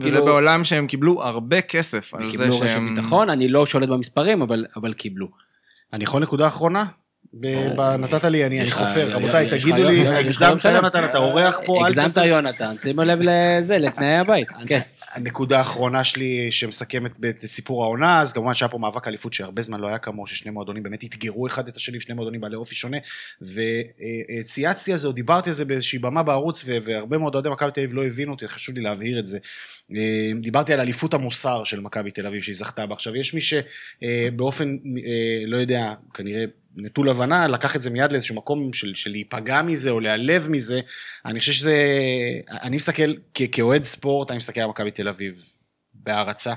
כאילו, 0.00 0.24
בעולם 0.24 0.64
שהם 0.64 0.86
קיבלו 0.86 1.22
הרבה 1.22 1.60
כסף 1.60 2.14
על 2.14 2.30
זה 2.30 2.30
קיבלו 2.30 2.60
רשת 2.60 2.72
שהם... 2.72 2.94
ביטחון, 2.94 3.30
אני 3.30 3.48
לא 3.48 3.66
שולט 3.66 3.88
במספרים, 3.88 4.42
אבל 4.42 4.66
אבל 4.76 4.92
קיבלו. 4.92 5.28
אני 5.92 6.04
יכול 6.04 6.22
נקודה 6.22 6.46
אחרונה? 6.46 6.84
נתת 7.98 8.24
לי, 8.24 8.46
אני 8.46 8.70
חופר. 8.70 9.16
רבותיי, 9.16 9.50
תגידו 9.50 9.84
לי, 9.84 10.08
הגזמת. 10.08 10.64
יונתן, 10.64 11.04
אתה 11.04 11.18
אורח 11.18 11.60
פה, 11.66 11.80
אל 11.80 11.86
הגזמת 11.86 12.04
תעשה... 12.04 12.24
יונתן, 12.24 12.74
שימו 12.82 13.02
לב 13.02 13.18
לזה, 13.22 13.78
לתנאי 13.78 14.16
הבית. 14.16 14.48
כן. 14.66 14.80
הנקודה 15.14 15.58
האחרונה 15.58 16.04
שלי 16.04 16.52
שמסכמת 16.52 17.12
את 17.28 17.44
סיפור 17.46 17.84
העונה, 17.84 18.20
אז 18.20 18.32
כמובן 18.32 18.54
שהיה 18.54 18.68
פה 18.68 18.78
מאבק 18.78 19.08
אליפות 19.08 19.32
שהרבה 19.32 19.62
זמן 19.62 19.80
לא 19.80 19.88
היה 19.88 19.98
כמוהו, 19.98 20.26
ששני 20.26 20.50
מועדונים 20.50 20.82
באמת 20.82 21.04
אתגרו 21.04 21.46
אחד 21.46 21.68
את 21.68 21.76
השני, 21.76 22.00
שני 22.00 22.14
מועדונים 22.14 22.40
בעלי 22.40 22.56
אופי 22.56 22.74
שונה, 22.74 22.96
וצייצתי 23.42 24.92
על 24.92 24.98
זה, 24.98 25.08
או 25.08 25.12
דיברתי 25.12 25.48
על 25.50 25.54
זה 25.54 25.64
באיזושהי 25.64 25.98
במה 25.98 26.22
בערוץ, 26.22 26.64
והרבה 26.66 27.18
מאוד 27.18 27.34
אוהדי 27.34 27.48
מכבי 27.48 27.70
תל 27.70 27.80
אביב 27.80 27.94
לא 27.94 28.04
הבינו 28.04 28.32
אותי, 28.32 28.48
חשוב 28.48 28.74
לי 28.74 28.80
להבהיר 28.80 29.18
את 29.18 29.26
זה. 29.26 29.38
אה, 29.96 30.30
דיברתי 30.40 30.72
על 30.72 30.80
אליפות 30.80 31.14
המוסר 31.14 31.64
של 31.64 31.80
מכבי 31.80 32.10
תל 32.10 32.26
אביב 32.26 32.42
שהיא 32.42 32.56
זכתה 32.56 32.86
בה. 32.86 32.94
עכשיו, 32.94 33.16
יש 33.16 33.34
מי 33.34 33.40
שבאופן, 33.40 34.76
לא 35.46 35.56
יודע, 35.56 35.92
כנראה 36.14 36.44
נטול 36.76 37.08
הבנה, 37.08 37.48
לקח 37.48 37.76
את 37.76 37.80
זה 37.80 37.90
מיד 37.90 38.12
לאיזשהו 38.12 38.34
מקום 38.34 38.72
של, 38.72 38.94
של 38.94 39.10
להיפגע 39.10 39.62
מזה 39.62 39.90
או 39.90 40.00
להיעלב 40.00 40.48
מזה. 40.50 40.80
אני 41.24 41.40
חושב 41.40 41.52
שזה, 41.52 41.76
אני 42.50 42.76
מסתכל, 42.76 43.14
כאוהד 43.52 43.84
ספורט, 43.84 44.30
אני 44.30 44.36
מסתכל 44.36 44.60
על 44.60 44.68
מכבי 44.68 44.90
תל 44.90 45.08
אביב 45.08 45.42
בהערצה. 45.94 46.54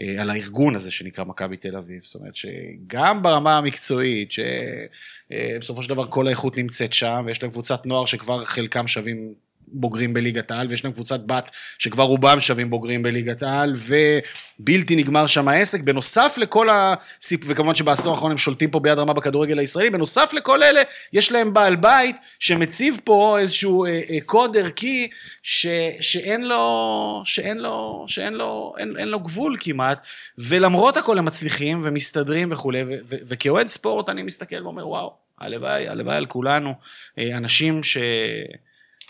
אה, 0.00 0.20
על 0.20 0.30
הארגון 0.30 0.74
הזה 0.74 0.90
שנקרא 0.90 1.24
מכבי 1.24 1.56
תל 1.56 1.76
אביב. 1.76 2.02
זאת 2.02 2.14
אומרת 2.14 2.36
שגם 2.36 3.22
ברמה 3.22 3.58
המקצועית, 3.58 4.32
שבסופו 4.32 5.82
של 5.82 5.88
דבר 5.88 6.06
כל 6.10 6.26
האיכות 6.26 6.56
נמצאת 6.56 6.92
שם, 6.92 7.22
ויש 7.26 7.42
להם 7.42 7.52
קבוצת 7.52 7.86
נוער 7.86 8.06
שכבר 8.06 8.44
חלקם 8.44 8.86
שווים 8.86 9.34
בוגרים 9.68 10.14
בליגת 10.14 10.50
העל, 10.50 10.66
ויש 10.70 10.84
להם 10.84 10.92
קבוצת 10.92 11.20
בת 11.20 11.50
שכבר 11.78 12.02
רובם 12.02 12.40
שווים 12.40 12.70
בוגרים 12.70 13.02
בליגת 13.02 13.42
העל, 13.42 13.72
ובלתי 13.76 14.96
נגמר 14.96 15.26
שם 15.26 15.48
העסק. 15.48 15.80
בנוסף 15.80 16.34
לכל 16.38 16.68
הסיפ... 16.70 17.40
וכמובן 17.46 17.74
שבעשור 17.74 18.14
האחרון 18.14 18.30
הם 18.30 18.38
שולטים 18.38 18.70
פה 18.70 18.80
ביד 18.80 18.98
רמה 18.98 19.12
בכדורגל 19.12 19.58
הישראלי, 19.58 19.90
בנוסף 19.90 20.32
לכל 20.32 20.62
אלה, 20.62 20.82
יש 21.12 21.32
להם 21.32 21.52
בעל 21.52 21.76
בית 21.76 22.16
שמציב 22.38 22.98
פה 23.04 23.38
איזשהו 23.38 23.84
אה, 23.84 23.90
אה, 23.90 24.18
קוד 24.26 24.56
ערכי 24.56 25.08
ש... 25.42 25.66
שאין 26.00 26.48
לו, 26.48 27.22
שאין 27.24 27.58
לו, 27.58 28.04
שאין 28.08 28.34
לו, 28.34 28.74
אין, 28.78 28.94
אין 28.98 29.08
לו 29.08 29.20
גבול 29.20 29.56
כמעט, 29.60 30.06
ולמרות 30.38 30.96
הכל 30.96 31.18
הם 31.18 31.24
מצליחים 31.24 31.80
ומסתדרים 31.82 32.52
וכולי, 32.52 32.82
ו... 32.82 32.86
ו... 33.04 33.16
וכאוהד 33.28 33.66
ספורט 33.66 34.08
אני 34.08 34.22
מסתכל 34.22 34.62
ואומר, 34.62 34.88
וואו, 34.88 35.14
הלוואי, 35.38 35.88
הלוואי 35.88 36.16
על 36.16 36.26
כולנו, 36.26 36.74
אה, 37.18 37.36
אנשים 37.36 37.82
ש... 37.82 37.96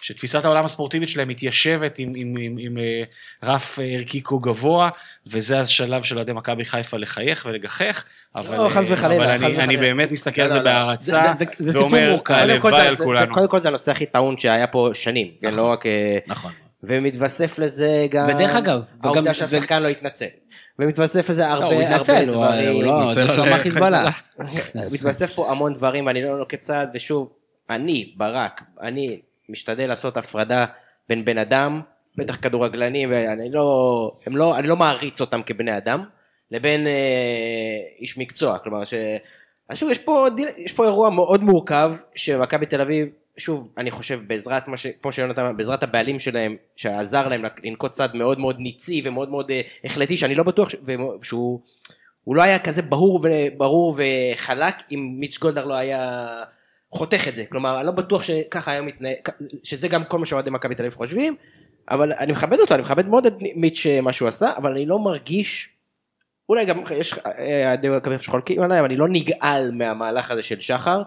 שתפיסת 0.06 0.44
העולם 0.44 0.64
הספורטיבית 0.64 1.08
שלהם 1.08 1.28
מתיישבת 1.28 1.98
עם, 1.98 2.12
עם, 2.16 2.36
עם, 2.40 2.56
עם 2.60 2.78
אה, 2.78 3.02
רף 3.42 3.78
ערכי 3.82 4.20
כה 4.24 4.36
גבוה, 4.42 4.88
וזה 5.26 5.60
השלב 5.60 6.02
של 6.02 6.16
אוהדי 6.16 6.32
מכבי 6.32 6.64
חיפה 6.64 6.96
לחייך 6.96 7.46
ולגחך, 7.48 8.04
אבל, 8.34 8.56
לא, 8.56 8.68
חס 8.68 8.86
וחלילה, 8.90 9.24
אבל 9.24 9.36
חס 9.38 9.42
אני, 9.42 9.46
וחלילה. 9.46 9.64
אני 9.64 9.76
באמת 9.76 10.10
מסתכל 10.10 10.42
על 10.42 10.48
לא, 10.48 10.52
זה 10.52 10.58
לא, 10.58 10.64
לא. 10.64 10.76
בהערצה, 10.78 11.20
זה- 11.32 11.32
זה- 11.32 11.44
זה 11.58 11.72
סיפור 11.72 11.86
ואומר, 11.92 12.16
הלוואי 12.28 12.86
על 12.86 12.96
כולנו. 12.96 13.34
קודם 13.34 13.48
כל 13.48 13.60
זה 13.62 13.68
הנושא 13.68 13.90
הכי 13.92 14.06
טעון 14.06 14.38
שהיה 14.38 14.66
פה 14.66 14.90
שנים, 14.92 15.30
כן, 15.42 15.54
לא 15.54 15.62
רק... 15.62 15.86
אה, 15.86 16.18
נכון. 16.26 16.52
ומתווסף 16.82 17.58
לזה 17.58 18.06
גם... 18.10 18.28
ודרך 18.28 18.54
אגב, 18.56 18.80
העובדה 19.02 19.34
שהשחקן 19.34 19.82
לא 19.82 19.88
התנצל. 19.88 20.26
ומתווסף 20.78 21.30
לזה 21.30 21.48
הרבה 21.48 21.60
לא, 21.64 21.74
הוא 21.74 21.82
הרבה 21.82 21.94
התנצל, 21.94 22.28
הוא 22.28 22.46
דברים. 22.46 22.72
הוא 22.74 22.82
לא, 22.82 23.10
זה 23.10 23.22
התנצל 23.24 23.40
על 23.52 23.58
חיזבאללה. 23.58 24.04
מתווסף 24.94 25.32
פה 25.34 25.50
המון 25.50 25.74
דברים, 25.74 26.08
אני 26.08 26.22
לא 26.22 26.38
נוקט 26.38 26.58
צעד, 26.60 26.90
ושוב, 26.94 27.28
אני, 27.70 28.12
ברק, 28.16 28.62
אני 28.82 29.20
משתדל 29.48 29.86
לעשות 29.86 30.16
הפרדה 30.16 30.64
בין 31.08 31.24
בן 31.24 31.38
אדם, 31.38 31.80
בטח 32.16 32.36
כדורגלנים, 32.36 33.10
ואני 33.12 33.50
לא, 33.52 34.12
לא, 34.26 34.58
אני 34.58 34.68
לא 34.68 34.76
מעריץ 34.76 35.20
אותם 35.20 35.42
כבני 35.42 35.76
אדם, 35.76 36.04
לבין 36.50 36.86
אה, 36.86 37.78
איש 37.98 38.18
מקצוע, 38.18 38.58
כלומר, 38.58 38.84
ש... 38.84 38.94
אז 39.68 39.78
שוב, 39.78 39.90
יש 39.90 39.98
פה, 39.98 40.26
יש 40.56 40.72
פה 40.72 40.84
אירוע 40.84 41.10
מאוד 41.10 41.42
מורכב, 41.42 41.94
שמכבי 42.14 42.66
תל 42.66 42.80
אביב, 42.80 43.08
שוב, 43.36 43.68
אני 43.78 43.90
חושב, 43.90 44.20
בעזרת 44.26 44.68
מה 44.68 44.76
ש... 44.76 44.86
כמו 45.02 45.12
שיונתן 45.12 45.42
אמר, 45.42 45.52
בעזרת 45.52 45.82
הבעלים 45.82 46.18
שלהם, 46.18 46.56
שעזר 46.76 47.28
להם 47.28 47.44
לנקוט 47.64 47.92
צעד 47.92 48.16
מאוד 48.16 48.40
מאוד 48.40 48.56
ניצי 48.58 49.02
ומאוד 49.04 49.30
מאוד 49.30 49.50
אה, 49.50 49.60
החלטי, 49.84 50.16
שאני 50.16 50.34
לא 50.34 50.42
בטוח 50.42 50.68
ש... 50.68 50.76
שהוא... 51.22 51.60
הוא 52.24 52.36
לא 52.36 52.42
היה 52.42 52.58
כזה 52.58 52.82
ברור. 52.82 53.20
ברור 53.56 53.98
וחלק 53.98 54.74
אם 54.90 55.16
מיץ' 55.18 55.38
גולדהר 55.38 55.64
לא 55.64 55.74
היה 55.74 56.28
חותך 56.96 57.28
את 57.28 57.36
זה. 57.36 57.44
כלומר, 57.50 57.78
אני 57.78 57.86
לא 57.86 57.92
בטוח 57.92 58.22
שככה 58.22 58.70
היה 58.70 58.82
מתנהג, 58.82 59.16
שזה 59.62 59.88
גם 59.88 60.04
כל 60.04 60.18
מה 60.18 60.26
שאוהדי 60.26 60.50
מכבי 60.50 60.74
תל 60.74 60.82
אביב 60.82 60.94
חושבים, 60.94 61.36
אבל 61.90 62.12
אני 62.12 62.32
מכבד 62.32 62.58
אותו, 62.58 62.74
אני 62.74 62.82
מכבד 62.82 63.08
מאוד 63.08 63.26
את 63.26 63.34
מיץ' 63.40 63.86
אה, 63.86 64.00
מה 64.00 64.12
שהוא 64.12 64.28
עשה, 64.28 64.52
אבל 64.56 64.72
אני 64.72 64.86
לא 64.86 64.98
מרגיש, 64.98 65.70
אולי 66.48 66.64
גם 66.64 66.82
יש 66.90 67.14
אה, 67.18 67.68
אוהדי 67.68 67.88
מכבי 67.88 68.16
תל 68.16 68.22
שחולקים 68.22 68.62
עליי, 68.62 68.80
אבל 68.80 68.86
אני 68.88 68.96
לא 68.96 69.08
נגעל 69.08 69.70
מהמהלך 69.70 70.30
הזה 70.30 70.42
של 70.42 70.60
שחר. 70.60 71.02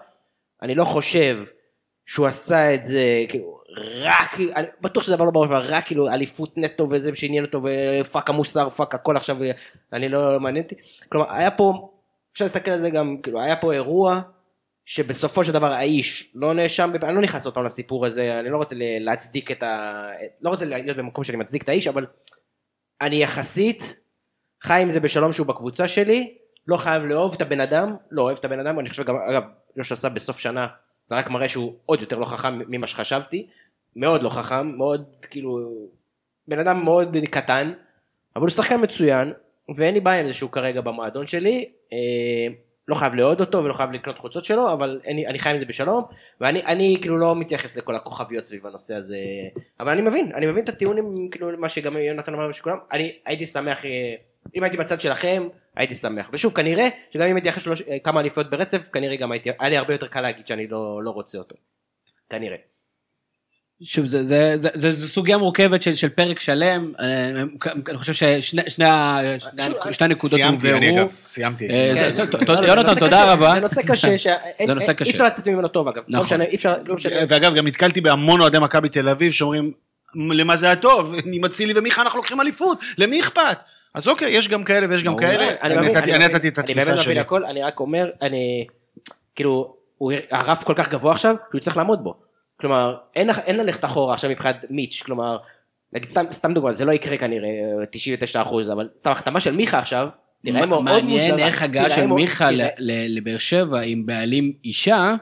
אני 0.61 0.75
לא 0.75 0.85
חושב 0.85 1.37
שהוא 2.05 2.27
עשה 2.27 2.73
את 2.73 2.85
זה 2.85 3.25
כאילו 3.29 3.59
רק, 4.01 4.39
אני 4.55 4.67
בטוח 4.81 5.03
שזה 5.03 5.15
דבר 5.15 5.25
לא 5.25 5.31
בראש, 5.31 5.49
רק 5.51 5.85
כאילו 5.85 6.09
אליפות 6.09 6.57
נטו 6.57 6.87
וזה 6.91 7.11
שעניין 7.15 7.45
אותו 7.45 7.61
ו 7.63 7.76
fuck 7.76 8.29
המוסר, 8.29 8.69
fuck 8.69 8.95
הכל 8.95 9.17
עכשיו, 9.17 9.37
אני 9.93 10.09
לא 10.09 10.39
מעניין 10.39 10.63
אותי. 10.63 10.75
כלומר, 11.09 11.33
היה 11.33 11.51
פה, 11.51 11.89
אפשר 12.33 12.45
להסתכל 12.45 12.71
על 12.71 12.79
זה 12.79 12.89
גם, 12.89 13.17
כאילו, 13.23 13.41
היה 13.41 13.55
פה 13.55 13.73
אירוע 13.73 14.21
שבסופו 14.89 15.45
של 15.45 15.51
דבר 15.51 15.71
האיש 15.71 16.31
לא 16.35 16.53
נאשם, 16.53 16.91
אני 17.03 17.15
לא 17.15 17.21
נכנס 17.21 17.45
עוד 17.45 17.53
פעם 17.53 17.65
לסיפור 17.65 18.05
הזה, 18.05 18.39
אני 18.39 18.49
לא 18.49 18.57
רוצה 18.57 18.75
להצדיק 18.77 19.51
את 19.51 19.63
ה... 19.63 20.09
לא 20.41 20.49
רוצה 20.49 20.65
להיות 20.65 20.97
במקום 20.97 21.23
שאני 21.23 21.37
מצדיק 21.37 21.63
את 21.63 21.69
האיש, 21.69 21.87
אבל 21.87 22.05
אני 23.01 23.15
יחסית 23.15 23.99
חי 24.63 24.81
עם 24.81 24.91
זה 24.91 24.99
בשלום 24.99 25.33
שהוא 25.33 25.47
בקבוצה 25.47 25.87
שלי, 25.87 26.37
לא 26.67 26.77
חייב 26.77 27.03
לאהוב 27.03 27.33
את 27.33 27.41
הבן 27.41 27.61
אדם, 27.61 27.95
לא 28.11 28.21
אוהב 28.21 28.37
את 28.37 28.45
הבן 28.45 28.59
אדם, 28.59 28.79
אני 28.79 28.89
חושב 28.89 29.03
גם, 29.03 29.15
אגב, 29.15 29.43
יוש 29.77 29.91
עשה 29.91 30.09
בסוף 30.09 30.39
שנה, 30.39 30.67
זה 31.09 31.15
רק 31.15 31.29
מראה 31.29 31.49
שהוא 31.49 31.73
עוד 31.85 32.01
יותר 32.01 32.19
לא 32.19 32.25
חכם 32.25 32.59
ממה 32.67 32.87
שחשבתי, 32.87 33.47
מאוד 33.95 34.21
לא 34.21 34.29
חכם, 34.29 34.67
מאוד 34.67 35.15
כאילו, 35.29 35.59
בן 36.47 36.59
אדם 36.59 36.83
מאוד 36.83 37.17
קטן, 37.31 37.73
אבל 38.35 38.43
הוא 38.43 38.49
שחקן 38.49 38.83
מצוין, 38.83 39.33
ואין 39.77 39.93
לי 39.93 40.01
בעיה 40.01 40.21
עם 40.21 40.27
זה 40.27 40.33
שהוא 40.33 40.51
כרגע 40.51 40.81
במועדון 40.81 41.27
שלי, 41.27 41.71
אה, 41.93 42.53
לא 42.89 42.95
חייב 42.95 43.15
לאהוד 43.15 43.39
אותו 43.39 43.63
ולא 43.63 43.73
חייב 43.73 43.91
לקנות 43.91 44.17
חולצות 44.17 44.45
שלו, 44.45 44.73
אבל 44.73 45.01
אני, 45.07 45.27
אני 45.27 45.39
חי 45.39 45.49
עם 45.49 45.59
זה 45.59 45.65
בשלום, 45.65 46.03
ואני 46.41 46.65
אני, 46.65 46.97
כאילו 47.01 47.17
לא 47.17 47.35
מתייחס 47.35 47.77
לכל 47.77 47.95
הכוכביות 47.95 48.45
סביב 48.45 48.67
הנושא 48.67 48.95
הזה, 48.95 49.17
אבל 49.79 49.91
אני 49.91 50.01
מבין, 50.01 50.31
אני 50.35 50.45
מבין 50.45 50.63
את 50.63 50.69
הטיעונים, 50.69 51.29
כאילו 51.31 51.49
מה 51.57 51.69
שגם 51.69 51.97
יונתן 51.97 52.33
אמר 52.33 52.49
ושכולם, 52.49 52.77
אני 52.91 53.15
הייתי 53.25 53.45
שמח, 53.45 53.85
אה, 53.85 54.15
אם 54.55 54.63
הייתי 54.63 54.77
בצד 54.77 55.01
שלכם, 55.01 55.47
הייתי 55.75 55.95
שמח, 55.95 56.29
ושוב 56.33 56.53
כנראה 56.53 56.87
שגם 57.11 57.27
אם 57.27 57.35
הייתי 57.35 57.49
אחרי 57.49 57.63
שלוש, 57.63 57.81
אה, 57.81 57.99
כמה 57.99 58.19
אליפויות 58.19 58.49
ברצף, 58.49 58.89
כנראה 58.93 59.15
גם 59.15 59.31
הייתי, 59.31 59.49
היה 59.59 59.69
לי 59.69 59.77
הרבה 59.77 59.93
יותר 59.93 60.07
קל 60.07 60.21
להגיד 60.21 60.47
שאני 60.47 60.67
לא, 60.67 61.03
לא 61.03 61.11
רוצה 61.11 61.37
אותו, 61.37 61.55
כנראה. 62.29 62.57
שוב, 63.83 64.05
זה, 64.05 64.23
זה, 64.23 64.51
זה, 64.55 64.69
זה, 64.73 64.91
זו 64.91 65.07
סוגיה 65.07 65.37
מורכבת 65.37 65.83
של, 65.83 65.93
של 65.93 66.09
פרק 66.09 66.39
שלם, 66.39 66.91
אה, 66.99 67.29
אני 67.89 67.97
חושב 67.97 68.13
ששני 68.13 68.41
שני, 68.41 68.61
שני, 68.67 68.85
ה- 68.85 69.19
שני 69.91 70.05
הנקודות 70.05 70.39
סיימתי, 70.39 70.73
אני 70.73 70.87
הובהרו. 70.89 71.05
אגב, 71.07 71.15
סיימתי. 71.25 71.69
אה, 71.69 71.91
זה- 71.93 72.11
כן. 72.17 72.53
לא, 72.53 72.61
זה 72.61 72.67
יונתן, 72.67 72.87
נושא 72.87 72.99
תודה 72.99 73.33
רבה. 73.33 73.51
זה 73.53 73.59
נושא 73.59 73.81
קשה, 73.91 74.17
ש- 74.17 74.27
זה 74.67 74.73
נושא 74.73 74.89
אי 74.91 74.95
קשה. 74.95 75.11
אפשר 75.11 75.25
לצאת 75.25 75.47
ממנו 75.47 75.67
טוב 75.67 75.87
אגב, 75.87 76.03
לא 76.07 76.19
נכון. 76.19 76.41
אי 76.41 76.57
לא. 76.85 76.95
ואגב, 77.27 77.55
גם 77.55 77.67
נתקלתי 77.67 78.01
בהמון 78.01 78.41
אוהדי 78.41 78.59
מכבי 78.59 78.89
תל 78.89 79.09
אביב 79.09 79.31
שאומרים, 79.31 79.71
למה 80.15 80.57
זה 80.57 80.65
היה 80.65 80.75
טוב? 80.75 81.15
עם 81.33 81.45
אצילי 81.45 81.73
ומיכה 81.75 82.01
אנחנו 82.01 82.17
לוקחים 82.17 82.41
אליפות, 82.41 82.79
למי 82.97 83.19
אכפת? 83.21 83.57
אז 83.95 84.07
אוקיי, 84.07 84.31
יש 84.31 84.47
גם 84.47 84.63
כאלה 84.63 84.87
ויש 84.89 85.03
גם. 85.03 85.17
כאלה. 85.17 85.49
אני 85.61 85.75
נתתי- 85.75 86.11
את 86.15 86.15
אני 86.15 86.25
התפיסה 86.47 86.73
באמת 86.91 87.01
שלי. 87.03 87.11
מבין 87.13 87.17
הכל, 87.17 87.45
אני 87.45 87.63
רק 87.63 87.79
אומר, 87.79 88.09
אני, 88.21 88.67
כאילו, 89.35 89.75
הרף 90.31 90.63
כל 90.63 90.73
כך 90.77 90.89
גבוה 90.89 91.11
עכשיו, 91.11 91.35
שהוא 91.51 91.61
צריך 91.61 91.77
לעמוד 91.77 92.03
בו. 92.03 92.28
כלומר, 92.59 92.95
אין 93.15 93.29
אין 93.29 93.57
ללכת 93.57 93.85
אחורה 93.85 94.13
עכשיו 94.13 94.29
מבחינת 94.29 94.65
מיץ', 94.69 95.01
כלומר, 95.05 95.37
נגיד 95.93 96.09
סתם, 96.09 96.25
סתם 96.31 96.53
דוגמא, 96.53 96.71
זה 96.71 96.85
לא 96.85 96.91
יקרה 96.91 97.17
כנראה, 97.17 97.49
99 97.91 98.41
אחוז, 98.41 98.69
אבל 98.69 98.89
סתם 98.99 99.11
החתמה 99.11 99.39
של 99.39 99.55
מיכה 99.55 99.79
עכשיו, 99.79 100.07
תראה 100.43 100.65
מאוד 100.65 100.83
מוזרה. 100.83 101.01
מעניין 101.01 101.39
איך 101.39 101.63
הגעה 101.63 101.89
של 101.89 102.05
מיכה 102.05 102.49
לבאר 102.87 103.37
שבע 103.37 103.79
עם 103.79 104.05
בעלים 104.05 104.53
אישה, 104.63 105.15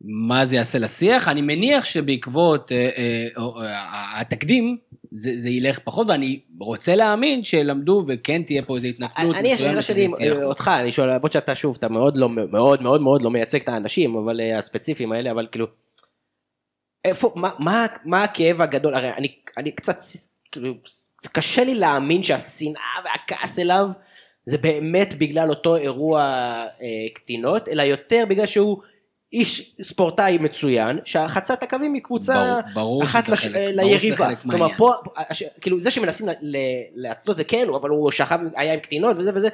מה 0.00 0.44
זה 0.44 0.56
יעשה 0.56 0.78
לשיח? 0.78 1.28
אני 1.28 1.42
מניח 1.42 1.84
שבעקבות 1.84 2.72
אה, 2.72 2.90
אה, 2.98 3.26
אה, 3.36 4.20
התקדים, 4.20 4.76
זה 5.10 5.30
זה 5.36 5.48
ילך 5.48 5.78
פחות, 5.78 6.10
ואני 6.10 6.40
רוצה 6.60 6.96
להאמין 6.96 7.44
שלמדו 7.44 8.04
וכן 8.08 8.42
תהיה 8.42 8.62
פה 8.62 8.76
איזו 8.76 8.86
התנצלות 8.86 9.36
אני, 9.36 9.54
מסוימת 9.54 9.82
שזה 9.82 9.94
שלי, 9.94 10.02
יצא 10.02 10.24
אה. 10.24 10.44
אותך, 10.44 10.70
אני 10.80 10.92
שואל, 10.92 11.14
למרות 11.14 11.32
שאתה 11.32 11.54
שוב, 11.54 11.76
אתה 11.78 11.88
מאוד 11.88 12.16
לא, 12.16 12.28
מאוד 12.28 12.82
מאוד 12.82 13.00
מאוד 13.00 13.22
לא 13.22 13.30
מייצג 13.30 13.60
את 13.60 13.68
האנשים, 13.68 14.16
אבל 14.16 14.40
אה, 14.40 14.58
הספציפיים 14.58 15.12
האלה, 15.12 15.30
אבל 15.30 15.46
כאילו, 15.50 15.66
איפה, 17.04 17.32
מה, 17.34 17.50
מה, 17.58 17.86
מה 18.04 18.22
הכאב 18.22 18.60
הגדול, 18.60 18.94
הרי 18.94 19.10
אני, 19.12 19.28
אני 19.58 19.70
קצת, 19.70 19.98
כאילו, 20.52 20.74
קשה 21.32 21.64
לי 21.64 21.74
להאמין 21.74 22.22
שהשנאה 22.22 22.80
והכעס 23.04 23.58
אליו, 23.58 23.86
זה 24.46 24.58
באמת 24.58 25.14
בגלל 25.18 25.50
אותו 25.50 25.76
אירוע 25.76 26.22
אה, 26.22 26.66
קטינות, 27.14 27.68
אלא 27.68 27.82
יותר 27.82 28.24
בגלל 28.28 28.46
שהוא 28.46 28.78
איש 29.32 29.76
ספורטאי 29.82 30.38
מצוין, 30.38 30.98
שחצה 31.04 31.54
את 31.54 31.62
הקווים 31.62 31.92
מקבוצה 31.92 32.34
ברור- 32.34 32.74
ברור 32.74 33.02
אחת 33.04 33.28
לש... 33.28 33.40
חלק- 33.46 33.56
אה, 33.56 33.70
ברור 33.76 33.90
ליריבה. 33.90 34.16
חלק 34.16 34.38
כלומר, 34.40 34.56
מהעניין. 34.58 34.78
פה, 34.78 34.92
הש- 35.16 35.42
כאילו 35.60 35.80
זה 35.80 35.90
שמנסים 35.90 36.26
להתלות 36.94 37.36
זה 37.36 37.44
כן, 37.44 37.66
אבל 37.80 37.90
הוא 37.90 38.10
שכב, 38.10 38.38
היה 38.56 38.74
עם 38.74 38.80
קטינות 38.80 39.16
וזה 39.16 39.30
וזה, 39.34 39.48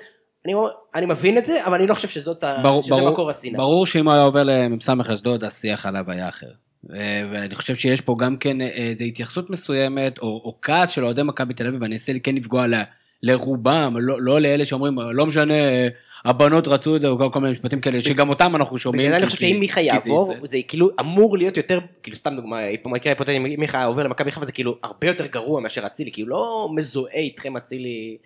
אני, 0.47 0.53
אני 0.95 1.07
מבין 1.07 1.39
את 1.39 1.47
זה, 1.47 1.67
אבל 1.67 1.75
אני 1.75 1.87
לא 1.87 1.95
חושב 1.95 2.09
שזאת. 2.09 2.45
ברור- 2.63 2.83
שזה 2.83 2.95
ברור- 2.95 3.11
מקור 3.13 3.31
השנאה. 3.31 3.57
ברור 3.59 3.87
שאם 3.87 4.05
הוא 4.07 4.15
היה 4.15 4.23
עובר 4.23 4.45
למ"ס 4.45 4.89
אשדוד, 5.13 5.45
השיח 5.45 5.87
עליו 5.87 6.11
היה 6.11 6.29
אחר. 6.29 6.51
אה, 6.95 7.23
ואני 7.33 7.55
חושב 7.55 7.75
שיש 7.75 8.01
פה 8.01 8.17
גם 8.19 8.37
כן 8.37 8.61
אה, 8.61 8.67
איזו 8.67 9.05
התייחסות 9.05 9.51
מסוימת, 9.51 10.19
או, 10.19 10.27
או 10.45 10.59
כעס 10.63 10.91
של 10.91 11.05
אוהדי 11.05 11.23
מכבי 11.23 11.55
תל 11.55 11.67
אביב, 11.67 11.83
ואני 11.83 11.95
אנסה 11.95 12.13
כן 12.23 12.35
לפגוע 12.35 12.67
ל, 12.67 12.75
לרובם, 13.23 13.95
לא, 13.99 14.17
לא 14.23 14.41
לאלה 14.41 14.65
שאומרים, 14.65 14.99
לא 15.13 15.27
משנה, 15.27 15.55
הבנות 16.25 16.69
רצו 16.69 16.97
את 16.97 17.01
זה, 17.01 17.09
או 17.09 17.33
כל- 17.33 17.41
מיני 17.41 17.53
משפטים 17.53 17.81
כאלה, 17.81 18.01
שגם 18.01 18.29
אותם 18.29 18.57
אנחנו 18.57 18.79
שומעים. 18.79 19.03
בגלל 19.03 19.15
אני 19.15 19.23
כי- 19.23 19.27
חושב 19.27 19.39
כי- 19.39 19.51
שאם 19.51 19.61
מיכה 19.61 19.81
כי 19.81 19.87
יעבור. 19.87 20.35
זה 20.47 20.59
כאילו 20.69 20.91
אמור 21.01 21.39
להיות 21.39 21.57
יותר, 21.57 21.79
כאילו 22.03 22.17
סתם 22.17 22.37
דוגמה, 22.37 22.61
מקרה 22.85 23.13
היפותטי, 23.13 23.37
אם 23.37 23.43
מיכה 23.61 23.85
עובר 23.85 24.03
למכבי 24.03 24.31
חיפה 24.33 24.47
זה 24.47 24.53
כאילו 24.53 24.79
הרבה 24.83 25.07
יותר 25.07 25.27
גרוע 25.27 25.61
מאשר 25.61 25.87
אצילי, 25.87 26.13
כאילו 26.13 26.29
לא 26.29 26.69
מזוהה 26.75 27.15
איתכם 27.17 27.57
אצילי, 27.57 28.17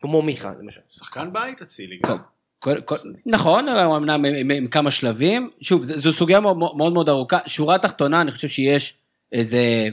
כמו 0.00 0.22
מיכה 0.22 0.52
למשל. 0.60 0.80
שחקן 0.88 1.32
בית 1.32 1.62
אצילי. 1.62 1.98
גם. 2.06 2.16
כל, 2.58 2.80
כל, 2.80 2.96
נכון, 3.26 3.68
אמנם 3.68 4.24
עם, 4.24 4.50
עם, 4.50 4.66
כמה 4.66 4.90
שלבים. 4.90 5.50
שוב, 5.60 5.84
ז- 5.84 5.96
זו 5.96 6.12
סוגיה 6.12 6.40
מאוד 6.40 6.56
מאוד, 6.76 6.92
מאוד 6.92 7.08
ארוכה. 7.08 7.38
שורה 7.46 7.78
תחתונה, 7.78 8.20
אני 8.20 8.30
חושב 8.30 8.48
שיש 8.48 8.94
איזה... 9.32 9.88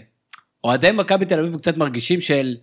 אוהדי 0.63 0.91
מכבי 0.91 1.26
תל 1.26 1.39
אביב 1.39 1.57
קצת 1.57 1.78
מרגישים 1.78 2.22
של... 2.22 2.55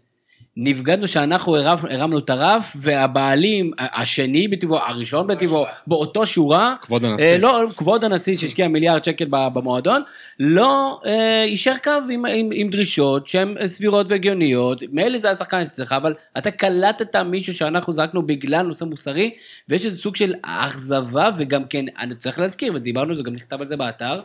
נבגדנו 0.57 1.09
שאנחנו 1.09 1.57
הרמ- 1.57 1.86
הרמנו 1.90 2.18
את 2.18 2.30
הרף, 2.30 2.76
והבעלים, 2.80 3.70
השני 3.78 4.48
בטבעו, 4.48 4.78
הראשון 4.78 5.26
בטבעו, 5.26 5.64
באותו 5.86 6.26
שורה, 6.26 6.74
כבוד 6.80 7.05
הנשיא. 7.05 7.26
אה, 7.26 7.38
לא, 7.38 7.62
כבוד 7.76 8.05
הנשיא 8.05 8.36
שהשקיע 8.36 8.68
מיליארד 8.68 9.05
שקל 9.05 9.24
במועדון, 9.30 10.03
לא 10.40 11.00
אה, 11.07 11.44
יישר 11.46 11.74
קו 11.84 11.90
עם, 12.11 12.24
עם, 12.26 12.48
עם 12.53 12.70
דרישות 12.70 13.28
שהן 13.28 13.66
סבירות 13.66 14.07
והגיוניות, 14.11 14.82
מילא 14.92 15.18
זה 15.18 15.30
השחקן 15.30 15.61
אצלך, 15.61 15.92
אבל 15.92 16.14
אתה 16.38 16.50
קלטת 16.50 17.16
מישהו 17.16 17.55
שאנחנו 17.55 17.92
זרקנו 17.92 18.26
בגלל 18.26 18.66
נושא 18.66 18.84
מוסרי, 18.84 19.30
ויש 19.68 19.86
איזה 19.86 19.96
סוג 19.96 20.16
של 20.16 20.34
אכזבה, 20.42 21.30
וגם 21.36 21.64
כן, 21.64 21.84
אני 21.98 22.14
צריך 22.14 22.38
להזכיר, 22.38 22.72
ודיברנו 22.74 23.11
על 23.11 23.16
זה, 23.16 23.22
גם 23.22 23.34
נכתב 23.34 23.61
על 23.61 23.66
זה 23.66 23.76
באתר, 23.76 24.20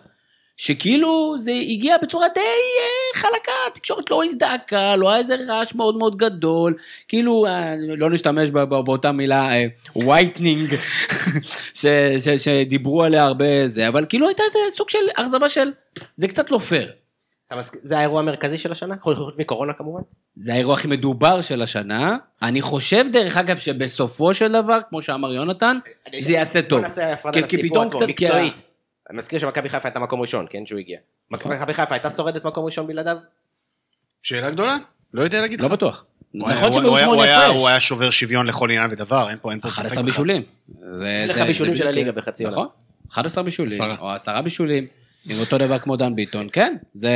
שכאילו 0.57 1.35
זה 1.37 1.51
הגיע 1.51 1.97
בצורה 2.01 2.27
די 2.35 2.39
אה, 2.39 3.19
חלקה, 3.21 3.51
התקשורת 3.67 4.09
לא 4.11 4.23
הזדעקה, 4.23 4.95
לא 4.95 5.09
היה 5.09 5.17
איזה 5.17 5.35
רעש 5.47 5.75
מאוד 5.75 5.97
מאוד 5.97 6.17
גדול, 6.17 6.75
כאילו, 7.07 7.45
אה, 7.45 7.75
לא 7.97 8.09
נשתמש 8.09 8.49
באותה 8.49 9.11
מילה, 9.11 9.49
whitening, 9.95 10.75
שדיברו 12.37 13.03
עליה 13.03 13.23
הרבה 13.23 13.67
זה, 13.67 13.87
אבל 13.87 14.05
כאילו 14.09 14.27
הייתה 14.27 14.43
איזה 14.43 14.59
סוג 14.69 14.89
של 14.89 14.97
אכזבה 15.15 15.49
של, 15.49 15.71
זה 16.17 16.27
קצת 16.27 16.51
לא 16.51 16.57
פייר. 16.57 16.91
זה 17.83 17.97
האירוע 17.97 18.19
המרכזי 18.19 18.57
של 18.57 18.71
השנה? 18.71 18.95
חוץ 19.01 19.17
מקורונה 19.37 19.73
כמובן? 19.73 20.01
זה 20.35 20.53
האירוע 20.53 20.73
הכי 20.73 20.87
מדובר 20.87 21.41
של 21.41 21.61
השנה. 21.61 22.17
אני 22.41 22.61
חושב, 22.61 23.05
דרך 23.11 23.37
אגב, 23.37 23.57
שבסופו 23.57 24.33
של 24.33 24.51
דבר, 24.51 24.79
כמו 24.89 25.01
שאמר 25.01 25.33
יונתן, 25.33 25.77
זה 26.19 26.33
יעשה 26.33 26.61
טוב. 26.61 26.79
בוא 26.79 26.87
נעשה 26.87 27.13
הפרדה 27.13 27.39
לסיפור 27.39 27.81
עצמו, 27.81 27.99
מקצועית. 28.07 28.66
אני 29.09 29.17
מזכיר 29.17 29.39
שמכבי 29.39 29.69
חיפה 29.69 29.87
הייתה 29.87 29.99
מקום 29.99 30.21
ראשון, 30.21 30.45
כן, 30.49 30.65
שהוא 30.65 30.79
הגיע. 30.79 30.97
נכון. 31.31 31.51
מכבי 31.53 31.73
חיפה 31.73 31.95
הייתה 31.95 32.09
שורדת 32.09 32.45
מקום 32.45 32.65
ראשון 32.65 32.87
בלעדיו? 32.87 33.17
שאלה 34.21 34.49
גדולה? 34.51 34.77
לא 35.13 35.21
יודע 35.21 35.41
להגיד 35.41 35.59
לך. 35.59 35.65
לא 35.65 35.71
בטוח. 35.71 36.05
הוא 36.31 36.49
היה- 36.49 36.57
נכון 36.57 36.85
הוא 36.85 36.97
שמונה 36.97 37.45
הפרש. 37.45 37.57
הוא 37.59 37.67
היה 37.67 37.79
שובר 37.79 38.09
שוויון 38.09 38.45
לכל 38.45 38.69
עניין 38.71 38.87
ודבר, 38.91 39.29
אין 39.29 39.37
פה 39.41 39.49
ספק 39.51 39.65
11 39.65 39.89
בכלל. 39.89 40.03
בישולים. 40.05 40.43
זה- 40.95 41.05
אין 41.21 41.29
לך 41.29 41.35
זה- 41.37 41.43
בישולים 41.45 41.75
של 41.75 41.87
הליגה 41.87 42.11
בחצי 42.11 42.43
עונה. 42.43 42.55
נכון, 42.55 42.67
11 43.11 43.43
בישולים. 43.43 43.81
או 43.99 44.09
10 44.11 44.41
בישולים, 44.41 44.87
עם 45.29 45.39
אותו 45.39 45.57
דבר 45.57 45.79
כמו 45.79 45.95
דן 45.95 46.15
ביטון, 46.15 46.47
כן, 46.51 46.73
זה... 46.93 47.11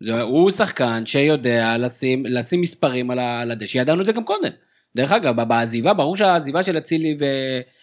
זה- 0.00 0.22
הוא 0.22 0.50
שחקן 0.50 1.06
שיודע 1.06 1.78
לשים, 1.78 2.22
לשים 2.26 2.60
מספרים 2.60 3.10
על 3.10 3.50
הדשא, 3.50 3.78
ידענו 3.78 4.00
את 4.00 4.06
זה 4.06 4.12
גם 4.12 4.24
קודם. 4.24 4.50
דרך 4.96 5.12
אגב, 5.12 5.40
בעזיבה, 5.42 5.92
ברור 5.94 6.16
שהעזיבה 6.16 6.62
של 6.62 6.78
אצילי 6.78 7.16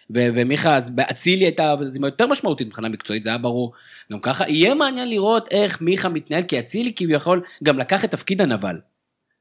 ומיכה, 0.10 0.76
אז 0.76 0.90
באצילי 0.90 1.46
הייתה 1.46 1.74
עזיבה 1.74 2.08
יותר 2.08 2.28
משמעותית 2.28 2.68
מבחינה 2.68 2.90
מקצועית, 2.90 3.24
זה 3.24 3.30
היה 3.30 3.38
ברור. 3.38 3.74
גם 4.12 4.20
ככה, 4.20 4.50
יהיה 4.50 4.76
מעניין 4.76 5.10
לראות 5.10 5.50
איך 5.52 5.82
מיכה 5.82 6.10
מתנהל, 6.10 6.44
כי 6.44 6.60
אצילי 6.60 6.94
כביכול 6.96 7.42
גם 7.64 7.78
לקח 7.78 8.06
את 8.06 8.12
תפקיד 8.12 8.42
הנבל. 8.42 8.76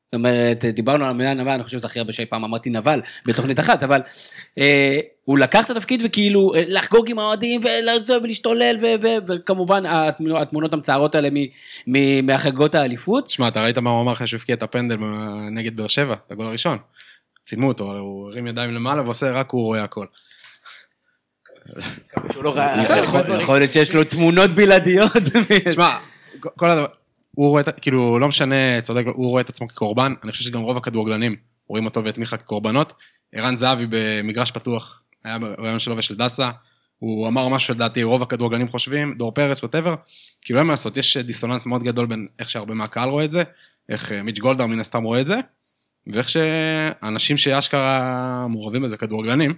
זאת 0.07 0.14
אומרת, 0.14 0.64
דיברנו 0.64 1.05
על 1.05 1.11
המילה 1.11 1.35
נבל, 1.35 1.51
אני 1.51 1.64
חושב 1.64 1.79
שזה 1.79 1.87
הכי 1.87 1.99
הרבה 1.99 2.12
שאי 2.12 2.27
פעם 2.27 2.45
אמרתי 2.45 2.71
נבל 2.71 3.01
בתוכנית 3.27 3.61
אחת, 3.61 3.83
אבל 3.83 4.01
אה, 4.59 5.01
הוא 5.25 5.39
לקח 5.39 5.64
את 5.64 5.71
התפקיד 5.71 6.03
וכאילו 6.05 6.55
אה, 6.55 6.62
לחגוג 6.67 7.11
עם 7.11 7.19
האוהדים 7.19 7.61
ולהשתולל, 8.23 8.77
ו- 8.83 9.03
ו- 9.03 9.27
וכמובן 9.27 9.87
התמונות, 9.87 10.43
התמונות 10.43 10.73
המצערות 10.73 11.14
האלה 11.14 11.29
מ- 11.33 11.47
מ- 11.87 12.27
מהחגיגות 12.27 12.75
האליפות. 12.75 13.31
שמע, 13.31 13.49
אתה 13.49 13.62
ראית 13.62 13.79
מה 13.79 13.91
הוא 13.91 14.03
אמר 14.03 14.12
אחרי 14.12 14.27
שהוא 14.27 14.41
את 14.53 14.62
הפנדל 14.62 14.97
נגד 15.51 15.77
באר 15.77 15.87
שבע, 15.87 16.14
את 16.27 16.33
הגול 16.33 16.47
הראשון. 16.47 16.79
צילמו 17.45 17.69
אותו, 17.69 17.99
הוא 17.99 18.31
הרים 18.31 18.47
ידיים 18.47 18.71
למעלה 18.71 19.03
ועושה 19.03 19.33
רק 19.33 19.51
הוא 19.51 19.62
רואה 19.62 19.85
הכל. 19.85 20.07
לא. 21.75 23.35
יכול 23.35 23.59
להיות 23.59 23.73
שיש 23.73 23.95
לו 23.95 24.05
תמונות 24.05 24.51
בלעדיות. 24.51 25.12
שמע, 25.75 25.99
כל 26.41 26.71
הדבר, 26.71 26.87
הוא 27.35 27.49
רואה, 27.49 27.62
כאילו, 27.62 28.19
לא 28.19 28.29
משנה, 28.29 28.81
צודק, 28.83 29.05
הוא 29.14 29.29
רואה 29.29 29.41
את 29.41 29.49
עצמו 29.49 29.69
כקורבן, 29.69 30.14
אני 30.25 30.33
חושב 30.33 30.45
שגם 30.45 30.62
רוב 30.62 30.77
הכדורגלנים 30.77 31.37
רואים 31.69 31.85
אותו 31.85 32.05
ואת 32.05 32.19
מיכה 32.19 32.37
כקורבנות. 32.37 32.93
ערן 33.33 33.57
זהבי 33.57 33.87
במגרש 33.91 34.51
פתוח, 34.51 35.03
היה 35.25 35.39
ברעיון 35.39 35.79
שלו 35.79 35.97
ושל 35.97 36.14
דסה, 36.14 36.51
הוא 36.99 37.29
אמר 37.29 37.49
משהו 37.49 37.67
שלדעתי 37.67 38.03
רוב 38.03 38.23
הכדורגלנים 38.23 38.69
חושבים, 38.69 39.14
דור 39.19 39.33
פרץ, 39.33 39.62
ווטאבר, 39.62 39.95
כאילו 40.43 40.59
אין 40.59 40.67
מה 40.67 40.73
לעשות, 40.73 40.97
יש 40.97 41.17
דיסוננס 41.17 41.67
מאוד 41.67 41.83
גדול 41.83 42.07
בין 42.07 42.27
איך 42.39 42.51
שהרבה 42.51 42.75
מהקהל 42.75 43.09
רואה 43.09 43.25
את 43.25 43.31
זה, 43.31 43.43
איך 43.89 44.12
אה, 44.12 44.23
מיץ' 44.23 44.39
גולדהר 44.39 44.67
מן 44.67 44.81
הסתם 44.81 45.03
רואה 45.03 45.21
את 45.21 45.27
זה, 45.27 45.41
ואיך 46.07 46.29
שאנשים 46.29 47.37
שאשכרה 47.37 48.47
מעורבים 48.49 48.83
בזה, 48.83 48.97
כדורגלנים, 48.97 49.55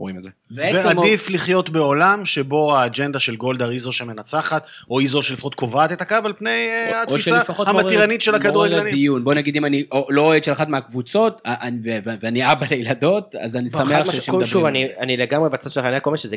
רואים 0.00 0.16
את 0.18 0.22
זה. 0.22 0.30
בעצם 0.50 0.88
הוא- 0.96 1.04
ועדיף 1.04 1.30
לחיות 1.30 1.70
בעולם 1.70 2.24
שבו 2.24 2.76
האג'נדה 2.76 3.18
של 3.20 3.36
גולדה 3.36 3.68
היא 3.68 3.80
זו 3.80 3.92
שמנצחת, 3.92 4.66
או 4.90 5.00
היא 5.00 5.08
זו 5.08 5.22
שלפחות 5.22 5.54
קובעת 5.54 5.92
את 5.92 6.00
הקו 6.00 6.16
על 6.24 6.32
פני 6.32 6.50
אה, 6.50 7.02
או 7.08 7.14
התפיסה 7.14 7.42
מעורר- 7.48 7.70
המתירנית 7.70 8.22
של 8.22 8.34
הכדורגלנים. 8.34 9.24
בוא 9.24 9.34
נגיד 9.34 9.56
אם 9.56 9.64
אני 9.64 9.84
או- 9.92 10.06
לא 10.10 10.20
אוהד 10.22 10.44
של 10.44 10.52
אחת 10.52 10.68
מהקבוצות, 10.68 11.40
א- 11.44 11.54
אני- 11.62 11.78
ו- 11.84 11.98
ו- 12.10 12.14
ואני 12.20 12.52
אבא 12.52 12.66
לילדות, 12.70 13.34
אז 13.40 13.56
אני 13.56 13.70
חד 13.70 13.78
שמח 13.78 14.00
משמעית, 14.00 14.22
שמדברים 14.22 14.46
שוב, 14.46 14.64
על 14.64 14.70
אני, 14.70 14.84
זה. 14.86 14.92
אני 15.00 15.16
לגמרי 15.16 15.48
בצד 15.50 15.70
שלך, 15.70 15.84
אני 15.84 15.96
רק 15.96 16.06
אומר 16.06 16.16
שזה 16.16 16.36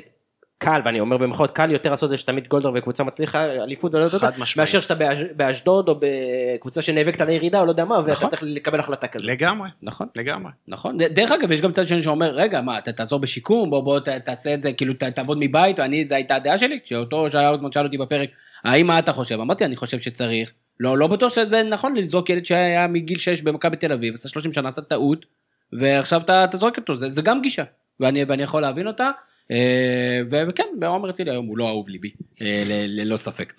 קל, 0.64 0.82
ואני 0.86 1.00
אומר 1.00 1.18
במחאות, 1.18 1.52
קל 1.52 1.72
יותר 1.72 1.92
לעשות 1.92 2.08
את 2.08 2.10
זה 2.10 2.18
שתמיד 2.18 2.48
גולדור 2.48 2.74
וקבוצה 2.78 3.04
מצליחה, 3.04 3.44
אליפות 3.44 3.92
משמעית. 4.38 4.58
מאשר 4.58 4.82
שאתה 4.82 4.96
באש- 4.96 5.32
באשדוד 5.36 5.90
או 5.90 5.96
בקבוצה 6.00 6.82
שנאבקת 6.82 7.22
על 7.22 7.30
הירידה 7.30 7.60
או 7.60 7.66
לא 7.66 7.72
יודע 7.72 7.86
מה, 7.86 8.00
ואתה 8.00 8.12
נכון. 8.12 8.30
צריך 8.30 8.44
לקבל 8.46 8.80
החלטה 8.80 9.08
כזאת. 9.08 9.28
לגמרי, 9.28 9.70
נכון. 9.82 10.08
לגמרי. 10.16 10.52
נכון. 10.68 10.98
דרך 10.98 11.32
אגב, 11.32 11.52
יש 11.52 11.62
גם 11.62 11.72
צד 11.72 11.88
שני 11.88 12.02
שאומר, 12.02 12.32
רגע, 12.32 12.62
מה, 12.62 12.78
אתה 12.78 12.92
תעזור 12.92 13.20
בשיקום, 13.20 13.70
בוא, 13.70 13.82
בוא, 13.82 14.00
ת- 14.00 14.10
תעשה 14.10 14.54
את 14.54 14.62
זה, 14.62 14.74
כאילו, 14.74 14.94
ת- 14.94 15.04
תעבוד 15.04 15.38
מבית, 15.42 15.80
ואני, 15.80 16.08
זו 16.08 16.16
הייתה 16.16 16.36
הדעה 16.36 16.58
שלי, 16.58 16.80
כשאותו 16.84 17.30
שהיה 17.30 17.50
הזמן 17.50 17.72
שאל 17.72 17.86
אותי 17.86 17.98
בפרק, 17.98 18.30
האם 18.64 18.88
מה 18.88 19.00
אתה 19.00 19.12
חושב? 19.12 19.40
אמרתי, 19.40 19.66
אני 19.66 19.76
חושב 19.76 20.00
שצריך. 20.00 20.52
לא, 20.80 20.98
לא 20.98 21.08
בטוח 21.08 21.34
שזה 21.34 21.64
נכון 21.64 21.96
לזרוק 21.96 22.30
ילד 22.30 22.46
שהיה 22.46 22.88
מגיל 22.88 23.18
6 23.18 23.42
במכבי 23.42 23.78
תל 23.78 23.92
אביב, 23.92 24.14
עשה 24.14 24.30
30 24.30 24.54
שנה, 24.54 24.68
עשה 24.70 24.82
טעות, 24.82 25.26
ועכשיו 25.74 26.22
אתה, 26.22 26.44
אתה 26.44 26.58
זורק 26.58 26.78
אותו, 26.78 26.96
זה, 26.96 27.10
זה 27.10 27.22
גם 27.22 27.42
גישה, 27.42 27.64
ואני, 28.00 28.24
ואני 28.28 28.44
יכול 28.44 28.62
להבין 28.62 28.88
אותה. 28.88 29.10
אה, 29.52 30.22
וכן, 30.48 30.64
בעומר 30.80 31.10
אצילי 31.10 31.32
היום 31.32 31.46
הוא 31.46 31.58
לא 31.58 31.68
אהוב 31.68 31.90
ליבי, 31.90 32.12
אה, 32.42 32.64
ללא 32.68 33.18
ספק. 33.18 33.54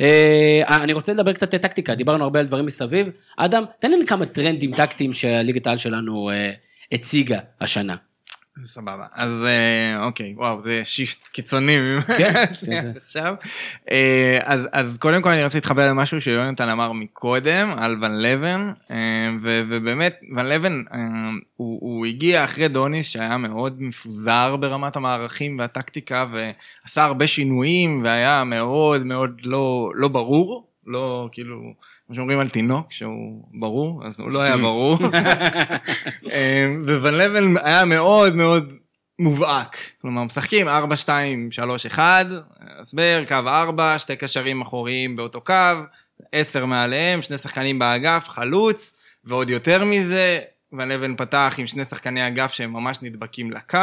אה, 0.00 0.62
אני 0.82 0.92
רוצה 0.92 1.12
לדבר 1.12 1.32
קצת 1.32 1.54
טקטיקה, 1.54 1.94
דיברנו 1.94 2.24
הרבה 2.24 2.40
על 2.40 2.46
דברים 2.46 2.66
מסביב. 2.66 3.06
אדם, 3.36 3.64
תן 3.78 3.90
לנו 3.90 4.06
כמה 4.06 4.26
טרנדים 4.26 4.74
טקטיים 4.74 5.12
שהליגת 5.12 5.66
העל 5.66 5.76
שלנו 5.76 6.30
הציגה 6.92 7.38
השנה. 7.60 7.96
סבבה. 8.64 9.06
אז 9.12 9.44
אה, 9.44 10.04
אוקיי, 10.04 10.34
וואו, 10.36 10.60
זה 10.60 10.80
שיפט 10.84 11.24
קיצוני. 11.32 11.76
כן, 12.18 12.44
עכשיו. 13.04 13.34
אה, 13.90 14.38
אז, 14.44 14.68
אז 14.72 14.98
קודם 14.98 15.22
כל 15.22 15.28
אני 15.30 15.44
רוצה 15.44 15.58
להתחבר 15.58 15.88
למשהו 15.88 16.20
שיונתן 16.20 16.68
אמר 16.68 16.92
מקודם, 16.92 17.74
על 17.78 18.04
ון 18.04 18.18
לבן, 18.18 18.72
אה, 18.90 19.30
ו- 19.42 19.62
ובאמת, 19.70 20.20
ון 20.36 20.46
לבן, 20.46 20.82
הוא, 21.56 21.78
הוא 21.80 22.06
הגיע 22.06 22.44
אחרי 22.44 22.68
דוניס 22.68 23.08
שהיה 23.08 23.36
מאוד 23.36 23.82
מפוזר 23.82 24.56
ברמת 24.56 24.96
המערכים 24.96 25.58
והטקטיקה, 25.58 26.26
ועשה 26.32 27.04
הרבה 27.04 27.26
שינויים, 27.26 28.04
והיה 28.04 28.44
מאוד 28.44 29.06
מאוד 29.06 29.40
לא, 29.44 29.90
לא 29.94 30.08
ברור, 30.08 30.68
לא 30.86 31.28
כאילו... 31.32 31.72
כמו 32.10 32.16
שאומרים 32.16 32.38
על 32.38 32.48
תינוק, 32.48 32.92
שהוא 32.92 33.44
ברור, 33.60 34.06
אז 34.06 34.20
הוא 34.20 34.30
לא 34.30 34.40
היה 34.40 34.56
ברור. 34.56 34.98
אמ, 36.32 36.84
וון 36.86 37.14
לבן 37.14 37.54
היה 37.62 37.84
מאוד 37.84 38.36
מאוד 38.36 38.74
מובהק. 39.18 39.76
כלומר, 40.00 40.24
משחקים 40.24 40.68
4, 40.68 40.96
2, 40.96 41.52
3, 41.52 41.86
1, 41.86 42.26
הסבר, 42.80 43.22
קו 43.28 43.34
4, 43.34 43.98
שתי 43.98 44.16
קשרים 44.16 44.62
אחוריים 44.62 45.16
באותו 45.16 45.40
קו, 45.40 45.54
10 46.32 46.66
מעליהם, 46.66 47.22
שני 47.22 47.36
שחקנים 47.36 47.78
באגף, 47.78 48.28
חלוץ, 48.28 48.94
ועוד 49.24 49.50
יותר 49.50 49.84
מזה, 49.84 50.38
ון 50.72 50.88
לבן 50.88 51.16
פתח 51.16 51.54
עם 51.58 51.66
שני 51.66 51.84
שחקני 51.84 52.26
אגף 52.28 52.52
שהם 52.52 52.72
ממש 52.72 53.02
נדבקים 53.02 53.50
לקו, 53.50 53.78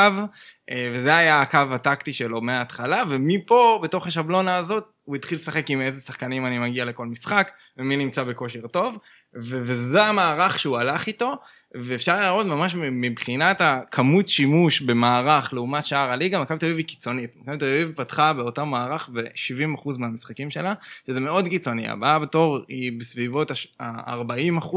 אה, 0.70 0.90
וזה 0.94 1.18
היה 1.18 1.42
הקו 1.42 1.60
הטקטי 1.72 2.14
שלו 2.14 2.42
מההתחלה, 2.42 3.04
ומפה, 3.10 3.80
בתוך 3.84 4.08
השבלונה 4.08 4.56
הזאת, 4.56 4.86
הוא 5.04 5.16
התחיל 5.16 5.36
לשחק 5.36 5.70
עם 5.70 5.82
איזה 5.82 6.02
שחקנים 6.02 6.46
אני 6.46 6.60
מגיע 6.60 6.86
לכל 6.86 7.06
משחק, 7.06 7.52
ומי 7.78 7.98
נמצא 7.98 8.24
בכושר 8.24 8.68
טוב, 8.68 8.98
ו- 9.36 9.62
וזה 9.64 10.04
המערך 10.04 10.60
שהוא 10.60 10.78
הלך 10.78 11.08
איתו, 11.08 11.34
ואפשר 11.76 12.20
להראות 12.20 12.46
ממש 12.46 12.76
מבחינת 12.76 13.62
הכמות 13.62 14.28
שימוש 14.28 14.82
במערך 14.82 15.54
לעומת 15.54 15.86
שאר 15.86 16.12
הליגה, 16.12 16.42
מכבי 16.42 16.58
תל 16.60 16.66
אביב 16.66 16.78
היא 16.78 16.86
קיצונית. 16.86 17.36
מכבי 17.42 17.58
תל 17.58 17.66
אביב 17.66 17.94
פתחה 17.96 18.34
באותו 18.34 18.66
מערך 18.66 19.10
ב-70% 19.14 19.98
מהמשחקים 19.98 20.50
שלה, 20.50 20.74
שזה 21.08 21.20
מאוד 21.20 21.48
קיצוני. 21.48 21.88
הבאה 21.88 22.20
בתור 22.20 22.60
היא 22.68 23.00
בסביבות 23.00 23.52
ה-40% 23.80 24.76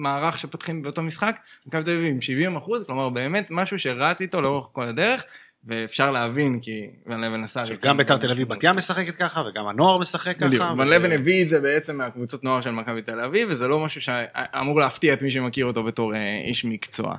במערך 0.00 0.38
שפותחים 0.38 0.82
באותו 0.82 1.02
משחק, 1.02 1.36
מכבי 1.66 1.84
תל 1.84 1.90
אביב 1.90 2.04
עם 2.04 2.56
70%, 2.56 2.84
כלומר 2.86 3.08
באמת 3.08 3.46
משהו 3.50 3.78
שרץ 3.78 4.20
איתו 4.20 4.40
לאורך 4.40 4.66
כל 4.72 4.82
הדרך. 4.82 5.24
ואפשר 5.64 6.10
להבין 6.10 6.60
כי 6.60 6.86
ון 7.06 7.20
לבן 7.20 7.44
עשה... 7.44 7.64
גם 7.82 7.96
ביתר 7.96 8.16
תל 8.16 8.30
אביב 8.30 8.48
בת 8.48 8.64
ים 8.64 8.76
משחקת 8.76 9.16
ככה, 9.16 9.42
וגם 9.50 9.66
הנוער 9.66 9.98
משחק 9.98 10.36
ככה. 10.36 10.46
בדיוק, 10.46 10.62
ון 10.78 10.88
לבן 10.88 11.12
הביא 11.12 11.42
את 11.42 11.48
זה 11.48 11.60
בעצם 11.60 11.98
מהקבוצות 11.98 12.44
נוער 12.44 12.60
של 12.60 12.70
מכבי 12.70 13.02
תל 13.02 13.20
אביב, 13.20 13.48
וזה 13.50 13.68
לא 13.68 13.84
משהו 13.84 14.00
שאמור 14.00 14.80
להפתיע 14.80 15.12
את 15.12 15.22
מי 15.22 15.30
שמכיר 15.30 15.66
אותו 15.66 15.84
בתור 15.84 16.14
אה, 16.14 16.40
איש 16.44 16.64
מקצוע. 16.64 17.14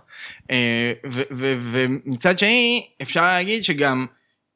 אה, 0.52 0.94
ומצד 1.12 2.40
שני, 2.40 2.88
אפשר 3.02 3.22
להגיד 3.22 3.64
שגם, 3.64 4.06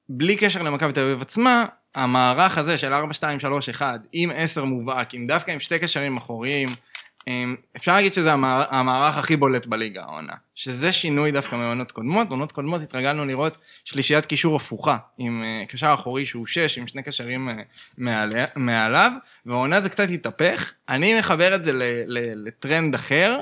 בלי 0.10 0.36
קשר 0.36 0.64
למכבי 0.64 0.94
תל 0.94 1.02
אביב 1.02 1.22
עצמה, 1.22 1.66
המערך 1.96 2.58
הזה 2.58 2.78
של 2.78 2.94
4-2-3-1, 2.94 3.82
עם 4.14 4.32
10 4.36 4.64
מובהק, 4.64 5.14
עם 5.14 5.28
דווקא 5.28 5.52
עם 5.52 5.60
שתי 5.60 5.80
קשרים 5.80 6.18
אחוריים, 6.18 6.76
אפשר 7.78 7.94
להגיד 7.96 8.14
שזה 8.14 8.34
המער- 8.34 8.66
המערך 8.70 9.18
הכי 9.18 9.36
בולט 9.36 9.66
בליגה 9.66 10.02
העונה. 10.02 10.34
שזה 10.56 10.92
שינוי 10.94 11.32
דווקא 11.32 11.56
מעונות 11.56 11.92
קודמות. 11.92 12.28
בעונות 12.30 12.52
קודמות 12.52 12.82
התרגלנו 12.82 13.26
לראות 13.26 13.58
שלישיית 13.86 14.26
קישור 14.26 14.56
הפוכה, 14.56 14.98
עם 15.18 15.44
אה, 15.44 15.64
קשר 15.68 15.92
אחורי 15.94 16.26
שהוא 16.26 16.48
שש, 16.48 16.78
עם 16.78 16.88
שני 16.88 17.04
קשרים 17.04 17.50
אה, 17.50 17.56
מעליה- 17.98 18.46
מעליו, 18.56 19.12
והעונה 19.46 19.82
זה 19.82 19.90
קצת 19.90 20.08
התהפך. 20.14 20.74
אני 20.90 21.20
מחבר 21.20 21.56
את 21.56 21.64
זה 21.66 21.72
לטרנד 22.36 22.96
אחר. 22.96 23.40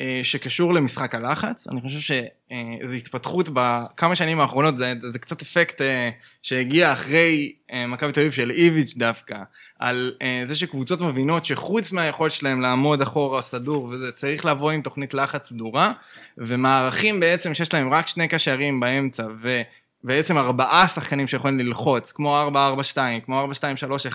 אה, 0.00 0.20
שקשור 0.22 0.74
למשחק 0.74 1.14
הלחץ. 1.14 1.68
אני 1.68 1.80
חושב 1.80 2.00
שזו 2.00 2.94
התפתחות 2.94 3.48
בכמה 3.52 4.14
שנים 4.14 4.40
האחרונות, 4.40 4.76
זה, 4.76 4.94
זה 4.98 5.18
קצת 5.18 5.42
אפקט 5.42 5.80
אה, 5.80 6.10
שהגיע 6.42 6.92
אחרי 6.92 7.52
אה, 7.72 7.86
מכבי 7.86 8.12
תל 8.12 8.20
אביב 8.20 8.32
של 8.32 8.50
איביץ' 8.50 8.96
דווקא, 8.96 9.36
על 9.78 10.12
אה, 10.22 10.42
זה 10.44 10.54
שקבוצות 10.54 11.00
מבינות 11.00 11.46
שחוץ 11.46 11.92
מהיכולת 11.92 12.32
שלהם 12.32 12.60
לעמוד 12.60 13.02
אחורה 13.02 13.42
סדור, 13.42 13.84
וזה 13.84 14.12
צריך 14.12 14.46
לבוא 14.46 14.70
עם 14.70 14.82
תוכנית 14.82 15.14
לחץ 15.14 15.48
סדורה, 15.48 15.92
ומערכים 16.38 17.20
בעצם 17.20 17.54
שיש 17.54 17.74
להם 17.74 17.92
רק 17.92 18.06
שני 18.06 18.28
קשרים 18.28 18.80
באמצע, 18.80 19.26
ו... 19.42 19.62
בעצם 20.04 20.38
ארבעה 20.38 20.88
שחקנים 20.88 21.28
שיכולים 21.28 21.58
ללחוץ, 21.58 22.12
כמו 22.12 22.50
4-4-2, 22.94 22.98
כמו 23.24 23.46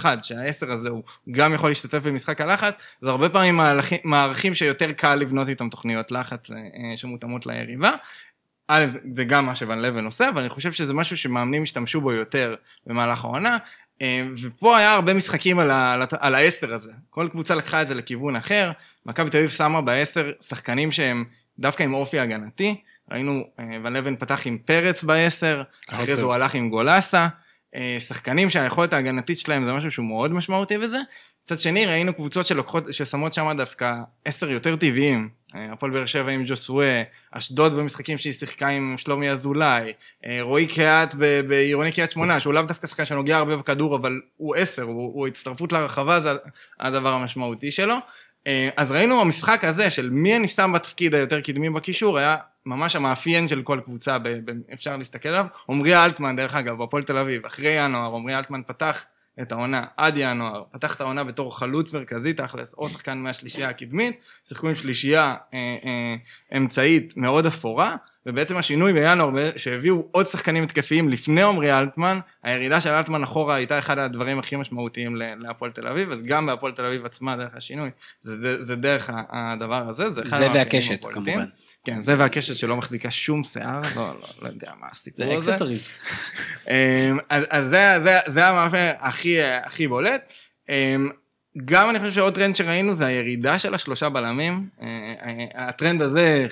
4-2-3-1, 0.01 0.05
שהעשר 0.21 0.71
הזה 0.71 0.89
הוא 0.89 1.03
גם 1.31 1.53
יכול 1.53 1.69
להשתתף 1.69 1.99
במשחק 2.03 2.41
הלחץ, 2.41 2.73
זה 3.01 3.09
הרבה 3.09 3.29
פעמים 3.29 3.57
מהלכים- 3.57 3.99
מערכים 4.03 4.55
שיותר 4.55 4.91
קל 4.91 5.15
לבנות 5.15 5.47
איתם 5.49 5.69
תוכניות 5.69 6.11
לחץ 6.11 6.51
אה, 6.51 6.57
אה, 6.57 6.97
שמותאמות 6.97 7.45
ליריבה. 7.45 7.91
א', 8.67 8.85
זה 9.13 9.23
גם 9.23 9.45
מה 9.45 9.55
שוון 9.55 9.81
לבן 9.81 10.05
עושה, 10.05 10.29
אבל 10.29 10.41
אני 10.41 10.49
חושב 10.49 10.71
שזה 10.71 10.93
משהו 10.93 11.17
שמאמנים 11.17 11.63
השתמשו 11.63 12.01
בו 12.01 12.13
יותר 12.13 12.55
במהלך 12.87 13.25
העונה. 13.25 13.57
אה, 14.01 14.27
ופה 14.41 14.77
היה 14.77 14.93
הרבה 14.93 15.13
משחקים 15.13 15.59
על, 15.59 15.71
ה, 15.71 16.05
על, 16.19 16.35
העשר 16.35 16.73
הזה. 16.73 16.91
כל 17.09 17.27
קבוצה 17.31 17.55
לקחה 17.55 17.81
את 17.81 17.87
זה 17.87 17.95
לכיוון 17.95 18.35
אחר. 18.35 18.71
מכבי 19.05 19.29
תל 19.29 19.37
אביב 19.37 19.49
שמה 19.49 19.81
בעשר 19.81 20.31
שחקנים 20.41 20.91
שהם 20.91 21.25
דווקא 21.59 21.83
עם 21.83 21.93
אופי 21.93 22.19
הגנתי. 22.19 22.75
ראינו, 23.11 23.43
ון 23.83 23.93
לבן 23.93 24.15
פתח 24.15 24.41
עם 24.45 24.57
פרץ 24.57 25.03
בעשר, 25.03 25.63
אחרי 25.89 26.15
זה 26.15 26.21
הוא 26.21 26.33
הלך 26.33 26.55
עם 26.55 26.69
גולסה. 26.69 27.27
אה, 27.75 27.95
שחקנים 27.99 28.49
שהיכולת 28.49 28.93
ההגנתית 28.93 29.39
שלהם 29.39 29.65
זה 29.65 29.73
משהו 29.73 29.91
שהוא 29.91 30.05
מאוד 30.05 30.31
משמעותי 30.31 30.77
בזה. 30.77 30.97
מצד 31.43 31.59
שני, 31.59 31.85
ראינו 31.85 32.13
קבוצות 32.13 32.45
שלוקחות, 32.45 32.83
ששמות 32.91 33.33
שם 33.33 33.51
דווקא 33.57 33.93
עשר 34.25 34.49
יותר 34.49 34.75
טבעיים. 34.75 35.29
אה, 35.55 35.71
הפועל 35.71 35.91
באר 35.91 36.05
שבע 36.05 36.31
עם 36.31 36.43
ג'וסווה, 36.45 37.03
אשדוד 37.31 37.73
במשחקים 37.73 38.17
שהיא 38.17 38.33
שיחקה 38.33 38.67
עם 38.67 38.95
שלומי 38.97 39.29
אזולאי, 39.29 39.93
אה, 40.25 40.37
רועי 40.41 40.67
קהת 40.67 41.15
בעירוני 41.47 41.91
קריית 41.91 42.11
שמונה, 42.11 42.39
שהוא 42.39 42.53
לאו 42.53 42.63
דווקא 42.63 42.87
שחקן 42.87 43.05
שנוגע 43.05 43.37
הרבה 43.37 43.57
בכדור, 43.57 43.95
אבל 43.95 44.21
הוא 44.37 44.55
עשר, 44.55 44.83
הוא, 44.83 45.11
הוא 45.13 45.27
הצטרפות 45.27 45.71
לרחבה, 45.71 46.19
זה 46.19 46.29
הדבר 46.79 47.09
המשמעותי 47.09 47.71
שלו. 47.71 47.95
אה, 48.47 48.69
אז 48.77 48.91
ראינו 48.91 49.21
המשחק 49.21 49.63
הזה 49.63 49.89
של 49.89 50.09
מי 50.09 50.37
אני 50.37 50.47
שם 50.47 50.71
בתפקיד 50.75 51.15
היותר 51.15 51.41
קדמי 51.41 51.69
בקישור, 51.69 52.17
היה 52.17 52.35
ממש 52.65 52.95
המאפיין 52.95 53.47
של 53.47 53.61
כל 53.61 53.79
קבוצה, 53.85 54.19
ב- 54.19 54.29
ב- 54.29 54.71
אפשר 54.73 54.97
להסתכל 54.97 55.29
עליו. 55.29 55.45
עמרי 55.69 55.95
אלטמן, 55.95 56.35
דרך 56.35 56.55
אגב, 56.55 56.77
בהפועל 56.77 57.03
תל 57.03 57.17
אביב, 57.17 57.45
אחרי 57.45 57.69
ינואר, 57.69 58.15
עמרי 58.15 58.35
אלטמן 58.35 58.61
פתח 58.67 59.05
את 59.41 59.51
העונה 59.51 59.85
עד 59.97 60.13
ינואר, 60.17 60.63
פתח 60.71 60.95
את 60.95 61.01
העונה 61.01 61.23
בתור 61.23 61.57
חלוץ 61.57 61.93
מרכזי 61.93 62.33
תכלס, 62.33 62.73
או 62.73 62.89
שחקן 62.89 63.17
מהשלישייה 63.17 63.69
הקדמית, 63.69 64.19
שיחקו 64.47 64.67
עם 64.67 64.75
שלישייה 64.75 65.35
אה, 65.53 65.77
אה, 65.85 66.15
אמצעית 66.57 67.17
מאוד 67.17 67.45
אפורה, 67.45 67.95
ובעצם 68.25 68.57
השינוי 68.57 68.93
בינואר, 68.93 69.29
שהביאו 69.57 70.07
עוד 70.11 70.27
שחקנים 70.27 70.63
התקפיים 70.63 71.09
לפני 71.09 71.41
עמרי 71.41 71.79
אלטמן, 71.79 72.19
הירידה 72.43 72.81
של 72.81 72.89
אלטמן 72.89 73.23
אחורה 73.23 73.55
הייתה 73.55 73.79
אחד 73.79 73.97
הדברים 73.97 74.39
הכי 74.39 74.55
משמעותיים 74.55 75.15
להפועל 75.15 75.71
תל 75.71 75.87
אביב, 75.87 76.11
אז 76.11 76.23
גם 76.23 76.45
בהפועל 76.45 76.71
תל 76.71 76.85
אביב 76.85 77.05
עצמה, 77.05 77.35
דרך 77.35 77.55
השינוי, 77.55 77.89
זה, 78.21 78.37
זה, 78.37 78.63
זה 78.63 78.75
דרך 78.75 79.09
הדבר 79.29 79.89
הזה, 79.89 80.09
זה 80.09 80.21
אחד 80.21 80.37
זה 80.37 80.49
והקשת. 80.53 81.05
כמובן. 81.13 81.45
כן, 81.85 82.03
זה 82.03 82.19
והקשת 82.19 82.55
שלא 82.55 82.77
מחזיקה 82.77 83.11
שום 83.11 83.43
שיער, 83.43 83.81
לא, 83.95 84.01
לא, 84.01 84.15
לא 84.41 84.47
יודע 84.47 84.71
מה 84.79 84.87
הסיפור 84.91 85.25
זה 85.25 85.33
הזה. 85.35 85.51
accessories. 85.51 85.87
אמ, 86.69 87.17
אז, 87.29 87.45
אז 87.49 87.67
זה, 87.67 87.95
זה, 87.99 88.17
זה 88.25 88.47
המאפיין 88.47 88.95
הכי, 88.99 89.41
הכי 89.41 89.87
בולט. 89.87 90.33
גם 91.65 91.89
אני 91.89 91.99
חושב 91.99 92.11
שעוד 92.11 92.35
טרנד 92.35 92.55
שראינו 92.55 92.93
זה 92.93 93.05
הירידה 93.05 93.59
של 93.59 93.73
השלושה 93.73 94.09
בלמים. 94.09 94.69
אה, 94.81 94.87
אה, 95.23 95.67
הטרנד 95.67 96.01
הזה 96.01 96.47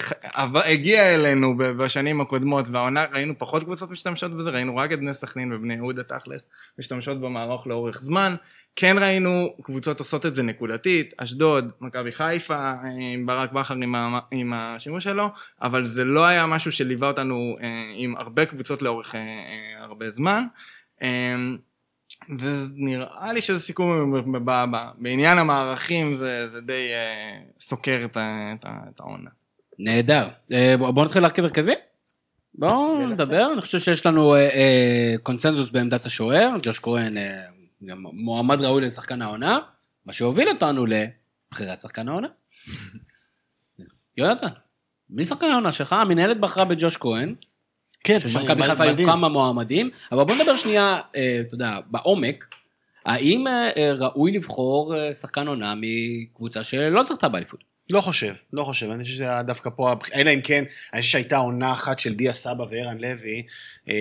הגיע 0.66 1.16
אלינו 1.16 1.58
בשנים 1.58 2.22
הקודמות, 2.22 2.70
והעונה 2.70 3.06
ראינו 3.14 3.34
פחות 3.38 3.64
קבוצות 3.64 3.91
משתמשות 3.91 4.34
בזה, 4.34 4.49
ראינו 4.49 4.76
רק 4.76 4.93
את 4.93 4.99
בני 4.99 5.14
סכנין 5.14 5.54
ובני 5.54 5.74
יהודה 5.74 6.04
תכלס 6.04 6.49
משתמשות 6.80 7.22
במערך 7.22 7.68
לאורך 7.68 8.01
זמן. 8.01 8.36
כן 8.76 8.95
ראינו 8.99 9.56
קבוצות 9.62 9.99
עושות 9.99 10.26
את 10.26 10.36
זה 10.36 10.43
נקודתית, 10.43 11.14
אשדוד, 11.18 11.72
מכבי 11.82 12.12
חיפה, 12.12 12.56
אה, 12.56 12.74
עם 13.14 13.26
ברק 13.26 13.51
בכר 13.51 13.74
עם, 13.74 13.95
עם 14.32 14.54
השימוש 14.54 15.04
שלו, 15.04 15.30
אבל 15.62 15.86
זה 15.86 16.06
לא 16.06 16.26
היה 16.26 16.45
משהו 16.45 16.72
שליווה 16.72 17.08
אותנו 17.08 17.56
אה, 17.62 17.84
עם 17.95 18.16
הרבה 18.18 18.45
קבוצות 18.45 18.82
לאורך 18.82 19.16
אה, 19.16 19.22
אה, 19.22 19.84
הרבה 19.84 20.10
זמן. 20.10 20.43
אה, 22.30 22.36
ונראה 22.39 23.34
לי 23.34 23.41
שזה 23.41 23.59
סיכום 23.59 24.13
בעניין 24.97 25.38
המערכים 25.38 26.13
זה, 26.13 26.47
זה 26.47 26.61
די 26.61 26.93
אה, 26.93 27.39
סוקר 27.59 28.01
את, 28.05 28.17
את, 28.17 28.65
את 28.89 28.99
העונה. 28.99 29.30
נהדר. 29.80 30.28
אה, 30.51 30.76
בוא 30.78 30.91
בוא 30.91 31.05
נתחיל 31.05 31.21
להרכיב 31.21 31.45
הרכבים? 31.45 31.78
בואו 32.55 33.07
נדבר, 33.07 33.49
אני 33.53 33.61
חושב 33.61 33.80
שיש 33.80 34.05
לנו 34.05 34.36
אה, 34.36 34.39
אה, 34.39 35.15
קונצנזוס 35.24 35.69
בעמדת 35.69 36.05
השוער, 36.05 36.49
ג'וש 36.63 36.80
כהן 36.80 37.17
אה, 37.17 37.43
גם 37.86 38.05
מועמד 38.13 38.61
ראוי 38.61 38.82
לשחקן 38.82 39.21
העונה, 39.21 39.59
מה 40.05 40.13
שהוביל 40.13 40.49
אותנו 40.49 40.86
לבחירת 40.86 41.82
שחקן 41.82 42.07
העונה. 42.07 42.28
יונתן, 44.17 44.47
מי 45.09 45.26
שחקן 45.26 45.45
העונה 45.45 45.71
שלך? 45.71 45.93
המנהלת 45.93 46.39
בחרה 46.39 46.65
בג'וש 46.65 46.97
כהן, 46.97 47.36
כן, 48.04 48.20
שמכבי 48.20 48.64
חיפה 48.64 48.84
היו 48.84 49.06
כמה 49.06 49.30
מועמדים, 49.30 49.89
אבל 50.12 50.24
בוא 50.24 50.36
נדבר 50.36 50.56
שנייה, 50.56 51.01
אה, 51.16 51.38
אתה 51.47 51.56
יודע, 51.56 51.80
בעומק, 51.88 52.47
האם 53.06 53.47
אה, 53.47 53.70
אה, 53.78 53.93
ראוי 53.99 54.32
לבחור 54.32 54.95
שחקן 55.14 55.47
עונה 55.47 55.74
מקבוצה 55.78 56.64
שלא 56.64 57.04
זכתה 57.04 57.30
באליפות? 57.30 57.72
לא 57.89 58.01
חושב, 58.01 58.34
לא 58.53 58.63
חושב, 58.63 58.89
אני 58.89 59.03
חושב 59.03 59.15
שזה 59.15 59.23
היה 59.29 59.43
דווקא 59.43 59.69
פה, 59.75 59.91
הבח- 59.91 60.09
אלא 60.15 60.29
אם 60.34 60.41
כן, 60.41 60.63
אני 60.93 61.01
חושב 61.01 61.11
שהייתה 61.11 61.38
עונה 61.38 61.73
אחת 61.73 61.99
של 61.99 62.13
דיה 62.15 62.34
סבא 62.34 62.63
וערן 62.69 62.97
לוי, 62.97 63.43
אה, 63.89 63.93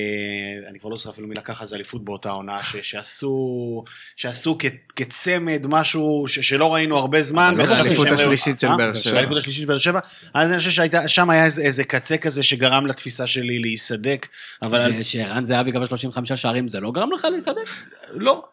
אני 0.68 0.78
כבר 0.78 0.90
לא 0.90 0.96
זוכר 0.96 1.10
אפילו 1.10 1.28
מי 1.28 1.34
לקח 1.34 1.62
אז 1.62 1.74
אליפות 1.74 2.04
באותה 2.04 2.30
עונה, 2.30 2.62
ש, 2.62 2.76
שעשו, 2.82 3.84
שעשו 4.16 4.56
כ, 4.58 4.64
כצמד 4.96 5.62
משהו 5.68 6.24
ש, 6.28 6.38
שלא 6.40 6.74
ראינו 6.74 6.96
הרבה 6.96 7.22
זמן. 7.22 7.54
לא 7.58 7.62
ראו- 8.08 8.14
השלישית 8.14 8.58
של 8.60 8.66
אה? 8.66 8.76
באר 8.76 8.94
שבע. 8.94 9.16
האליפות 9.16 9.36
השלישית 9.36 9.60
של 9.60 9.66
באר 9.68 9.78
שבע, 9.78 10.00
אז 10.34 10.50
אני 10.50 10.58
חושב 10.58 10.70
ששם 11.06 11.30
היה 11.30 11.44
איזה, 11.44 11.62
איזה 11.62 11.84
קצה 11.84 12.16
כזה 12.16 12.42
שגרם 12.42 12.86
לתפיסה 12.86 13.26
שלי 13.26 13.58
להיסדק, 13.58 14.28
אבל 14.62 15.02
שערן 15.02 15.44
זהבי 15.44 15.72
כבש 15.72 15.88
35 15.88 16.32
שערים, 16.32 16.68
זה 16.68 16.80
לא 16.80 16.90
גרם 16.92 17.12
לך 17.12 17.26
להיסדק? 17.30 17.68
לא. 18.12 18.44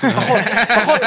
פחות, 0.00 0.40
פחות, 0.76 0.98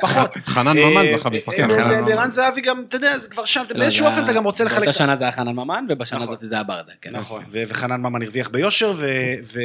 פחות. 0.00 0.34
חנן 0.46 0.78
אה, 0.78 0.90
ממן 0.90 1.16
זכה 1.18 1.28
בשחקן. 1.30 1.70
אה, 1.70 1.76
חנן 1.76 1.90
ל- 1.90 2.00
ממן. 2.00 2.08
לערן 2.08 2.30
זהבי 2.30 2.60
גם, 2.60 2.82
אתה 2.88 2.96
יודע, 2.96 3.14
כבר 3.30 3.44
שם, 3.44 3.62
לא, 3.70 3.80
באיזשהו 3.80 4.06
אופן 4.06 4.24
אתה 4.24 4.32
גם 4.32 4.44
רוצה 4.44 4.64
לחלק... 4.64 4.78
באותה 4.78 4.92
שנה 4.92 5.16
זה 5.16 5.24
היה 5.24 5.32
חנן 5.32 5.52
ממן, 5.52 5.84
ובשנה 5.88 6.18
נכון. 6.18 6.28
הזאת 6.34 6.48
זה 6.48 6.54
היה 6.54 6.64
ברדה, 6.64 6.92
כן. 7.02 7.10
נכון, 7.16 7.44
וחנן 7.50 8.00
ממן 8.00 8.22
הרוויח 8.22 8.48
ביושר, 8.48 8.92
ו- 8.96 9.06
ו- 9.42 9.58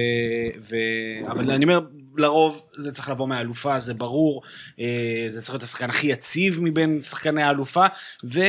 ו- 0.70 1.32
אבל 1.32 1.51
אני 1.51 1.66
אומר, 1.66 1.80
לרוב 2.18 2.62
זה 2.78 2.91
צריך 2.91 3.10
לבוא 3.10 3.28
מהאלופה, 3.28 3.80
זה 3.80 3.93
ברור, 3.93 4.41
אה, 4.80 4.86
זה 5.30 5.41
צריך 5.41 5.54
להיות 5.54 5.64
השחקן 5.64 5.89
הכי 5.89 6.08
יציב 6.08 6.60
מבין 6.62 7.01
שחקני 7.01 7.43
האלופה, 7.43 7.86
ו... 8.26 8.39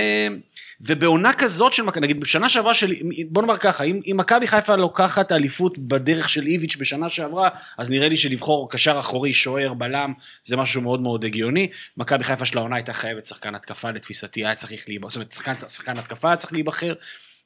ובעונה 0.80 1.32
כזאת 1.32 1.72
של 1.72 1.82
מכבי, 1.82 2.00
נגיד 2.00 2.20
בשנה 2.20 2.48
שעברה 2.48 2.74
של, 2.74 2.94
בוא 3.28 3.42
נאמר 3.42 3.56
ככה, 3.56 3.84
אם, 3.84 4.00
אם 4.10 4.16
מכבי 4.16 4.46
חיפה 4.46 4.76
לוקחת 4.76 5.32
אליפות 5.32 5.78
בדרך 5.78 6.28
של 6.28 6.46
איביץ' 6.46 6.76
בשנה 6.76 7.08
שעברה, 7.08 7.48
אז 7.78 7.90
נראה 7.90 8.08
לי 8.08 8.16
שלבחור 8.16 8.70
קשר 8.70 8.96
אחורי, 9.00 9.32
שוער, 9.32 9.74
בלם, 9.74 10.12
זה 10.44 10.56
משהו 10.56 10.82
מאוד 10.82 11.00
מאוד 11.00 11.24
הגיוני. 11.24 11.68
מכבי 11.96 12.24
חיפה 12.24 12.44
של 12.44 12.58
העונה 12.58 12.76
הייתה 12.76 12.92
חייבת 12.92 13.26
שחקן 13.26 13.54
התקפה, 13.54 13.90
לתפיסתי 13.90 14.44
היה 14.44 14.54
צריך 14.54 14.88
להיבחר, 14.88 15.08
זאת 15.08 15.16
אומרת, 15.16 15.32
שחקן, 15.32 15.54
שחקן 15.68 15.98
התקפה 15.98 16.28
היה 16.28 16.36
צריך 16.36 16.52
להיבחר. 16.52 16.92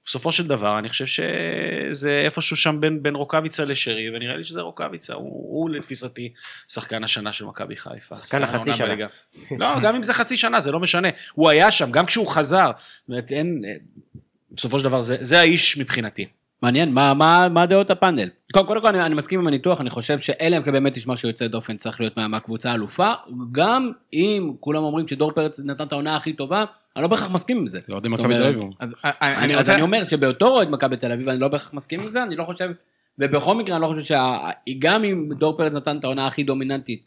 בסופו 0.05 0.33
של 0.33 0.47
דבר, 0.47 0.79
אני 0.79 0.89
חושב 0.89 1.07
שזה 1.07 2.23
איפשהו 2.25 2.57
שם 2.57 2.81
בין, 2.81 3.03
בין 3.03 3.15
רוקאביצה 3.15 3.65
לשרי, 3.65 4.17
ונראה 4.17 4.37
לי 4.37 4.45
שזה 4.45 4.61
רוקאביצה, 4.61 5.15
הוא, 5.15 5.25
הוא 5.63 5.71
לתפיסתי 5.71 6.33
שחקן 6.69 7.05
השנה 7.05 7.33
של 7.33 7.45
מכבי 7.45 7.77
חיפה. 7.77 8.17
שחקן 8.25 8.43
החצי 8.43 8.73
שנה. 8.75 8.87
בליגה. 8.87 9.07
לא, 9.59 9.81
גם 9.83 9.95
אם 9.95 10.03
זה 10.03 10.13
חצי 10.15 10.37
שנה, 10.37 10.61
זה 10.61 10.73
לא 10.73 10.81
משנה. 10.81 11.09
הוא 11.33 11.51
היה 11.51 11.71
שם, 11.71 11.91
גם 11.91 12.07
כשהוא 12.07 12.27
חזר. 12.27 12.71
זאת 12.77 13.09
אומרת, 13.09 13.33
אין... 13.33 13.65
בסופו 14.53 14.79
של 14.79 14.85
דבר, 14.85 15.03
זה, 15.03 15.17
זה 15.21 15.41
האיש 15.41 15.79
מבחינתי. 15.79 16.27
מעניין, 16.63 16.93
מה- 16.93 17.15
מה 17.15 17.49
מה 17.49 17.67
דעות 17.67 17.91
הפאנל? 17.91 18.29
קודם 18.53 18.67
קודם 18.67 18.81
כל, 18.81 18.89
אני 18.89 19.03
אני 19.07 19.15
מסכים 19.15 19.41
עם 19.41 19.47
הניתוח, 19.47 19.81
אני 19.81 19.91
חושב 19.91 20.21
שאלה 20.21 20.57
אם 20.57 20.63
כן 20.63 20.73
באמת 20.73 20.97
יש 20.97 21.07
משהו 21.07 21.29
יוצא 21.29 21.47
דופן, 21.47 21.77
צריך 21.77 22.01
להיות 22.01 22.17
מה- 22.17 22.29
מהקבוצה 22.29 22.71
האלופה, 22.71 23.13
גם 23.53 23.91
אם 24.13 24.53
כולם 24.61 24.83
אומרים 24.83 25.09
שדור 25.09 25.33
פרץ 25.33 25.61
נתן 25.61 25.87
את 25.87 25.93
העונה 25.93 26.17
הכי 26.17 26.33
טובה, 26.33 26.65
אני 26.99 27.03
לא 27.03 27.09
בהכרח 27.09 27.31
מסכים 27.31 27.59
עם 27.59 27.67
זה. 27.67 27.81
אוהדים 27.91 28.13
זאת 28.13 28.21
מכבי 28.21 28.35
תל 28.35 28.45
אביב. 28.45 28.63
אז 28.81 29.71
אני, 29.71 29.83
אומר 29.83 30.05
שבאותו 30.05 30.47
אוהד 30.47 30.71
מכבי 30.71 30.97
תל 30.97 31.13
אביב, 31.13 31.29
אני 31.29 31.41
לא 31.41 31.49
בהכרח 31.49 31.75
מסכים 31.75 32.01
עם 32.01 32.09
זה, 32.09 32.23
אני 32.23 32.37
לא 32.37 32.45
חושב, 32.45 32.71
ובכל 33.19 33.55
מקרה 33.55 33.77
אני 33.77 33.83
לא 33.83 33.87
חושב 33.87 34.15
שגם 34.69 35.05
אם 35.05 35.29
דור 35.39 35.57
פרץ 35.57 35.75
נתן 35.75 35.99
את 35.99 36.05
העונה 36.05 36.27
הכי 36.27 36.43
דומיננטית, 36.43 37.03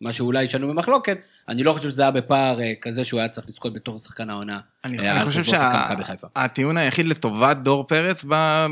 מה 0.00 0.12
שאולי 0.12 0.42
ישנו 0.42 0.68
במחלוקת, 0.68 1.18
אני 1.48 1.62
לא 1.62 1.72
חושב 1.72 1.90
שזה 1.90 2.02
היה 2.02 2.10
בפער 2.10 2.60
אה, 2.60 2.72
כזה 2.80 3.04
שהוא 3.04 3.20
היה 3.20 3.28
צריך 3.28 3.46
לזכות 3.48 3.72
בתור 3.72 3.98
שחקן 3.98 4.30
העונה. 4.30 4.60
אני, 4.84 4.98
אה, 4.98 5.24
חושב 5.24 5.44
שחקן. 5.44 5.94
שהטיעון 6.36 6.76
היחיד 6.76 7.06
לטובת 7.06 7.56
דור 7.56 7.86
פרץ 7.86 8.24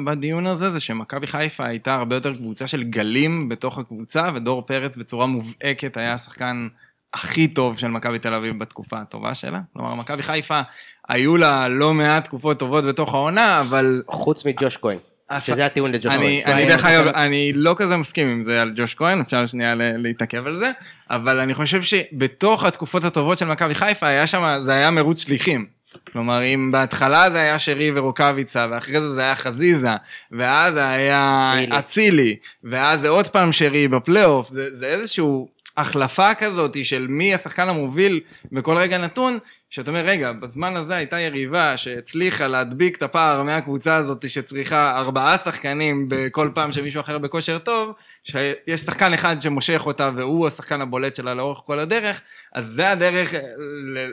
בדיון 0.06 0.46
הזה, 0.46 0.70
זה 0.70 0.80
שמכבי 0.80 1.26
חיפה 1.26 1.66
הייתה 1.66 1.94
הרבה 1.94 2.16
יותר 2.16 2.34
קבוצה 2.34 2.66
של 2.66 2.82
גלים 2.82 3.48
בתוך 3.48 3.78
הקבוצה, 3.78 4.28
ודור 4.34 4.62
פרץ 4.62 4.96
בצורה 4.96 5.26
מובהקת 5.26 5.96
היה 5.96 6.12
השחקן 6.12 6.68
הכי 7.14 7.48
טוב 7.48 7.78
של 7.78 7.88
מכבי 7.88 8.18
תל 8.18 8.34
אביב 8.34 8.58
בתקופה 8.58 8.96
הטובה 8.98 9.34
שלה. 9.34 9.60
כלומר, 9.72 9.94
מכבי 9.94 10.22
חיפה, 10.22 10.60
היו 11.08 11.36
לה 11.36 11.68
לא 11.68 11.94
מעט 11.94 12.24
תקופות 12.24 12.58
טובות 12.58 12.84
בתוך 12.84 13.14
העונה, 13.14 13.60
אבל... 13.60 14.02
חוץ 14.08 14.46
מג'וש 14.46 14.76
כהן, 14.76 14.98
שזה 15.40 15.66
הטיעון 15.66 15.92
לג'וש 15.92 16.12
כהן. 16.12 16.42
אני 16.46 16.66
דרך 16.66 16.84
אגב, 16.84 17.06
אני 17.06 17.52
לא 17.54 17.74
כזה 17.78 17.96
מסכים 17.96 18.28
עם 18.28 18.42
זה 18.42 18.62
על 18.62 18.72
ג'וש 18.76 18.94
כהן, 18.94 19.20
אפשר 19.20 19.46
שנייה 19.46 19.74
להתעכב 19.76 20.46
על 20.46 20.56
זה, 20.56 20.70
אבל 21.10 21.40
אני 21.40 21.54
חושב 21.54 21.82
שבתוך 21.82 22.64
התקופות 22.64 23.04
הטובות 23.04 23.38
של 23.38 23.46
מכבי 23.46 23.74
חיפה, 23.74 24.06
היה 24.06 24.26
שם, 24.26 24.60
זה 24.64 24.72
היה 24.72 24.90
מרוץ 24.90 25.22
שליחים. 25.22 25.66
כלומר, 26.12 26.42
אם 26.42 26.70
בהתחלה 26.72 27.30
זה 27.30 27.40
היה 27.40 27.58
שרי 27.58 27.90
ורוקאביצה, 27.94 28.66
ואחרי 28.70 29.00
זה 29.00 29.10
זה 29.10 29.20
היה 29.20 29.36
חזיזה, 29.36 29.90
ואז 30.30 30.74
זה 30.74 30.88
היה. 30.88 31.52
אצילי, 31.78 32.36
ואז 32.64 33.00
זה 33.00 33.08
עוד 33.08 33.28
פעם 33.28 33.52
שרי 33.52 33.88
בפלייאוף, 33.88 34.48
זה, 34.50 34.74
זה 34.74 34.86
איזשהו 34.86 35.48
החלפה 35.76 36.34
כזאת 36.34 36.84
של 36.84 37.06
מי 37.08 37.34
השחקן 37.34 37.68
המוביל 37.68 38.20
בכל 38.52 38.76
רגע 38.78 38.98
נתון, 38.98 39.38
שאתה 39.70 39.90
אומר, 39.90 40.00
רגע, 40.00 40.32
בזמן 40.32 40.76
הזה 40.76 40.94
הייתה 40.94 41.20
יריבה 41.20 41.76
שהצליחה 41.76 42.46
להדביק 42.46 42.96
את 42.96 43.02
הפער 43.02 43.42
מהקבוצה 43.42 43.96
הזאת 43.96 44.30
שצריכה 44.30 44.98
ארבעה 44.98 45.38
שחקנים 45.38 46.06
בכל 46.08 46.50
פעם 46.54 46.72
שמישהו 46.72 47.00
אחר 47.00 47.18
בכושר 47.18 47.58
טוב, 47.58 47.92
שיש 48.24 48.80
שחקן 48.80 49.12
אחד 49.12 49.40
שמושך 49.40 49.82
אותה 49.86 50.10
והוא 50.16 50.46
השחקן 50.46 50.80
הבולט 50.80 51.14
שלה 51.14 51.34
לאורך 51.34 51.58
כל 51.64 51.78
הדרך, 51.78 52.20
אז 52.54 52.66
זה 52.66 52.90
הדרך 52.90 53.34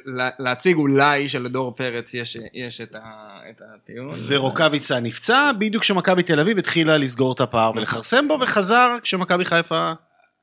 ל- 0.06 0.30
להציג 0.40 0.76
אולי 0.76 1.30
שלדור 1.30 1.76
פרץ 1.76 2.14
יש, 2.14 2.38
יש 2.54 2.82
את, 2.82 2.96
ה, 2.96 3.40
את 3.50 3.62
הטיעון. 3.62 4.16
ורוקאביצה 4.28 5.00
נפצע 5.00 5.52
בדיוק 5.60 5.84
כשמכבי 5.84 6.24
תל 6.24 6.40
אביב 6.40 6.58
התחילה 6.58 6.98
לסגור 6.98 7.34
את 7.34 7.40
הפער 7.40 7.72
ולכרסם 7.76 8.28
בו, 8.28 8.38
וחזר 8.42 8.98
כשמכבי 9.04 9.46
חיפה 9.46 9.92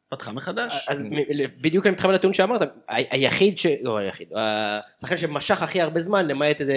פתחה 0.09 0.33
מחדש. 0.33 0.87
אז 0.89 1.05
בדיוק 1.61 1.87
אני 1.87 1.93
מתחבר 1.93 2.13
לטיעון 2.13 2.33
שאמרת, 2.33 2.61
היחיד. 2.89 3.57
לא 3.83 3.97
היחיד, 3.97 4.29
השחקן 4.37 5.17
שמשך 5.17 5.63
הכי 5.63 5.81
הרבה 5.81 6.01
זמן, 6.01 6.29
למעט 6.29 6.61
איזה 6.61 6.77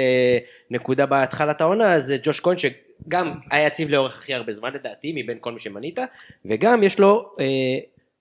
נקודה 0.72 1.06
בהתחלת 1.06 1.62
העונה, 1.62 2.00
זה 2.00 2.18
ג'וש 2.24 2.40
כהן 2.40 2.58
שגם 2.58 3.34
היה 3.52 3.68
יציב 3.68 3.90
לאורך 3.90 4.18
הכי 4.18 4.34
הרבה 4.34 4.54
זמן 4.54 4.74
לדעתי, 4.74 5.14
מבין 5.16 5.38
כל 5.42 5.52
מי 5.52 5.60
שמנית, 5.60 6.00
וגם 6.46 6.84
יש 6.84 7.00
לו 7.00 7.36
אה, 7.40 7.46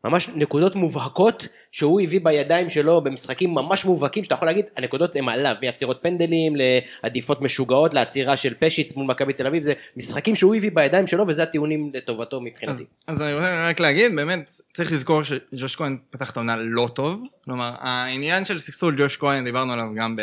ממש 0.05 0.29
נקודות 0.29 0.75
מובהקות 0.75 1.49
שהוא 1.73 2.01
הביא 2.01 2.21
בידיים 2.23 2.71
שלו 2.71 3.01
במשחקים 3.01 3.55
ממש 3.55 3.85
מובהקים, 3.85 4.25
שאתה 4.25 4.35
יכול 4.35 4.49
להגיד, 4.49 4.65
הנקודות 4.77 5.17
הן 5.17 5.29
עליו, 5.29 5.55
מעצירות 5.63 5.99
פנדלים, 6.03 6.53
לעדיפות 6.57 7.41
משוגעות, 7.41 7.95
לעצירה 7.95 8.37
של 8.37 8.55
פשיץ 8.61 8.97
מול 8.97 9.07
מכבי 9.07 9.33
תל 9.33 9.47
אביב, 9.47 9.63
זה 9.63 9.73
משחקים 9.97 10.37
שהוא 10.37 10.55
הביא 10.55 10.71
בידיים 10.75 11.07
שלו, 11.07 11.29
וזה 11.29 11.43
הטיעונים 11.43 11.91
לטובתו 11.95 12.41
מבחינתי. 12.41 12.83
אז, 12.83 12.87
אז 13.07 13.23
אני 13.23 13.35
רוצה 13.35 13.69
רק 13.69 13.81
להגיד, 13.81 14.15
באמת, 14.17 14.51
צריך 14.75 14.93
לזכור 14.93 15.23
שג'וש 15.23 15.77
כהן 15.77 15.97
פתח 16.11 16.31
את 16.31 16.37
העונה 16.37 16.57
לא 16.57 16.89
טוב. 16.95 17.23
כלומר, 17.45 17.73
העניין 17.79 18.45
של 18.45 18.59
ספסול 18.59 18.95
ג'וש 18.99 19.17
כהן, 19.17 19.45
דיברנו 19.45 19.73
עליו 19.73 19.87
גם 19.97 20.17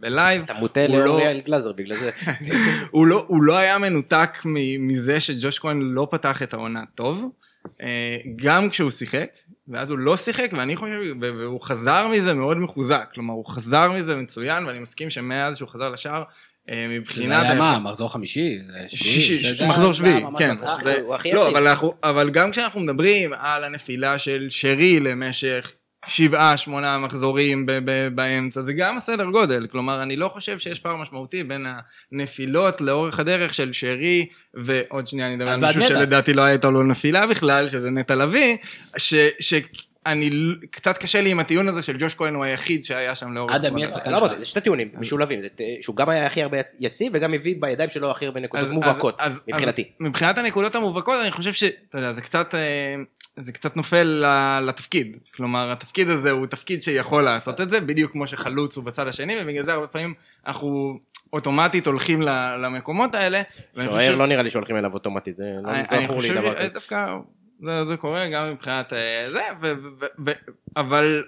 בלייב. 0.00 0.42
אתה 0.42 0.54
מוטה 0.54 0.86
הוא 0.86 0.98
לא- 0.98 1.04
לאוריאל 1.04 1.40
גלאזר 1.40 1.72
בגלל 1.72 1.96
זה. 1.96 2.10
הוא 2.90 3.06
לא, 3.06 3.24
הוא 3.28 3.42
לא 3.42 3.56
היה 3.56 3.78
מנותק 3.78 4.38
מזה 4.78 5.20
שג'וש 5.20 5.58
כהן 5.58 5.80
לא 5.82 6.08
פתח 6.10 6.42
את 6.42 6.54
העונה 6.54 6.82
טוב, 6.94 7.30
אה, 7.82 8.16
גם 8.36 8.70
כשהוא 8.70 8.90
שיחק, 8.90 9.28
ואז 9.68 9.90
הוא 9.90 9.98
לא 9.98 10.16
שיחק, 10.16 10.50
ואני 10.58 10.76
חושב, 10.76 10.92
והוא 11.20 11.60
חזר 11.60 12.08
מזה 12.08 12.34
מאוד 12.34 12.56
מחוזק, 12.58 13.04
כלומר, 13.14 13.34
הוא 13.34 13.46
חזר 13.46 13.92
מזה 13.92 14.16
מצוין, 14.16 14.66
ואני 14.66 14.78
מסכים 14.78 15.10
שמאז 15.10 15.56
שהוא 15.56 15.68
חזר 15.68 15.88
לשער, 15.90 16.22
אה, 16.70 16.86
זה 16.88 16.98
מבחינת... 17.00 17.42
היה 17.44 17.54
מה, 17.54 17.78
מחזור 17.78 18.12
חמישי? 18.12 18.48
זה? 18.88 18.96
שישי, 18.96 19.44
זה- 19.48 19.54
זה- 19.54 19.66
מחזור 19.66 19.92
זה 19.92 19.98
שביעי, 19.98 20.22
כן. 20.38 20.54
זה- 20.82 21.00
הוא 21.02 21.14
הכי 21.14 21.32
לא, 21.32 21.40
יציב. 21.56 21.56
אבל 22.02 22.30
גם 22.30 22.50
כשאנחנו 22.50 22.80
מדברים 22.80 23.30
על 23.38 23.64
הנפילה 23.64 24.18
של 24.18 24.46
שרי 24.50 25.00
למשך 25.00 25.72
שבעה, 26.06 26.56
שמונה 26.56 26.98
מחזורים 26.98 27.66
ב- 27.66 27.72
ב- 27.84 28.08
באמצע, 28.14 28.62
זה 28.62 28.72
גם 28.72 28.96
הסדר 28.96 29.24
גודל. 29.24 29.66
כלומר, 29.66 30.02
אני 30.02 30.16
לא 30.16 30.28
חושב 30.28 30.58
שיש 30.58 30.80
פער 30.80 30.96
משמעותי 30.96 31.44
בין 31.44 31.66
הנפילות 32.12 32.80
לאורך 32.80 33.18
הדרך 33.20 33.54
של 33.54 33.72
שרי, 33.72 34.26
ועוד 34.54 35.06
שנייה 35.06 35.26
אני 35.26 35.34
אדבר 35.34 35.50
על 35.50 35.60
מישהו. 35.66 35.82
שלדעתי 35.82 36.32
לא 36.34 36.42
הייתה 36.42 36.70
לו 36.70 36.82
נפילה 36.82 37.26
בכלל, 37.26 37.68
שזה 37.68 37.90
נטע 37.90 38.14
לביא, 38.14 38.56
ש... 38.96 39.14
ש... 39.40 39.54
אני 40.06 40.30
קצת 40.70 40.98
קשה 40.98 41.20
לי 41.20 41.30
עם 41.30 41.40
הטיעון 41.40 41.68
הזה 41.68 41.82
של 41.82 41.96
ג'וש 41.98 42.14
כהן 42.14 42.34
הוא 42.34 42.44
היחיד 42.44 42.84
שהיה 42.84 43.16
שם 43.16 43.32
לאורך 43.32 43.54
אדם, 43.54 43.74
מי. 43.74 43.84
השחקן 43.84 44.10
לא 44.10 44.18
שלך? 44.18 44.38
זה 44.38 44.44
שני 44.44 44.62
טיעונים 44.62 44.88
משולבים, 44.94 45.40
שהוא 45.80 45.96
גם 45.96 46.08
היה 46.08 46.26
הכי 46.26 46.42
הרבה 46.42 46.60
יצ- 46.60 46.76
יציב 46.80 47.12
וגם 47.14 47.34
הביא 47.34 47.54
בידיים 47.60 47.90
שלו 47.90 48.10
הכי 48.10 48.26
הרבה 48.26 48.40
נקודות 48.40 48.70
מובהקות, 48.70 49.20
מבחינתי. 49.48 49.84
מבחינת 50.00 50.38
הנקודות 50.38 50.74
המובהקות, 50.74 51.14
אני 51.22 51.30
חושב 51.30 51.52
ש... 51.52 51.64
אתה 51.64 51.98
יודע, 51.98 52.12
זה 52.12 52.22
קצת... 52.22 52.54
זה 53.36 53.52
קצת 53.52 53.76
נופל 53.76 54.24
לתפקיד. 54.62 55.16
כלומר, 55.34 55.70
התפקיד 55.72 56.08
הזה 56.08 56.30
הוא 56.30 56.46
תפקיד 56.46 56.82
שיכול 56.82 57.22
לעשות 57.22 57.60
את 57.60 57.70
זה, 57.70 57.80
בדיוק 57.80 58.12
כמו 58.12 58.26
שחלוץ 58.26 58.76
הוא 58.76 58.84
בצד 58.84 59.08
השני, 59.08 59.34
ובגלל 59.40 59.62
זה 59.62 59.72
הרבה 59.72 59.86
פעמים 59.86 60.14
אנחנו 60.46 60.98
אוטומטית 61.32 61.86
הולכים 61.86 62.22
למקומות 62.62 63.14
האלה. 63.14 63.42
שוער 63.84 64.14
לא 64.14 64.26
נראה 64.26 64.42
לי 64.42 64.50
שהולכים 64.50 64.76
אליו 64.76 64.92
אוטומטית, 64.92 65.36
זה 65.36 65.44
לא 65.62 66.02
זכור 66.04 66.20
לי 66.20 66.28
דבר 66.34 66.54
כזה. 66.54 66.66
שדווקא 66.66 67.06
זה, 67.62 67.84
זה 67.84 67.96
קורה 67.96 68.28
גם 68.28 68.52
מבחינת 68.52 68.92
אה, 68.92 69.26
זה, 69.32 69.42
אבל 70.76 71.24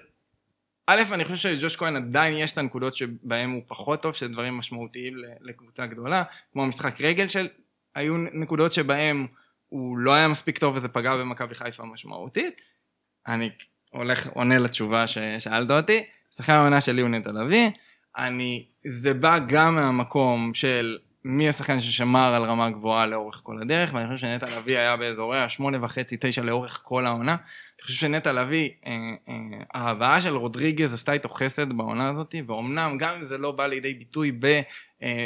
א', 0.87 1.01
אני 1.11 1.25
חושב 1.25 1.35
שג'וש 1.37 1.75
כהן 1.75 1.95
עדיין 1.95 2.33
יש 2.37 2.53
את 2.53 2.57
הנקודות 2.57 2.97
שבהם 2.97 3.51
הוא 3.51 3.61
פחות 3.67 4.01
טוב, 4.01 4.13
שזה 4.13 4.29
דברים 4.29 4.57
משמעותיים 4.57 5.13
לקבוצה 5.41 5.85
גדולה, 5.85 6.23
כמו 6.53 6.63
המשחק 6.63 7.01
רגל 7.01 7.27
של, 7.27 7.47
היו 7.95 8.17
נקודות 8.17 8.73
שבהם 8.73 9.27
הוא 9.69 9.97
לא 9.97 10.13
היה 10.13 10.27
מספיק 10.27 10.57
טוב 10.57 10.75
וזה 10.75 10.87
פגע 10.87 11.17
במכבי 11.17 11.55
חיפה 11.55 11.83
משמעותית. 11.83 12.61
אני 13.27 13.49
הולך, 13.91 14.27
עונה 14.27 14.59
לתשובה 14.59 15.07
ששאלת 15.07 15.71
אותי, 15.71 16.03
שחקן 16.35 16.53
העונה 16.53 16.81
שלי 16.81 17.01
הוא 17.01 17.09
נטע 17.09 17.31
לביא, 17.31 17.69
אני, 18.17 18.65
זה 18.85 19.13
בא 19.13 19.39
גם 19.47 19.75
מהמקום 19.75 20.53
של 20.53 20.97
מי 21.25 21.49
השחקן 21.49 21.81
ששמר 21.81 22.33
על 22.33 22.43
רמה 22.43 22.69
גבוהה 22.69 23.05
לאורך 23.05 23.41
כל 23.43 23.61
הדרך, 23.61 23.93
ואני 23.93 24.07
חושב 24.07 24.27
שנטע 24.27 24.57
לביא 24.57 24.77
היה 24.77 24.95
באזורי 24.95 25.39
השמונה 25.39 25.85
וחצי, 25.85 26.17
תשע 26.19 26.41
לאורך 26.41 26.81
כל 26.83 27.05
העונה. 27.05 27.31
אני 27.31 27.81
חושב 27.81 27.99
שנטע 27.99 28.31
לביא, 28.31 28.69
אה, 28.85 28.91
אה, 29.29 29.35
ההבאה 29.73 30.21
של 30.21 30.35
רודריגז 30.35 30.93
עשתה 30.93 31.13
איתו 31.13 31.29
חסד 31.29 31.73
בעונה 31.73 32.09
הזאת, 32.09 32.35
ואומנם 32.47 32.97
גם 32.99 33.15
אם 33.15 33.23
זה 33.23 33.37
לא 33.37 33.51
בא 33.51 33.67
לידי 33.67 33.93
ביטוי 33.93 34.31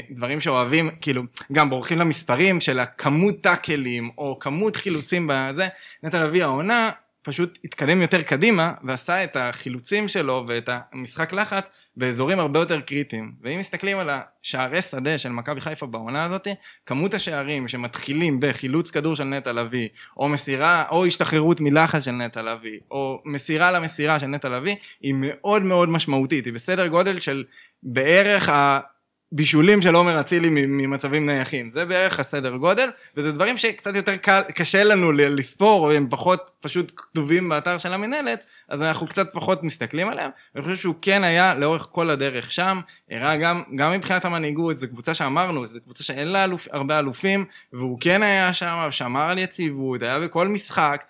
בדברים 0.10 0.42
שאוהבים, 0.42 0.90
כאילו, 1.02 1.24
גם 1.52 1.70
בורחים 1.70 2.00
למספרים 2.00 2.62
של 2.62 2.80
הכמות 2.80 3.36
טאקלים, 3.42 4.10
או 4.18 4.40
כמות 4.40 4.76
חילוצים 4.76 5.28
בזה, 5.30 5.68
נטע 6.04 6.24
לביא 6.24 6.44
העונה, 6.44 6.90
פשוט 7.22 7.58
התקדם 7.64 8.02
יותר 8.02 8.22
קדימה 8.22 8.74
ועשה 8.84 9.24
את 9.24 9.36
החילוצים 9.36 10.08
שלו 10.08 10.46
ואת 10.48 10.70
המשחק 10.92 11.34
לחץ 11.34 11.72
באזורים 11.98 12.40
הרבה 12.40 12.60
יותר 12.60 12.82
קריטיים. 12.82 13.32
ואם 13.42 13.60
מסתכלים 13.60 13.98
על 13.98 14.10
השערי 14.10 14.82
שדה 14.82 15.18
של 15.18 15.30
מכבי 15.30 15.62
חיפה 15.62 15.86
בעונה 15.86 16.24
הזאת, 16.24 16.48
כמות 16.86 17.14
השערים 17.14 17.68
שמתחילים 17.68 18.40
בחילוץ 18.40 18.92
כדור 18.92 19.16
של 19.16 19.24
נטע 19.24 19.54
לביא, 19.54 19.88
או 20.18 20.30
מסירה, 20.30 20.84
או 20.92 21.06
השתחררות 21.06 21.62
מלחץ 21.62 22.04
של 22.04 22.12
נטע 22.12 22.42
לביא, 22.42 22.80
או 22.92 23.22
מסירה 23.26 23.72
למסירה 23.72 24.20
של 24.20 24.28
נטע 24.28 24.50
לביא, 24.50 24.76
היא 25.02 25.16
מאוד 25.18 25.64
מאוד 25.64 25.90
משמעותית. 25.90 26.46
היא 26.46 26.54
בסדר 26.54 26.88
גודל 26.88 27.20
של 27.20 27.44
בערך 27.84 28.50
ה... 28.50 28.80
בישולים 29.32 29.82
של 29.82 29.96
עומר 29.96 30.20
אצילי 30.20 30.50
ממצבים 30.52 31.26
נייחים. 31.26 31.70
זה 31.70 31.86
בערך 31.86 32.20
הסדר 32.20 32.56
גודל, 32.56 32.90
וזה 33.18 33.32
דברים 33.32 33.58
שקצת 33.58 33.96
יותר 33.96 34.16
קשה 34.56 34.84
לנו 34.84 35.12
לספור, 35.12 35.92
הם 35.92 36.08
פחות 36.10 36.52
פשוט 36.60 36.92
כתובים 36.96 37.50
באתר 37.50 37.78
של 37.78 37.94
המנהלת, 37.94 38.44
אז 38.70 38.82
אנחנו 38.82 39.08
קצת 39.08 39.34
פחות 39.34 39.64
מסתכלים 39.64 40.10
עליהם. 40.10 40.32
ואני 40.56 40.66
חושב 40.66 40.78
שהוא 40.78 40.96
כן 41.02 41.24
היה 41.24 41.54
לאורך 41.54 41.88
כל 41.92 42.10
הדרך 42.10 42.52
שם, 42.52 42.80
הראה 43.12 43.38
גם, 43.38 43.64
גם 43.76 43.92
מבחינת 43.92 44.26
המנהיגות, 44.26 44.78
זו 44.78 44.88
קבוצה 44.88 45.14
שאמרנו, 45.14 45.68
זו 45.68 45.82
קבוצה 45.82 46.04
שאין 46.04 46.28
לה 46.28 46.44
אלוף, 46.44 46.68
הרבה 46.72 47.00
אלופים, 47.00 47.46
והוא 47.74 47.98
כן 48.02 48.24
היה 48.24 48.54
שם, 48.54 48.88
שמר 48.92 49.30
על 49.30 49.38
יציבות, 49.38 50.02
היה 50.02 50.20
בכל 50.20 50.48
משחק, 50.48 51.04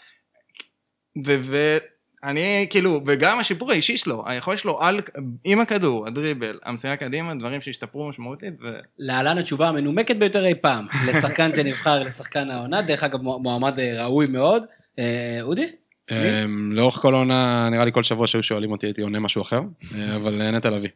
ו... 1.25 1.35
ו 1.41 1.77
אני 2.23 2.67
כאילו, 2.69 3.01
וגם 3.07 3.39
השיפור 3.39 3.71
האישי 3.71 3.97
שלו, 3.97 4.23
היכולת 4.25 4.57
שלו 4.57 4.81
על, 4.81 5.01
עם 5.43 5.59
הכדור, 5.59 6.07
הדריבל, 6.07 6.59
המסירה 6.63 6.95
קדימה, 6.95 7.35
דברים 7.35 7.61
שהשתפרו 7.61 8.09
משמעותית, 8.09 8.53
ו... 8.63 8.67
להלן 8.99 9.37
התשובה 9.37 9.67
המנומקת 9.67 10.15
ביותר 10.15 10.45
אי 10.45 10.55
פעם, 10.55 10.87
לשחקן 11.07 11.53
שנבחר 11.53 12.03
לשחקן 12.03 12.51
העונה, 12.51 12.81
דרך 12.81 13.03
אגב 13.03 13.21
מועמד 13.21 13.79
אה, 13.79 14.03
ראוי 14.03 14.25
מאוד. 14.29 14.63
אה, 14.99 15.39
אודי? 15.41 15.67
אמ, 16.11 16.71
לאורך 16.73 16.95
כל 16.95 17.13
העונה, 17.13 17.69
נראה 17.71 17.85
לי 17.85 17.91
כל 17.91 18.03
שבוע 18.03 18.27
שהיו 18.27 18.43
שואלים 18.43 18.71
אותי 18.71 18.87
הייתי 18.87 19.01
עונה 19.01 19.19
משהו 19.19 19.41
אחר, 19.41 19.61
אה, 19.95 20.15
אבל 20.15 20.41
אה, 20.41 20.51
נטע 20.51 20.69
לביא. 20.69 20.89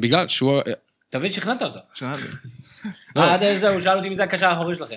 בגלל 0.00 0.28
שהוא... 0.28 0.60
תבין, 1.14 1.32
שכנעת 1.32 1.62
אותו. 1.62 1.78
שמעתי. 1.94 2.20
אה, 3.16 3.34
עד 3.34 3.40
זה 3.60 3.68
הוא 3.68 3.80
שאל 3.80 3.96
אותי 3.96 4.08
מי 4.08 4.14
זה 4.14 4.24
הקשר 4.24 4.46
האחורי 4.46 4.74
שלכם. 4.74 4.96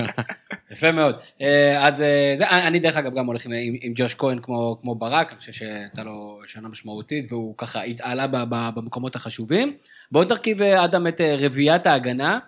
יפה 0.72 0.92
מאוד. 0.92 1.16
אה, 1.40 1.86
אז 1.86 2.02
אה, 2.02 2.32
זה, 2.36 2.50
אני 2.50 2.78
דרך 2.78 2.96
אגב 2.96 3.14
גם 3.14 3.26
הולך 3.26 3.46
עם, 3.46 3.52
עם, 3.54 3.76
עם 3.80 3.92
ג'וש 3.96 4.14
כהן 4.14 4.38
כמו, 4.42 4.78
כמו 4.82 4.94
ברק, 4.94 5.30
אני 5.30 5.38
חושב 5.38 5.52
שהייתה 5.52 6.04
לו 6.04 6.40
שנה 6.46 6.68
משמעותית 6.68 7.32
והוא 7.32 7.54
ככה 7.58 7.82
התעלה 7.82 8.26
ב- 8.26 8.44
ב- 8.48 8.70
במקומות 8.74 9.16
החשובים. 9.16 9.76
בואו 10.12 10.24
תרכיב 10.24 10.62
אה, 10.62 10.84
אדם 10.84 11.06
את 11.06 11.20
אה, 11.20 11.36
רביעיית 11.38 11.86
ההגנה 11.86 12.38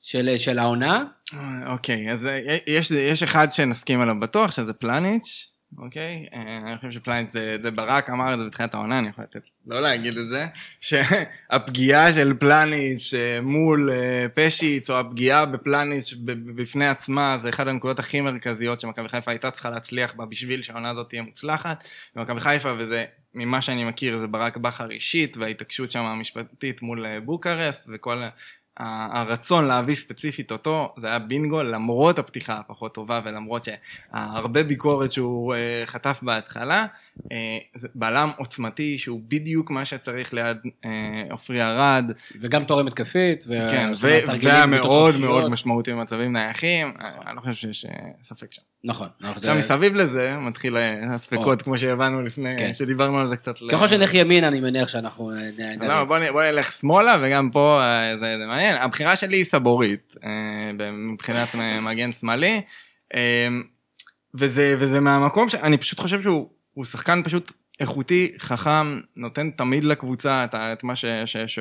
של, 0.00 0.38
של 0.38 0.58
העונה. 0.58 1.04
אה, 1.34 1.72
אוקיי, 1.72 2.12
אז 2.12 2.26
אה, 2.26 2.56
יש, 2.66 2.90
יש 2.90 3.22
אחד 3.22 3.50
שנסכים 3.50 4.00
עליו 4.00 4.20
בטוח, 4.20 4.50
שזה 4.50 4.72
פלניץ', 4.72 5.48
אוקיי? 5.78 6.26
אה, 6.34 6.58
אני 6.58 6.76
חושב 6.76 6.90
שפלניץ' 6.90 7.32
זה, 7.32 7.56
זה 7.62 7.70
ברק 7.70 8.10
אמר 8.10 8.34
את 8.34 8.40
זה 8.40 8.46
בתחילת 8.46 8.74
העונה, 8.74 8.98
אני 8.98 9.08
יכול 9.08 9.24
לתת, 9.24 9.48
לא 9.66 9.80
להגיד 9.80 10.18
את 10.18 10.28
זה, 10.28 10.46
שהפגיעה 10.80 12.12
של 12.12 12.34
פלניץ' 12.38 13.14
אה, 13.14 13.40
מול 13.40 13.90
אה, 13.90 14.26
פשיץ, 14.34 14.90
או 14.90 15.00
הפגיעה 15.00 15.46
בפלניץ' 15.46 16.14
בפני 16.24 16.88
עצמה, 16.88 17.38
זה 17.38 17.48
אחת 17.48 17.66
הנקודות 17.66 17.98
הכי 17.98 18.20
מרכזיות 18.20 18.80
שמכבי 18.80 19.08
חיפה 19.08 19.30
הייתה 19.30 19.50
צריכה 19.50 19.70
להצליח 19.70 20.14
בה 20.14 20.26
בשביל 20.26 20.62
שהעונה 20.62 20.90
הזאת 20.90 21.08
תהיה 21.08 21.22
מוצלחת. 21.22 21.84
ומכבי 22.16 22.40
חיפה, 22.40 22.72
וזה, 22.78 23.04
ממה 23.34 23.62
שאני 23.62 23.84
מכיר, 23.84 24.18
זה 24.18 24.26
ברק 24.26 24.56
בכר 24.56 24.90
אישית, 24.90 25.36
וההתעקשות 25.36 25.90
שם 25.90 26.04
המשפטית 26.04 26.82
מול 26.82 27.18
בוקרסט, 27.18 27.90
וכל... 27.92 28.22
הרצון 28.76 29.64
להביא 29.64 29.94
ספציפית 29.94 30.52
אותו, 30.52 30.94
זה 30.96 31.06
היה 31.06 31.18
בינגו, 31.18 31.62
למרות 31.62 32.18
הפתיחה 32.18 32.58
הפחות 32.58 32.94
טובה 32.94 33.20
ולמרות 33.24 33.64
שהרבה 33.64 34.62
ביקורת 34.62 35.12
שהוא 35.12 35.54
אה, 35.54 35.82
חטף 35.86 36.18
בהתחלה, 36.22 36.86
אה, 37.32 37.58
זה 37.74 37.88
בלם 37.94 38.30
עוצמתי 38.36 38.98
שהוא 38.98 39.20
בדיוק 39.28 39.70
מה 39.70 39.84
שצריך 39.84 40.34
ליד 40.34 40.56
אה, 40.84 40.90
עופרי 41.30 41.62
ארד, 41.62 42.12
וגם 42.40 42.64
תורם 42.64 42.86
התקפית. 42.86 43.44
ו- 43.48 43.70
כן, 43.70 43.92
ו- 44.00 44.26
תרגילים 44.26 44.54
והיה 44.54 44.66
מאוד. 44.66 45.14
מאוד 45.20 45.48
משמעותי 45.48 45.92
במצבים 45.92 46.32
נייחים, 46.32 46.92
אני 47.26 47.36
לא 47.36 47.40
חושב 47.40 47.54
שיש 47.54 47.86
ספק 48.22 48.52
שם. 48.52 48.62
נכון. 48.84 49.08
נכון, 49.20 49.36
עכשיו 49.36 49.54
מסביב 49.54 49.94
לזה 49.94 50.36
מתחיל 50.36 50.76
הספקות, 51.10 51.62
כמו 51.62 51.78
שהבנו 51.78 52.22
לפני, 52.22 52.56
כן. 52.58 52.74
שדיברנו 52.74 53.18
על 53.18 53.26
זה 53.26 53.36
קצת. 53.36 53.54
ככל 53.70 53.88
שנלך 53.88 54.14
ימינה, 54.14 54.48
אני 54.48 54.60
מניח 54.60 54.88
שאנחנו... 54.88 55.32
לא. 55.80 56.04
בוא, 56.04 56.18
נלך 56.42 56.72
שמאלה, 56.72 57.16
וגם 57.22 57.50
פה 57.50 57.80
זה, 58.14 58.36
זה 58.38 58.46
מעניין. 58.66 58.82
הבחירה 58.82 59.16
שלי 59.16 59.36
היא 59.36 59.44
סבורית, 59.44 60.14
אה, 60.24 60.90
מבחינת 60.92 61.48
מגן 61.82 62.12
שמאלי, 62.12 62.60
אה, 63.14 63.48
וזה, 64.34 64.76
וזה 64.78 65.00
מהמקום 65.00 65.48
שאני 65.48 65.78
פשוט 65.78 66.00
חושב 66.00 66.22
שהוא 66.22 66.48
הוא 66.72 66.84
שחקן 66.84 67.22
פשוט 67.24 67.52
איכותי, 67.80 68.32
חכם, 68.38 69.00
נותן 69.16 69.50
תמיד 69.50 69.84
לקבוצה 69.84 70.44
את, 70.44 70.54
את 70.54 70.84
מה 70.84 70.96
ש, 70.96 71.04
ש, 71.24 71.36
ש, 71.36 71.58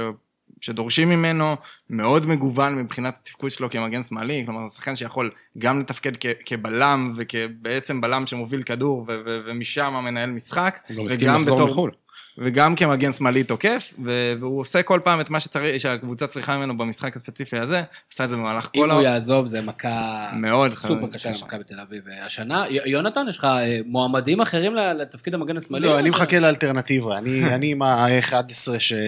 שדורשים 0.62 1.10
ממנו, 1.10 1.56
מאוד 1.90 2.26
מגוון 2.26 2.76
מבחינת 2.76 3.18
התפקוד 3.22 3.52
שלו 3.52 3.70
כמגן 3.70 4.04
שמאלי, 4.04 4.44
כלומר 4.46 4.68
זה 4.68 4.76
שחקן 4.76 4.96
שיכול 4.96 5.32
גם 5.58 5.80
לתפקד 5.80 6.12
כ, 6.20 6.26
כבלם, 6.46 7.14
וכבעצם 7.18 8.02
בלם 8.02 8.28
שמוביל 8.28 8.64
כדור, 8.64 9.06
ו, 9.08 9.12
ו, 9.26 9.40
ומשם 9.46 9.94
מנהל 10.04 10.30
משחק, 10.32 10.80
הוא 10.88 10.98
גם 10.98 11.06
הסכים 11.06 11.28
לחזור 11.28 11.58
בתור- 11.58 11.70
מחו"ל. 11.70 11.92
וגם 12.38 12.76
כמגן 12.76 13.12
שמאלי 13.12 13.44
תוקף, 13.44 13.94
והוא 14.40 14.60
עושה 14.62 14.84
כל 14.84 15.00
פעם 15.04 15.22
את 15.22 15.30
מה 15.30 15.40
שצריך, 15.40 15.80
שהקבוצה 15.82 16.28
צריכה 16.28 16.58
ממנו 16.58 16.78
במשחק 16.78 17.16
הספציפי 17.16 17.60
הזה, 17.60 17.82
עשה 18.14 18.24
את 18.24 18.30
זה 18.30 18.36
במהלך 18.36 18.70
אם 18.76 18.82
כל 18.82 18.86
הוא 18.90 18.94
העונה. 18.94 19.10
יעזוב, 19.10 19.46
זה 19.46 19.62
מכה 19.62 20.30
מאוד 20.34 20.72
סופר 20.72 21.08
קשה 21.14 21.32
קשה. 21.32 21.42
למכבי 21.46 21.64
תל 21.64 21.80
אביב 21.80 22.02
אה, 22.08 22.26
השנה. 22.26 22.64
יונתן, 22.86 23.26
יש 23.30 23.38
לך 23.38 23.46
אה, 23.46 23.80
מועמדים 23.86 24.42
אחרים 24.42 24.76
לתפקיד 24.76 25.34
המגן 25.36 25.58
השמאלי? 25.58 25.88
לא, 25.88 26.00
אני 26.00 26.10
מחכה 26.10 26.40
לאלטרנטיבה. 26.40 27.18
אני 27.18 27.72
עם 27.72 27.82
ה-11 27.82 28.36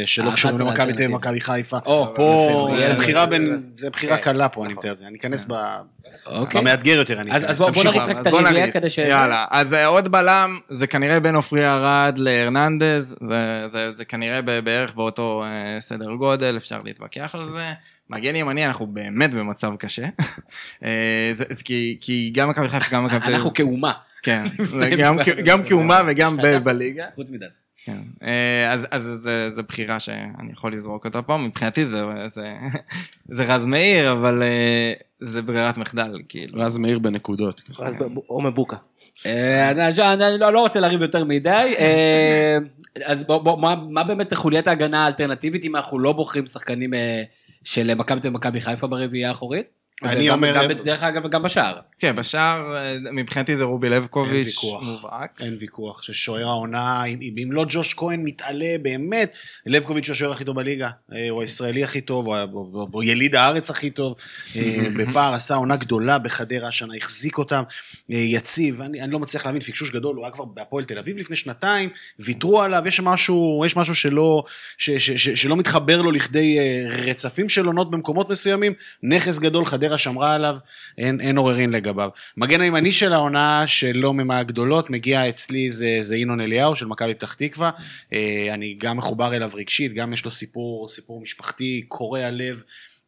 שלא 0.05 0.30
ה- 0.30 0.34
קשורים 0.34 0.57
11 0.57 0.67
למכבי 0.67 0.93
תל 0.93 1.03
אביב. 1.03 1.11
ומכבי 1.13 1.41
חיפה. 1.41 1.80
פה 1.80 2.69
זה. 2.80 2.93
בחירה 3.89 4.17
כן, 4.17 4.23
קלה 4.23 4.49
פה, 4.49 4.65
אני 4.65 4.73
נכון. 4.73 4.80
מתאר 4.80 4.91
את 4.91 4.97
זה. 4.97 5.07
אני 5.07 5.17
אכנס 5.17 5.45
ב- 5.49 5.53
אוקיי. 6.28 6.61
במאתגר 6.61 6.95
יותר, 6.95 7.19
אני 7.21 7.32
אז- 7.32 7.43
אכנס. 7.43 7.61
אז 7.61 7.61
בוא-. 7.75 7.84
נריץ 7.84 8.01
רק 8.01 8.19
את 8.21 8.28
הרביעייה 8.28 8.51
נריץ. 8.51 8.73
כדי 8.73 8.89
ש- 8.89 8.97
יאללה, 8.97 9.45
אז 9.51 9.73
אה, 9.73 9.86
עוד 9.86 10.07
בלם, 10.11 10.57
זה 10.69 10.88
כנראה 10.88 11.19
בין 11.19 11.36
עופרי 11.36 11.67
ארד 11.67 12.17
להרננדז, 12.17 13.15
זה, 13.22 13.68
זה, 13.68 13.91
זה 13.91 14.05
כנראה 14.05 14.41
בערך 14.41 14.95
באותו 14.95 15.43
אה, 15.43 15.82
סדר 15.82 16.15
גודל, 16.15 16.57
אפשר 16.57 16.82
להתווכח 16.84 17.36
על 17.36 17.45
זה. 17.45 17.74
מגן 18.09 18.36
ימני, 18.36 18.65
אנחנו 18.65 18.88
באמת 18.88 19.34
במצב 19.34 19.76
קשה. 19.80 20.05
אה, 20.84 21.32
זה, 21.34 21.43
זה 21.49 21.63
כי, 21.63 21.97
כי 22.01 22.32
גם 22.34 22.49
מכבי 22.49 22.70
חיפה, 22.70 22.95
גם 22.95 23.05
מכבי 23.05 23.20
תל 23.20 23.24
אביב. 23.24 23.36
אנחנו 23.36 23.53
כאומה, 23.53 23.91
כן, 24.28 24.43
גם, 24.97 25.15
גם 25.45 25.63
כאומה 25.63 26.01
וגם 26.07 26.38
ב- 26.38 26.57
בליגה. 26.65 27.05
חוץ 27.15 27.30
מדס. 27.30 27.59
כן. 27.86 27.97
אה, 28.23 28.71
אז, 28.73 28.88
אז 28.91 29.03
זה, 29.13 29.49
זה 29.51 29.61
בחירה 29.61 29.99
שאני 29.99 30.23
יכול 30.51 30.73
לזרוק 30.73 31.05
אותה 31.05 31.21
פה, 31.21 31.38
מבחינתי 31.38 31.86
זה, 31.86 32.03
זה, 32.28 32.53
זה 33.38 33.43
רז 33.43 33.65
מאיר, 33.65 34.11
אבל 34.11 34.43
אה, 34.43 34.93
זה 35.21 35.41
ברירת 35.41 35.78
מחדל, 35.78 36.19
כאילו. 36.30 36.61
רז 36.61 36.78
מאיר 36.78 36.99
בנקודות. 36.99 37.61
או 38.30 38.41
מבוקה. 38.41 38.78
אה, 39.25 39.71
אני 39.71 39.82
אני 40.13 40.39
לא 40.39 40.53
לא 40.53 40.59
רוצה 40.59 40.80
לריב 40.80 41.01
יותר 41.01 41.23
מדי. 41.23 41.73
אה, 41.80 42.57
אז 43.05 43.23
בוא, 43.23 43.38
בוא, 43.38 43.57
מה- 43.59 43.75
מה 43.89 44.03
באמת 44.03 44.34
חוליית 44.34 44.67
ההגנה 44.67 45.03
האלטרנטיבית 45.05 45.63
אם 45.63 45.75
אנחנו 45.75 45.99
לא 45.99 46.11
בוחרים 46.13 46.45
שחקנים 46.45 46.93
אה, 46.93 47.23
של 47.63 47.93
מכבי 47.93 48.19
תל 48.21 48.28
אביב 48.28 48.34
ומכבי 48.36 48.61
חיפה 48.61 48.88
ברביעייה 48.88 49.30
האחורית? 49.30 49.76
אני 50.04 50.30
אומר- 50.30 50.54
גם, 50.56 50.72
דרך 50.84 51.04
אגב, 51.04 51.28
גם 51.28 51.43
בשער. 51.43 51.80
כן, 52.00 52.16
בשער, 52.16 52.76
אה, 52.76 52.98
מבחינתי 53.12 53.58
זה 53.58 53.64
רובי 53.64 53.89
לבקוביץ'. 53.89 54.56
מובהק. 54.82 55.41
אין 55.41 55.58
ויכוח 55.60 56.04
ששוער 56.04 56.48
העונה, 56.50 57.06
אם, 57.06 57.20
אם 57.43 57.52
לא 57.52 57.66
ג'וש 57.70 57.93
כהן 57.93 58.22
מתעלה 58.24 58.76
באמת, 58.82 59.36
לבקוביץ' 59.66 60.08
הוא 60.08 60.14
השוער 60.14 60.32
הכי 60.32 60.43
טוב 60.45 60.56
בליגה, 60.56 60.89
אה, 61.14 61.30
הוא 61.30 61.41
הישראלי 61.41 61.84
הכי 61.84 62.02
טוב, 62.02 62.28
הוא, 62.91 63.04
יליד 63.04 63.36
הארץ 63.36 63.70
הכי 63.70 63.89
טוב, 63.89 64.16
אה, 64.56 64.78
בפער 64.98 65.34
עשה 65.34 65.56
עונה 65.56 65.76
גדולה 65.76 66.20
בחדרה 66.20 66.68
השנה, 66.68 66.93
החזיק 66.98 67.38
אותם, 67.38 67.64
יציב, 68.10 68.82
אני, 68.82 69.02
אני 69.02 69.12
לא 69.12 69.20
מצליח 69.20 69.45
להבין, 69.45 69.62
פיקשוש 69.62 69.91
גדול, 69.91 70.16
הוא 70.16 70.26
היה 70.26 70.32
כבר 70.32 70.45
בהפועל 70.45 70.84
תל 70.84 71.00
אביב 71.00 71.18
לפני 71.18 71.36
שנתיים, 71.36 71.89
ויתרו 72.20 72.62
עליו, 72.62 72.84
יש 72.88 73.00
משהו, 73.00 73.64
יש 73.66 73.76
משהו 73.78 73.95
שלא, 73.95 74.43
ש, 74.78 74.89
ש, 74.89 75.12
ש, 75.12 75.30
שלא 75.30 75.58
מתחבר 75.58 76.02
לו 76.02 76.12
לכדי 76.12 76.58
רצפים 76.89 77.50
של 77.50 77.66
עונות 77.66 77.91
במקומות 77.91 78.30
מסוימים, 78.30 78.74
נכס 79.04 79.39
גדול, 79.39 79.66
חדרה 79.66 79.87
שמרה 79.96 80.34
עליו, 80.34 80.58
אין, 80.98 81.22
אין 81.22 81.38
עוררין 81.38 81.70
לגביו. 81.70 82.10
מגן 82.38 82.62
הימני 82.62 82.92
של 82.92 83.14
העונה, 83.14 83.64
שלא 83.68 84.14
מהגדולות, 84.14 84.90
מגיע 84.90 85.30
אצלי 85.30 85.72
זה, 85.72 85.98
זה 86.02 86.18
ינון 86.18 86.42
אליהו 86.42 86.76
של 86.76 86.86
מכבי 86.86 87.14
פתח 87.14 87.34
תקווה. 87.34 87.72
אה, 88.14 88.48
אני 88.54 88.76
גם 88.78 88.98
מחובר 88.98 89.36
אליו 89.36 89.52
רגשית, 89.54 89.94
גם 89.94 90.14
יש 90.14 90.26
לו 90.26 90.32
סיפור, 90.32 90.88
סיפור 90.90 91.22
משפחתי, 91.22 91.86
קורע 91.88 92.30
לב. 92.30 92.64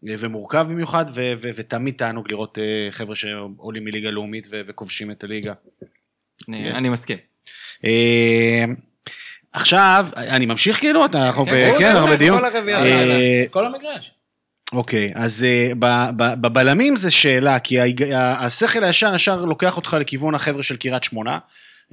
אה, 0.10 0.16
ומורכב 0.20 0.66
במיוחד, 0.70 1.06
ו- 1.16 1.34
ו- 1.38 1.50
ותמיד 1.56 1.94
תענוג 1.98 2.26
לראות 2.32 2.58
אה, 2.60 2.92
חבר'ה 2.92 3.16
שעולים 3.16 3.86
מליגה 3.86 4.10
לאומית 4.10 4.48
ו- 4.52 4.62
וכובשים 4.68 5.12
את 5.12 5.24
הליגה. 5.24 5.54
אני, 6.50 6.72
אני 6.72 6.90
מסכים. 6.90 7.18
עכשיו, 9.54 10.08
אני 10.16 10.46
ממשיך 10.46 10.80
כאילו? 10.80 11.06
אתה- 11.06 11.28
אנחנו 11.28 11.46
כן, 11.46 11.52
כן, 11.80 11.94
בדיון. 12.16 12.42
כל 13.50 13.66
המגרש. 13.66 14.12
אוקיי, 14.74 15.12
אז 15.16 15.46
uh, 15.46 15.76
בבלמים 16.16 16.96
זה 16.96 17.12
שאלה, 17.12 17.60
כי 17.60 17.80
השכל 18.16 18.84
הישר 18.84 19.16
ישר 19.16 19.46
לוקח 19.46 19.78
אותך 19.78 19.98
לכיוון 20.00 20.36
החבר'ה 20.36 20.64
של 20.64 20.78
קריית 20.78 21.04
שמונה. 21.04 21.38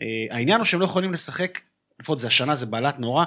Uh, 0.00 0.04
העניין 0.30 0.58
הוא 0.58 0.64
שהם 0.64 0.80
לא 0.80 0.84
יכולים 0.84 1.12
לשחק, 1.12 1.60
לפחות 2.00 2.18
זה 2.18 2.26
השנה, 2.26 2.56
זה 2.56 2.66
בלט 2.66 2.98
נורא. 2.98 3.24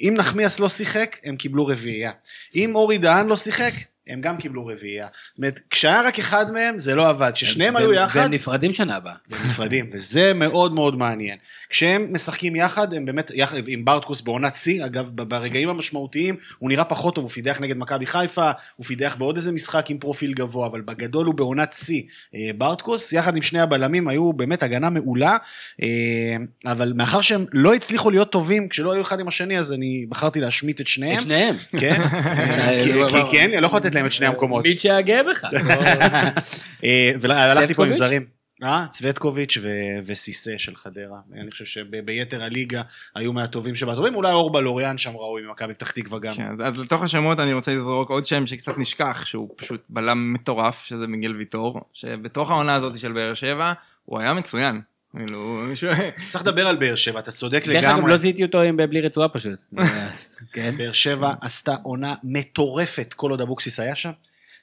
אם 0.00 0.14
נחמיאס 0.18 0.60
לא 0.60 0.68
שיחק, 0.68 1.16
הם 1.24 1.36
קיבלו 1.36 1.66
רביעייה. 1.66 2.12
אם 2.54 2.74
אורי 2.74 2.98
דהן 2.98 3.26
לא 3.26 3.36
שיחק, 3.36 3.72
הם 4.08 4.20
גם 4.20 4.36
קיבלו 4.36 4.66
רביעייה. 4.66 5.06
זאת 5.28 5.38
אומרת, 5.38 5.60
כשהיה 5.70 6.02
רק 6.02 6.18
אחד 6.18 6.52
מהם, 6.52 6.78
זה 6.78 6.94
לא 6.94 7.08
עבד. 7.08 7.30
כששניהם 7.34 7.76
היו 7.76 7.92
יחד, 7.92 8.20
והם 8.20 8.30
נפרדים 8.30 8.72
שנה 8.72 8.96
הבאה. 8.96 9.12
הם 9.32 9.46
נפרדים, 9.46 9.90
וזה 9.92 10.32
מאוד 10.34 10.74
מאוד 10.74 10.98
מעניין. 10.98 11.38
כשהם 11.70 12.06
משחקים 12.12 12.56
יחד, 12.56 12.94
הם 12.94 13.04
באמת, 13.04 13.30
יחד 13.34 13.56
עם 13.66 13.84
ברטקוס 13.84 14.20
בעונת 14.20 14.56
שיא, 14.56 14.84
אגב, 14.84 15.10
ברגעים 15.14 15.68
המשמעותיים, 15.68 16.36
הוא 16.58 16.68
נראה 16.70 16.84
פחות 16.84 17.14
טוב, 17.14 17.24
הוא 17.24 17.30
פידח 17.30 17.60
נגד 17.60 17.76
מכבי 17.76 18.06
חיפה, 18.06 18.50
הוא 18.76 18.86
פידח 18.86 19.16
בעוד 19.18 19.36
איזה 19.36 19.52
משחק 19.52 19.90
עם 19.90 19.98
פרופיל 19.98 20.32
גבוה, 20.32 20.66
אבל 20.66 20.80
בגדול 20.80 21.26
הוא 21.26 21.34
בעונת 21.34 21.72
שיא. 21.78 22.02
אה, 22.34 22.50
ברטקוס, 22.58 23.12
יחד 23.12 23.36
עם 23.36 23.42
שני 23.42 23.60
הבלמים, 23.60 24.08
היו 24.08 24.32
באמת 24.32 24.62
הגנה 24.62 24.90
מעולה, 24.90 25.36
אה, 25.82 25.86
אבל 26.66 26.92
מאחר 26.96 27.20
שהם 27.20 27.44
לא 27.52 27.74
הצליחו 27.74 28.10
להיות 28.10 28.32
טובים, 28.32 28.68
כשלא 28.68 28.92
היו 28.92 29.02
אחד 29.02 29.20
עם 29.20 29.28
השני, 29.28 29.58
אז 29.58 29.72
אני 29.72 30.06
בחרתי 30.08 30.40
להשמיט 30.40 30.80
את 30.80 30.86
שניהם. 30.86 31.18
את 31.18 31.22
שניהם. 31.22 31.56
כן, 31.76 32.02
כי- 32.84 32.92
כי 33.08 33.32
כן, 33.32 33.50
אני 33.52 33.60
לא 33.60 33.66
יכול 33.66 33.78
לתת 33.78 33.95
להם 33.96 34.06
את 34.06 34.12
שני 34.12 34.26
המקומות. 34.26 34.64
מי 34.64 34.78
שהיה 34.78 35.22
בך. 35.30 35.44
אה, 36.84 37.12
והלכתי 37.20 37.74
פה 37.74 37.86
עם? 37.86 37.92
זרים. 37.92 38.36
אה, 38.62 38.86
צווטקוביץ' 38.90 39.58
ו- 39.62 39.98
וסיסה 40.06 40.50
של 40.58 40.76
חדרה. 40.76 41.20
אני 41.32 41.50
חושב 41.50 41.64
שביתר 41.64 42.42
הליגה 42.42 42.82
היו 43.14 43.32
מהטובים 43.32 43.74
שבטובים, 43.74 44.14
אולי 44.14 44.32
אורבל 44.32 44.66
אוריאן 44.66 44.98
שם 44.98 45.16
ראוי 45.16 45.42
ממכבי 45.42 45.74
פתח 45.74 45.90
תקווה 45.90 46.18
גם. 46.18 46.34
כן, 46.34 46.46
אז, 46.46 46.62
אז 46.62 46.78
לתוך 46.78 47.02
השמות 47.02 47.40
אני 47.40 47.52
רוצה 47.52 47.74
לזרוק 47.74 48.10
עוד 48.10 48.24
שם 48.24 48.46
שקצת 48.46 48.78
נשכח, 48.78 49.24
שהוא 49.24 49.48
פשוט 49.56 49.84
בלם 49.88 50.32
מטורף, 50.32 50.84
שזה 50.84 51.06
מיגל 51.06 51.36
ויטור, 51.36 51.80
שבתוך 51.92 52.50
העונה 52.50 52.74
הזאת 52.74 52.98
של 52.98 53.12
באר 53.12 53.34
שבע, 53.34 53.72
הוא 54.04 54.20
היה 54.20 54.34
מצוין. 54.34 54.80
כאילו. 55.16 55.62
צריך 56.30 56.44
לדבר 56.44 56.66
על 56.66 56.76
באר 56.76 56.94
שבע, 56.94 57.18
אתה 57.18 57.32
צודק 57.32 57.66
דרך 57.66 57.76
אגב, 57.76 57.94
לגמרי. 57.96 58.10
לא 58.10 58.16
זיהיתי 58.16 58.44
אותו 58.44 58.60
עם 58.60 58.76
בלי 58.76 59.00
רצועה 59.00 59.28
פשוט. 59.28 59.60
כן. 60.52 60.74
באר 60.78 60.92
שבע 60.92 61.32
עשתה 61.40 61.74
עונה 61.82 62.14
מטורפת 62.24 63.12
כל 63.12 63.30
עוד 63.30 63.40
אבוקסיס 63.40 63.80
היה 63.80 63.96
שם. 63.96 64.10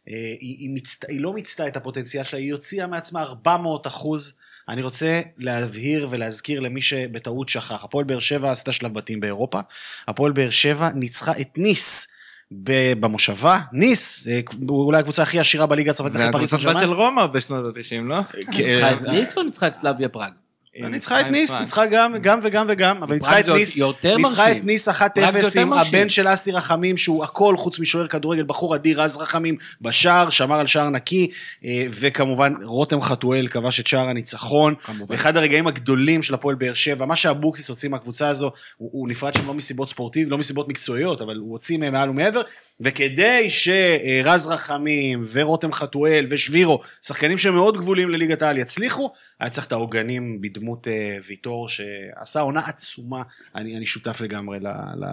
אה, 0.09 0.13
היא, 0.39 0.57
היא, 0.59 0.69
מצט... 0.73 1.05
היא 1.07 1.21
לא 1.21 1.34
מיצתה 1.34 1.67
את 1.67 1.77
הפוטנציאל 1.77 2.23
שלה, 2.23 2.39
היא 2.39 2.53
הוציאה 2.53 2.88
מעצמה 2.88 3.21
400 3.21 3.88
אחוז. 3.88 4.34
אני 4.69 4.81
רוצה 4.81 5.21
להבהיר 5.38 6.07
ולהזכיר 6.11 6.59
למי 6.59 6.81
שבטעות 6.81 7.49
שכח, 7.49 7.84
הפועל 7.84 8.05
באר 8.05 8.19
שבע 8.19 8.51
עשתה 8.51 8.71
שלב 8.71 8.93
בתים 8.93 9.19
באירופה, 9.19 9.59
הפועל 10.07 10.31
באר 10.31 10.49
שבע 10.49 10.89
ניצחה 10.89 11.31
את 11.41 11.57
ניס 11.57 12.07
ב- 12.51 12.93
במושבה, 12.99 13.59
ניס, 13.71 14.27
אה, 14.27 14.39
אולי 14.69 14.99
הקבוצה 14.99 15.23
הכי 15.23 15.39
עשירה 15.39 15.65
בליגה 15.65 15.91
הצרפתית 15.91 16.13
זה 16.13 16.23
אחרי 16.23 16.31
פריס 16.31 16.49
סן 16.51 16.59
של 16.59 16.93
רומא 16.93 17.25
בשנות 17.25 17.77
ה-90, 17.77 18.01
לא? 18.01 18.19
ניצחה 18.47 18.91
את 18.91 19.01
ניס 19.01 19.38
או 19.38 19.43
ניצחה 19.43 19.67
את 19.67 19.73
סלאביה 19.73 20.09
פראג? 20.09 20.31
ניצחה 20.76 21.22
את 21.22 21.26
ניס, 21.26 21.54
ניצחה 21.54 21.86
גם, 21.86 22.16
גם 22.22 22.40
וגם 22.44 22.66
וגם, 22.70 23.04
אבל 23.04 23.14
ניצחה 23.14 23.40
את 23.40 23.48
ניס, 23.48 23.80
ניצחה. 24.04 24.52
את 24.52 24.64
ניס 24.64 24.90
1-0 24.90 24.91
פראג 25.16 25.32
זה 25.32 25.40
יותר 25.40 25.62
עם. 25.62 25.74
הבן 25.74 26.10
של 26.10 26.34
אסי 26.34 26.52
רחמים, 26.52 26.98
שהוא 26.98 27.24
הכל 27.24 27.58
חוץ 27.58 27.80
משוער 27.80 28.08
כדורגל, 28.08 28.44
בחור 28.44 28.76
אדיר, 28.76 29.02
רז 29.02 29.18
רחמים 29.18 29.56
בשער, 29.82 30.30
שמר 30.30 30.60
על 30.60 30.68
שער 30.68 30.90
נקי, 30.90 31.30
אה, 31.66 31.86
וכמובן 31.90 32.54
רותם 32.64 33.02
חתואל 33.02 33.48
כבש 33.48 33.80
את 33.80 33.88
שער 33.88 34.10
הניצחון, 34.10 34.74
ואחד 35.10 35.38
הרגעים 35.38 35.68
הגדולים 35.68 36.22
של 36.22 36.34
הפועל 36.34 36.56
באר 36.56 36.74
שבע, 36.74 37.06
מה 37.06 37.16
שאבוקסיס 37.16 37.70
הוציא 37.70 37.90
מהקבוצה 37.90 38.28
הזו, 38.28 38.52
הוא, 38.78 38.90
הוא 38.94 39.10
נפרד 39.10 39.34
שם 39.34 39.48
לא 39.48 39.54
מסיבות 39.54 39.90
ספורטיביות, 39.90 40.32
לא 40.32 40.38
מסיבות 40.38 40.68
מקצועיות, 40.68 41.22
אבל 41.22 41.38
הוא 41.38 41.52
הוציא 41.52 41.78
מהם 41.78 41.94
מעל 41.94 42.10
ומעבר, 42.10 42.41
וכדי 42.82 43.50
שרז 43.50 44.48
רחמים 44.48 45.26
ורותם 45.32 45.72
חתואל 45.72 46.26
ושבירו, 46.30 46.80
שחקנים 47.06 47.38
שמאוד 47.38 47.78
גבולים 47.78 48.10
לליגת 48.10 48.41
העל 48.41 48.58
יצליחו, 48.58 49.12
היה 49.40 49.50
צריך 49.50 49.68
את 49.68 49.72
העוגנים 49.72 50.41
בדמות 50.64 50.88
אה, 50.88 51.18
ויטור 51.27 51.68
שעשה 51.68 52.40
עונה 52.40 52.60
עצומה, 52.60 53.23
אני, 53.56 53.77
אני 53.77 53.85
שותף 53.85 54.22
לגמרי 54.22 54.60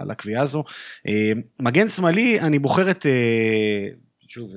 לקביעה 0.07 0.41
הזו. 0.41 0.63
אה, 1.07 1.31
מגן 1.59 1.89
שמאלי, 1.89 2.39
אני 2.39 2.59
בוחר 2.59 2.91
את... 2.91 3.05
אה, 3.05 3.87
שוב, 4.27 4.53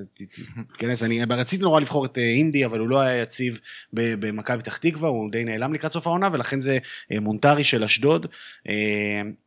תיכנס, 0.73 1.03
אני 1.03 1.23
רציתי 1.29 1.63
נורא 1.63 1.79
לבחור 1.79 2.05
את 2.05 2.17
אינדי, 2.17 2.65
אבל 2.65 2.79
הוא 2.79 2.89
לא 2.89 2.99
היה 3.01 3.21
יציב 3.21 3.59
במכבי 3.93 4.59
פתח 4.59 4.77
תקווה, 4.77 5.09
הוא 5.09 5.31
די 5.31 5.43
נעלם 5.43 5.73
לקראת 5.73 5.91
סוף 5.91 6.07
העונה, 6.07 6.29
ולכן 6.31 6.61
זה 6.61 6.77
מונטרי 7.21 7.63
של 7.63 7.83
אשדוד, 7.83 8.27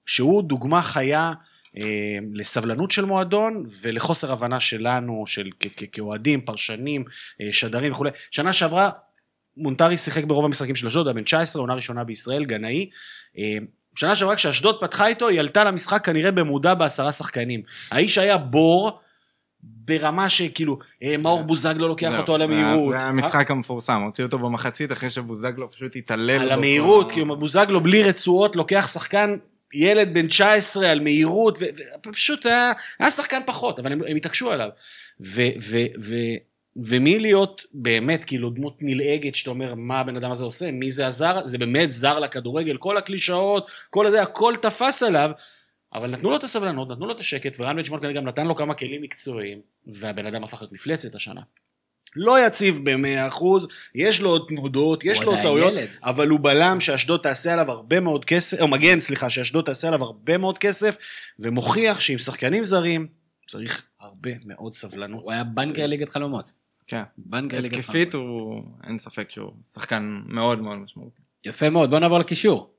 שהוא 0.06 0.42
דוגמה 0.42 0.82
חיה 0.82 1.32
לסבלנות 2.32 2.90
של 2.90 3.04
מועדון 3.04 3.64
ולחוסר 3.82 4.32
הבנה 4.32 4.60
שלנו, 4.60 5.24
של 5.26 5.50
כאוהדים, 5.92 6.40
פרשנים, 6.40 7.04
שדרים 7.50 7.92
וכולי. 7.92 8.10
שנה 8.30 8.52
שעברה 8.52 8.90
מונטרי 9.58 9.96
שיחק 9.96 10.24
ברוב 10.24 10.44
המשחקים 10.44 10.76
של 10.76 10.86
אשדוד, 10.86 11.06
היה 11.06 11.14
בן 11.14 11.22
19, 11.22 11.62
עונה 11.62 11.74
ראשונה 11.74 12.04
בישראל, 12.04 12.44
גנאי. 12.44 12.90
אה, 13.38 13.56
שנה 13.96 14.16
שעברה 14.16 14.36
כשאשדוד 14.36 14.80
פתחה 14.80 15.06
איתו, 15.06 15.28
היא 15.28 15.40
עלתה 15.40 15.64
למשחק 15.64 16.04
כנראה 16.04 16.30
במודע 16.30 16.74
בעשרה 16.74 17.12
שחקנים. 17.12 17.62
האיש 17.90 18.18
היה 18.18 18.36
בור 18.36 19.00
ברמה 19.62 20.30
שכאילו, 20.30 20.78
אה, 21.02 21.16
מאור 21.16 21.42
בוזגלו 21.42 21.88
לוקח 21.88 22.18
אותו 22.18 22.34
על 22.34 22.42
המהירות. 22.42 22.92
זה 22.92 23.00
המשחק 23.00 23.50
המפורסם, 23.50 24.02
הוציאו 24.04 24.26
אותו 24.26 24.38
במחצית 24.38 24.92
אחרי 24.92 25.10
שבוזגלו 25.10 25.70
פשוט 25.70 25.96
התעלל. 25.96 26.42
על 26.42 26.50
המהירות, 26.50 27.12
כאילו 27.12 27.38
בוזגלו 27.38 27.80
בלי 27.80 28.02
רצועות 28.02 28.56
לוקח 28.56 28.88
שחקן, 28.92 29.36
ילד 29.74 30.14
בן 30.14 30.26
19 30.26 30.90
על 30.90 31.00
מהירות, 31.00 31.58
ופשוט 32.06 32.46
היה, 32.46 33.10
שחקן 33.10 33.40
פחות, 33.46 33.78
אבל 33.78 33.92
הם 33.92 34.16
התעקשו 34.16 34.50
עליו. 34.52 34.68
ומי 36.84 37.18
להיות 37.18 37.64
באמת 37.72 38.24
כאילו 38.24 38.50
דמות 38.50 38.76
נלעגת 38.80 39.34
שאתה 39.34 39.50
אומר 39.50 39.74
מה 39.74 40.00
הבן 40.00 40.16
אדם 40.16 40.30
הזה 40.30 40.44
עושה, 40.44 40.70
מי 40.70 40.92
זה 40.92 41.06
הזר, 41.06 41.46
זה 41.46 41.58
באמת 41.58 41.92
זר 41.92 42.18
לכדורגל, 42.18 42.76
כל 42.76 42.96
הקלישאות, 42.96 43.70
כל 43.90 44.06
הזה, 44.06 44.22
הכל 44.22 44.54
תפס 44.62 45.02
עליו. 45.02 45.30
אבל 45.94 46.10
נתנו 46.10 46.30
לו 46.30 46.36
את 46.36 46.44
הסבלנות, 46.44 46.90
נתנו 46.90 47.06
לו 47.06 47.12
את 47.12 47.20
השקט, 47.20 47.56
ורן 47.60 47.82
כנראה 47.84 48.12
גם 48.12 48.24
נתן 48.24 48.46
לו 48.46 48.56
כמה 48.56 48.74
כלים 48.74 49.02
מקצועיים, 49.02 49.60
והבן 49.86 50.26
אדם 50.26 50.44
הפך 50.44 50.60
להיות 50.60 50.72
מפלצת 50.72 51.14
השנה. 51.14 51.40
לא 52.16 52.46
יציב 52.46 52.80
ב-100%, 52.84 53.44
יש 53.94 54.20
לו 54.20 54.30
עוד 54.30 54.44
תנודות, 54.48 55.04
יש 55.04 55.22
לו 55.22 55.30
עוד 55.30 55.38
טעויות. 55.42 55.74
אבל 56.04 56.28
הוא 56.28 56.40
בלם 56.40 56.80
שאשדוד 56.80 57.20
תעשה 57.20 57.52
עליו 57.52 57.70
הרבה 57.70 58.00
מאוד 58.00 58.24
כסף, 58.24 58.60
או 58.60 58.68
מגן, 58.68 59.00
סליחה, 59.00 59.30
שאשדוד 59.30 59.64
תעשה 59.64 59.88
עליו 59.88 60.02
הרבה 60.02 60.38
מאוד 60.38 60.58
כסף, 60.58 60.96
ומוכיח 61.38 62.00
שעם 62.00 62.18
שחקנים 62.18 62.64
זרים 62.64 63.06
צריך 63.48 63.82
הרבה 64.00 64.30
מאוד 64.44 64.74
סבלנות. 64.74 65.22
הוא 65.22 65.32
היה 65.32 65.44
בנקר 65.44 65.86
ליגת 65.86 66.08
חלומות. 66.08 66.50
כן. 66.88 67.02
התקפית. 67.64 68.14
הוא, 68.14 68.62
אין 68.84 68.98
ספק 68.98 69.30
שהוא 69.30 69.52
שחקן 69.62 70.20
מאוד 70.26 70.62
מאוד 70.62 70.78
משמעותי. 70.78 71.22
יפה 71.46 71.70
מאוד, 71.70 71.90
בוא 71.90 71.98
נעבור 71.98 72.18
לקישור. 72.18 72.70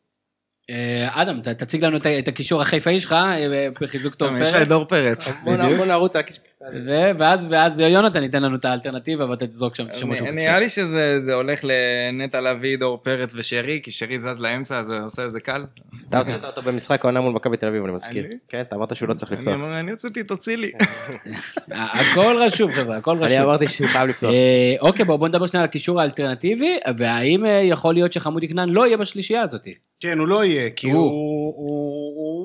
אה, 0.70 1.22
אדם, 1.22 1.42
תציג 1.42 1.84
לנו 1.84 1.98
את 1.98 2.28
הקישור 2.28 2.62
החיפאי 2.62 3.00
שלך 3.00 3.14
אה, 3.14 3.68
בחיזוק 3.82 4.16
טוב 4.16 4.28
גם 4.28 4.42
יש 4.42 4.50
לך 4.50 4.56
את 4.56 4.60
פרץ. 4.60 4.68
דור 4.68 4.86
פרץ. 4.86 5.28
בוא 5.44 5.86
נרוץ 5.86 6.16
על 6.16 6.20
הכישור. 6.22 6.44
ו- 6.86 7.12
ואז 7.20 7.48
ואז 7.50 7.80
יונתן 7.80 8.24
ייתן 8.24 8.44
לנו 8.44 8.56
את 8.56 8.66
האלטרנטיבה 8.66 9.30
ואתה 9.30 9.48
תזרוק 9.48 9.76
שם 9.76 9.86
את 9.86 9.94
השמות 9.96 10.18
שהוא 10.18 10.28
נראה 10.30 10.36
פספס. 10.54 10.60
לי 10.60 10.70
שזה 10.70 11.20
זה 11.26 11.34
הולך 11.34 11.60
לנטע 11.64 12.42
לביא, 12.42 12.78
דור 12.78 12.98
פרץ 13.04 13.34
ושרי, 13.36 13.80
כי 13.84 13.92
שרי 13.92 14.20
זז 14.20 14.40
לאמצע, 14.40 14.80
אז 14.80 14.86
זה 14.86 15.00
עושה 15.00 15.26
את 15.26 15.32
זה 15.32 15.40
קל. 15.40 15.66
אתה 16.10 16.20
הוצאת 16.20 16.44
אותו 16.44 16.62
במשחק 16.62 17.06
העונה 17.06 17.20
מול 17.22 17.34
מכבי 17.34 17.58
תל 17.58 17.66
אביב, 17.68 17.84
אני 17.84 17.94
מזכיר. 17.94 18.26
אני? 18.26 18.34
כן, 18.50 18.62
אתה 18.62 18.76
אמרת 18.76 18.96
שהוא 18.96 19.10
לא 19.10 19.14
צריך 19.14 19.32
לפתוח. 19.32 19.54
אני 19.54 19.80
אני 19.80 19.92
רציתי, 19.92 20.24
תוציא 20.24 20.58
לי. 20.58 20.72
ה- 21.72 22.00
הכל 22.02 22.36
רשום 22.46 22.72
חבר'ה, 22.72 22.98
הכל 22.98 23.18
אני 23.18 23.26
רשום. 23.26 23.42
אמרתי 23.42 23.68
שהוא 23.68 23.88
חייב 23.88 24.10
לפתוח. 24.10 24.32
אה, 24.32 24.76
אוקיי 24.82 25.06
בואו 25.06 25.18
בוא 25.18 25.28
נדבר 25.28 25.46
שנייה 25.46 25.62
על 25.64 25.70
הקישור 25.70 26.02
האלטרנטיבי 26.02 26.78
והאם 26.98 27.46
אה, 27.46 27.62
יכול 27.64 27.94
להיות 27.94 28.14
שחמודי 28.14 28.48
כנען 28.48 28.70
לא 28.70 28.88
יהיה 28.88 28.98
בשלישייה 28.98 29.42
הזאת. 29.42 29.68
כן, 30.00 30.20
הוא 30.20 30.28
לא 30.28 30.46
יהיה, 30.46 30.70
כי 30.70 30.92
הוא. 30.92 31.10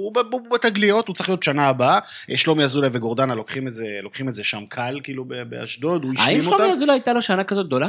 הוא, 0.04 0.12
הוא, 0.14 0.22
הוא, 0.22 0.40
הוא, 0.40 0.40
הוא 0.48 0.58
בתגליות, 0.58 1.08
הוא 1.08 1.14
צריך 1.14 1.28
להיות 1.28 1.42
שנה 1.42 1.68
הבאה. 1.68 1.98
שלומי 2.36 2.64
אזולאי 2.64 2.88
וגורדנה 2.92 3.34
לוקחים 3.34 3.68
את 3.68 3.74
זה, 3.74 3.86
לוקחים 4.02 4.28
את 4.28 4.34
זה 4.34 4.44
שם 4.44 4.66
קל, 4.68 5.00
כאילו 5.02 5.24
באשדוד, 5.48 6.04
הוא 6.04 6.10
האם 6.10 6.20
השלים 6.20 6.38
אותם. 6.38 6.56
שלומי 6.56 6.72
אזולאי 6.72 6.94
הייתה 6.94 7.12
לו 7.12 7.22
שנה 7.22 7.44
כזאת 7.44 7.66
גדולה? 7.66 7.88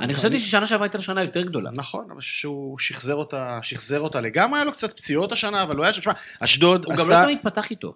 אני 0.00 0.14
חשבתי 0.14 0.38
ששנה 0.38 0.66
שעברה 0.66 0.84
הייתה 0.84 0.98
לו 0.98 1.04
שנה 1.04 1.22
יותר 1.22 1.42
גדולה. 1.42 1.70
נכון, 1.72 2.08
אבל 2.10 2.20
שהוא 2.20 2.78
שחזר 2.78 3.14
אותה, 3.14 3.58
שחזר 3.62 4.00
אותה 4.00 4.20
לגמרי, 4.20 4.58
היה 4.58 4.64
לו 4.64 4.72
קצת 4.72 4.96
פציעות 4.96 5.32
השנה, 5.32 5.62
אבל 5.62 5.76
הוא 5.76 5.84
היה 5.84 5.94
שם, 5.94 6.00
תשמע, 6.00 6.12
אשדוד 6.40 6.84
הוא 6.84 6.92
עשתה... 6.92 7.04
גם 7.04 7.10
לא 7.10 7.24
תמיד 7.24 7.38
פתח 7.42 7.70
איתו. 7.70 7.94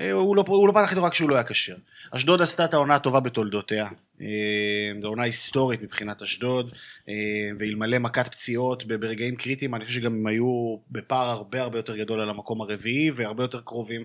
אה, 0.00 0.12
הוא 0.12 0.36
לא, 0.36 0.44
הוא 0.46 0.68
לא 0.68 0.72
פתח 0.72 0.90
איתו 0.90 1.02
רק 1.02 1.12
כשהוא 1.12 1.30
לא 1.30 1.34
היה 1.34 1.44
כשיר. 1.44 1.76
אשדוד 2.10 2.42
עשתה 2.42 2.64
את 2.64 2.74
העונה 2.74 2.94
הטובה 2.94 3.20
בתולדותיה. 3.20 3.88
אה, 4.22 5.00
זו 5.02 5.08
עונה 5.08 5.22
היסטורית 5.22 5.82
מבחינת 5.82 6.22
אשדוד, 6.22 6.68
אה, 7.08 7.14
ואלמלא 7.58 7.98
מכת 7.98 8.28
פציעות 8.28 8.84
ברגעים 8.84 9.36
קריטיים, 9.36 9.74
אני 9.74 9.84
חושב 9.84 10.00
שגם 10.00 10.12
הם 10.12 10.26
היו 10.26 10.76
בפער 10.90 11.30
הרבה 11.30 11.62
הרבה 11.62 11.78
יותר 11.78 11.96
גדול 11.96 12.20
על 12.20 12.28
המקום 12.28 12.60
הרביעי, 12.60 13.10
והרבה 13.14 13.44
יותר 13.44 13.60
קרובים 13.60 14.04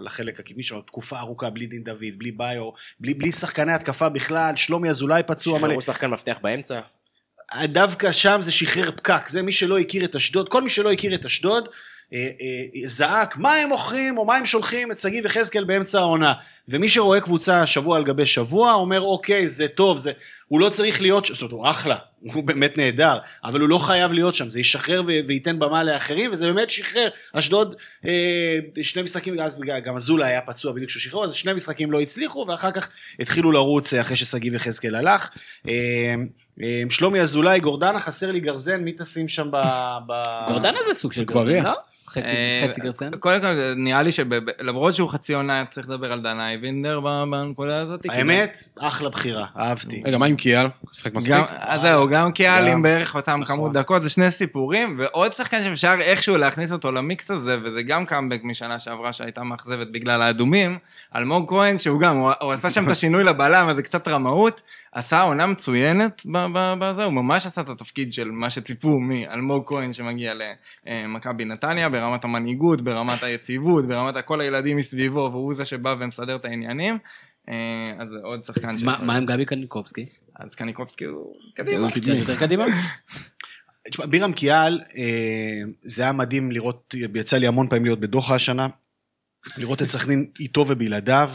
לחלק 0.00 0.40
הקדמי 0.40 0.62
שלנו. 0.62 0.82
תקופה 0.82 1.18
ארוכה 1.18 1.50
בלי 1.50 1.66
דין 1.66 1.84
דוד, 1.84 2.18
בלי 2.18 2.32
ביו, 2.32 2.70
בלי, 3.00 3.14
בלי 3.14 3.32
שחקני 3.32 3.72
התקפה 3.72 4.08
בכלל, 4.08 4.56
שלומי 4.56 4.90
אזולאי 4.90 5.22
פצוע 5.26 5.58
מלא. 5.58 5.74
הוא 5.74 5.82
שחקן 5.82 6.06
מפתח 6.06 6.36
באמצע. 6.42 6.80
דווקא 7.64 8.12
שם 8.12 8.38
זה 8.42 8.52
שחרר 8.52 8.90
פקק, 8.90 9.28
זה 9.28 9.42
מי 9.42 9.52
שלא 9.52 9.78
הכיר 9.78 10.04
את 10.04 10.16
אשדוד, 10.16 10.48
כל 10.48 10.62
מי 10.62 10.70
שלא 10.70 10.92
הכיר 10.92 11.14
את 11.14 11.24
אשדוד, 11.24 11.64
אה, 11.64 11.70
אה, 11.70 11.93
זעק 12.86 13.36
מה 13.36 13.54
הם 13.54 13.68
מוכרים 13.68 14.18
או 14.18 14.24
מה 14.24 14.36
הם 14.36 14.46
שולחים 14.46 14.92
את 14.92 14.98
שגיב 14.98 15.26
יחזקאל 15.26 15.64
באמצע 15.64 15.98
העונה. 15.98 16.32
ומי 16.68 16.88
שרואה 16.88 17.20
קבוצה 17.20 17.66
שבוע 17.66 17.96
על 17.96 18.04
גבי 18.04 18.26
שבוע 18.26 18.72
אומר 18.72 19.00
אוקיי 19.00 19.48
זה 19.48 19.68
טוב, 19.68 19.98
זה... 19.98 20.12
הוא 20.48 20.60
לא 20.60 20.68
צריך 20.68 21.02
להיות, 21.02 21.24
שם, 21.24 21.34
זאת 21.34 21.42
אומרת 21.42 21.52
הוא 21.52 21.70
אחלה, 21.70 21.96
הוא 22.20 22.44
באמת 22.44 22.76
נהדר, 22.76 23.18
אבל 23.44 23.60
הוא 23.60 23.68
לא 23.68 23.78
חייב 23.78 24.12
להיות 24.12 24.34
שם, 24.34 24.48
זה 24.48 24.60
ישחרר 24.60 25.02
ו- 25.02 25.26
וייתן 25.26 25.58
במה 25.58 25.84
לאחרים 25.84 26.32
וזה 26.32 26.46
באמת 26.46 26.70
שחרר. 26.70 27.08
אשדוד 27.32 27.74
אה, 28.06 28.58
שני 28.82 29.02
משחקים, 29.02 29.40
אז 29.40 29.60
גם 29.84 29.96
אזולה 29.96 30.26
היה 30.26 30.40
פצוע 30.40 30.72
בדיוק 30.72 30.90
כשהוא 30.90 31.00
שחרר, 31.00 31.24
אז 31.24 31.34
שני 31.34 31.52
משחקים 31.52 31.92
לא 31.92 32.00
הצליחו 32.00 32.44
ואחר 32.48 32.70
כך 32.70 32.88
התחילו 33.20 33.52
לרוץ 33.52 33.94
אה, 33.94 34.00
אחרי 34.00 34.16
ששגיב 34.16 34.54
יחזקאל 34.54 34.94
הלך. 34.94 35.30
אה, 35.68 36.14
אה, 36.62 36.82
שלומי 36.90 37.20
אזולאי, 37.20 37.60
גורדנה 37.60 38.00
חסר 38.00 38.32
לי 38.32 38.40
גרזן, 38.40 38.80
מי 38.80 38.92
תשים 38.92 39.28
שם 39.28 39.50
ב... 39.50 39.56
גורדנה 40.46 40.78
זה 40.86 40.94
סוג 40.94 41.12
של. 41.12 41.24
גרסן, 41.24 41.62
לא? 41.62 41.72
חצי- 42.14 42.26
אה, 42.34 42.66
חצי 42.68 42.80
גרסן. 42.80 43.10
קודם 43.18 43.40
כל, 43.40 43.46
נראה 43.76 44.02
לי 44.02 44.10
שלמרות 44.12 44.94
שהוא 44.94 45.10
חצי 45.10 45.34
עונה, 45.34 45.64
צריך 45.70 45.88
לדבר 45.88 46.12
על 46.12 46.20
דנאי 46.20 46.56
וינדר 46.62 47.00
בנקודה 47.00 47.78
הזאת. 47.80 48.00
האמת, 48.08 48.62
אחלה 48.80 49.08
בחירה, 49.10 49.46
אהבתי. 49.58 50.02
רגע, 50.06 50.18
מה 50.18 50.26
עם 50.26 50.36
קיאל? 50.36 50.66
משחק 50.90 51.14
מספיק? 51.14 51.34
אז 51.60 51.80
זהו, 51.80 52.08
גם 52.08 52.32
קיאל. 52.32 52.66
עם 52.66 52.82
בערך 52.82 53.14
אותם 53.14 53.40
נכון. 53.42 53.56
כמות 53.56 53.72
דקות, 53.72 54.02
זה 54.02 54.08
שני 54.08 54.30
סיפורים, 54.30 54.96
ועוד 54.98 55.32
שחקן 55.34 55.62
שאפשר 55.62 55.94
איכשהו 56.00 56.36
להכניס 56.38 56.72
אותו 56.72 56.92
למיקס 56.92 57.30
הזה, 57.30 57.56
וזה 57.64 57.82
גם 57.82 58.06
קאמבק 58.06 58.40
משנה 58.44 58.78
שעברה 58.78 59.12
שהייתה 59.12 59.42
מאכזבת 59.42 59.86
בגלל 59.88 60.22
האדומים, 60.22 60.78
אלמוג 61.16 61.48
כהן, 61.50 61.78
שהוא 61.78 62.00
גם, 62.00 62.16
הוא 62.40 62.52
עשה 62.52 62.70
שם 62.70 62.86
את 62.86 62.90
השינוי 62.90 63.24
לבלם, 63.24 63.66
אז 63.68 63.76
זה 63.76 63.82
קצת 63.82 64.08
רמאות, 64.08 64.60
עשה 64.94 65.22
עונה 65.22 65.46
מצוינת 65.46 66.22
ב- 66.26 66.46
ב- 66.54 66.74
בזה, 66.80 67.04
הוא 67.04 67.12
ממש 67.12 67.46
עשה 67.46 67.60
את 67.60 67.68
התפקיד 67.68 68.12
של 68.12 68.30
מה 68.30 68.50
שציפו 68.50 69.00
מאלמוג 69.00 69.62
כהן 69.66 69.92
שמגיע 69.92 70.34
למכבי 70.86 71.44
נתניה, 71.44 71.88
ברמת 71.88 72.24
המנהיגות, 72.24 72.80
ברמת 72.80 73.22
היציבות, 73.22 73.88
ברמת 73.88 74.24
כל 74.24 74.40
הילדים 74.40 74.76
מסביבו, 74.76 75.30
והוא 75.32 75.54
זה 75.54 75.64
שבא 75.64 75.94
ומסדר 76.00 76.36
את 76.36 76.44
העניינים. 76.44 76.98
אה, 77.48 77.92
אז 77.98 78.08
זה 78.08 78.16
עוד 78.22 78.44
שחקן 78.44 78.76
מה 78.84 78.98
מה 79.02 79.16
עם 79.16 79.26
גבי 79.26 79.44
קניקובסקי? 79.44 80.06
אז 80.36 80.54
קניקובסקי 80.54 81.04
הוא 81.04 81.34
קדימה. 81.54 81.90
קצת 81.90 82.06
יותר 82.06 82.38
קדימה? 82.38 82.64
תשמע, 83.90 84.06
בירם 84.06 84.32
קיאל, 84.32 84.80
אה, 84.96 85.62
זה 85.84 86.02
היה 86.02 86.12
מדהים 86.12 86.52
לראות, 86.52 86.94
יצא 87.14 87.36
לי 87.36 87.46
המון 87.46 87.68
פעמים 87.68 87.84
להיות 87.84 88.00
בדוחה 88.00 88.34
השנה, 88.34 88.66
לראות 89.58 89.82
את 89.82 89.88
סכנין 89.88 90.26
איתו 90.40 90.64
ובלעדיו. 90.68 91.30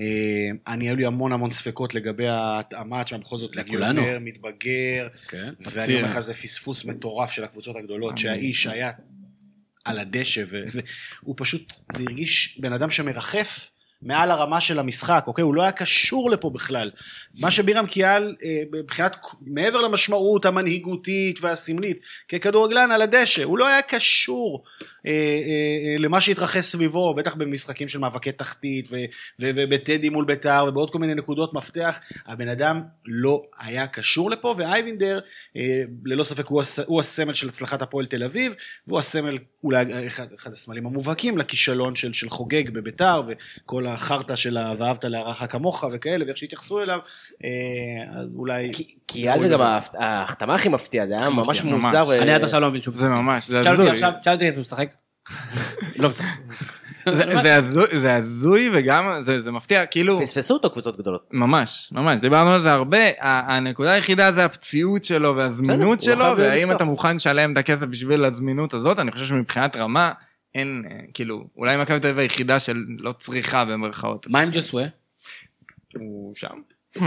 אה, 0.00 0.48
אני, 0.66 0.88
היו 0.88 0.96
לי 0.96 1.06
המון 1.06 1.32
המון 1.32 1.50
ספקות 1.50 1.94
לגבי 1.94 2.28
ההתאמה, 2.28 3.04
תשמע, 3.04 3.18
בכל 3.18 3.38
זאת. 3.38 3.56
לגיונר, 3.56 4.18
מתבגר, 4.20 5.08
כן. 5.28 5.52
ואני. 5.60 5.96
אומר 5.96 6.10
לך, 6.10 6.20
זה 6.20 6.34
פספוס 6.34 6.84
מטורף 6.84 7.30
של 7.30 7.44
הקבוצות 7.44 7.76
הגדולות, 7.76 8.18
שהאיש 8.18 8.66
היה 8.66 8.90
על 9.84 9.98
הדשא, 9.98 10.44
והוא 11.22 11.34
פשוט, 11.38 11.72
זה 11.92 12.02
הרגיש 12.06 12.58
בן 12.60 12.72
אדם 12.72 12.90
שמרחף 12.90 13.70
מעל 14.02 14.30
הרמה 14.30 14.60
של 14.60 14.78
המשחק, 14.78 15.24
אוקיי? 15.26 15.42
הוא 15.42 15.54
לא 15.54 15.62
היה 15.62 15.72
קשור 15.72 16.30
לפה 16.30 16.50
בכלל. 16.50 16.90
מה 17.40 17.50
שבירם 17.50 17.86
קיאל, 17.86 18.34
אה, 18.44 18.62
מבחינת, 18.72 19.16
מעבר 19.40 19.80
למשמעות 19.80 20.44
המנהיגותית 20.44 21.38
והסמלית, 21.40 22.00
ככדורגלן 22.28 22.90
על 22.90 23.02
הדשא, 23.02 23.42
הוא 23.42 23.58
לא 23.58 23.66
היה 23.66 23.82
קשור 23.82 24.64
למה 25.98 26.20
שהתרחש 26.20 26.64
סביבו, 26.64 27.14
בטח 27.14 27.34
במשחקים 27.34 27.88
של 27.88 27.98
מאבקי 27.98 28.32
תחתית, 28.32 28.88
ו- 28.90 28.96
ו- 29.40 29.50
ובטדי 29.56 30.08
מול 30.08 30.24
בית"ר, 30.24 30.64
ובעוד 30.68 30.90
כל 30.90 30.98
מיני 30.98 31.14
נקודות 31.14 31.54
מפתח, 31.54 31.98
הבן 32.26 32.48
אדם 32.48 32.82
לא 33.06 33.42
היה 33.58 33.86
קשור 33.86 34.30
לפה, 34.30 34.54
ואייבינדר, 34.58 35.20
אה, 35.56 35.62
ללא 36.04 36.24
ספק, 36.24 36.46
הוא, 36.46 36.60
הס- 36.60 36.78
הוא 36.86 37.00
הסמל 37.00 37.34
של 37.34 37.48
הצלחת 37.48 37.82
הפועל 37.82 38.06
תל 38.06 38.24
אביב, 38.24 38.54
והוא 38.86 38.98
הסמל, 38.98 39.38
אולי 39.64 40.06
אחד, 40.06 40.26
אחד 40.40 40.52
הסמלים 40.52 40.86
המובהקים 40.86 41.38
לכישלון 41.38 41.94
של, 41.94 42.12
של 42.12 42.30
חוגג 42.30 42.70
בביתר, 42.70 43.22
וכל 43.28 43.86
החרטא 43.86 44.36
של 44.36 44.58
ואהבת 44.78 45.04
להערכה 45.04 45.46
כמוך 45.46 45.84
וכאלה, 45.92 46.24
ואיך 46.26 46.36
שהתייחסו 46.36 46.82
אליו, 46.82 46.98
אה, 47.44 47.50
אז 48.20 48.26
אולי... 48.36 48.70
כי- 48.72 48.94
כי 49.08 49.30
אז 49.30 49.40
זה 49.40 49.48
גם 49.48 49.60
ההחתמה 49.94 50.54
הכי 50.54 50.68
מפתיעה, 50.68 51.06
זה 51.06 51.12
היה 51.18 51.30
ממש 51.30 51.46
מוזר. 51.62 51.78
אני 52.22 52.32
עד 52.32 52.44
עכשיו 52.44 52.60
לא 52.60 52.68
מבין 52.70 52.80
שום 52.82 52.94
זה 52.94 53.08
ממש, 53.08 53.46
זה 53.48 53.62
הזוי. 53.72 53.86
עכשיו, 53.90 54.12
שאל 54.24 54.32
אותי 54.32 54.44
איפה 54.46 54.56
הוא 54.56 54.62
משחק? 54.62 54.88
לא 55.96 56.08
משחק. 56.08 56.26
זה- 57.12 57.56
זה 57.98 58.16
הזוי- 58.16 58.70
וגם 58.72 59.12
זה 59.20 59.40
זה 59.40 59.50
מפתיע, 59.52 59.86
כאילו... 59.86 60.20
פספסו 60.22 60.54
אותו 60.54 60.70
קבוצות 60.70 60.98
גדולות. 60.98 61.28
ממש, 61.32 61.88
ממש, 61.92 62.18
דיברנו 62.18 62.50
על 62.50 62.60
זה 62.60 62.72
הרבה, 62.72 62.98
הנקודה 63.20 63.92
היחידה 63.92 64.32
זה 64.32 64.44
הפציעות 64.44 65.04
שלו 65.04 65.36
והזמינות 65.36 65.98
בסדר, 65.98 66.14
שלו, 66.14 66.36
והאם. 66.38 66.72
אתה 66.72 66.84
מוכן 66.84 67.16
לשלם 67.16 67.52
את 67.52 67.56
הכסף 67.56 67.86
בשביל 67.86 68.24
הזמינות 68.24 68.74
הזאת, 68.74 68.98
אני 68.98 69.12
חושב 69.12 69.24
שמבחינת 69.26 69.76
רמה, 69.76 70.12
אין, 70.54 70.84
אה, 70.90 70.96
כאילו, 71.14 71.46
אולי 71.56 71.76
מכבי 71.76 72.00
תל 72.00 72.06
אביב 72.06 72.18
היחידה 72.18 72.58
שלא 72.60 73.12
צריכה 73.12 73.64
במרכאות. 73.64 74.26
מה 74.30 74.40
עם 74.40 74.48
ג'וסואה? 74.52 74.84
הוא 75.94 76.34
שם. 76.36 76.56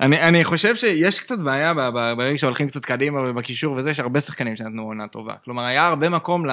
אני, 0.00 0.22
אני 0.22 0.44
חושב 0.44 0.76
שיש 0.76 1.20
קצת 1.20 1.38
בעיה 1.38 1.74
ברגע 2.16 2.38
שהולכים 2.38 2.68
קצת 2.68 2.84
קדימה 2.84 3.20
ובקישור 3.20 3.76
וזה, 3.76 3.90
יש 3.90 4.00
הרבה 4.00 4.20
שחקנים 4.20 4.56
שנתנו 4.56 4.82
עונה 4.82 5.08
טובה. 5.08 5.34
כלומר, 5.44 5.64
היה 5.64 5.86
הרבה 5.86 6.08
מקום 6.08 6.44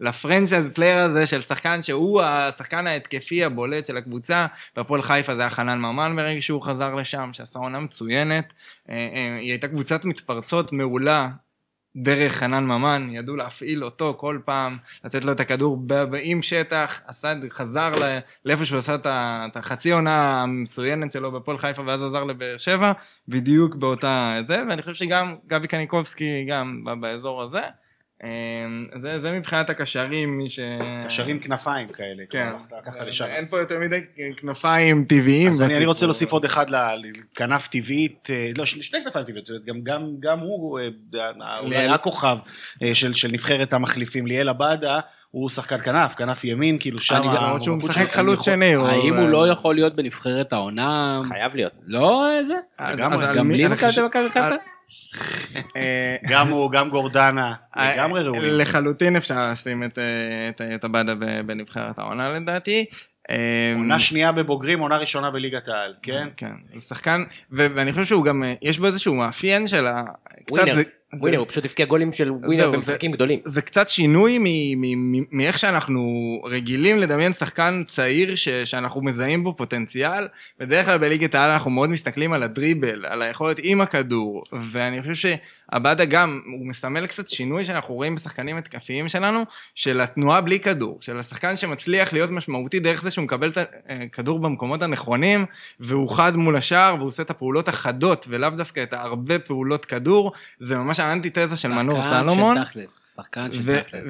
ל 0.00 0.07
franchise 0.07 0.70
player 0.70 0.98
הזה 0.98 1.26
של 1.26 1.42
שחקן 1.42 1.82
שהוא 1.82 2.22
השחקן 2.22 2.86
ההתקפי 2.86 3.44
הבולט 3.44 3.86
של 3.86 3.96
הקבוצה, 3.96 4.46
בהפועל 4.76 5.02
חיפה 5.02 5.34
זה 5.34 5.40
היה 5.40 5.50
חנן 5.50 5.78
ממן 5.78 6.16
ברגע 6.16 6.42
שהוא 6.42 6.62
חזר 6.62 6.94
לשם, 6.94 7.30
שעשה 7.32 7.58
עונה 7.58 7.80
מצוינת. 7.80 8.52
אה, 8.90 8.94
אה, 8.94 9.36
היא 9.40 9.50
הייתה 9.50 9.68
קבוצת 9.68 10.04
מתפרצות 10.04 10.72
מעולה. 10.72 11.28
דרך 11.96 12.32
חנן 12.32 12.64
ממן, 12.64 13.08
ידעו 13.10 13.36
להפעיל 13.36 13.84
אותו 13.84 14.14
כל 14.18 14.38
פעם, 14.44 14.76
לתת 15.04 15.24
לו 15.24 15.32
את 15.32 15.40
הכדור 15.40 15.78
עם 16.22 16.42
שטח, 16.42 17.00
עשה, 17.06 17.32
חזר 17.50 17.90
לאיפה 18.44 18.64
שהוא 18.64 18.78
עשה 18.78 18.94
את 19.04 19.56
החצי 19.56 19.92
עונה 19.92 20.42
המצוינת 20.42 21.12
שלו 21.12 21.32
בפועל 21.32 21.58
חיפה 21.58 21.82
ואז 21.86 22.02
עזר 22.02 22.24
לבאר 22.24 22.56
שבע, 22.56 22.92
בדיוק 23.28 23.74
באותה 23.74 24.36
זה, 24.40 24.62
ואני 24.68 24.82
חושב 24.82 24.94
שגם 24.94 25.34
גבי 25.46 25.68
קניקובסקי 25.68 26.44
גם 26.44 26.84
באזור 27.00 27.42
הזה. 27.42 27.62
אה, 28.24 28.28
זה, 29.02 29.18
זה 29.20 29.32
מבחינת 29.32 29.70
הקשרים, 29.70 30.38
מי 30.38 30.50
ש... 30.50 30.58
קשרים 31.06 31.38
כנפיים 31.38 31.88
כאלה, 31.88 32.22
כן. 32.30 32.48
כלומר, 32.50 32.80
לקחת 32.80 33.06
לשם. 33.06 33.24
אין 33.24 33.46
פה 33.46 33.60
יותר 33.60 33.78
מדי 33.78 34.00
כנפיים 34.36 35.04
טבעיים. 35.04 35.50
אז 35.50 35.62
אני, 35.62 35.76
אני. 35.76 35.86
רוצה 35.86 36.06
להוסיף 36.06 36.32
עוד 36.32 36.44
אחד 36.44 36.66
לכנף 36.70 37.68
טבעית, 37.68 38.28
אה, 38.30 38.50
לא, 38.56 38.64
שני 38.64 38.98
כנפיים 39.04 39.24
טבעיות, 39.26 39.48
גם, 39.66 39.82
גם, 39.82 40.06
גם 40.20 40.38
הוא 40.38 40.80
אה, 41.14 41.58
אולי. 41.58 41.88
הכוכב 41.88 42.36
אה, 42.82 42.94
של, 42.94 43.14
של 43.14 43.28
נבחרת 43.28 43.72
המחליפים, 43.72 44.26
ליאל 44.26 44.48
עבאדה, 44.48 45.00
הוא 45.32 45.50
שחקן 45.50 45.82
כנף, 45.82 46.14
כנף 46.14 46.44
ימין, 46.44 46.76
כאילו 46.80 46.98
שם... 46.98 47.14
אני 47.14 47.26
גם 47.26 47.44
רואה 47.50 47.62
שהוא. 47.62 47.76
משחק 47.76 48.12
חלוץ 48.12 48.44
שני. 48.44 48.76
או- 48.76 48.86
האם 48.86 49.16
הוא 49.16 49.28
לא 49.28 49.48
יכול 49.48 49.74
להיות 49.74 49.96
בנבחרת 49.96 50.52
העונה? 50.52 51.20
חייב 51.28 51.54
להיות. 51.54 51.72
לא 51.86 52.30
איזה? 52.38 52.54
על 52.78 52.96
גם 52.96 53.12
אני 53.50 53.66
מכבי 53.68 54.02
מכבי 54.06 54.30
חיפה? 54.30 54.48
אה, 55.76 56.16
גם 56.30 56.48
הוא, 56.48 56.72
גם 56.72 56.90
גורדנה, 56.90 57.52
אה, 57.76 57.94
לגמרי 57.94 58.22
ראוי. 58.22 58.38
לחלוטין 58.58 59.16
אפשר 59.16 59.48
לשים 59.48 59.84
את, 59.84 59.98
אה, 59.98 60.76
הבאדה 60.82 61.14
ב- 61.14 61.40
בנבחרת 61.46 61.98
העונה 61.98 62.28
לדעתי. 62.32 62.84
אה, 63.30 63.72
עונה 63.76 64.00
שנייה 64.00 64.32
בבוגרים, 64.32 64.80
עונה 64.80 64.96
ראשונה 64.96 65.30
בליגת 65.30 65.68
העל, 65.68 65.94
כן? 66.02 66.28
כן, 66.36 66.52
זה 66.74 66.80
שחקן, 66.80 67.22
ואני 67.50 67.92
חושב 67.92 68.04
שהוא 68.04 68.24
גם, 68.24 68.44
אה, 68.44 68.54
יש 68.62 68.78
בו 68.78 68.86
איזשהו 68.86 69.14
מאפיין 69.14 69.66
של 69.66 69.86
ה... 69.86 70.02
קצת 70.46 70.50
ווינר, 70.58 70.82
ווינר, 71.14 71.38
הוא 71.38 71.46
פשוט 71.48 71.64
הבקיע 71.64 71.86
גולים 71.86 72.12
של 72.12 72.30
ווינר 72.30 72.70
במשחקים 72.70 73.12
גדולים. 73.12 73.40
זה 73.44 73.62
קצת 73.62 73.88
שינוי 73.88 74.38
מאיך 75.30 75.58
שאנחנו 75.58 76.02
רגילים 76.44 76.98
לדמיין 76.98 77.32
שחקן 77.32 77.82
צעיר 77.88 78.34
שאנחנו 78.64 79.02
מזהים 79.02 79.44
בו 79.44 79.56
פוטנציאל. 79.56 80.28
בדרך 80.58 80.86
כלל 80.86 80.98
בליגת 80.98 81.34
העל 81.34 81.50
אנחנו 81.50 81.70
מאוד 81.70 81.90
מסתכלים 81.90 82.32
על 82.32 82.42
הדריבל, 82.42 83.06
על 83.06 83.22
היכולת 83.22 83.60
עם 83.62 83.80
הכדור, 83.80 84.42
ואני 84.52 85.02
חושב 85.02 85.14
שעבדה 85.72 86.04
גם, 86.04 86.40
הוא 86.46 86.66
מסמל 86.66 87.06
קצת 87.06 87.28
שינוי 87.28 87.64
שאנחנו 87.64 87.94
רואים 87.94 88.14
בשחקנים 88.14 88.56
התקפיים 88.56 89.08
שלנו, 89.08 89.44
של 89.74 90.00
התנועה 90.00 90.40
בלי 90.40 90.60
כדור, 90.60 90.98
של 91.00 91.18
השחקן 91.18 91.56
שמצליח 91.56 92.12
להיות 92.12 92.30
משמעותי 92.30 92.80
דרך 92.80 93.02
זה 93.02 93.10
שהוא 93.10 93.24
מקבל 93.24 93.48
את 93.50 93.58
הכדור 93.88 94.38
במקומות 94.38 94.82
הנכונים, 94.82 95.44
והוא 95.80 96.10
חד 96.16 96.36
מול 96.36 96.56
השער, 96.56 96.94
והוא 96.96 97.06
עושה 97.06 97.22
את 97.22 97.30
הפעולות 97.30 97.68
החדות, 97.68 98.26
ולאו 98.28 98.50
דווקא 98.50 98.82
את 98.82 98.92
הרבה 98.92 99.38
פעולות 99.38 99.84
כדור, 99.84 100.32
זה 100.58 100.78
ממש 100.78 101.01
האנטיתזה 101.02 101.56
של 101.56 101.68
מנור 101.68 102.02
סלומון. 102.02 102.56
שחקן 102.56 102.64
של 102.64 102.80
תכלס, 102.80 103.14
שחקן 103.16 103.52
של 103.52 103.82
תכלס. 103.82 104.08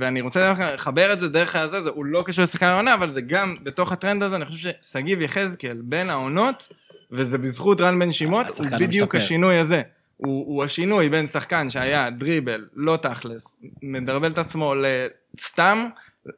ואני, 0.00 0.20
רוצה 0.20 0.54
לחבר 0.74 1.12
את 1.12 1.20
זה 1.20 1.28
דרך 1.28 1.56
הזה, 1.56 1.82
זה, 1.82 1.90
הוא 1.90 2.04
לא 2.04 2.22
קשור 2.26 2.44
לשחקן 2.44 2.66
העונה, 2.66 2.94
אבל 2.94 3.10
זה 3.10 3.20
גם 3.20 3.56
בתוך 3.62 3.92
הטרנד 3.92 4.22
הזה, 4.22 4.36
אני 4.36 4.44
חושב 4.44 4.70
ששגיב 4.82 5.20
יחזקאל 5.20 5.78
בין 5.82 6.10
העונות, 6.10 6.68
וזה 7.12 7.38
בזכות 7.38 7.80
רן 7.80 7.98
בן 7.98 8.12
שמעון, 8.12 8.44
הוא 8.58 8.66
בדיוק. 8.80 9.14
השינוי 9.14 9.58
הזה. 9.58 9.82
הוא, 10.16 10.46
הוא 10.46 10.64
השינוי 10.64 11.08
בין 11.08 11.26
שחקן 11.26 11.70
שהיה 11.70 12.10
דריבל, 12.10 12.66
לא 12.74 12.96
תכלס, 12.96 13.56
מדרבל 13.82 14.32
את 14.32 14.38
עצמו 14.38 14.74
לסתם, 14.74 15.88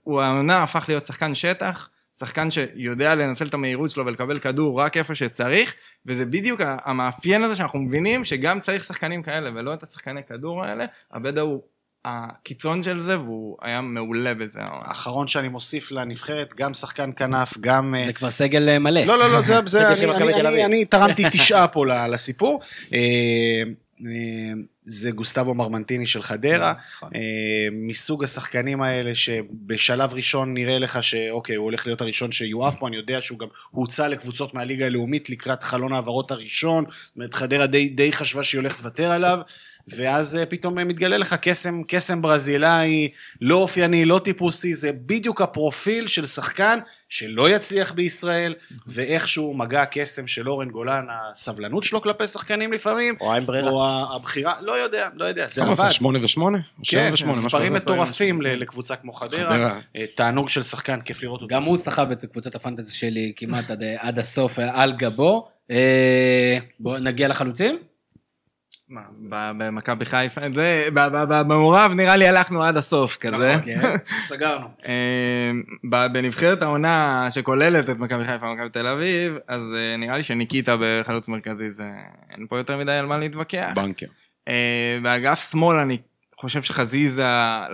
הוא 0.03 0.23
העונה 0.23 0.63
הפך 0.63 0.85
להיות 0.89 1.07
שחקן 1.07 1.35
שטח, 1.35 1.89
שחקן 2.19 2.51
שיודע 2.51 3.15
לנצל 3.15 3.47
את 3.47 3.55
המהירות 3.55 3.91
שלו 3.91 4.07
ולקבל 4.07 4.39
כדור 4.39 4.81
רק 4.81 4.97
איפה 4.97 5.15
שצריך, 5.15 5.75
וזה 6.07 6.27
בדיוק 6.27 6.61
המאפיין 6.65 7.45
הזה 7.45 7.57
שאנחנו 7.57 7.79
מבינים 7.79 8.25
שגם 8.25 8.61
צריך 8.61 8.85
שחקנים 8.85 9.23
כאלה 9.23 9.51
ולא 9.55 9.75
את 9.75 9.83
השחקני 9.83 10.21
כדור 10.25 10.65
האלה, 10.65 10.85
הבדה 11.13 11.41
הוא 11.41 11.63
הקיצון 12.05 12.83
של 12.83 12.99
זה 12.99 13.21
והוא 13.21 13.57
היה 13.63 13.81
מעולה 13.81 14.35
בזה. 14.35 14.61
האחרון 14.63 15.29
שאני 15.29 15.49
מוסיף 15.49 15.93
לנבחרת, 15.93 16.55
גם 16.57 16.75
שחקן 16.75 17.11
כנף, 17.17 17.59
גם... 17.61 17.95
אה, 17.95 18.05
זה 18.05 18.13
כבר 18.13 18.31
סגל 18.31 18.69
אה, 18.69 18.79
מלא. 18.79 19.01
לא, 19.01 19.19
לא, 19.19 19.33
לא, 19.33 19.43
זה, 19.43 19.61
אני, 20.65 20.85
תרמתי 20.85 21.25
תשעה 21.33 21.69
פה 21.69 21.87
לסיפור. 21.87 22.61
זה 24.83 25.11
גוסטבו 25.11 25.55
מרמנטיני 25.55 26.07
של 26.07 26.23
חדרה, 26.23 26.75
נכון. 26.97 27.11
אה, 27.15 27.69
מסוג 27.73 28.25
השחקנים 28.25 28.83
האלה 28.83 29.15
שבשלב 29.15 30.15
ראשון 30.15 30.55
נראה 30.55 30.79
לך 30.79 31.03
שאוקיי, 31.03 31.57
הוא 31.57 31.65
הולך 31.65 31.87
להיות 31.87 32.01
הראשון 32.01 32.33
שיואף 32.33 32.77
פה, 32.79 32.89
אני 32.89 32.97
יודע 32.97 33.21
שהוא 33.21 33.39
גם 33.39 33.49
הוצא 33.71 34.07
לקבוצות 34.07 34.55
מהליגה 34.55 34.87
הלאומית 34.87 35.31
לקראת 35.31 35.63
חלון 35.63 35.93
ההעברות 35.93 36.31
הראשון, 36.31 36.85
זאת 36.89 37.17
אומרת 37.17 37.35
חדרה 37.35 37.67
די, 37.67 37.89
די 37.89 38.13
חשבה 38.13 38.45
שהיא 38.45 38.59
הולכת 38.59 38.81
לוותר 38.81 39.11
עליו. 39.11 39.39
ואז 39.89 40.37
אה, 40.37 40.47
פתאום 40.47 40.79
אה, 40.79 40.85
מתגלה 40.85 41.19
לך 41.19 41.35
קסם, 41.41 41.83
קסם 41.89 42.23
ברזילאי, 42.23 43.09
לא 43.41 43.55
אופייני, 43.57 44.05
לא 44.05 44.21
טיפוסי, 44.25 44.75
זה 44.75 44.91
בדיוק 44.93 45.41
הפרופיל 45.41 46.07
של 46.07 46.27
שחקן 46.27 46.79
שלא 47.09 47.51
יצליח 47.51 47.93
בישראל, 47.93 48.55
ואיכשהו 48.87 49.55
מגע 49.55 49.83
הקסם 49.83 50.27
של 50.27 50.49
אורן 50.49 50.71
גולן, 50.71 51.07
הסבלנות 51.11 51.85
שלו 51.85 52.03
כלפי 52.03 52.29
שחקנים 52.29 52.73
לפעמים, 52.73 53.15
או 53.21 53.35
אין 53.35 53.43
ברירה. 53.43 53.71
או 53.71 53.87
הבחירה, 54.17 54.55
לא 54.61 54.73
יודע, 54.73 55.09
לא 55.15 55.25
יודע, 55.25 55.49
זה 55.49 55.61
כמה 55.61 55.71
עבד. 55.71 55.81
זה? 55.81 55.91
שמונה 55.91 56.19
ושמונה? 56.23 56.59
כן, 56.85 57.11
כזה? 57.13 57.71
מטורפים 57.71 58.43
לקבוצה 58.43 58.97
כמו 58.97 59.13
חדרה, 59.13 59.51
חדרה. 59.51 59.81
אה, 59.97 60.05
תענוג 60.15 60.49
של 60.49 60.63
שחקן, 60.63 61.01
כיף 61.01 61.23
לראות 61.23 61.43
אותו. 61.43 61.55
גם 61.55 61.63
הוא 61.63 61.77
סחב 61.77 62.11
את 62.11 62.25
קבוצת 62.25 62.55
הפנטזי 62.55 62.95
שלי 62.95 63.33
כמעט 63.37 63.71
עד, 63.71 63.83
עד 63.99 64.19
הסוף 64.19 64.59
על 64.59 64.93
גבו. 64.93 65.49
בואו 66.81 66.99
נגיע 66.99 67.29
לחלוצים. 67.29 67.79
מה, 68.89 69.53
במכבי 69.59 70.05
חיפה, 70.05 70.41
זה, 70.55 70.89
במעורב 71.29 71.93
נראה 71.97 72.17
לי 72.17 72.29
הלכנו 72.29 72.63
עד 72.63 72.77
הסוף 72.77 73.17
כזה. 73.17 73.55
כן. 73.65 73.81
סגרנו. 74.23 74.67
אה, 74.89 75.51
בנבחרת 76.09 76.63
העונה 76.63 77.27
שכוללת 77.31 77.91
את 77.91 77.99
מכבי 77.99 78.25
חיפה 78.25 78.47
ומכבי 78.47 78.69
תל 78.69 78.87
אביב, 78.87 79.37
אז 79.49 79.75
אה, 79.77 79.97
נראה 79.97 80.17
לי 80.17 80.23
שניקיטה 80.23 80.77
בחלוץ 80.81 81.29
מרכזי 81.29 81.71
זה, 81.71 81.85
אין 82.31 82.47
פה 82.49 82.59
יותר 82.59 82.79
מדי 82.79 82.93
על 82.93 83.07
מה 83.07 83.19
להתווכח. 83.19 83.69
בנקר. 83.75 84.07
אה, 84.49 84.99
באגף 85.03 85.51
שמאל 85.51 85.77
אני 85.77 85.99
חושב 86.41 86.63
שחזיזה, 86.63 87.27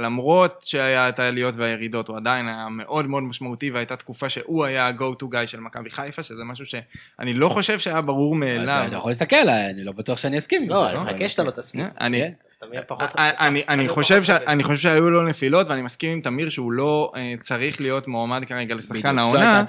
למרות 0.02 0.62
שהיה 0.62 1.09
את 1.09 1.18
העליות 1.18 1.55
והירידות, 1.56 2.09
הוא 2.09 2.16
עדיין 2.16 2.48
היה 2.48 2.66
מאוד 2.70 3.06
מאוד 3.06 3.22
משמעותי, 3.22 3.70
והייתה 3.70 3.97
תקופה 3.97 4.28
שהוא 4.28 4.64
היה 4.64 4.89
ה-go 4.89 5.22
to 5.22 5.34
guy 5.34 5.47
של 5.47 5.60
מכבי 5.60 5.90
חיפה, 5.90 6.22
שזה 6.22 6.44
משהו 6.44 6.66
שאני 6.66 7.34
לא 7.34 7.48
חושב 7.48 7.78
שהיה 7.78 8.01
ברור 8.01 8.34
מאליו. 8.34 8.84
אתה 8.89 8.97
יכול 8.97 9.10
להסתכל, 9.10 9.48
אני 9.48 9.84
לא 9.84 9.93
בטוח 9.93 10.18
שאני 10.18 10.39
אסכים 10.39 10.62
עם 10.62 10.72
זה. 10.72 10.78
לא, 10.78 10.89
אני 10.90 10.97
אבל- 10.98 11.10
מחכה 11.14 11.28
שאתה 11.28 11.43
לא 11.43 11.51
תסכים. 11.51 11.86
אני, 12.01 12.18
כן. 12.18 12.32
אתה 12.59 12.66
מבין 12.66 12.80
פחות... 12.86 13.10
אני- 13.18 13.62
אני- 13.68 13.89
חושב 13.89 14.22
פחות 14.22 14.43
ש- 14.43 14.48
אני 14.48 14.64
חושב 14.64 14.76
שהיו 14.78 15.10
לו 15.10 15.22
נפילות, 15.22 15.68
ואני 15.68 15.82
מסכים 15.82 16.12
עם 16.12 16.20
תמיר 16.20 16.51
שהוא 16.51 16.72
לא 16.72 17.12
אה, 17.16 17.34
צריך 17.43 17.80
להיות 17.80 18.09
מועמד 18.09 18.44
כרגע 18.44 18.74
לשחקן 18.74 19.18
העונה. 19.18 19.64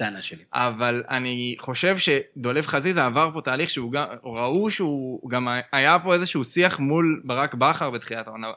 אבל 0.54 1.04
אני 1.10 1.56
חושב 1.60 1.96
שדולב 1.98 2.66
חזיזה 2.66 3.06
עבר 3.06 3.30
פה 3.34 3.42
תהליך 3.42 3.70
שהוא 3.70 3.92
גם, 3.92 4.04
ראו 4.24 4.72
שהוא 4.72 5.30
גם 5.30 5.48
היה 5.72 6.00
פה 6.00 6.14
איזשהו 6.14 6.44
שיח 6.44 6.80
מול 6.80 7.22
ברק 7.26 7.54
בכר 7.54 7.90
בתחילת 7.90 8.28
העונה. 8.28 8.48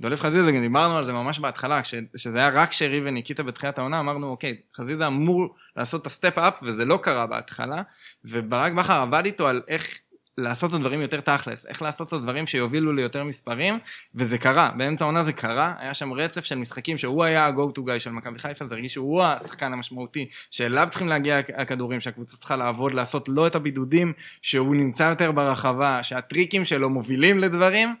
דולב 0.00 0.20
חזיזה, 0.20 0.50
דיברנו 0.50 0.98
על 0.98 1.04
זה 1.04 1.12
ממש 1.12 1.38
בהתחלה, 1.38 1.82
כש, 1.82 1.94
שזה 2.16 2.38
היה 2.38 2.48
רק 2.48 2.72
שרי 2.72 3.00
וניקיטה 3.04 3.42
בתחילת 3.42 3.78
העונה, 3.78 4.00
אמרנו, 4.00 4.28
אוקיי, 4.28 4.56
חזיזה 4.76 5.06
אמור 5.06 5.54
לעשות 5.76 6.02
את 6.02 6.06
הסטפ 6.06 6.38
אפ, 6.38 6.54
וזה 6.62 6.84
לא 6.84 6.98
קרה 7.02 7.26
בהתחלה, 7.26 7.82
וברק 8.24 8.72
בכר 8.72 9.00
עבד 9.00 9.22
איתו 9.24 9.48
על 9.48 9.62
איך 9.68 9.98
לעשות 10.38 10.70
את 10.70 10.74
הדברים 10.74 11.00
יותר 11.00 11.20
תכלס, 11.20 11.66
איך 11.66 11.82
לעשות 11.82 12.08
את 12.08 12.12
הדברים 12.12 12.46
שיובילו 12.46 12.92
ליותר 12.92 13.24
מספרים, 13.24 13.78
וזה 14.14 14.38
קרה, 14.38 14.70
באמצע 14.76 15.04
העונה 15.04 15.22
זה 15.22 15.32
קרה, 15.32 15.74
היה 15.78 15.94
שם 15.94 16.12
רצף 16.12 16.44
של 16.44 16.58
משחקים 16.58 16.98
שהוא 16.98 17.24
היה 17.24 17.46
ה-go 17.46 17.78
to 17.78 17.80
guy 17.80 18.00
של 18.00 18.10
מכבי 18.10 18.38
חיפה, 18.38 18.64
זה 18.64 18.74
הרגיש 18.74 18.92
שהוא 18.92 19.22
השחקן 19.22 19.72
המשמעותי, 19.72 20.28
שאליו 20.50 20.88
צריכים 20.90 21.08
להגיע 21.08 21.38
הכדורים, 21.38 22.00
שהקבוצה 22.00 22.36
צריכה 22.36 22.56
לעבוד, 22.56 22.94
לעשות 22.94 23.28
לא 23.28 23.46
את 23.46 23.54
הבידודים, 23.54 24.12
שהוא 24.42 24.76
נמצא 24.76 25.02
יותר 25.02 25.32
ברחבה, 25.32 26.02
שהטריקים 26.02 26.64
שלו 26.64 26.90
מובילים 26.90 27.38
לדברים. 27.38 27.94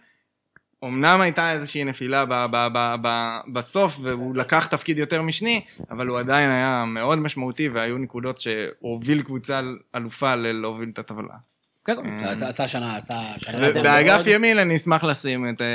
אמנם 0.84 1.20
הייתה 1.20 1.52
איזושהי 1.52 1.84
נפילה 1.84 2.24
ב- 2.24 2.46
ב- 2.50 2.68
ב- 2.74 2.96
ב- 3.02 3.38
בסוף, 3.52 3.96
והוא 4.02 4.36
לקח 4.36 4.66
תפקיד 4.66 4.98
יותר 4.98 5.22
משני, 5.22 5.64
אבל 5.90 6.06
הוא 6.06 6.18
עדיין 6.18 6.50
היה 6.50 6.84
מאוד 6.86 7.18
משמעותי, 7.18 7.68
והיו 7.68 7.98
נקודות 7.98 8.38
שהוביל 8.38 9.22
קבוצה 9.22 9.60
אלופה 9.96 10.34
להוביל 10.34 10.88
את 10.92 10.98
הטבלה. 10.98 11.34
כן, 12.20 12.24
עשה- 12.24 12.48
עשה 12.48 12.68
שנה, 12.68 12.96
עשה 12.96 13.14
שנה. 13.38 13.70
באגף 13.82 14.22
ימין 14.26 14.58
אני 14.58 14.76
אשמח 14.76 15.04
לשים 15.04 15.48
את, 15.48 15.60
אה, 15.60 15.66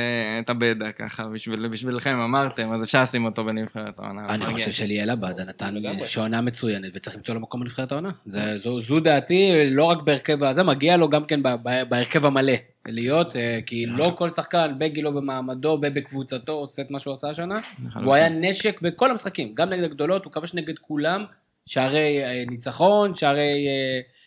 הבדה 0.48 0.92
ככה, 0.92 1.24
בשביל, 1.28 1.68
בשבילכם 1.68 2.20
אמרתם, 2.20 2.72
אז 2.72 2.84
אפשר 2.84 3.02
לשים 3.02 3.26
אותו 3.26 3.44
בנבחרת 3.46 4.00
העונה. 4.00 4.26
אני. 4.30 4.46
חושב 4.46 4.72
שליאל 4.72 5.10
עבדה 5.10 5.44
נתן 5.46 5.76
שעונה 6.06 6.42
מצוינת 6.42 6.92
וצריך 6.94 7.16
למצוא 7.16 7.34
לו 7.36 7.42
מקום 7.42 7.62
בנבחרת 7.62 7.92
העונה. 7.92 8.10
זה- 8.26 8.58
זו- 8.58 9.00
דעתי, 9.00 9.52
לא 9.72 9.84
רק 9.84 10.02
בהרכב 10.02 10.44
הזה, 10.44 10.64
מגיע 10.64 10.98
לו 10.98 11.10
גם 11.10 11.26
כן 11.26 11.44
ב- 11.44 11.56
ב- 11.64 11.84
בהרכב 11.90 12.26
המלא 12.26 12.54
להיות, 12.88 13.36
אה, 13.36 13.60
כי 13.66 13.86
לא 13.86 14.14
כל 14.18 14.30
שחקן 14.30 14.72
בגילו 14.78 15.14
במעמדו 15.14 15.70
ובקבוצתו 15.82 16.52
עושה 16.52 16.82
את 16.82 16.92
מה 16.92 17.00
שהוא 17.00 17.14
עשה 17.14 17.30
השנה. 17.30 17.60
והוא 18.02 18.14
היה 18.14 18.30
נשק 18.30 18.82
בכל 18.82 19.12
המשחקים, 19.12 19.52
גם 19.54 19.70
נגד 19.70 19.84
הגדולות, 19.84 20.26
הוא 20.26 20.34
כבש 20.34 20.54
נגד 20.54 20.80
כולם, 20.80 21.26
שערי 21.66 22.24
אה, 22.24 22.44
ניצחון, 22.48 23.16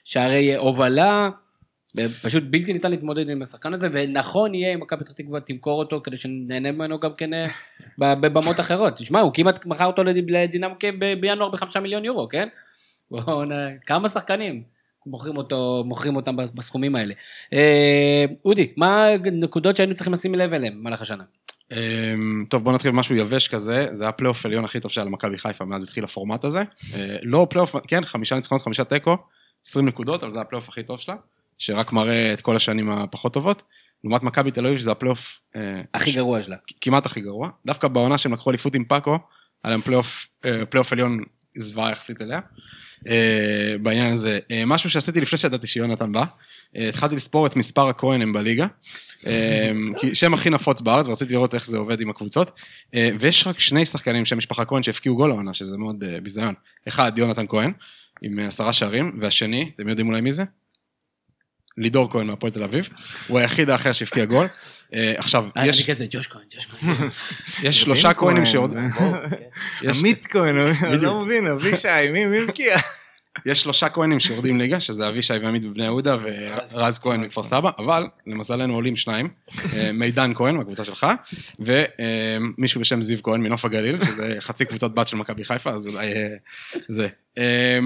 שערי 0.05 0.55
הובלה. 0.57 1.29
פשוט 2.23 2.43
בלתי 2.51 2.73
ניתן 2.73 2.91
להתמודד 2.91 3.31
עם 3.31 3.43
השחקן 3.43 3.73
הזה, 3.73 3.89
ונכון 3.93 4.55
יהיה 4.55 4.75
אם 4.75 4.81
מכבי 4.81 5.05
פתח 5.05 5.13
תקווה 5.13 5.41
תמכור 5.41 5.79
אותו 5.79 6.01
כדי 6.05 6.17
שנהנה 6.17 6.73
ממנו 6.73 7.01
גם 7.01 7.11
כן 7.17 7.35
אה, 7.35 7.47
בבמות 8.21 8.61
אחרות. 8.61 8.97
תשמע, 8.97 9.21
הוא 9.21 9.33
כמעט 9.35 9.67
מכר 9.67 9.85
אותו 9.87 10.05
לד- 10.05 10.31
לדינמו 10.31 10.75
ב- 10.99 11.21
בינואר 11.21 11.49
בחמישה 11.51 11.81
מיליון 11.81 12.05
יורו, 12.05 12.29
כן? 12.29 12.49
כמה 13.87 14.09
שחקנים 14.09 14.63
מוכרים 15.07 15.37
אותו, 15.37 15.83
מוכרים 15.87 16.17
אותם 16.17 16.37
בסכומים 16.37 16.97
האלה. 16.97 17.15
אה, 17.53 18.25
אודי, 18.45 18.73
מה 18.77 19.07
הנקודות 19.07 19.77
שהיינו 19.77 19.95
צריכים 19.95 20.13
לשים 20.13 20.35
לב 20.35 20.55
אליהן 20.55 20.75
במהלך 20.79 21.03
השנה? 21.03 21.25
אמ, 21.73 22.45
טוב, 22.51 22.65
בוא 22.65 22.73
נתחיל 22.73 22.91
במשהו 22.91 23.17
יבש 23.17 23.49
כזה, 23.49 23.87
זה 23.93 24.09
הפלייאוף 24.09 24.47
העליון 24.47 24.65
הכי 24.65 24.81
טוב 24.81 24.91
שהיה 24.91 25.05
למכבי 25.05 25.39
חיפה 25.39 25.65
מאז 25.65 25.83
התחיל 25.85 26.05
הפורמט 26.05 26.45
הזה. 26.45 26.63
אה, 26.95 27.17
לא 27.23 27.47
פלייאוף, 27.51 27.77
כן, 27.89 28.05
חמישה 28.05 28.35
ניצחונות, 28.37 28.63
חמישה 28.63 28.85
תיקו, 28.85 29.17
20 29.67 29.87
נקודות, 29.87 30.23
אבל 30.23 30.33
זה 30.33 30.41
הפלייאוף 30.41 30.69
הכי 30.69 30.83
טוב 30.83 30.99
שלה, 31.01 31.15
שרק 31.65 31.93
מראה 31.93 32.33
את 32.33 32.41
כל 32.41 32.57
השנים 32.57 32.91
הפחות 32.91 33.33
טובות. 33.33 33.63
לעומת 34.05 34.23
מכבי 34.23 34.51
תל 34.51 34.67
אביב, 34.67 34.79
שזה 34.79 34.91
הפלייאוף 34.91 35.41
אה, 35.57 35.81
הכי 35.95 36.13
ש- 36.13 36.17
גרוע 36.17 36.43
שלה. 36.43 36.57
כמעט 36.81 37.07
הכי 37.07 37.21
גרוע. 37.21 37.51
דווקא 37.67 37.89
בעונה 37.89 38.19
שהם 38.19 38.33
לקחו 38.33 38.51
אליפות 38.51 38.75
עם 38.75 38.85
פאקו, 38.85 39.19
היה 39.65 39.71
להם 39.71 39.81
פלייאוף, 39.81 40.29
אה, 40.45 40.67
פלייאוף 40.67 40.93
עליון 40.93 41.21
זוועה 41.57 41.91
יחסית 41.91 42.23
אליה. 42.23 42.41
אה, 43.09 43.75
בעניין 43.83 44.07
הזה, 44.07 44.39
משהו 44.67 44.91
שעשיתי 44.91 45.21
לפני 45.21 45.39
שידעתי 45.39 45.67
שיונתן 45.67 46.13
בא, 46.13 46.25
התחלתי 46.75 47.17
לספור 47.17 47.47
את 47.47 47.57
מספר 47.57 47.89
הכהנים 47.89 48.33
בליגה, 48.33 48.67
שם 50.13 50.35
הכי 50.35 50.51
נפוץ 50.51 50.81
בארץ, 50.81 51.09
ורציתי 51.09 51.33
לראות 51.33 51.55
איך 51.55 51.67
זה 51.67 51.79
עובד 51.79 52.01
עם 52.01 52.11
הקבוצות, 52.11 52.51
ויש 53.21 53.47
רק 53.47 53.59
שני 53.59 53.87
שחקנים 53.87 54.25
שם 54.25 54.39
משפחה 54.39 54.65
כהן 54.65 54.83
שהפקיעו 54.83 55.17
גול 55.17 55.31
העונה, 55.31 55.55
שזה 55.55 55.79
מאוד 55.79 56.05
ביזיון. 56.23 56.55
אחד, 56.89 57.19
יונתן 57.19 57.47
כהן, 57.49 57.73
עם 58.23 58.39
עשרה 58.39 58.73
שערים, 58.73 59.19
והשני, 59.21 59.71
אתם 59.77 59.89
יודעים 59.89 60.09
אולי 60.09 60.21
מי 60.21 60.33
זה? 60.33 60.45
לידור 61.79 62.11
כהן 62.11 62.27
מהפועל 62.27 62.53
תל 62.53 62.63
אביב, 62.63 62.89
הוא 63.29 63.39
היחיד 63.39 63.71
האחר 63.71 63.93
שהבקיע 63.93 64.25
גול. 64.25 64.47
אה, 64.95 65.13
עכשיו, 65.17 65.49
אני 65.57 65.69
יש, 65.69 65.91
כזה, 65.91 66.07
ג'וש 66.11 66.27
כהן, 66.27 66.43
ג'וש 66.55 66.67
כהן. 66.67 67.09
יש 67.63 67.81
שלושה. 67.81 68.15
כהנים 68.15 68.47
שעוד... 68.47 68.75
יש- 69.83 69.99
עמית 69.99 70.27
כהן, 70.27 70.57
אני 70.59 70.99
לא 70.99 71.21
מבין, 71.21 71.47
אבישי, 71.47 71.89
מי 72.13 72.27
מי 72.27 72.39
הבקיע? 72.39 72.77
יש 73.47 73.63
שלושה 73.63 73.89
כהנים 73.89 74.21
שיורדים 74.21 74.59
ליגה, 74.59 74.81
שזה 74.81 75.09
אבישי 75.09 75.33
ועמית 75.43 75.63
בבני 75.63 75.85
יהודה 75.85 76.17
ורז 76.73 76.99
כהן 76.99 77.21
מכפר 77.21 77.43
סבא, 77.43 77.71
אבל 77.79 78.07
למזלנו 78.27 78.75
עולים 78.75 78.97
שניים, 78.97 79.29
אה, 79.73 79.93
מידן 80.01 80.33
כהן 80.35 80.57
מהקבוצה 80.57 80.85
שלך, 80.85 81.07
ומישהו 81.59 82.81
בשם 82.81 83.03
זיו 83.03 83.23
כהן 83.23 83.41
מנוף 83.41 83.65
הגליל, 83.65 84.05
שזה 84.05 84.37
חצי 84.41 84.65
קבוצת 84.65 84.91
בת 84.91 85.09
של 85.09 85.17
מכבי 85.17 85.45
חיפה, 85.45 85.71
אז 85.71 85.87
אולי 85.87 86.13
אה, 86.13 86.29
זה. 86.89 87.09
אה, 87.39 87.79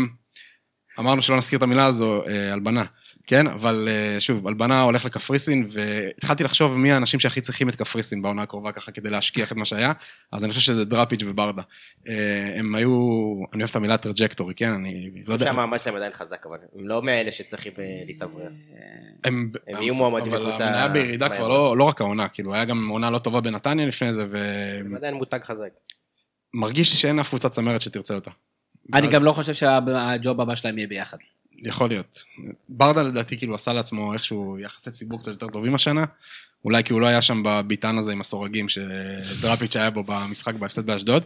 אמרנו 0.98 1.22
שלא 1.22 1.36
נזכיר 1.36 1.56
את 1.56 1.62
המילה 1.62 1.86
הזו, 1.86 2.22
אה, 2.28 2.52
הלבנה. 2.52 2.84
כן, 3.28 3.46
אבל 3.46 3.88
אה, 3.90 4.20
שוב, 4.20 4.48
הלבנה 4.48 4.80
הולך 4.80 5.04
לקפריסין, 5.04 5.66
והתחלתי 5.68 6.44
לחשוב 6.44 6.78
מי 6.78 6.92
האנשים 6.92 7.20
שהכי 7.20 7.40
צריכים 7.40 7.68
את 7.68 7.76
קפריסין 7.76 8.22
בעונה 8.22 8.42
הקרובה 8.42 8.72
ככה 8.72 8.92
כדי 8.92 9.10
להשכיח 9.10 9.52
את 9.52 9.56
מה 9.56 9.64
שהיה, 9.64 9.92
אז 10.32 10.44
אני 10.44 10.50
חושב 10.50 10.60
שזה 10.62 10.84
דראפיץ' 10.84 11.22
וברדה. 11.26 11.62
אה, 12.08 12.14
הם 12.56 12.74
היו, 12.74 12.90
אני 13.52 13.62
אוהב 13.62 13.70
את 13.70 13.76
המילה 13.76 13.96
trajectory, 13.96 14.54
כן, 14.54 14.72
אני 14.72 15.10
לא 15.26 15.32
יודע. 15.32 15.44
שהמעמד 15.46 15.80
שלהם 15.80 15.96
עדיין 15.96 16.12
חזק, 16.12 16.46
אבל 16.46 16.56
הם 16.78 16.88
לא 16.88 17.02
מאלה 17.02 17.32
שצריכים 17.32 17.72
אה, 17.78 17.84
להתאוורר. 18.06 18.48
הם, 19.24 19.50
יהיו 19.80 19.94
מועמדים 19.94 20.34
אבל 20.34 20.42
לקבוצה- 20.42 20.64
המניה 20.66 20.88
בירידה 20.88 21.28
כבר 21.28 21.48
לא, 21.48 21.76
לא 21.76 21.84
רק 21.84 22.00
העונה, 22.00 22.28
כאילו 22.28 22.54
היה 22.54 22.64
גם 22.64 22.88
עונה 22.88 23.10
לא 23.10 23.18
טובה 23.18 23.40
בנתניה 23.40 23.86
לפני 23.86 24.12
זה, 24.12 24.26
הם 24.80 24.96
עדיין 24.96 25.14
מותג 25.14 25.40
חזק. 25.44 25.70
ומרגיש 26.54 26.90
לי 26.90 26.96
שאין 26.96 27.18
אף 27.18 27.28
קבוצת 27.28 27.50
צמרת 27.50 27.82
שתרצה 27.82 28.14
אותה. 28.14 28.30
אני 28.94 29.06
גם 29.06 29.24
לא 29.24 29.32
חושב 29.32 29.54
שהג'וב 29.54 30.40
הבא 30.40 30.54
שלהם 30.54 30.78
יהיה 30.78 30.88
ביחד. 30.88 31.18
יכול 31.62 31.88
להיות. 31.88 32.24
ברדה 32.68 33.02
לדעתי 33.02 33.38
כאילו 33.38 33.54
עשה 33.54 33.72
לעצמו 33.72 34.12
איכשהו 34.12 34.58
יחסי 34.58 34.90
ציבור 34.90 35.18
קצת 35.18 35.30
יותר 35.30 35.46
טובים 35.46 35.74
השנה. 35.74 36.04
אולי 36.64 36.84
כי 36.84 36.92
הוא 36.92 37.00
לא 37.00 37.06
היה 37.06 37.22
שם 37.22 37.42
בביתן 37.44 37.98
הזה 37.98 38.12
עם 38.12 38.20
הסורגים 38.20 38.66
שדראפיץ' 38.68 39.76
היה 39.76 39.90
בו 39.90 40.04
במשחק 40.04 40.54
בהפסד 40.54 40.86
באשדוד, 40.86 41.24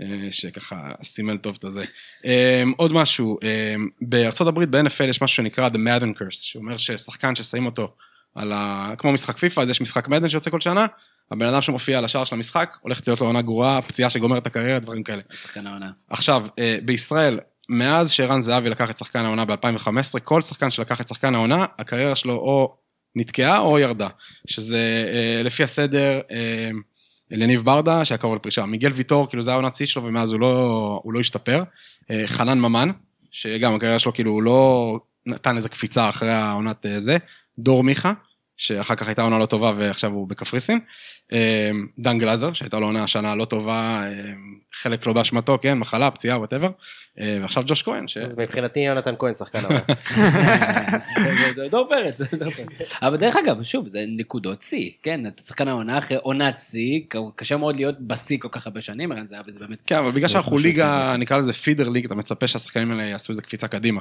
אה, 0.00 0.06
שככה 0.30 0.92
סימל 1.02 1.36
טוב 1.36 1.56
את 1.58 1.64
הזה. 1.64 1.84
אה, 2.26 2.62
עוד 2.76 2.92
משהו, 2.92 3.38
אה, 3.42 3.74
בארצות 4.02 4.48
הברית 4.48 4.68
ב-NFL 4.70 5.04
יש 5.08 5.22
משהו 5.22 5.36
שנקרא 5.36 5.68
The 5.68 5.76
Madden 5.76 6.18
Curse, 6.20 6.30
שאומר 6.30 6.76
ששחקן 6.76 7.36
ששמים 7.36 7.66
אותו 7.66 7.94
על 8.34 8.52
ה... 8.52 8.92
כמו 8.98 9.12
משחק 9.12 9.36
פיפא, 9.36 9.60
אז 9.60 9.70
יש 9.70 9.80
משחק 9.80 10.08
מדן 10.08 10.28
שיוצא 10.28 10.50
כל 10.50 10.60
שנה, 10.60 10.86
הבן 11.30 11.46
אדם 11.46 11.60
שמופיע 11.60 11.98
על 11.98 12.04
השער 12.04 12.24
של 12.24 12.34
המשחק, 12.34 12.76
הולכת 12.80 13.06
להיות 13.06 13.20
לו 13.20 13.26
עונה 13.26 13.42
גרועה, 13.42 13.82
פציעה 13.82 14.10
שגומרת 14.10 14.42
את 14.42 14.46
הקריירה, 14.46 14.78
דברים 14.78 15.02
כאלה. 15.02 15.22
שחקן 15.34 15.66
העונה. 15.66 15.90
עכשיו, 16.10 16.46
אה, 16.58 16.78
בישראל, 16.84 17.38
מאז 17.68 18.10
שערן 18.10 18.40
זהבי 18.40 18.70
לקח 18.70 18.90
את 18.90 18.96
שחקן 18.96 19.24
העונה 19.24 19.44
ב-2015, 19.44 20.20
כל 20.24 20.42
שחקן 20.42 20.70
שלקח 20.70 21.00
את 21.00 21.08
שחקן 21.08 21.34
העונה, 21.34 21.64
הקריירה 21.78 22.16
שלו 22.16 22.34
או 22.34 22.76
נתקעה 23.16 23.58
או 23.58 23.78
ירדה. 23.78 24.08
שזה 24.46 25.08
אה, 25.12 25.42
לפי 25.44 25.64
הסדר, 25.64 26.20
אה, 26.30 26.70
לניב 27.30 27.62
ברדה, 27.62 28.04
שהיה 28.04 28.18
קרוב 28.18 28.34
לפרישה. 28.34 28.66
מיגל 28.66 28.92
ויטור, 28.92 29.28
כאילו 29.28 29.42
זה 29.42 29.52
העונת 29.52 29.74
שיא 29.74 29.86
שלו, 29.86 30.04
ומאז 30.04 30.32
הוא 30.32 30.40
לא, 30.40 31.00
הוא 31.02 31.12
לא 31.12 31.20
השתפר. 31.20 31.62
אה, 32.10 32.22
חנן 32.26 32.58
ממן, 32.58 32.90
שגם 33.30 33.74
הקריירה 33.74 33.98
שלו, 33.98 34.12
כאילו, 34.12 34.32
הוא 34.32 34.42
לא 34.42 34.98
נתן 35.26 35.56
איזה 35.56 35.68
קפיצה 35.68 36.08
אחרי 36.08 36.30
העונת 36.30 36.86
אה, 36.86 37.00
זה. 37.00 37.16
דור 37.58 37.84
מיכה, 37.84 38.12
שאחר 38.56 38.94
כך 38.94 39.06
הייתה 39.06 39.22
עונה 39.22 39.38
לא 39.38 39.46
טובה 39.46 39.72
ועכשיו 39.76 40.12
הוא 40.12 40.28
בקפריסין. 40.28 40.78
אה, 41.32 41.70
דן 41.98 42.18
גלאזר, 42.18 42.52
שהייתה 42.52 42.78
לו 42.78 42.86
עונה 42.86 43.04
השנה 43.04 43.34
לא 43.34 43.44
טובה, 43.44 44.02
אה, 44.04 44.32
חלק 44.72 45.06
לא 45.06 45.12
באשמתו, 45.12 45.58
כן, 45.62 45.78
מחלה, 45.78 46.10
פציעה, 46.10 46.38
whatever. 46.38 46.68
ועכשיו 47.40 47.62
ג'וש 47.66 47.82
כהן, 47.82 48.08
ש... 48.08 48.16
אז 48.16 48.38
מבחינתי 48.38 48.80
יונתן 48.80 49.14
כהן 49.18 49.34
שחקן 49.34 49.58
העונה. 49.64 49.80
דור 51.70 51.88
פרץ. 51.88 52.20
אבל 53.02 53.16
דרך 53.16 53.36
אגב, 53.36 53.62
שוב, 53.62 53.88
זה 53.88 54.04
נקודות 54.08 54.62
שיא, 54.62 54.90
כן? 55.02 55.26
אתה 55.26 55.42
שחקן 55.42 55.68
העונה 55.68 55.98
אחרי 55.98 56.16
עונת 56.16 56.58
שיא, 56.58 57.00
קשה 57.36 57.56
מאוד 57.56 57.76
להיות 57.76 58.00
בשיא 58.00 58.38
כל 58.40 58.48
כך 58.50 58.66
הרבה 58.66 58.80
שנים, 58.80 59.12
ערן 59.12 59.26
זהבי 59.26 59.52
זה 59.52 59.60
באמת... 59.60 59.78
כן, 59.86 59.96
אבל 59.96 60.10
בגלל 60.10 60.28
שאנחנו 60.28 60.58
ליגה, 60.58 61.16
נקרא 61.18 61.38
לזה 61.38 61.52
פידר 61.52 61.88
ליג, 61.88 62.04
אתה 62.04 62.14
מצפה 62.14 62.48
שהשחקנים 62.48 62.90
האלה 62.90 63.02
יעשו 63.02 63.32
איזה 63.32 63.42
קפיצה 63.42 63.68
קדימה. 63.68 64.00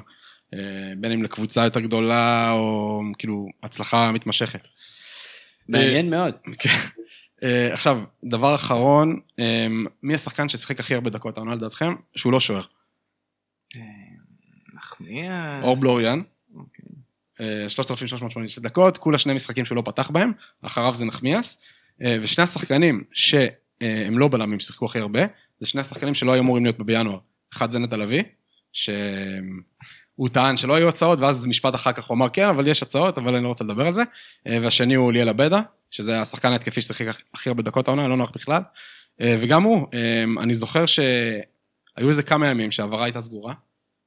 אה, 0.54 0.60
בין 0.98 1.12
אם 1.12 1.24
לקבוצה 1.24 1.64
יותר 1.64 1.80
גדולה, 1.80 2.52
או 2.52 3.02
כאילו, 3.18 3.48
הצלחה 3.64 4.12
מתמשכת. 4.12 4.68
מעניין 5.70 6.10
מאוד. 6.10 6.34
כן. 6.60 6.70
אה, 7.44 7.74
עכשיו, 7.74 8.04
דבר 8.24 8.56
אחרון, 8.56 9.20
אה, 9.40 9.68
מי 10.04 10.16
השחקן 10.16 10.50
ששיחק 10.50 10.80
הכי 10.80 10.96
הרבה 10.96 11.10
דקות 11.10 11.38
העונה 11.38 11.56
לדעתכם? 11.56 11.94
שהוא 12.16 12.34
לא 12.34 12.40
שוער. 12.40 12.64
נחמיאס. 14.74 15.64
אור 15.64 15.76
בלוריאן. 15.76 16.22
אה, 17.42 17.70
3,386 17.70 18.60
דקות, 18.60 18.98
כולה 18.98 19.18
שני 19.18 19.34
משחקים 19.34 19.66
שהוא 19.66 19.76
לא 19.76 19.82
פתח 19.86 20.10
בהם, 20.10 20.32
אחריו 20.62 20.96
זה 20.96 21.06
נחמיאס. 21.06 21.62
אה, 22.02 22.18
ושני 22.22 22.44
השחקנים 22.44 23.04
שהם 23.12 24.20
לא 24.20 24.28
בלמים, 24.28 24.60
שיחקו 24.60 24.86
הכי 24.86 25.00
הרבה, 25.00 25.22
זה 25.60 25.68
שני 25.68 25.82
השחקנים 25.82 26.16
שלא 26.16 26.34
היו 26.34 26.42
אמורים 26.42 26.64
להיות 26.64 26.78
בינואר. 26.78 27.18
אחד 27.54 27.70
זה 27.70 27.80
נטע 27.80 27.98
לביא, 27.98 28.24
שהוא 30.16 30.30
טען 30.30 30.58
שלא 30.58 30.76
היו 30.76 30.90
הצעות, 30.90 31.20
ואז 31.20 31.46
משפט 31.46 31.76
אחר 31.76 31.92
כך 31.92 32.06
הוא 32.06 32.16
אמר 32.16 32.30
כן, 32.30 32.48
אבל 32.48 32.68
יש 32.68 32.84
הצעות, 32.84 33.18
אבל 33.18 33.36
אני 33.36 33.44
לא 33.44 33.48
רוצה 33.48 33.64
לדבר 33.64 33.88
על 33.88 33.94
זה. 33.94 34.04
אה, 34.48 34.58
והשני 34.62 34.94
הוא 34.94 35.14
ליאל 35.14 35.30
עבדה, 35.30 35.62
שזה 35.92 36.22
השחקן 36.22 36.52
ההתקפי 36.52 36.82
ששיחק 36.82 37.22
הכי 37.34 37.50
הרבה 37.50 37.64
דקות 37.64 37.88
העונה, 37.88 38.08
לא 38.08 38.18
נוח 38.18 38.32
בכלל. 38.36 38.62
אה, 39.22 39.36
וגם 39.40 39.64
הוא, 39.64 39.88
אה, 39.94 40.24
אני 40.44 40.54
זוכר 40.54 40.86
שהיו 40.86 42.10
איזה 42.10 42.24
כמה 42.24 42.48
ימים 42.48 42.72
שהעברה 42.72 43.04
הייתה 43.04 43.22
סגורה, 43.22 43.54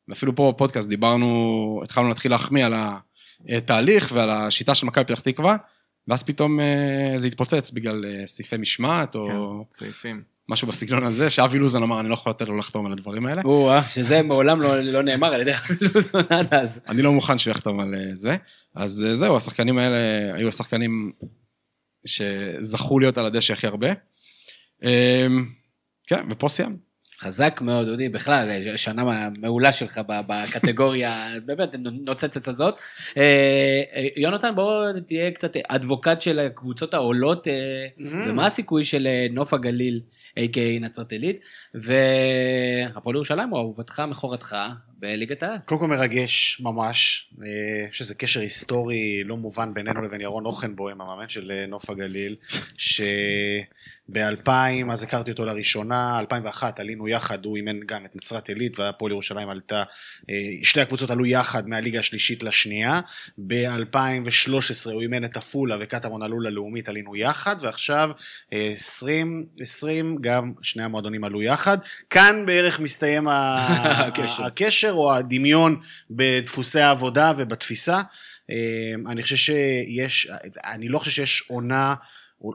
ואפילו 0.08 0.34
פה 0.34 0.52
בפודקאסט 0.54 0.88
דיברנו, 0.88 1.80
התחלנו 1.84 2.08
להתחיל 2.08 2.30
להחמיא 2.30 2.66
על 2.66 2.74
התהליך 3.48 4.10
ועל 4.14 4.30
השיטה 4.30 4.74
של 4.74 4.86
מכבי 4.86 5.04
פתח 5.04 5.20
תקווה, 5.20 5.56
ואז 6.08 6.22
פתאום 6.22 6.58
זה 7.16 7.26
התפוצץ 7.26 7.70
בגלל 7.70 8.04
סעיפי 8.26 8.56
משמעת, 8.56 9.14
או 9.14 9.26
כן, 9.78 9.84
סעיפים. 9.84 10.37
משהו 10.48 10.68
בסגנון 10.68 11.04
הזה, 11.04 11.30
שאבי 11.30 11.58
לוזון 11.58 11.82
אמר, 11.82 12.00
אני 12.00 12.08
לא 12.08 12.14
יכול 12.14 12.30
לתת 12.30 12.48
לו 12.48 12.56
לחתום 12.56 12.86
על 12.86 12.92
הדברים 12.92 13.26
האלה. 13.26 13.42
או-אה, 13.44 13.82
שזה 13.88 14.22
מעולם 14.22 14.60
לא 14.60 14.80
לא 14.80 15.02
נאמר 15.02 15.34
על 15.34 15.40
ידי 15.40 15.52
לוזון 15.94 16.22
עד 16.30 16.54
אז. 16.54 16.80
אני 16.88 17.02
לא 17.02 17.12
מוכן 17.12 17.38
שהוא 17.38 17.50
יחתום 17.50 17.80
על 17.80 17.94
אה, 17.94 18.14
זה. 18.14 18.36
אז 18.74 19.04
אה, 19.08 19.16
זהו, 19.16 19.36
השחקנים 19.36 19.78
האלה 19.78 19.96
היו 20.34 20.48
השחקנים 20.48 21.12
שזכו 22.06 22.98
להיות 22.98 23.18
על 23.18 23.26
הדשא 23.26 23.52
הכי 23.52 23.66
הרבה. 23.66 23.88
אה, 24.84 25.26
כן, 26.06 26.24
ופה 26.30 26.48
סיימנו. 26.48 26.88
חזק 27.20 27.60
מאוד, 27.62 27.88
אודי, 27.88 28.08
בכלל, 28.08 28.76
שנה 28.76 29.30
מעולה 29.38 29.72
שלך 29.72 30.00
בקטגוריה, 30.06 31.28
באמת, 31.46 31.74
נוצצת 31.82 32.48
הזאת. 32.48 32.74
אה, 33.16 33.82
אה, 33.96 34.06
יונתן, 34.16 34.54
בוא 34.54 34.92
תהיה 35.06 35.30
קצת 35.30 35.52
אדבוקט 35.68 36.22
של 36.22 36.38
הקבוצות 36.38 36.94
העולות, 36.94 37.48
אה, 37.48 37.86
ומה 38.26 38.46
הסיכוי 38.46 38.84
של 38.84 39.06
אה, 39.06 39.26
נוף 39.30 39.54
הגליל, 39.54 40.00
a.k.a 40.38 40.80
נצרת 40.80 41.12
עילית, 41.12 41.40
והפועל 41.74 43.16
ירושלים 43.16 43.48
הוא 43.48 43.58
אהובתך, 43.58 44.02
מכורתך, 44.08 44.56
בליגת 45.00 45.42
העל. 45.42 45.58
קודם 45.64 45.80
כל 45.80 45.86
מרגש 45.86 46.60
ממש, 46.60 47.28
אה, 47.42 47.86
יש 47.90 48.00
איזה 48.00 48.14
קשר 48.14 48.40
היסטורי 48.40 49.22
לא 49.24 49.36
מובן 49.36 49.74
בינינו 49.74 50.02
לבין 50.02 50.20
ירון 50.20 50.44
אוכנבוים, 50.44 51.00
המאמן 51.00 51.28
של 51.28 51.50
אה, 51.50 51.66
נוף 51.66 51.90
הגליל, 51.90 52.36
שב-2000, 54.12 54.50
אז 54.92 55.02
הכרתי 55.02 55.30
אותו 55.30 55.44
לראשונה, 55.44 56.18
2001 56.18 56.80
עלינו 56.80 57.08
יחד, 57.08 57.44
הוא 57.44 57.56
אימן 57.56 57.80
גם 57.86 58.04
את 58.04 58.16
נצרת 58.16 58.48
עילית 58.48 58.78
והפועל 58.78 59.12
ירושלים 59.12 59.48
עלתה, 59.48 59.82
אה, 60.30 60.34
שתי 60.62 60.80
הקבוצות 60.80 61.10
עלו 61.10 61.26
יחד 61.26 61.68
מהליגה 61.68 62.00
השלישית 62.00 62.42
לשנייה, 62.42 63.00
ב-2013 63.46 64.90
הוא 64.92 65.02
אימן 65.02 65.24
את 65.24 65.36
עפולה 65.36 65.76
וקטמון 65.80 66.22
עלו 66.22 66.40
ללאומית, 66.40 66.88
עלינו 66.88 67.16
יחד, 67.16 67.56
ועכשיו 67.60 68.10
אה, 68.52 68.68
2020 68.68 70.18
גם 70.20 70.52
שני 70.62 70.82
המועדונים 70.82 71.24
עלו 71.24 71.42
יחד. 71.42 71.78
כאן 72.10 72.46
בערך 72.46 72.80
מסתיים 72.80 73.28
הקשר. 74.44 74.87
הקשר 74.88 74.98
או 74.98 75.14
הדמיון 75.14 75.80
בדפוסי 76.10 76.80
העבודה 76.80 77.32
ובתפיסה. 77.36 78.00
אה, 78.50 78.92
אני 79.06 79.22
חושב 79.22 79.36
שיש, 79.36 80.30
אני 80.64 80.88
לא 80.88 80.98
חושב 80.98 81.10
שיש 81.10 81.44
עונה, 81.48 81.94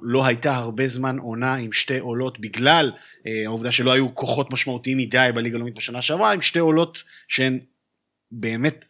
לא 0.01 0.25
הייתה 0.25 0.55
הרבה 0.55 0.87
זמן 0.87 1.17
עונה 1.17 1.55
עם 1.55 1.71
שתי 1.71 1.99
עולות 1.99 2.39
בגלל 2.39 2.91
אה, 3.27 3.41
העובדה 3.45 3.71
שלא 3.71 3.91
היו 3.91 4.15
כוחות 4.15 4.53
משמעותיים 4.53 4.97
מדי 4.97 5.29
בליגה 5.35 5.55
הלאומית 5.55 5.75
בשנה 5.75 6.01
שעברה, 6.01 6.31
עם 6.31 6.41
שתי 6.41 6.59
עולות 6.59 6.97
שהן 7.27 7.59
באמת 8.31 8.85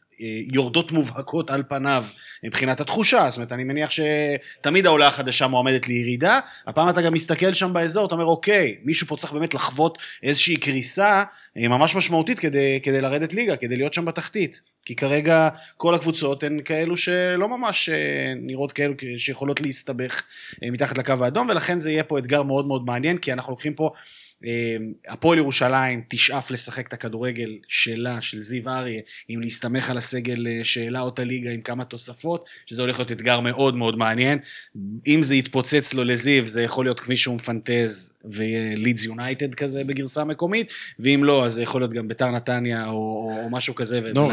יורדות 0.54 0.92
מובהקות 0.92 1.50
על 1.50 1.64
פניו 1.68 2.04
מבחינת 2.44 2.82
התחושה, 2.82 3.26
זאת 3.30 3.38
אומרת 3.38 3.52
אני 3.52 3.64
מניח 3.64 3.90
שתמיד 3.92 4.86
העולה 4.86 5.08
החדשה 5.08 5.48
מועמדת 5.48 5.88
לירידה, 5.88 6.40
הפעם 6.68 6.90
אתה 6.90 7.02
גם 7.02 7.14
מסתכל 7.14 7.54
שם 7.54 7.74
באזור, 7.74 8.06
אתה 8.06 8.16
אומר 8.16 8.26
אוקיי, 8.26 8.76
מישהו 8.84 9.08
פה 9.08 9.18
צריך 9.18 9.34
באמת 9.34 9.54
לחוות 9.54 9.98
איזושהי 10.24 10.58
קריסה 10.58 11.24
אה, 11.58 11.68
ממש 11.68 11.96
משמעותית 11.96 12.40
כדי, 12.40 12.80
כדי 12.84 13.02
לרדת 13.02 13.34
ליגה, 13.34 13.56
כדי 13.56 13.78
להיות 13.78 13.94
שם 13.94 14.06
בתחתית, 14.06 14.62
כי 14.86 14.96
כרגע 14.96 15.50
כל 15.78 15.96
הקבוצות 15.96 16.44
הן 16.44 16.60
כאלו 16.66 16.98
שלא 16.98 17.48
ממש 17.48 17.90
אה, 17.90 18.34
נראות 18.36 18.72
כאלו 18.72 18.94
שיכולות 19.18 19.62
להסתבך 19.62 20.24
אה, 20.64 20.72
מתחת 20.72 20.98
לקו 20.98 21.14
האדום, 21.22 21.50
ולכן 21.50 21.80
זה 21.80 21.92
יהיה 21.92 22.04
פה 22.04 22.20
אתגר 22.20 22.44
מאוד 22.44 22.68
מאוד 22.68 22.86
מעניין, 22.86 23.18
כי 23.18 23.34
אנחנו 23.34 23.52
לוקחים 23.52 23.74
פה 23.74 23.86
אה, 23.86 24.23
הפועל 25.08 25.38
ירושלים 25.38 26.02
תשאף 26.08 26.52
לשחק 26.52 26.88
את 26.88 26.94
הכדורגל 26.94 27.50
שלה, 27.68 28.22
של 28.22 28.40
זיו 28.40 28.70
אריה, 28.70 29.02
אם 29.30 29.42
להסתמך 29.42 29.90
על 29.90 29.98
הסגל 29.98 30.48
אה, 30.48 30.60
שהעלה 30.64 31.02
אותה 31.02 31.24
ליגה 31.24 31.52
עם 31.52 31.62
כמה 31.62 31.86
תוספות, 31.86 32.46
שזה 32.66 32.82
הולך 32.82 33.00
להיות 33.00 33.12
אתגר 33.12 33.40
מאוד 33.40 33.76
מאוד 33.76 33.98
מעניין. 33.98 34.40
אם 35.08 35.24
זה 35.24 35.36
יתפוצץ 35.36 35.94
לו 35.94 36.04
לזיו, 36.04 36.48
זה 36.48 36.64
יכול 36.64 36.86
להיות 36.86 37.00
כפי 37.00 37.18
שהוא 37.18 37.36
מפנטז 37.36 38.18
ולידס 38.26 39.06
יונייטד 39.06 39.56
כזה 39.56 39.84
בגרסה 39.84 40.24
מקומית, 40.24 40.72
ואם 41.00 41.24
לא, 41.24 41.46
אז 41.46 41.54
זה 41.54 41.64
יכול 41.64 41.82
להיות 41.82 41.94
גם 41.94 42.08
ביתר 42.08 42.32
נתניה 42.32 42.88
או, 42.88 42.94
או, 42.94 43.50
משהו 43.50 43.76
כזה. 43.76 44.02
נו. 44.16 44.28
מ- 44.28 44.32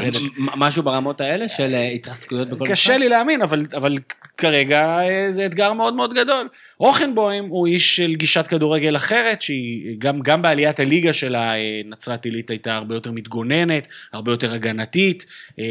משהו 0.57 0.83
ברמות 0.83 1.21
האלה 1.21 1.49
של 1.49 1.75
אה, 1.75 1.89
התרסקויות 1.89 2.49
בכל 2.49 2.67
קשה 2.67 2.99
לי 2.99 3.09
להאמין, 3.09 3.43
אבל, 3.43 3.67
אבל 3.75 3.99
כרגע 4.37 4.99
אה, 5.01 5.31
זה 5.31 5.47
אתגר 5.47 5.73
מאוד 5.73 5.95
מאוד 5.95 6.15
גדול. 6.15 6.49
אוכנבוים 6.81 7.45
הוא 7.45 7.67
איש 7.67 7.97
של 7.97 8.15
גישת 8.15 8.47
כדורגל 8.47 8.97
אחרת, 8.97 9.43
שהיא 9.43 9.97
גם, 10.01 10.21
גם 10.21 10.43
בעליית 10.43 10.81
הליגה 10.81 11.11
אה, 11.35 11.55
נצרת 11.85 12.25
עילית 12.25 12.51
הייתה 12.51 12.77
הרבה 12.77 12.95
יותר 12.95 13.13
מתגוננת, 13.13 13.89
הרבה 14.13 14.33
יותר 14.33 14.53
הגנתית. 14.53 15.27
אה, 15.59 15.65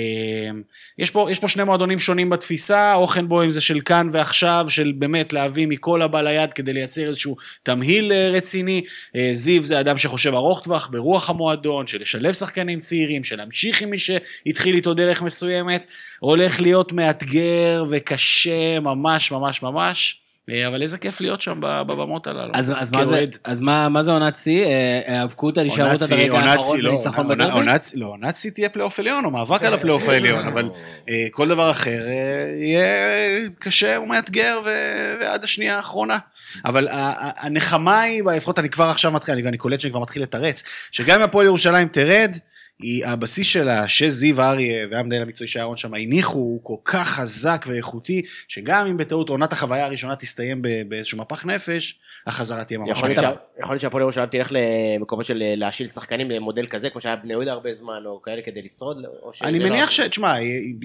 יש 0.98 1.12
פה, 1.12 1.28
יש 1.32 1.40
פה 1.40 1.48
שני 1.48 1.64
מועדונים 1.64 2.00
שונים 2.00 2.30
בתפיסה, 2.30 2.96
אוכנבוים 2.96 3.52
זה 3.52 3.62
של 3.62 3.82
כאן 3.82 4.08
ועכשיו, 4.12 4.66
של 4.70 4.94
באמת 4.96 5.34
להביא 5.34 5.68
מכל 5.68 6.02
הבא 6.02 6.22
ליד 6.22 6.54
כדי 6.54 6.74
לייצר 6.74 7.08
איזשהו 7.08 7.36
תמהיל 7.64 8.12
אה, 8.12 8.30
רציני. 8.30 8.84
אה, 9.16 9.30
זיו 9.34 9.64
זה 9.64 9.80
אדם 9.80 9.98
שחושב 9.98 10.34
ארוך 10.34 10.62
טווח, 10.64 10.90
ברוח 10.92 11.30
המועדון, 11.30 11.88
של 11.88 12.02
לשלב 12.02 12.34
שחקנים 12.34 12.80
צעירים, 12.80 13.24
של 13.24 13.38
להמשיך 13.38 13.82
עם 13.82 13.90
מי 13.90 13.98
שהתחיל 13.98 14.76
איתו 14.76 14.94
דרך 14.94 15.22
מסוימת. 15.22 15.86
הולך 16.20 16.62
להיות 16.62 16.92
מאתגר 16.92 17.86
וקשה 17.92 18.80
ממש 18.80 19.32
ממש 19.32 19.64
ממש. 19.64 20.22
אה, 20.52 20.68
אבל 20.68 20.82
איזה 20.82 20.98
כיף 20.98 21.22
להיות 21.22 21.42
שם 21.42 21.58
בבמות 21.62 22.28
הללו. 22.28 22.52
אז, 22.54 22.74
אז, 22.76 22.92
מה, 22.92 23.06
זה. 23.06 23.26
אז 23.44 23.60
מה, 23.62 23.90
מה 23.90 24.04
זה 24.04 24.12
עונת 24.12 24.36
שיא? 24.36 24.66
אה, 24.66 25.02
היאבקות 25.08 25.58
על 25.58 25.64
הישארות 25.64 26.02
עד 26.02 26.12
הרגע 26.14 26.40
האחרון 26.40 26.80
לא, 26.82 26.92
בניצחון 26.92 27.28
בדרבי? 27.28 27.52
עונת 27.52 27.84
שיא- 27.86 28.00
לא, 28.00 28.06
עונת 28.06 28.36
שיא 28.36 28.52
תהיה 28.52 28.70
פלייאוף 28.70 29.00
עליון, 29.00 29.26
או 29.26 29.32
מאבק 29.32 29.64
על 29.64 29.74
הפלייאוף 29.74 30.10
העליון, 30.10 30.48
אבל 30.48 30.70
אה, 31.10 31.28
כל 31.32 31.48
דבר 31.50 31.72
אחר 31.72 32.08
אה, 32.08 32.16
יהיה 32.62 32.86
קשה 33.60 34.00
ומאתגר 34.04 34.60
ו- 34.66 34.70
ועד 35.22 35.44
השנייה 35.44 35.76
האחרונה. 35.78 36.18
אבל 36.66 36.88
ה- 36.88 36.94
ה- 36.96 37.46
הנחמה 37.46 38.02
היא, 38.02 38.24
לפחות 38.36 38.60
אני 38.60 38.70
כבר 38.70 38.86
עכשיו 38.86 39.12
מתחיל, 39.12 39.34
אני- 39.34 39.44
ואני 39.44 39.58
קולט 39.58 39.80
שאני 39.80 39.92
כבר 39.92 40.02
מתחיל 40.02 40.22
לתרץ, 40.22 40.64
שגם 40.92 41.20
אם 41.20 41.26
הפועל 41.26 41.46
ירושלים 41.46 41.88
תרד, 41.88 42.38
היא, 42.82 43.06
הבסיס 43.06 43.48
שלה, 43.48 43.88
שזיו 43.88 44.42
אריה 44.42 44.88
והמנהל 44.92 45.22
המקצועי 45.22 45.48
של 45.48 45.60
אהרון 45.60 45.78
שם 45.78 45.94
הניחו, 45.94 46.40
הוא 46.40 46.60
כל 46.64 46.76
כך 46.86 47.10
חזק 47.10 47.66
ואיכותי, 47.68 48.22
שגם 48.48 48.88
אם 48.88 48.98
בטעות 48.98 49.30
עונת 49.30 49.54
החוויה 49.54 49.86
הראשונה 49.86 50.16
תסתיים 50.16 50.62
באיזשהו 50.88 51.18
מפח 51.18 51.46
נפש, 51.46 52.00
החזרה 52.28 52.64
תהיה 52.64 52.80
ממש. 52.80 52.90
שה- 53.22 53.32
יכול 53.60 53.74
להיות 53.74 53.82
שהפועל 53.82 54.02
ירושלים 54.02 54.30
תלך 54.30 54.52
למקומות 54.52 55.26
של 55.26 55.42
אה, 55.42 55.54
להשיל 55.58 55.88
שחקנים 55.88 56.32
למודל 56.32 56.68
כזה, 56.68 56.90
כמו 56.90 57.02
שהיה 57.02 57.16
בני 57.16 57.34
יהודה 57.34 57.52
הרבה 57.52 57.74
זמן, 57.74 58.04
או 58.06 58.22
כאלה 58.22 58.42
כדי 58.42 58.62
לשרוד, 58.62 58.98
אני 59.44 59.60
לא- 59.60 59.70
מניח 59.70 59.90
ש... 59.92 60.00
תשמע, 60.00 60.34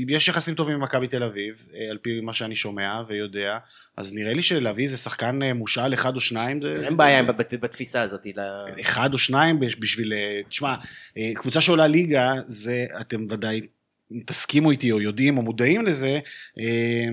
יש 0.08 0.28
יחסים 0.28 0.54
טובים 0.54 0.74
עם 0.74 0.82
מכבי 0.82 1.06
תל 1.08 1.22
אביב, 1.22 1.66
אה, 1.74 1.90
על 1.90 1.98
פי 2.02 2.20
מה 2.20 2.32
שאני 2.32 2.54
שומע 2.56 3.00
ויודע, 3.06 3.58
אז 3.96 4.14
נראה 4.14 4.32
לי 4.34 4.42
שלהביא 4.42 4.84
איזה 4.84 4.96
שחקן 4.96 5.42
אה, 5.42 5.54
מושאל 5.54 5.94
אחד 5.94 6.14
או 6.14 6.20
שניים, 6.20 6.62
זה... 6.62 6.76
אין 6.84 6.96
בעיה 6.96 7.22
בתפיסה 7.60 8.02
הזאת. 8.02 8.26
אחד 8.80 9.12
או 9.12 9.18
שניים 9.18 9.60
בש- 9.60 9.76
בשביל... 9.78 10.12
אה, 10.12 10.40
תשמע, 10.48 10.74
אה, 11.18 11.30
קבוצה 11.34 11.60
שעולה 11.60 11.83
ליגה, 11.86 12.34
זה, 12.46 12.86
אתם 13.00 13.26
ודאי 13.30 13.60
תסכימו 14.26 14.70
איתי 14.70 14.92
או 14.92 15.00
יודעים 15.00 15.38
או 15.38 15.42
מודעים 15.42 15.86
לזה, 15.86 16.18
אה, 16.60 17.08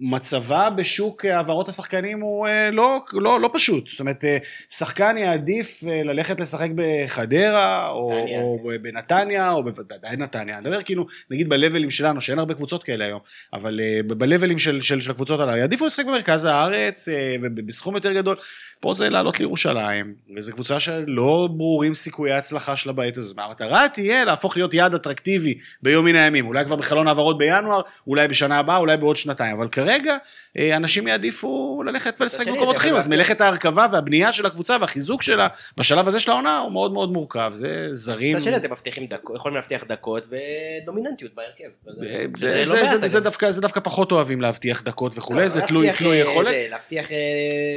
מצבה 0.00 0.70
בשוק 0.70 1.24
העברות 1.24 1.68
השחקנים 1.68 2.20
הוא 2.20 2.46
אה, 2.46 2.70
לא, 2.70 3.00
לא, 3.12 3.40
לא 3.40 3.50
פשוט. 3.52 3.88
זאת 3.88 4.00
אומרת, 4.00 4.24
אה, 4.24 4.38
שחקן 4.70 5.16
יעדיף 5.18 5.84
אה, 5.88 6.02
ללכת 6.02 6.40
לשחק 6.40 6.70
בחדרה, 6.74 7.88
או. 7.88 8.12
או 8.36 8.68
בנתניה, 8.82 9.50
או 9.50 9.64
בוודאי 9.64 10.16
נתניה. 10.16 10.58
אני 10.58 10.68
מדבר 10.68 10.82
כאילו, 10.82 11.06
נגיד 11.30 11.48
בלבלים 11.48 11.90
שלנו, 11.90 12.20
שאין 12.20 12.38
הרבה 12.38 12.54
קבוצות 12.54 12.82
כאלה 12.82 13.04
היום, 13.04 13.20
אבל 13.52 13.80
בלבלים 14.06 14.58
של, 14.58 14.80
של, 14.80 15.00
של 15.00 15.10
הקבוצות 15.10 15.40
הללו, 15.40 15.56
יעדיפו 15.56 15.86
לשחק 15.86 16.06
במרכז 16.06 16.44
הארץ, 16.44 17.08
ובסכום 17.42 17.94
יותר 17.94 18.12
גדול. 18.12 18.36
פה 18.80 18.94
זה 18.94 19.08
לעלות 19.08 19.40
לירושלים, 19.40 20.14
וזו 20.36 20.52
קבוצה 20.52 20.80
שלא 20.80 21.48
ברורים 21.50 21.94
סיכויי 21.94 22.32
ההצלחה 22.32 22.76
שלה 22.76 22.92
בעת 22.92 23.16
הזאת. 23.16 23.36
המטרה 23.38 23.88
תהיה 23.88 24.24
להפוך 24.24 24.56
להיות 24.56 24.74
יעד 24.74 24.94
אטרקטיבי 24.94 25.58
ביום 25.82 26.04
מן 26.04 26.14
הימים, 26.14 26.46
אולי 26.46 26.64
כבר 26.64 26.76
בחלון 26.76 27.08
העברות 27.08 27.38
בינואר, 27.38 27.80
אולי 28.06 28.28
בשנה 28.28 28.58
הבאה, 28.58 28.76
אולי 28.76 28.96
בעוד 28.96 29.16
שנתיים, 29.16 29.56
אבל 29.56 29.68
כרגע 29.84 30.16
אה, 30.58 30.76
אנשים 30.76 31.06
יעדיפו 31.06 31.82
ללכת 31.86 32.20
ולשחק 32.20 32.46
במקומות 32.48 32.76
אחרים, 32.76 32.96
אז 32.96 33.08
מלאכת 33.08 33.40
ההרכבה 33.40 33.86
והבנייה 33.92 34.32
של 34.32 34.46
הקבוצה 34.46 34.76
והחיזוק 34.80 35.22
שלה 35.22 35.46
בשלב 35.76 36.08
הזה 36.08 36.20
של 36.20 36.30
העונה 36.30 36.58
הוא 36.58 36.72
מאוד 36.72 36.92
מאוד 36.92 37.12
מורכב, 37.12 37.50
זה 37.54 37.88
זרים. 37.92 38.36
מצד 38.36 38.44
שני 38.44 38.56
אתם 38.56 38.72
מבטיחים 38.72 39.06
דקות, 39.06 39.36
יכולים 39.36 39.54
להבטיח 39.56 39.84
דקות 39.88 40.26
ודומיננטיות 40.30 41.32
בהרכב. 41.34 41.64
אה, 42.02 42.24
זה- 42.36 42.64
לא 43.00 43.06
זה-. 43.50 43.60
דווקא 43.60 43.80
פחות 43.80 44.12
אוהבים 44.12 44.40
להבטיח 44.40 44.82
דקות 44.82 45.18
וכולי, 45.18 45.42
לא, 45.42 45.48
זה 45.48 45.60
תלוי 45.62 45.88
אה, 45.88 46.16
יכולת. 46.16 46.54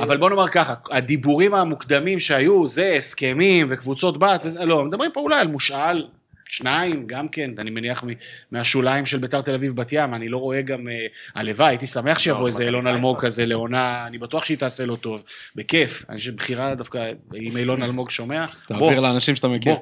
אבל 0.02 0.18
בוא 0.18 0.30
נאמר 0.30 0.48
ככה, 0.48 0.74
הדיבורים 0.92 1.54
המוקדמים 1.56 2.20
שהיו, 2.20 2.68
זה 2.68 2.94
הסכמים 2.98 3.68
וקבוצות 3.70 4.18
בת, 4.20 4.46
לא, 4.64 4.86
מדברים 4.86 5.12
פה 5.12 5.20
אולי 5.20 5.36
על 5.40 5.48
מושאל, 5.48 6.08
שניים, 6.49 7.03
גם 7.07 7.28
כן, 7.28 7.52
אני 7.60 7.69
מניח 7.69 8.03
מ- 8.03 8.07
מהשוליים 8.52 9.06
של 9.06 9.18
ביתר 9.18 9.41
תל 9.41 9.53
אביב 9.53 9.76
בת 9.76 9.90
ים, 9.91 10.14
אני 10.14 10.30
לא 10.30 10.38
רואה 10.38 10.61
גם, 10.61 10.88
אה, 10.88 10.94
הלוואי, 11.36 11.68
הייתי 11.69 11.86
שמח 11.88 12.19
שיבוא 12.19 12.41
לא, 12.41 12.48
איזה 12.48 12.64
אילון. 12.64 12.88
אלמוג 12.88 13.19
כזה 13.26 13.45
לעונה, 13.45 14.03
אני 14.07 14.18
בטוח 14.18 14.45
שהיא 14.45 14.57
תעשה 14.57 14.86
לו 14.86 14.95
טוב, 14.95 15.24
בכיף, 15.56 16.06
אני 16.10 16.18
חושב 16.18 16.32
שבחירה 16.32 16.76
דווקא, 16.76 17.11
אם 17.36 17.57
אילון 17.57 17.84
אלמוג 17.84 18.10
שומע, 18.10 18.45
בוא, 18.69 18.78
תעביר 18.80 18.99
לאנשים 18.99 19.36
שאתה 19.36 19.48
מכיר. 19.48 19.74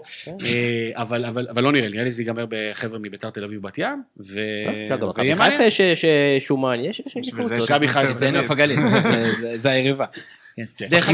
אה, 0.46 0.92
אבל, 0.94 1.26
אבל, 1.26 1.48
אבל 1.50 1.64
לא 1.64 1.72
נראה 1.72 1.88
לי, 1.88 1.92
נראה 1.94 2.04
לי 2.04 2.12
זה 2.12 2.22
ייגמר 2.22 2.46
בחבר'ה 2.50 3.00
מביתר 3.00 3.30
תל 3.30 3.44
אביב 3.44 3.62
בת 3.62 3.78
ים, 3.78 4.04
ו... 4.20 4.40
לא, 5.00 5.14
ויהיה 5.18 5.36
מעניין. 5.36 5.52
חיפה 5.58 5.64
יש 5.68 5.80
יש, 5.80 6.06
אה, 6.06 6.38
שומן, 6.40 6.80
יש. 6.86 7.02
זה 7.44 7.58
מכבי 7.64 7.88
חיפה, 7.88 8.14
זה 8.14 8.32
נוף 8.32 8.52
הגליל, 8.52 8.80
זה- 9.02 9.32
זה- 9.32 9.58
זה 9.58 9.70
היריבה. 9.70 10.06
צריך- 10.84 11.06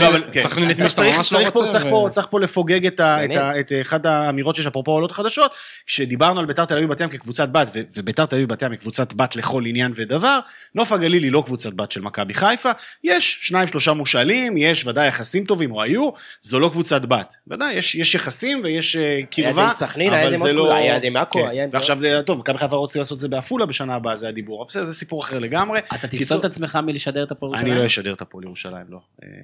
פה- 1.53 1.59
רוצה, 1.59 2.21
לפוגג 2.39 2.85
את 3.59 3.71
אחת 3.81 4.05
האמירות 4.05 4.55
שיש 4.55 4.67
אפרופו 4.67 4.91
העולות 4.91 5.11
החדשות, 5.11 5.51
כשדיברנו 5.85 6.39
על 6.39 6.45
ביתר 6.45 6.65
תל 6.65 6.77
אביב 6.77 6.89
בת 6.89 6.99
ים 7.01 7.09
כקבוצת 7.09 7.49
בת, 7.49 7.67
וביתר 7.97 8.25
תל 8.25 8.35
אביב 8.35 8.49
בת 8.49 8.61
ים 8.61 8.71
היא 8.71 8.79
קבוצת 8.79 9.13
בת 9.13 9.35
לכל 9.35 9.63
עניין 9.65 9.91
ודבר, 9.95 10.39
נוף 10.75 10.91
הגליל 10.91 11.23
היא 11.23 11.31
לא 11.31 11.43
קבוצת 11.45 11.73
בת 11.73 11.91
של 11.91 12.01
מכבי 12.01 12.33
חיפה, 12.33 12.71
יש 13.03 13.39
שניים 13.41 13.67
שלושה 13.67 13.93
מושאלים, 13.93 14.55
יש 14.57 14.87
ודאי 14.87 15.07
יחסים 15.07 15.45
טובים, 15.45 15.71
או 15.71 15.81
היו, 15.81 16.09
זו 16.41 16.59
לא 16.59 16.69
קבוצת 16.69 17.01
בת. 17.01 17.33
ודאי, 17.47 17.73
יש 17.73 17.95
יש 17.95 18.15
יחסים 18.15 18.61
ויש 18.63 18.95
אה, 18.95 19.19
קרבה, 19.31 19.71
אבל 20.25 20.37
זה 20.37 20.53
לא... 20.53 20.73
היה 20.73 20.99
עם 21.03 21.17
עכו, 21.17 21.39
כן. 21.43 21.47
היה 21.49 21.63
עם- 21.63 21.69
ועכשיו, 21.73 21.99
זה- 21.99 22.21
טוב, 22.25 22.39
מכבי 22.39 22.57
חיפה 22.57 22.75
רוצים 22.75 22.99
לעשות 23.01 23.15
את 23.15 23.19
זה 23.19 23.27
בעפולה 23.27 23.65
בשנה 23.65 23.95
הבאה, 23.95 24.15
זה 24.15 24.27
הדיבור, 24.27 24.65
בסדר, 24.69 24.85
זה 24.85 24.93
סיפור 24.93 25.21
אחר 25.21 25.39
לגמרי. 25.39 25.79
אתה 25.95 26.07
תפסול 26.07 26.39
את 26.39 26.45
עצמך 26.45 26.79
מלשדר 26.83 27.23
את 27.23 27.31
הפועל 27.31 27.51
אני 27.51 27.59
ירושלים? 27.61 27.81
לא 27.81 27.85
אשדר 27.85 28.13
את 28.13 28.21
הפועל 28.21 28.43
ירושלים, 28.43 28.85
לא. 28.89 28.97
אה, 29.31 29.35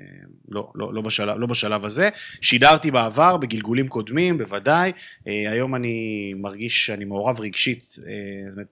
לא, 0.49 0.71
לא, 0.75 0.93
לא, 0.93 1.01
בשלב, 1.01 1.37
לא 1.37 1.47
בשלב 1.47 1.85
הזה. 1.85 2.09
שידרתי 2.41 2.91
בעבר, 2.91 3.37
בגלגולים 3.37 3.87
קודמים, 3.87 4.37
בוודאי. 4.37 4.91
אה, 5.27 5.51
היום 5.51 5.75
אני 5.75 5.93
מרגיש 6.37 6.85
שאני 6.85 7.05
מעורב 7.05 7.39
רגשית. 7.39 7.83
אה, 8.07 8.13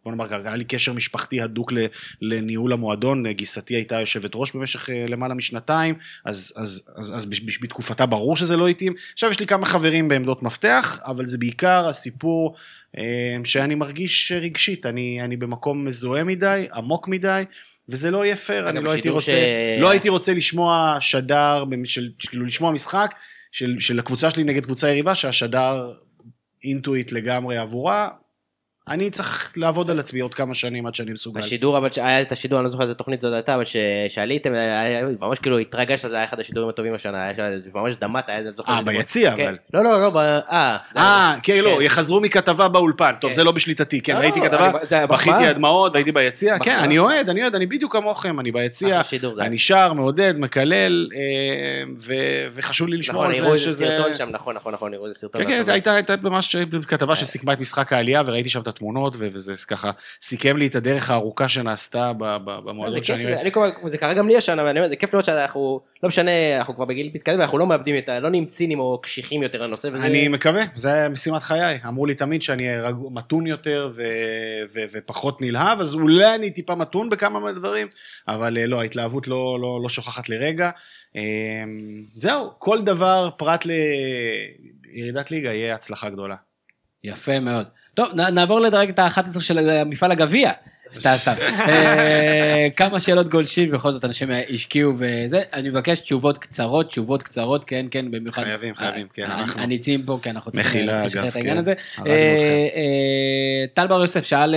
בוא 0.05 0.11
נאמר 0.11 0.47
היה 0.47 0.55
לי 0.55 0.63
קשר 0.63 0.93
משפחתי 0.93 1.41
הדוק 1.41 1.73
לניהול 2.21 2.73
המועדון. 2.73 3.25
אה, 3.25 3.33
גיסתי 3.33 3.75
הייתה 3.75 3.99
יושבת 3.99 4.31
ראש 4.35 4.51
במשך 4.55 4.89
אה, 4.89 5.05
למעלה 5.07 5.33
משנתיים, 5.33 5.95
אז, 6.25 6.53
אז, 6.55 6.89
אז, 6.95 7.13
אז 7.15 7.25
בש- 7.25 7.59
בתקופתה 7.61 8.05
ברור 8.05 8.37
שזה 8.37 8.57
לא 8.57 8.67
התאים. 8.67 8.93
עכשיו 9.13 9.31
יש 9.31 9.39
לי 9.39 9.47
כמה 9.47 9.65
חברים 9.65 10.07
בעמדות 10.07 10.43
מפתח, 10.43 10.99
אבל 11.05 11.25
זה 11.25 11.37
בעיקר 11.37 11.87
הסיפור 11.87 12.55
אה, 12.97 13.37
שאני 13.43 13.75
מרגיש 13.75 14.31
רגשית. 14.31 14.85
אני, 14.85 15.21
אני 15.21 15.37
במקום 15.37 15.85
מזוהה 15.85 16.23
מדי, 16.23 16.67
עמוק 16.73 17.07
מדי. 17.07 17.43
וזה 17.89 18.11
לא 18.11 18.25
יהיה 18.25 18.35
פייר, 18.35 18.69
אני 18.69 18.83
לא 18.83 18.91
הייתי 18.91 19.09
רוצה, 19.09 19.31
ש- 19.31 19.81
לא 19.81 19.89
הייתי 19.89 20.09
רוצה 20.09 20.33
לשמוע 20.33 20.97
שדר, 20.99 21.63
של, 21.83 22.09
כאילו 22.19 22.45
לשמוע 22.45 22.71
משחק 22.71 23.15
של, 23.51 23.75
של 23.79 23.99
הקבוצה 23.99 24.31
שלי 24.31 24.43
נגד 24.43 24.63
קבוצה 24.63 24.89
יריבה, 24.89 25.15
שהשדר 25.15 25.93
אינטואיט 26.63 27.11
לגמרי 27.11 27.57
עבורה. 27.57 28.09
אני 28.87 29.09
צריך 29.09 29.51
לעבוד 29.57 29.89
על 29.91 29.99
עצמי 29.99 30.19
עוד 30.19 30.33
כמה 30.33 30.55
שנים 30.55 30.85
עד 30.85 30.95
שאני 30.95 31.11
מסוגל. 31.11 31.39
השידור, 31.39 31.77
אבל 31.77 31.89
היה 31.97 32.21
את 32.21 32.31
השידור, 32.31 32.59
אני 32.59 32.65
לא 32.65 32.71
זוכר 32.71 32.83
איזה 32.83 32.93
תוכנית 32.93 33.21
זאת 33.21 33.33
הייתה, 33.33 33.55
אבל 33.55 33.63
שעליתם, 34.09 34.53
היה- 34.53 34.81
היה- 34.81 35.05
ממש 35.21 35.39
כאילו 35.39 35.57
התרגשת, 35.57 36.09
זה 36.09 36.15
היה 36.15 36.25
אחד 36.25 36.39
השידורים 36.39 36.69
הטובים 36.69 36.93
השנה, 36.93 37.23
היה 37.23 37.33
ממש 37.73 37.95
דמעת, 38.01 38.29
היה, 38.29 38.51
זוכר. 38.57 38.71
אה. 38.71 38.81
ביציע, 38.81 39.35
כן. 39.35 39.43
אבל. 39.43 39.57
לא, 39.73 39.83
לא, 39.83 40.13
לא, 40.13 40.19
אה. 40.19 40.77
אה, 40.97 41.35
כן, 41.43 41.63
לא, 41.63 41.75
כן. 41.79 41.85
יחזרו 41.85 42.21
מכתבה 42.21 42.67
באולפן. 42.67 43.11
טוב, 43.21 43.29
כן. 43.31 43.35
זה 43.35 43.43
לא 43.43 43.51
בשליטתי. 43.51 44.01
כן, 44.01 44.13
לא, 44.13 44.19
ראיתי 44.19 44.39
לא, 44.39 44.45
כתבה, 44.45 44.71
בכיתי 44.71 45.05
מחמאה. 45.29 45.49
עד 45.49 45.55
דמעות 45.55 45.93
והייתי 45.93 46.11
ביציע. 46.11 46.59
כן. 46.59 46.79
אני 46.79 46.97
אוהד, 46.97 47.29
אני 47.29 47.41
אוהד, 47.41 47.55
אני 47.55 47.65
בדיוק 47.65 47.91
כמוכם, 47.93 48.39
אני 48.39 48.51
ביציע. 48.51 49.01
אני 49.39 49.57
שר, 49.57 49.93
מעודד, 49.93 50.33
מקלל, 50.37 51.09
אה, 51.15 51.83
וחשוב 52.53 52.87
לי 52.87 52.97
לשמור 52.97 53.27
נכון, 53.27 53.45
על 53.51 53.57
זה 53.57 53.63
שזה... 53.63 53.85
נכון, 54.33 54.55
נכון, 54.55 54.73
נכון, 54.73 54.93
התמונות, 58.75 59.15
וזה 59.19 59.53
ככה 59.67 59.91
סיכם 60.21 60.57
לי 60.57 60.67
את 60.67 60.75
הדרך 60.75 61.11
הארוכה 61.11 61.49
שנעשתה 61.49 62.13
ב- 62.13 62.23
ב- 62.23 62.35
זה 62.45 62.61
במועדון 62.65 62.95
כיף, 62.95 63.05
שאני. 63.05 63.41
אני 63.41 63.51
כל 63.51 63.63
הזמן- 63.65 63.89
זה 63.89 63.97
קרה 63.97 64.13
גם 64.13 64.27
לי 64.27 64.37
השנה, 64.37 64.63
ואני 64.63 64.79
אומר, 64.79 64.89
זה 64.89 64.95
כיף 64.95 65.13
לראות 65.13 65.25
שאנחנו, 65.25 65.79
לא 66.03 66.07
משנה, 66.09 66.57
אנחנו 66.57 66.75
כבר 66.75 66.85
בגיל 66.85 67.11
מתקדם, 67.13 67.41
אנחנו 67.41 67.57
לא 67.57 67.67
מאבדים 67.67 67.97
את 67.97 68.09
ה... 68.09 68.19
לא 68.19 68.29
נהיים 68.29 68.45
ציניים 68.45 68.79
או 68.79 68.99
קשיחים 69.03 69.43
יותר 69.43 69.61
לנושא, 69.61 69.89
וזה... 69.93 70.05
אני 70.05 70.27
מקווה, 70.27 70.61
זה 70.75 71.09
משימת 71.09 71.43
חיי. 71.43 71.79
אמרו 71.87 72.05
לי 72.05 72.15
תמיד 72.15 72.41
שאני 72.41 72.69
אהיה 72.69 72.91
מתון 73.11 73.47
יותר 73.47 73.89
ו- 73.95 74.03
ו- 74.75 74.85
ופחות 74.93 75.41
נלהב, 75.41 75.81
אז 75.81 75.93
אולי 75.93 76.35
אני 76.35 76.51
טיפה 76.51 76.75
מתון 76.75 77.09
בכמה 77.09 77.39
מהדברים, 77.39 77.87
אבל 78.27 78.57
אה, 78.57 78.65
לא, 78.67 78.81
ההתלהבות 78.81 79.27
לא, 79.27 79.57
לא, 79.61 79.79
לא 79.83 79.89
שוכחת 79.89 80.29
לרגע. 80.29 80.69
אה, 81.15 81.21
זהו, 82.17 82.49
כל 82.59 82.81
דבר 82.81 83.29
פרט 83.37 83.65
לירידת 84.93 85.31
ליגה 85.31 85.53
יהיה 85.53 85.75
הצלחה 85.75 86.09
גדולה. 86.09 86.35
יפה 87.03 87.39
מאוד. 87.39 87.67
טוב, 87.95 88.13
נעבור 88.13 88.59
לדרג 88.59 88.89
את 88.89 88.99
ה-11 88.99 89.41
של 89.41 89.69
אה, 89.69 89.83
מפעל 89.83 90.11
הגביע. 90.11 90.51
סתם, 90.93 91.13
סתם. 91.15 91.31
אה, 91.69 92.67
כמה 92.75 92.99
שאלות 92.99 93.29
גולשים, 93.29 93.71
בכל 93.71 93.91
זאת 93.91 94.05
אנשים 94.05 94.29
השקיעו 94.53 94.93
וזה. 94.97 95.41
אני 95.53 95.69
מבקש 95.69 95.99
תשובות 95.99 96.37
קצרות, 96.37 96.87
תשובות 96.87 97.23
קצרות, 97.23 97.63
כן, 97.63 97.85
כן, 97.91 98.11
במיוחד. 98.11 98.43
חייבים, 98.43 98.75
חייבים, 98.75 99.07
כן, 99.13 99.25
הניצים 99.55 100.03
פה, 100.03 100.19
כי 100.21 100.29
אנחנו 100.29 100.51
צריכים 100.51 100.87
לשחרר 100.87 101.27
את 101.27 101.35
העניין 101.35 101.53
כן. 101.53 101.59
הזה. 101.59 101.71
אה, 101.71 101.75
אתכם. 101.97 102.11
אה, 102.75 103.65
טל 103.73 103.87
בר 103.87 104.01
יוסף 104.01 104.25
שאל, 104.25 104.55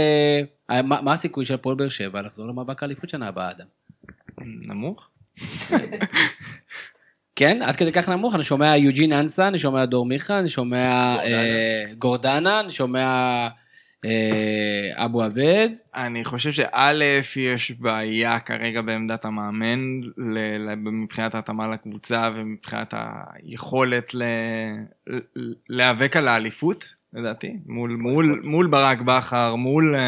אה, 0.71 0.83
מה 0.83 1.01
מה 1.03 1.13
הסיכוי 1.13 1.45
של 1.45 1.55
הפועל 1.55 1.77
באר 1.77 1.89
שבע 1.89 2.23
לחזור 2.23 2.49
למאבק 2.49 2.83
האליפות 2.83 3.11
שנה 3.11 3.29
הבאה, 3.29 3.51
אדם? 3.51 3.67
נמוך? 4.39 5.11
כן, 7.39 7.63
עד 7.63 7.77
כדי 7.77 7.93
כך 7.93 8.09
נמוך, 8.09 8.35
אני 8.35 8.45
שומע 8.45 8.77
יוג'ין 8.77 9.13
אנסה, 9.13 9.49
אני 9.49 9.59
שומע 9.59 9.85
דור 9.85 10.07
מיכה, 10.07 10.39
אני 10.39 10.49
שומע 10.49 11.17
אה, 11.25 11.85
גורדנה, 11.99 12.61
אני 12.61 12.71
שומע 12.71 13.07
אה, 14.05 15.05
אבו 15.05 15.23
עבד. 15.23 15.69
אני 15.95 16.25
חושב 16.25 16.53
שא', 16.53 16.93
יש 17.37 17.71
בעיה 17.71 18.39
כרגע 18.39 18.83
בעמדת 18.83 19.25
המאמן 19.25 20.01
ל- 20.17 20.71
ל- 20.71 20.75
מבחינת 20.75 21.35
ההתאמה 21.35 21.69
לקבוצה 21.69 22.31
ומבחינת 22.35 22.95
היכולת 22.97 24.15
ל- 24.15 24.23
ל- 25.07 25.53
להיאבק 25.69 26.17
על 26.17 26.29
האליפות, 26.29 26.95
לדעתי, 27.13 27.57
מול, 27.67 27.91
מול, 27.91 28.41
מול 28.45 28.67
ברק 28.67 29.01
בכר, 29.01 29.55
מול 29.55 29.95
uh, 29.95 29.99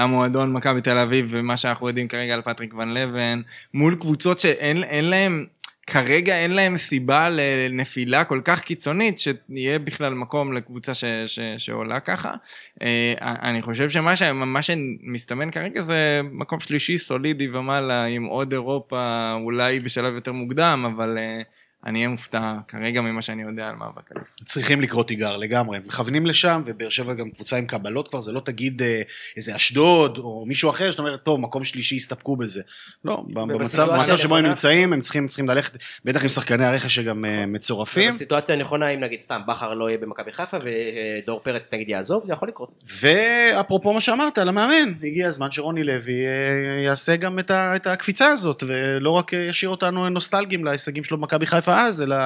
המועדון 0.00 0.52
מכבי 0.52 0.80
תל 0.80 0.98
אביב 0.98 1.26
ומה 1.30 1.56
שאנחנו 1.56 1.88
יודעים 1.88 2.08
כרגע 2.08 2.34
על 2.34 2.42
פטריק 2.42 2.74
ון 2.74 2.94
לבן, 2.94 3.40
מול 3.74 3.94
קבוצות 3.94 4.38
שאין 4.38 4.82
אין 4.82 5.04
להם... 5.04 5.46
כרגע 5.90 6.36
אין 6.36 6.50
להם 6.50 6.76
סיבה 6.76 7.28
לנפילה 7.30 8.24
כל 8.24 8.40
כך 8.44 8.60
קיצונית, 8.60 9.18
שיהיה 9.18 9.78
בכלל 9.78 10.14
מקום 10.14 10.52
לקבוצה 10.52 10.94
ש, 10.94 11.04
ש, 11.26 11.38
שעולה 11.58 12.00
ככה. 12.00 12.34
אה, 12.82 13.14
אני 13.20 13.62
חושב 13.62 13.90
שמה 13.90 14.16
ש, 14.16 14.22
שמסתמן 14.62 15.50
כרגע 15.50 15.82
זה 15.82 16.20
מקום 16.32 16.60
שלישי 16.60 16.98
סולידי 16.98 17.48
ומעלה, 17.48 18.04
עם 18.04 18.24
עוד 18.24 18.52
אירופה, 18.52 19.32
אולי 19.42 19.80
בשלב 19.80 20.14
יותר 20.14 20.32
מוקדם, 20.32 20.92
אבל 20.94 21.18
אה, 21.18 21.40
אני 21.86 21.98
אהיה 21.98 22.08
מופתע 22.08 22.54
כרגע 22.68 23.00
ממה 23.00 23.22
שאני 23.22 23.42
יודע 23.42 23.68
על 23.68 23.74
מאבק 23.74 24.12
אליפות. 24.16 24.42
צריכים 24.46 24.80
לקרוא 24.80 25.04
תיגר 25.04 25.36
לגמרי, 25.36 25.78
מכוונים 25.86 26.26
לשם, 26.26 26.62
ובאר 26.66 26.88
שבע 26.88 27.14
גם 27.14 27.30
קבוצה 27.30 27.56
עם 27.56 27.66
קבלות 27.66 28.08
כבר, 28.08 28.20
זה 28.20 28.32
לא 28.32 28.40
תגיד 28.40 28.82
אה, 28.82 29.02
איזה 29.36 29.56
אשדוד 29.56 30.18
או 30.18 30.44
מישהו 30.46 30.70
אחר, 30.70 30.90
שאתה 30.90 31.02
אומר, 31.02 31.16
טוב, 31.16 31.40
מקום 31.40 31.64
שלישי 31.64 31.94
יסתפקו 31.94 32.36
בזה. 32.36 32.62
לא, 33.04 33.24
במצב 33.34 33.88
במצב 33.92 34.16
שבו 34.16 34.36
הם 34.36 34.46
נמצאים, 34.46 34.92
הם 34.92 35.00
צריכים, 35.00 35.28
צריכים 35.28 35.48
ללכת, 35.48 35.76
בטח 36.04 36.22
עם 36.22 36.28
שחקני 36.28 36.66
הרכש 36.66 36.94
שגם 36.94 37.24
אה, 37.24 37.46
מצורפים. 37.46 38.10
בסיטואציה 38.10 38.54
הנכונה, 38.54 38.88
אם 38.88 39.00
נגיד 39.00 39.20
סתם 39.20 39.40
בכר 39.48 39.74
לא 39.74 39.88
יהיה 39.88 39.98
במכבי 39.98 40.32
חיפה 40.32 40.56
ודור 40.64 41.40
פרץ 41.40 41.68
נגיד 41.72 41.88
יעזוב, 41.88 42.22
זה 42.26 42.32
יכול 42.32 42.48
לקרות. 42.48 42.84
ואפרופו 43.00 43.92
מה 43.92 44.00
שאמרת 44.00 44.38
על 44.38 44.48
המאמן, 44.48 44.92
הגיע 45.02 45.28
הזמן 45.28 45.50
שרוני 45.50 45.84
לוי 45.84 46.26
אה, 46.26 46.82
יעשה 46.84 47.16
גם 47.16 47.38
את, 47.38 47.86
הקפיצה 47.86 48.28
הזאת, 48.28 48.62
ולא 48.66 49.10
רק 49.10 49.32
ישאיר 49.32 49.70
אותנו 49.70 50.08
נוסטלגיים 50.08 50.64
להישגים 50.64 51.04
שלו 51.04 51.18
במכבי 51.18 51.46
חיפה 51.46 51.69
אז, 51.72 52.02
אלא 52.02 52.16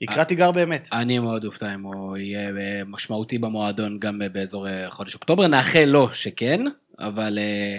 יקרא 0.00 0.24
תיגר 0.24 0.52
באמת. 0.52 0.88
אני 0.92 1.18
מאוד 1.18 1.44
אופתע 1.44 1.74
אם 1.74 1.82
הוא 1.82 2.16
יהיה 2.16 2.50
אה, 2.56 2.82
משמעותי 2.86 3.38
במועדון 3.38 3.98
גם 3.98 4.22
אה, 4.22 4.28
באזור 4.28 4.68
אה, 4.68 4.90
חודש 4.90 5.14
אוקטובר, 5.14 5.46
נאחל 5.46 5.84
לו 5.84 6.12
שכן, 6.12 6.60
אבל 7.00 7.38
אה, 7.38 7.78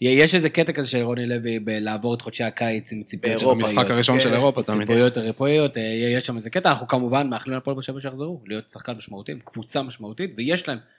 יש 0.00 0.34
איזה 0.34 0.50
קטע 0.50 0.72
כזה 0.72 0.88
של 0.88 1.02
רוני 1.02 1.26
לוי 1.26 1.58
בלעבור 1.58 2.14
את 2.14 2.20
חודשי 2.20 2.44
הקיץ 2.44 2.92
עם 2.92 3.02
באירופה, 3.20 3.54
במשחק 3.54 3.90
הראשון 3.90 4.20
של 4.20 4.28
כן, 4.28 4.34
אירופה 4.34 4.62
תמיד. 4.62 4.80
ציפויות 4.80 5.18
אירופאיות, 5.18 5.78
אה, 5.78 5.82
יש 6.16 6.26
שם 6.26 6.36
איזה 6.36 6.50
קטע, 6.50 6.70
אנחנו 6.70 6.86
כמובן 6.86 7.30
מאחלים 7.30 7.54
להפועל 7.54 7.74
באר 7.74 7.82
שבע 7.82 8.00
שיחזרו, 8.00 8.40
להיות 8.46 8.70
שחקן 8.70 8.92
משמעותי, 8.92 9.32
קבוצה 9.44 9.82
משמעותית, 9.82 10.34
ויש 10.36 10.68
להם 10.68 10.78
אה, 10.78 10.82
אה, 10.82 10.97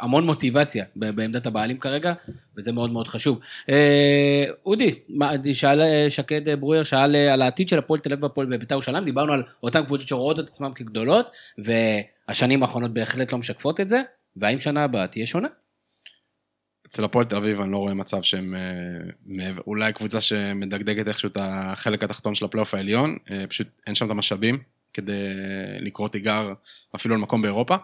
המון 0.00 0.26
מוטיבציה 0.26 0.84
בעמדת 0.96 1.46
הבעלים 1.46 1.78
כרגע, 1.78 2.12
וזה 2.56 2.72
מאוד 2.72 2.90
מאוד 2.90 3.08
חשוב. 3.08 3.38
אה, 3.70 4.44
אודי, 4.66 4.94
שאל 5.52 5.80
אה, 5.80 6.06
שקד 6.10 6.48
אה, 6.48 6.56
ברויר, 6.56 6.82
שאל 6.82 7.16
אה, 7.16 7.32
על 7.32 7.42
העתיד 7.42 7.68
של 7.68 7.78
הפועל 7.78 8.00
תל 8.00 8.12
אביב 8.12 8.22
והפועל 8.22 8.46
בביתר 8.46 8.74
ירושלים, 8.74 9.04
דיברנו 9.04 9.32
על 9.32 9.42
אותן 9.62 9.84
קבוצות 9.84 10.08
שרואות 10.08 10.40
את 10.40 10.48
עצמן 10.48 10.70
כגדולות, 10.74 11.30
והשנים 11.58 12.62
האחרונות 12.62 12.94
בהחלט 12.94 13.32
לא 13.32 13.38
משקפות 13.38 13.80
את 13.80 13.88
זה, 13.88 14.02
והאם 14.36 14.60
שנה 14.60 14.84
הבאה 14.84 15.06
תהיה 15.06 15.26
שונה? 15.26 15.48
אצל 16.86 17.04
הפועל 17.04 17.24
תל 17.24 17.36
אביב 17.36 17.60
אני 17.60 17.72
לא 17.72 17.78
רואה 17.78 17.94
מצב 17.94 18.22
שהם 18.22 18.54
אה, 19.40 19.50
אולי 19.66 19.92
קבוצה 19.92 20.20
שמדגדגת 20.20 21.08
איכשהו 21.08 21.28
את 21.28 21.36
החלק 21.40 22.02
התחתון 22.02 22.34
של 22.34 22.44
הפלייאוף 22.44 22.74
העליון, 22.74 23.16
אה, 23.30 23.44
פשוט 23.48 23.68
אין 23.86 23.94
שם 23.94 24.06
את 24.06 24.10
המשאבים 24.10 24.58
כדי 24.94 25.32
לקרוא 25.80 26.08
תיגר 26.08 26.52
אפילו 26.96 27.14
על 27.14 27.20
מקום 27.20 27.42
באירופה. 27.42 27.76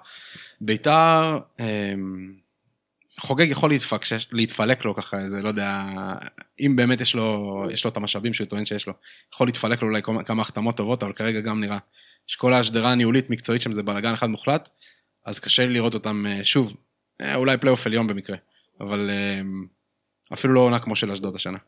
ביתר, 0.60 1.38
אה, 1.60 1.94
חוגג 3.20 3.46
יכול 3.50 3.70
להתפקשש, 3.70 4.26
להתפלק 4.32 4.84
לו 4.84 4.94
ככה, 4.94 5.18
איזה, 5.18 5.42
לא 5.42 5.48
יודע, 5.48 5.84
אם 6.60 6.76
באמת 6.76 7.00
יש 7.00 7.14
לו, 7.14 7.54
יש 7.72 7.84
לו 7.84 7.90
את 7.90 7.96
המשאבים 7.96 8.34
שהוא 8.34 8.46
טוען 8.46 8.64
שיש 8.64 8.86
לו, 8.86 8.92
יכול 9.34 9.48
להתפלק 9.48 9.82
לו 9.82 9.88
אולי 9.88 10.02
כמה- 10.02 10.42
החתמות 10.42 10.76
טובות, 10.76 11.02
אבל 11.02 11.12
כרגע 11.12 11.40
גם 11.40 11.60
נראה 11.60 11.78
שכל 12.26 12.54
השדרה 12.54 12.92
הניהולית 12.92 13.30
מקצועית 13.30 13.62
שם 13.62 13.72
זה 13.72 13.82
בלאגן 13.82 14.12
אחד 14.12 14.26
מוחלט, 14.26 14.68
אז 15.26 15.40
קשה 15.40 15.66
לי 15.66 15.72
לראות 15.72 15.94
אותם 15.94 16.24
אה, 16.26 16.44
שוב, 16.44 16.74
אה, 17.20 17.34
אולי 17.34 17.56
פלייאוף 17.56 17.86
עליון 17.86 18.06
במקרה. 18.06 18.36
אבל 18.80 19.10
אמ, 19.10 19.66
אפילו 20.32 20.54
לא 20.54 20.60
עונה 20.60 20.78
כמו 20.78 20.96
של 20.96 21.10
אשדוד 21.10 21.34
השנה. 21.34 21.58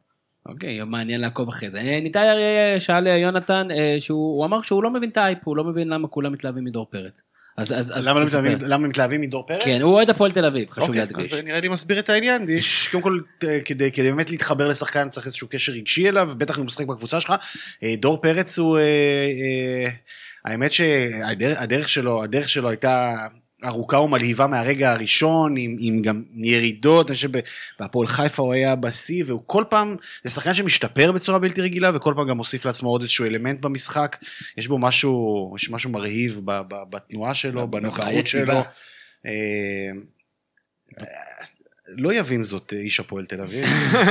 אוקיי, 0.48 0.84
מעניין 0.84 1.20
לעקוב 1.20 1.48
אחרי 1.48 1.70
זה. 1.70 1.78
אה, 1.80 2.00
ניתאי 2.00 2.30
אריה 2.30 2.80
שאל 2.80 3.08
אה, 3.08 3.16
יונתן, 3.16 3.68
אה, 3.70 3.96
שהוא 3.98 4.36
הוא 4.38 4.44
אמר 4.44 4.62
שהוא 4.62 4.82
לא 4.82 4.90
מבין 4.90 5.10
את 5.10 5.16
האייפ, 5.16 5.38
הוא 5.44 5.56
לא 5.56 5.64
מבין 5.64 5.88
למה 5.88 6.08
כולם 6.08 6.32
מתלהבים 6.32 6.64
מדור 6.64 6.86
פרץ. 6.90 7.22
אז, 7.56 7.72
אז, 7.72 7.92
אז 7.98 8.06
למה. 8.06 8.24
מתלהבים- 8.24 8.58
למה 8.60 8.88
מתלהבים 8.88 9.20
מדור 9.20 9.46
פרץ? 9.46 9.62
כן, 9.64 9.78
הוא 9.82 9.92
אוהד 9.94 10.10
הפועל 10.10 10.30
תל 10.30 10.44
אביב, 10.44 10.70
חשוב 10.70 10.84
אוקיי, 10.88 10.98
להדגיש. 11.00 11.32
אז 11.32 11.44
נראה 11.44 11.60
לי 11.60 11.68
מסביר 11.68 11.98
את 11.98 12.08
העניין, 12.08 12.46
יש 12.48 12.88
קודם 12.88 13.02
כל 13.02 13.20
כדי, 13.64 13.92
כדי 13.92 14.10
באמת 14.10 14.30
להתחבר 14.30 14.68
לשחקן 14.68 15.08
צריך 15.08 15.26
איזשהו 15.26 15.48
קשר 15.50 15.72
רגשי 15.72 16.08
אליו, 16.08 16.30
בטח 16.38 16.54
אם 16.54 16.60
הוא 16.60 16.66
משחק 16.66 16.86
בקבוצה 16.86 17.20
שלך. 17.20 17.34
דור 17.98 18.20
פרץ 18.22 18.58
הוא, 18.58 18.78
האמת 20.44 20.72
שהדרך 20.72 21.60
הדרך 21.60 21.88
שלו, 21.88 22.22
הדרך 22.22 22.48
שלו 22.48 22.68
הייתה 22.68 23.14
ארוכה 23.66 23.98
ומלהיבה 23.98 24.46
מהרגע 24.46 24.92
הראשון, 24.92 25.56
עם, 25.56 25.76
עם 25.80 26.02
גם 26.02 26.22
ירידות, 26.34 27.06
אני 27.06 27.14
חושב 27.14 27.30
בהפועל 27.80 28.06
חיפה 28.06 28.42
הוא 28.42 28.52
היה 28.52 28.76
בשיא, 28.76 29.24
והוא 29.26 29.42
כל 29.46 29.64
פעם, 29.68 29.96
זה 30.24 30.30
שחקן 30.30 30.54
שמשתפר 30.54 31.12
בצורה 31.12 31.38
בלתי 31.38 31.60
רגילה, 31.60 31.96
וכל 31.96 32.14
פעם 32.16 32.28
גם 32.28 32.36
מוסיף 32.36 32.64
לעצמו 32.64 32.90
עוד 32.90 33.00
איזשהו 33.00 33.24
אלמנט 33.24 33.60
במשחק, 33.60 34.16
יש 34.56 34.68
בו 34.68 34.78
משהו, 34.78 35.54
יש 35.56 35.70
משהו 35.70 35.90
מרהיב 35.90 36.40
ב, 36.44 36.60
ב, 36.68 36.74
בתנועה 36.90 37.34
שלו, 37.34 37.70
בנוכחות. 37.70 38.26
שלו. 38.26 38.62
אה, 39.26 39.90
לא 41.88 42.12
יבין 42.12 42.42
זאת 42.42 42.72
איש 42.76 43.00
הפועל 43.00 43.26
תל 43.26 43.40
אביב. 43.40 43.64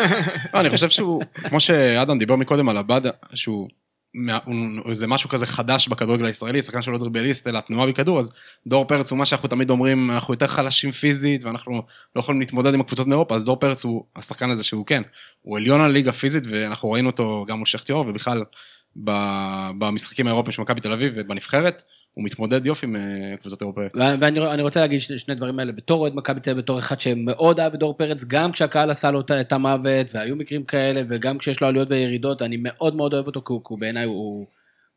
לא, 0.53 0.59
אני 0.59 0.69
חושב 0.69 0.89
שהוא, 0.89 1.23
כמו 1.33 1.59
שאדם 1.59 2.17
דיבר 2.17 2.35
מקודם 2.35 2.69
על 2.69 2.77
עבדה, 2.77 3.09
שהוא... 3.33 3.69
מה- 4.17 4.39
הוא- 4.45 4.93
זה 4.93 5.07
משהו 5.07 5.29
כזה 5.29 5.45
חדש 5.45 5.87
בכדורגל 5.87 6.25
הישראלי, 6.25 6.61
שחקן 6.61 6.81
שלא 6.81 6.97
דריבליסט, 6.97 7.47
אלא 7.47 7.59
תנועה 7.59 7.87
בכדור, 7.87 8.19
אז 8.19 8.31
דור 8.67 8.85
פרץ 8.85 9.11
הוא 9.11 9.19
מה 9.19 9.25
שאנחנו 9.25 9.49
תמיד 9.49 9.69
אומרים, 9.69 10.11
אנחנו 10.11 10.33
יותר 10.33 10.47
חלשים 10.47 10.91
פיזית, 10.91 11.43
ואנחנו 11.45 11.81
לא 12.15 12.19
יכולים 12.19 12.39
להתמודד 12.41 12.73
עם 12.73 12.81
הקבוצות 12.81 13.07
מאירופה, 13.07 13.35
אז 13.35 13.43
דור 13.43 13.55
פרץ 13.55 13.83
הוא 13.83 14.03
השחקן 14.15 14.49
הזה 14.49 14.63
שהוא 14.63 14.85
כן, 14.85 15.01
הוא 15.41 15.57
עליון 15.57 15.81
על 15.81 15.91
ליגה 15.91 16.11
פיזית, 16.11 16.43
ואנחנו 16.49 16.91
ראינו 16.91 17.09
אותו 17.09 17.45
גם 17.47 17.57
מול 17.57 17.65
שכטיור, 17.65 18.05
ובכלל 18.07 18.43
במשחקים 18.95 20.27
האירופיים 20.27 20.51
של 20.51 20.61
מכבי 20.61 20.81
תל 20.81 20.91
אביב 20.91 21.13
ובנבחרת, 21.15 21.83
הוא 22.13 22.23
מתמודד 22.25 22.65
יופי 22.65 22.85
עם 22.85 22.95
אה, 22.95 23.01
קבוצות 23.41 23.61
אירופאיות. 23.61 23.91
ואני 24.21 24.39
אני 24.39 24.61
רוצה 24.61 24.79
להגיד 24.79 24.99
שני, 24.99 25.35
דברים 25.35 25.59
האלה, 25.59 25.71
בתור 25.71 26.01
אוהד 26.01 26.13
מכבי 26.15 26.39
תל 26.39 26.49
אביב, 26.51 26.63
בתור 26.63 26.79
אחד 26.79 26.99
שמאוד 26.99 27.59
אהב 27.59 27.73
את 27.73 27.79
דור 27.79 27.93
פרץ, 27.97 28.23
גם 28.23 28.51
כשהקהל 28.51 28.91
עשה 28.91 29.11
לו 29.11 29.21
את- 29.41 29.51
המוות, 29.51 30.07
והיו 30.13 30.35
מקרים 30.35 30.63
כאלה, 30.63 31.01
וגם 31.09 31.37
כשיש 31.37 31.61
לו 31.61 31.67
עליות 31.67 31.89
וירידות, 31.91 32.41
אני 32.41 32.57
מאוד 32.59 32.95
מאוד 32.95 33.13
אוהב 33.13 33.27
אותו, 33.27 33.41
כי 33.45 33.53
הוא, 33.69 33.79
בעיניי 33.79 34.05
הוא, 34.05 34.45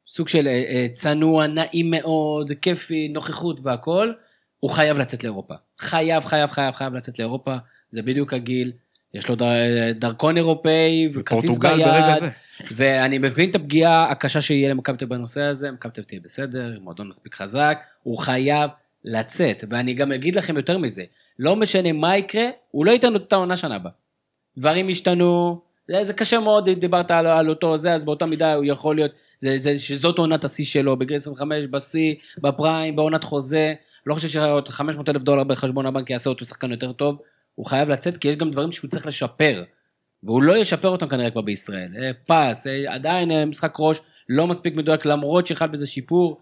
סוג 0.09 0.29
של 0.29 0.47
אה, 0.47 0.53
אה, 0.69 0.87
צנוע, 0.93 1.47
נעים 1.47 1.91
מאוד, 1.91 2.51
כיפי, 2.63 3.09
נוכחות 3.09 3.61
והכל, 3.63 4.13
הוא 4.61 4.71
חייב 4.71 4.99
לצאת 4.99 5.25
לאירופה. 5.25 5.55
חייב, 5.79 6.25
חייב, 6.25 6.51
חייב, 6.51 6.75
חייב 6.75 6.95
לצאת 6.95 7.19
לאירופה, 7.19 7.57
זה 7.91 8.03
בדיוק 8.03 8.35
הגיל. 8.35 8.73
יש 9.15 9.29
לו 9.29 9.35
דר, 9.35 9.47
דרכון 9.95 10.37
אירופאי 10.37 11.09
וכרטיס 11.15 11.51
ביד. 11.77 11.87
ואני 12.77 13.19
מבין 13.19 13.51
את 13.51 13.55
הפגיעה 13.55 14.11
הקשה 14.11 14.41
שיהיה 14.41 14.71
למכבי 14.71 14.97
תל 14.97 15.07
בנושא 15.07 15.43
הזה, 15.43 15.71
מכבי 15.71 15.93
תל 15.93 16.03
תהיה 16.03 16.21
בסדר, 16.25 16.79
מועדון 16.81 17.09
מספיק 17.09 17.35
חזק, 17.35 17.79
הוא 18.03 18.19
חייב 18.19 18.71
לצאת. 19.05 19.65
ואני 19.71 19.95
גם 19.95 20.13
אגיד 20.13 20.37
לכם 20.37 20.57
יותר 20.57 20.79
מזה, 20.79 21.05
לא 21.39 21.57
משנה 21.57 21.93
מה 21.93 22.17
יקרה, 22.17 22.45
הוא 22.71 22.87
לא 22.87 22.91
ייתן 22.91 23.17
את 23.17 23.33
העונה 23.33 23.57
שנה 23.57 23.75
הבאה. 23.75 23.93
דברים 24.59 24.89
השתנו, 24.89 25.61
זה, 25.89 26.05
זה 26.05 26.13
קשה 26.13 26.41
מאוד, 26.41 26.71
דיברת 26.71 27.11
על, 27.11 27.27
על 27.27 27.51
אותו 27.51 27.77
זה, 27.77 27.95
אז 27.95 28.05
באותה 28.05 28.27
מידה 28.27 28.55
הוא 28.55 28.65
יכול 28.65 28.97
להיות, 28.97 29.11
זה, 29.39 29.59
זה, 29.59 29.79
שזאת 29.79 30.19
עונת 30.19 30.45
השיא 30.45 30.65
שלו, 30.65 30.97
בגיל 30.97 31.17
25, 31.17 31.67
בשיא, 31.67 32.15
בפריים, 32.39 32.97
בעונת 32.97 33.25
חוזה, 33.25 33.75
לא 34.07 34.15
חושב 34.15 34.29
ש-500 34.29 34.83
אלף 35.09 35.23
דולר 35.23 35.45
בחשבון 35.45 35.87
הבנק 35.87 36.11
יעשה 36.11 36.31
אותו 36.31 36.45
שחקן 36.45 36.71
יותר 36.71 36.93
טוב, 36.93 37.19
הוא 37.55 37.67
חייב 37.67 37.89
לצאת 37.89 38.17
כי 38.17 38.29
יש 38.29 38.37
גם 38.37 38.51
דברים 38.51 38.73
שהוא 38.73 38.91
צריך 38.91 39.07
לשפר. 39.07 39.63
והוא 40.23 40.43
לא 40.43 40.57
ישפר 40.57 40.89
אותם 40.89 41.09
כנראה 41.09 41.31
כבר 41.31 41.41
בישראל. 41.41 41.93
אה, 41.99 42.11
פס, 42.27 42.67
אה, 42.67 42.95
עדיין 42.95 43.31
אה, 43.31 43.45
משחק 43.45 43.75
ראש 43.79 44.01
לא 44.29 44.47
מספיק 44.47 44.75
מדויק, 44.75 45.07
למרות 45.07 45.47
שחל 45.47 45.67
בזה 45.67 45.87
שיפור. 45.87 46.41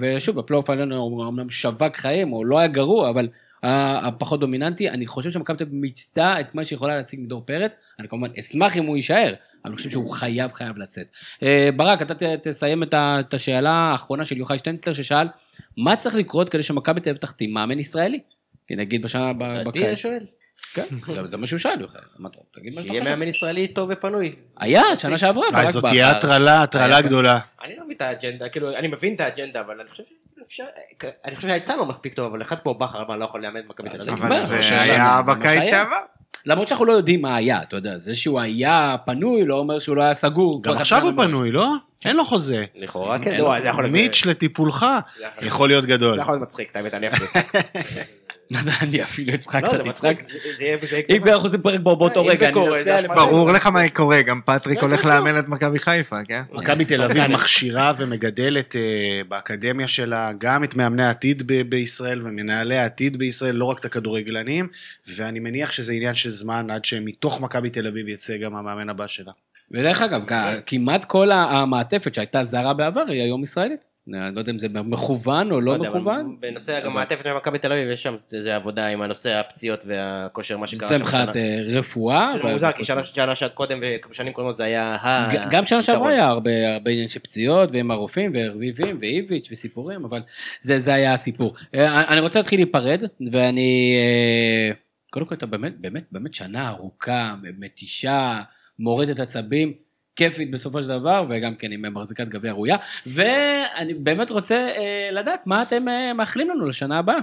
ושוב, 0.00 0.36
בפלייאוף 0.36 0.70
העליון 0.70 0.92
הוא 0.92 1.28
אמנם 1.28 1.50
שווק 1.50 1.96
חיים, 1.96 2.28
הוא 2.28 2.46
לא 2.46 2.58
היה 2.58 2.68
גרוע, 2.68 3.10
אבל 3.10 3.28
הפחות 3.62 4.40
דומיננטי. 4.40 4.90
אני 4.90 5.06
חושב 5.06 5.30
שמכבי 5.30 5.56
תל 5.56 5.64
אביב 5.64 5.74
מיצתה 5.74 6.40
את 6.40 6.54
מה 6.54 6.64
שיכולה 6.64 6.96
להשיג 6.96 7.20
מדור 7.20 7.42
פרץ. 7.46 7.76
אני 7.98 8.08
כמובן 8.08 8.28
אשמח 8.38 8.76
אם 8.76 8.86
הוא 8.86 8.96
יישאר, 8.96 9.28
אבל 9.28 9.36
אני 9.64 9.76
חושב 9.76 9.90
שהוא 9.90 10.10
חייב 10.10 10.52
חייב 10.52 10.78
לצאת. 10.78 11.06
ברק, 11.76 12.02
אתה 12.02 12.36
תסיים 12.42 12.82
את 12.82 13.34
השאלה 13.34 13.70
האחרונה 13.70 14.24
של 14.24 14.36
יוחאי 14.38 14.58
שטנצלר, 14.58 14.92
ששאל, 14.92 15.26
מה 15.76 15.96
צריך 15.96 16.14
לקרות 16.14 16.48
כדי 16.48 16.62
שמכבי 16.62 17.00
תל 17.00 17.10
אביב 17.10 17.20
תחתים 17.20 17.54
מאמן 17.54 17.78
ישראלי? 17.78 18.20
כי 18.66 18.76
נגיד 18.76 19.02
בשנה, 19.02 19.32
אותי 19.66 19.80
בקיץ. 19.80 19.98
שואל. 19.98 20.24
כן, 20.74 20.82
זה 21.24 21.36
מה 21.36 21.46
שהוא 21.46 21.58
שאל, 21.58 21.70
אתה- 22.26 22.38
תגיד 22.50 22.74
מה 22.74 22.82
שאתה 22.82 22.88
שיהיה 22.92 23.02
חושב. 23.02 23.14
מאמן 23.14 23.28
ישראלי 23.28 23.68
טוב 23.68 23.88
ופנוי. 23.92 24.32
היה, 24.58 24.82
שנה 24.98 25.18
שעברה, 25.18 25.44
אה, 25.54 25.66
זאת. 25.66 25.84
תהיה 25.84 26.10
הטרלה, 26.10 26.62
הטרלה 26.62 27.00
גדולה. 27.00 27.38
אני 27.64 27.76
לא 27.76 27.84
מבין 27.84 27.96
את 27.96 28.02
האג'נדה, 28.02 28.48
כאילו, 28.48 28.76
אני 28.76 28.88
מבין 28.88 29.14
את 29.14 29.20
האג'נדה, 29.20 29.60
אבל 29.60 29.80
אני 29.80 29.90
חושב 29.90 30.02
שאפשר, 30.38 30.64
אני 31.24 31.36
חושב 31.36 31.48
שההיצע 31.48 31.76
לא 31.76 31.86
מספיק 31.86 32.14
טוב, 32.14 32.26
אבל 32.32 32.42
אחד 32.42 32.56
כמו 32.60 32.74
בכר, 32.74 33.04
מה, 33.08 33.16
לא 33.16 33.24
יכול 33.24 33.42
לאמן 33.42 33.60
מכבי 33.68 33.88
תל 33.88 34.10
אביב? 34.10 34.24
אבל 34.24 34.40
זה 34.42 34.60
זה 34.60 34.80
היה 34.82 35.20
זה 35.22 35.32
מה 35.32 35.38
בקיץ 35.38 35.52
שהיה. 35.58 35.66
שעבר. 35.70 35.96
למרות 36.46 36.68
שאנחנו 36.68 36.84
לא 36.84 36.92
יודעים 36.92 37.22
מה 37.22 37.36
היה, 37.36 37.62
אתה 37.62 37.76
יודע, 37.76 37.98
זה 37.98 38.14
שהוא 38.14 38.40
היה 38.40 38.96
פנוי 39.06 39.44
לא 39.46 39.58
אומר 39.58 39.78
שהוא 39.78 39.96
לא 39.96 40.02
היה 40.02 40.14
סגור. 40.14 40.62
גם 40.62 40.72
עכשיו 40.72 41.02
הוא. 41.02 41.12
פנוי, 41.16 41.50
לא? 41.52 41.72
אין 42.04 42.16
לו 42.16 42.24
חוזה. 42.24 42.64
לכאורה 42.74 43.18
כן, 43.18 43.38
לא, 43.40 43.54
זה. 43.82 43.88
מיץ' 43.88 44.26
לטיפולך 44.26 44.86
זה 45.40 45.46
יכול- 45.46 45.68
להיות 45.68 45.84
גדול. 45.84 46.14
זה 46.16 46.20
יכול 46.22 46.34
להיות 46.34 46.42
מצחיק, 46.42 46.70
את 46.70 46.76
האמת, 46.76 46.94
אני 46.94 47.06
יכול 47.06 47.18
לצחוק. 47.26 47.56
אני 48.82 49.02
אפילו 49.02 49.34
אצחק, 49.34 49.62
לא. 49.62 49.70
זה 49.70 49.76
יהיה... 49.76 50.18
זה 50.58 50.64
יהיה 50.64 51.02
אם 51.10 51.24
אנחנו 51.28 51.46
עושים 51.46 51.62
פרק 51.62 51.80
בו 51.80 51.96
באותו 51.96 52.20
אם 52.20 52.28
רגע, 52.28 52.48
אני 52.48 52.66
נוסע. 52.66 53.14
ברור 53.14 53.52
לך 53.52 53.66
מה 53.66 53.88
קורה, 53.88 54.22
גם 54.22 54.40
פטריק 54.44 54.82
הולך 54.82 55.04
לאמן 55.04 55.38
את 55.38 55.48
מכבי 55.48 55.78
חיפה, 55.78 56.16
כן? 56.28 56.42
מכבי 56.52 56.84
תל 56.84 57.02
אביב 57.02 57.26
מכשירה 57.26 57.92
ומגדלת 57.98 58.76
אה, 58.76 59.20
באקדמיה 59.28 59.88
שלה 59.88 60.32
גם 60.38 60.64
את 60.64 60.76
מאמני 60.76 61.04
העתיד 61.04 61.42
ב- 61.46 61.62
בישראל 61.62 62.20
ומנהלי 62.22 62.78
העתיד 62.78 63.16
בישראל, 63.16 63.54
לא 63.54 63.64
רק 63.64 63.78
את 63.78 63.84
הכדורגלנים, 63.84 64.68
ואני 65.16 65.40
מניח 65.40 65.72
שזה 65.72 65.92
עניין 65.92 66.14
של 66.14 66.30
זמן 66.30 66.70
עד 66.70 66.84
שמתוך 66.84 67.40
מכבי 67.40 67.70
תל 67.70 67.86
אביב 67.86 68.08
יצא 68.08 68.36
גם 68.36 68.56
המאמן 68.56 68.88
הבא 68.88 69.06
שלה. 69.06 69.32
ודרך 69.70 70.02
אגב, 70.02 70.20
כמעט 70.66 71.04
כל 71.04 71.30
המעטפת 71.32 72.14
שהייתה 72.14 72.44
זרה 72.44 72.72
בעבר 72.72 73.04
היא 73.08 73.22
היום 73.22 73.42
ישראלית. 73.42 73.84
אני 74.14 74.34
לא 74.34 74.40
יודע 74.40 74.52
אם 74.52 74.58
זה 74.58 74.68
מכוון 74.68 75.52
או 75.52 75.60
לא 75.60 75.74
אבל 75.74 75.88
מכוון. 75.88 76.36
בנושא 76.40 76.80
גם 76.84 76.94
מעטפת 76.94 77.26
ממכבי 77.26 77.58
תל 77.58 77.72
אביב, 77.72 77.90
יש 77.90 78.02
שם 78.02 78.16
איזה 78.32 78.56
עבודה 78.56 78.88
עם 78.88 79.02
הנושא 79.02 79.30
הפציעות 79.34 79.84
והכושר, 79.86 80.56
מה 80.56 80.66
שקרה 80.66 80.88
זה 80.88 80.94
שם 80.94 81.00
מבחינת 81.00 81.32
שנה. 81.32 81.42
אה, 81.42 81.78
רפואה. 81.78 82.30
שזה 82.34 82.44
ו- 82.44 82.52
מוזר, 82.52 82.72
כי 82.72 82.84
שנה 82.84 83.04
שנה 83.04 83.48
קודם 83.48 83.80
ושנים 84.10 84.32
קודמות 84.32 84.56
זה 84.56 84.64
היה 84.64 84.94
ה... 84.94 85.28
גם 85.50 85.66
שנה 85.66 85.82
שעברה. 85.82 86.08
היה 86.08 86.28
הרבה 86.28 86.90
עניין 86.90 87.08
של 87.08 87.20
פציעות 87.20 87.70
ועם 87.72 87.90
הרופאים 87.90 88.32
ורביבים 88.34 88.98
ואיביץ' 89.00 89.48
וסיפורים 89.52 90.04
אבל 90.04 90.20
זה 90.60 90.78
זה 90.78 90.94
היה 90.94 91.12
הסיפור. 91.12 91.54
אה, 91.74 92.12
אני 92.12 92.20
רוצה 92.20 92.38
להתחיל 92.38 92.60
להיפרד 92.60 93.02
ואני 93.32 93.96
אה, 93.96 94.74
קודם 95.10 95.26
כל 95.26 95.34
אתה 95.34 95.46
באמת 95.46 95.80
באמת 95.80 96.04
באמת 96.12 96.34
שנה 96.34 96.68
ארוכה 96.68 97.34
מתישה 97.58 98.40
מורדת 98.78 99.20
עצבים. 99.20 99.89
כיפית 100.20 100.50
בסופו 100.50 100.82
של 100.82 100.88
דבר 100.88 101.26
וגם 101.30 101.54
כן 101.54 101.72
עם 101.72 101.94
מחזיקת 101.94 102.28
גביע 102.28 102.52
ראויה 102.52 102.76
ואני 103.06 103.94
באמת 103.94 104.30
רוצה 104.30 104.54
אה, 104.54 105.08
לדעת 105.12 105.46
מה 105.46 105.62
אתם 105.62 105.88
אה, 105.88 106.12
מאחלים 106.12 106.50
לנו 106.50 106.66
לשנה 106.66 106.98
הבאה. 106.98 107.18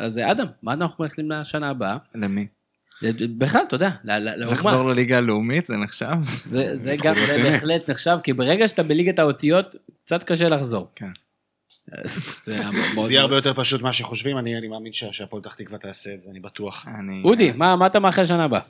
אז 0.00 0.18
אה, 0.18 0.30
אדם 0.30 0.46
מה 0.62 0.72
אנחנו 0.72 1.04
מאחלים 1.04 1.30
לשנה 1.30 1.70
הבאה? 1.70 1.96
למי? 2.14 2.46
בכלל 3.38 3.62
אתה 3.68 3.74
יודע 3.74 3.90
לאומה. 4.04 4.52
לחזור 4.52 4.90
לליגה 4.90 5.18
הלאומית 5.18 5.66
זה 5.66 5.76
נחשב? 5.76 6.12
זה, 6.44 6.76
זה 6.76 6.96
גם, 7.02 7.14
זה. 7.32 7.42
בהחלט 7.42 7.90
נחשב, 7.90 8.18
כי 8.22 8.32
ברגע 8.32 8.68
שאתה 8.68 8.82
בליגת 8.82 9.18
האותיות, 9.18 9.74
קצת 10.04 10.22
קשה 10.22 10.46
לחזור. 10.46 10.90
כן. 10.94 11.10
זה 12.40 12.52
יהיה 13.10 13.20
הרבה. 13.20 13.36
יותר 13.36 13.54
פשוט 13.54 13.80
ממה 13.80 13.92
שחושבים, 13.92 14.38
אני 14.38 14.58
אני 14.58 14.68
מאמין 14.68 14.92
שה- 14.92 15.12
שהפועל 15.12 15.42
פתח 15.42 15.54
תקווה 15.54 15.78
תעשה 15.78 16.14
את 16.14 16.20
זה, 16.20 16.30
אני 16.30 16.40
בטוח. 16.40 16.86
אני... 16.98 17.22
אודי, 17.24 17.52
מה 17.52 17.76
מה 17.76 17.86
אתה 17.86 18.00
מאחל 18.00 18.24
שנה 18.26 18.44
הבאה? 18.44 18.60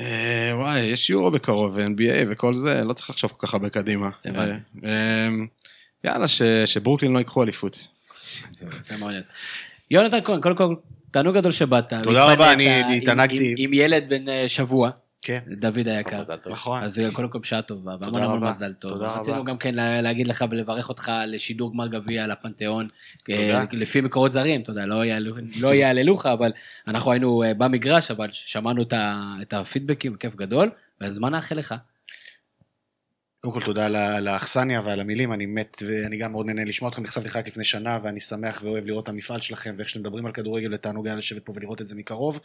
אה, 0.00 0.50
וואי, 0.54 0.80
יש 0.80 1.10
יורו 1.10 1.30
בקרוב, 1.30 1.72
ו-NBA 1.76 2.00
וכל 2.30 2.54
זה, 2.54 2.84
לא 2.84 2.92
צריך 2.92 3.10
לחשוב 3.10 3.32
כל 3.36 3.46
כך 3.46 3.54
הרבה 3.54 3.68
קדימה. 3.68 4.08
אה, 4.84 5.28
יאללה, 6.04 6.28
ש- 6.28 6.42
שברוקלין 6.66 7.12
לא 7.12 7.18
ייקחו 7.18 7.42
אליפות. 7.42 7.88
יונתן 9.90 10.18
כהן, 10.24 10.40
קודם 10.40 10.56
כל, 10.56 10.74
תענוג 11.10 11.34
גדול 11.36 11.52
שבאת. 11.52 11.92
תודה 12.02 12.24
רבה, 12.32 12.52
אני- 12.52 12.96
התענגתי. 12.96 13.48
עם- 13.48 13.54
עם 13.58 13.72
ילד 13.72 14.04
בן 14.08 14.28
אה, 14.28 14.44
שבוע, 14.48 14.90
כן, 15.22 15.40
דוד 15.60 15.88
היקר. 15.88 16.22
נכון. 16.50 16.82
אז 16.82 17.00
קודם 17.12 17.28
כל 17.28 17.38
בשעה 17.38 17.62
טובה, 17.62 17.96
והמון 18.00 18.22
המון. 18.22 18.44
מזל 18.44 18.72
טוב. 18.72 18.92
תודה 18.92 19.10
רצינו 19.18 19.36
רבה. 19.36 19.50
גם 19.50 19.58
כן 19.58 19.74
לה- 19.74 20.00
להגיד 20.00 20.28
לך 20.28 20.44
ולברך 20.50 20.88
אותך 20.88 21.12
לשידור 21.26 21.72
גמר 21.72 21.86
גביע 21.86 22.26
לפנתיאון. 22.26 22.86
תודה. 23.24 23.38
אה, 23.60 23.64
לפי 23.72 24.00
מקורות 24.00 24.32
זרים, 24.32 24.60
אתה 24.62 24.70
יודע, 24.70 24.86
לא 24.86 25.04
יעלו- 25.04 25.34
לא 25.60 25.74
יעללוך, 25.74 26.26
אבל 26.26 26.52
אנחנו 26.88 27.10
היינו 27.12 27.42
אה, 27.42 27.54
במגרש, 27.54 28.10
אבל 28.10 28.28
שמענו 28.32 28.82
את 29.42 29.52
הפידבקים, 29.52 30.16
כיף 30.16 30.34
גדול, 30.36 30.70
והזמן 31.00 31.30
נאחל 31.32 31.54
לך. 31.54 31.74
קודם 33.40 33.54
כל 33.54 33.64
תודה 33.64 33.86
על 34.16 34.28
האכסניה 34.28 34.80
ועל 34.84 35.00
המילים, 35.00 35.32
אני 35.32 35.46
מת 35.46 35.76
ואני 35.86 36.16
גם 36.16 36.32
מאוד 36.32 36.46
נהנה 36.46 36.64
לשמוע 36.64 36.90
אתכם, 36.90 37.02
נחשפתי 37.02 37.28
לך 37.28 37.36
רק 37.36 37.48
לפני 37.48 37.64
שנה 37.64 37.98
ואני 38.02 38.20
שמח 38.20 38.60
ואוהב 38.64 38.86
לראות 38.86 39.04
את 39.04 39.08
המפעל 39.08 39.40
שלכם 39.40 39.74
ואיך 39.76 39.88
שאתם 39.88 40.00
מדברים 40.00 40.26
על 40.26 40.32
כדורגל 40.32 40.74
ותענוג 40.74 41.06
היה 41.06 41.16
לשבת 41.16 41.44
פה 41.44 41.52
ולראות 41.56 41.80
את 41.80 41.86
זה 41.86 41.94
מקרוב. 41.94 42.40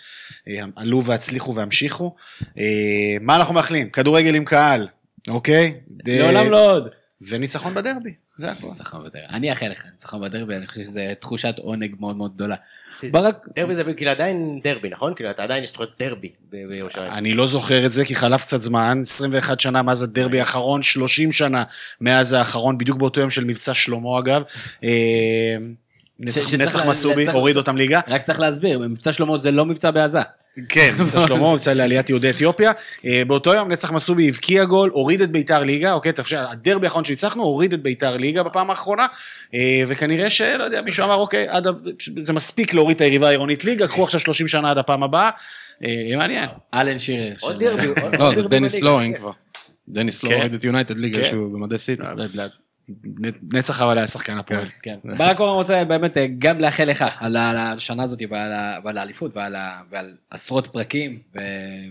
אה, 0.47 0.63
עלו 0.75 1.03
והצליחו 1.03 1.55
והמשיכו. 1.55 2.15
אה, 2.57 3.17
מה 3.21 3.35
אנחנו 3.35 3.53
מאחלים? 3.53 3.89
כדורגל 3.89 4.35
עם 4.35 4.45
קהל, 4.45 4.87
אוקיי? 5.27 5.79
לעולם 6.05 6.51
לא 6.51 6.71
עוד. 6.71 6.87
וניצחון 7.21 7.73
בדרבי, 7.73 8.13
זה 8.37 8.51
הכל. 8.51 8.67
ניצחון 8.67 8.99
בדרבי. 8.99 9.25
אני 9.29 9.49
אאחל 9.49 9.67
לך 9.67 9.85
ניצחון 9.85 10.21
בדרבי, 10.21 10.55
אני 10.55 10.67
חושב 10.67 10.81
שזו 10.81 11.01
תחושת 11.19 11.55
עונג 11.57 11.95
מאוד 11.99 12.17
מאוד 12.17 12.35
גדולה. 12.35 12.55
ברק, 13.11 13.47
דרבי 13.55 13.75
זה 13.75 13.83
כאילו 13.93 14.11
עדיין 14.11 14.59
דרבי, 14.63 14.89
נכון? 14.89 15.13
כאילו 15.15 15.31
אתה 15.31 15.43
עדיין 15.43 15.63
יש 15.63 15.75
לך 15.75 15.81
דרבי 15.99 16.29
בירושלים. 16.51 17.11
אני 17.11 17.33
לא 17.33 17.47
זוכר 17.47 17.85
את 17.85 17.91
זה 17.91 18.05
כי 18.05 18.15
חלף 18.15 18.41
קצת 18.41 18.61
זמן, 18.61 19.01
21 19.03 19.59
שנה 19.59 19.81
מאז 19.81 20.03
הדרבי 20.03 20.39
האחרון, 20.39 20.81
30 20.81 21.31
שנה 21.31 21.63
מאז 22.01 22.33
האחרון, 22.33 22.77
בדיוק 22.77 22.97
באותו 22.97 23.21
יום 23.21 23.29
של 23.29 23.43
מבצע 23.43 23.73
שלמה 23.73 24.19
אגב. 24.19 24.43
נצח- 26.19 26.85
מסובי 26.85 27.27
הוריד 27.27 27.57
אותם 27.57 27.77
ליגה. 27.77 27.99
רק 28.07 28.21
צריך 28.21 28.39
להסביר, 28.39 28.79
מבצע 28.79 29.11
שלמה 29.11 29.37
זה 29.37 29.51
לא 29.51 29.65
מבצע 29.65 29.91
בעזה. 29.91 30.19
כן, 30.69 30.91
מבצע 30.99 31.27
שלמה, 31.27 31.51
מבצע 31.51 31.73
לעליית 31.73 32.09
יהודי 32.09 32.29
אתיופיה. 32.29 32.71
אה, 33.05 33.21
באותו 33.27 33.53
יום 33.53 33.71
נצח 33.71 33.91
מסובי 33.91 34.29
הבקיע 34.29 34.65
גול, 34.65 34.89
הוריד 34.93 35.21
את 35.21 35.31
ביתר 35.31 35.63
ליגה, 35.63 35.93
אוקיי, 35.93 36.11
תאפשר, 36.11 36.45
הדרבי 36.49 36.87
האחרון 36.87 37.03
שניצחנו, 37.03 37.43
הוריד 37.43 37.73
את 37.73 37.83
ביתר 37.83 38.17
ליגה 38.17 38.43
בפעם 38.43 38.69
האחרונה, 38.69 39.05
אה, 39.53 39.83
וכנראה 39.87 40.29
שלא 40.29 40.63
יודע, 40.63 40.81
מישהו 40.81 41.05
אמר, 41.05 41.15
אוקיי, 41.15 41.47
זה 42.21 42.33
מספיק 42.33 42.73
להוריד 42.73 42.95
את 42.95 43.01
היריבה 43.01 43.27
העירונית 43.27 43.65
ליגה, 43.65 43.87
קחו 43.87 44.03
עכשיו 44.03 44.19
30 44.19 44.47
שנה 44.47 44.71
עד 44.71 44.77
הפעם 44.77 45.03
הבאה. 45.03 45.29
אה, 45.85 46.17
מעניין. 46.17 46.49
אלן 46.73 46.99
שירר. 46.99 47.33
עוד 47.41 47.63
דרבי. 47.63 47.87
עוד 48.01 48.15
לא, 48.19 48.33
זה 48.33 48.41
דרבי 48.41 48.59
דניס 48.59 48.83
כן. 48.83 49.13
כבר. 49.17 49.31
דניס 49.89 50.23
לא 50.23 50.29
כן. 50.29 50.49
את 50.55 50.63
יונייטד 50.63 50.97
ליגה 50.97 51.17
כן. 51.23 51.29
שהוא 51.29 51.53
במדי 51.53 51.77
סיטי. 51.77 52.03
נצח 53.53 53.81
אבל 53.81 53.97
היה 53.97 54.07
שחקן 54.07 54.37
הפועל. 54.37 54.65
כן. 54.81 54.99
ברק 55.17 55.39
אורן 55.39 55.53
רוצה 55.53 55.85
באמת 55.85 56.17
אה, 56.17 56.25
גם 56.39 56.59
לאחל 56.59 56.83
לך 56.83 57.05
על 57.19 57.37
השנה 57.37 58.03
הזאת 58.03 58.19
ועל 58.83 58.97
האליפות 58.97 59.31
ועל 59.35 60.17
עשרות 60.29 60.67
פרקים 60.67 61.19
ו- 61.35 61.39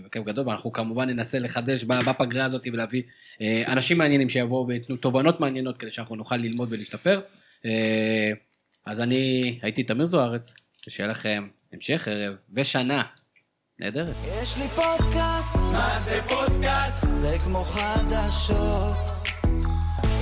וכיף 0.05 0.23
גדול 0.23 0.47
ואנחנו 0.49 0.71
כמובן 0.71 1.09
ננסה 1.09 1.39
לחדש 1.39 1.83
ב- 1.83 2.09
בפגרה 2.09 2.45
הזאת 2.45 2.67
ולהביא 2.73 3.03
אה, 3.41 3.63
אנשים 3.67 3.97
מעניינים 3.97 4.29
שיבואו 4.29 4.67
וייתנו 4.67 4.95
תובנות 4.95 5.39
מעניינות 5.39 5.77
כדי 5.77 5.89
שאנחנו 5.89 6.15
נוכל 6.15 6.35
ללמוד 6.37 6.67
ולהשתפר. 6.71 7.21
אה, 7.65 8.31
אז 8.85 9.01
אני 9.01 9.59
הייתי 9.61 9.83
תמיר 9.83 10.05
זוארץ 10.05 10.53
ושיהיה 10.87 11.09
לכם 11.09 11.47
המשך 11.73 12.07
ערב 12.11 12.35
ושנה 12.53 13.03
נהדרת. 13.79 14.09
יש 14.41 14.57
לי 14.57 14.67
פודקאסט, 14.67 15.55
מה 15.55 15.99
זה 15.99 16.21
פודקאסט? 16.27 17.05
זה 17.13 17.37
כמו 17.43 17.59
חדשות. 17.59 19.14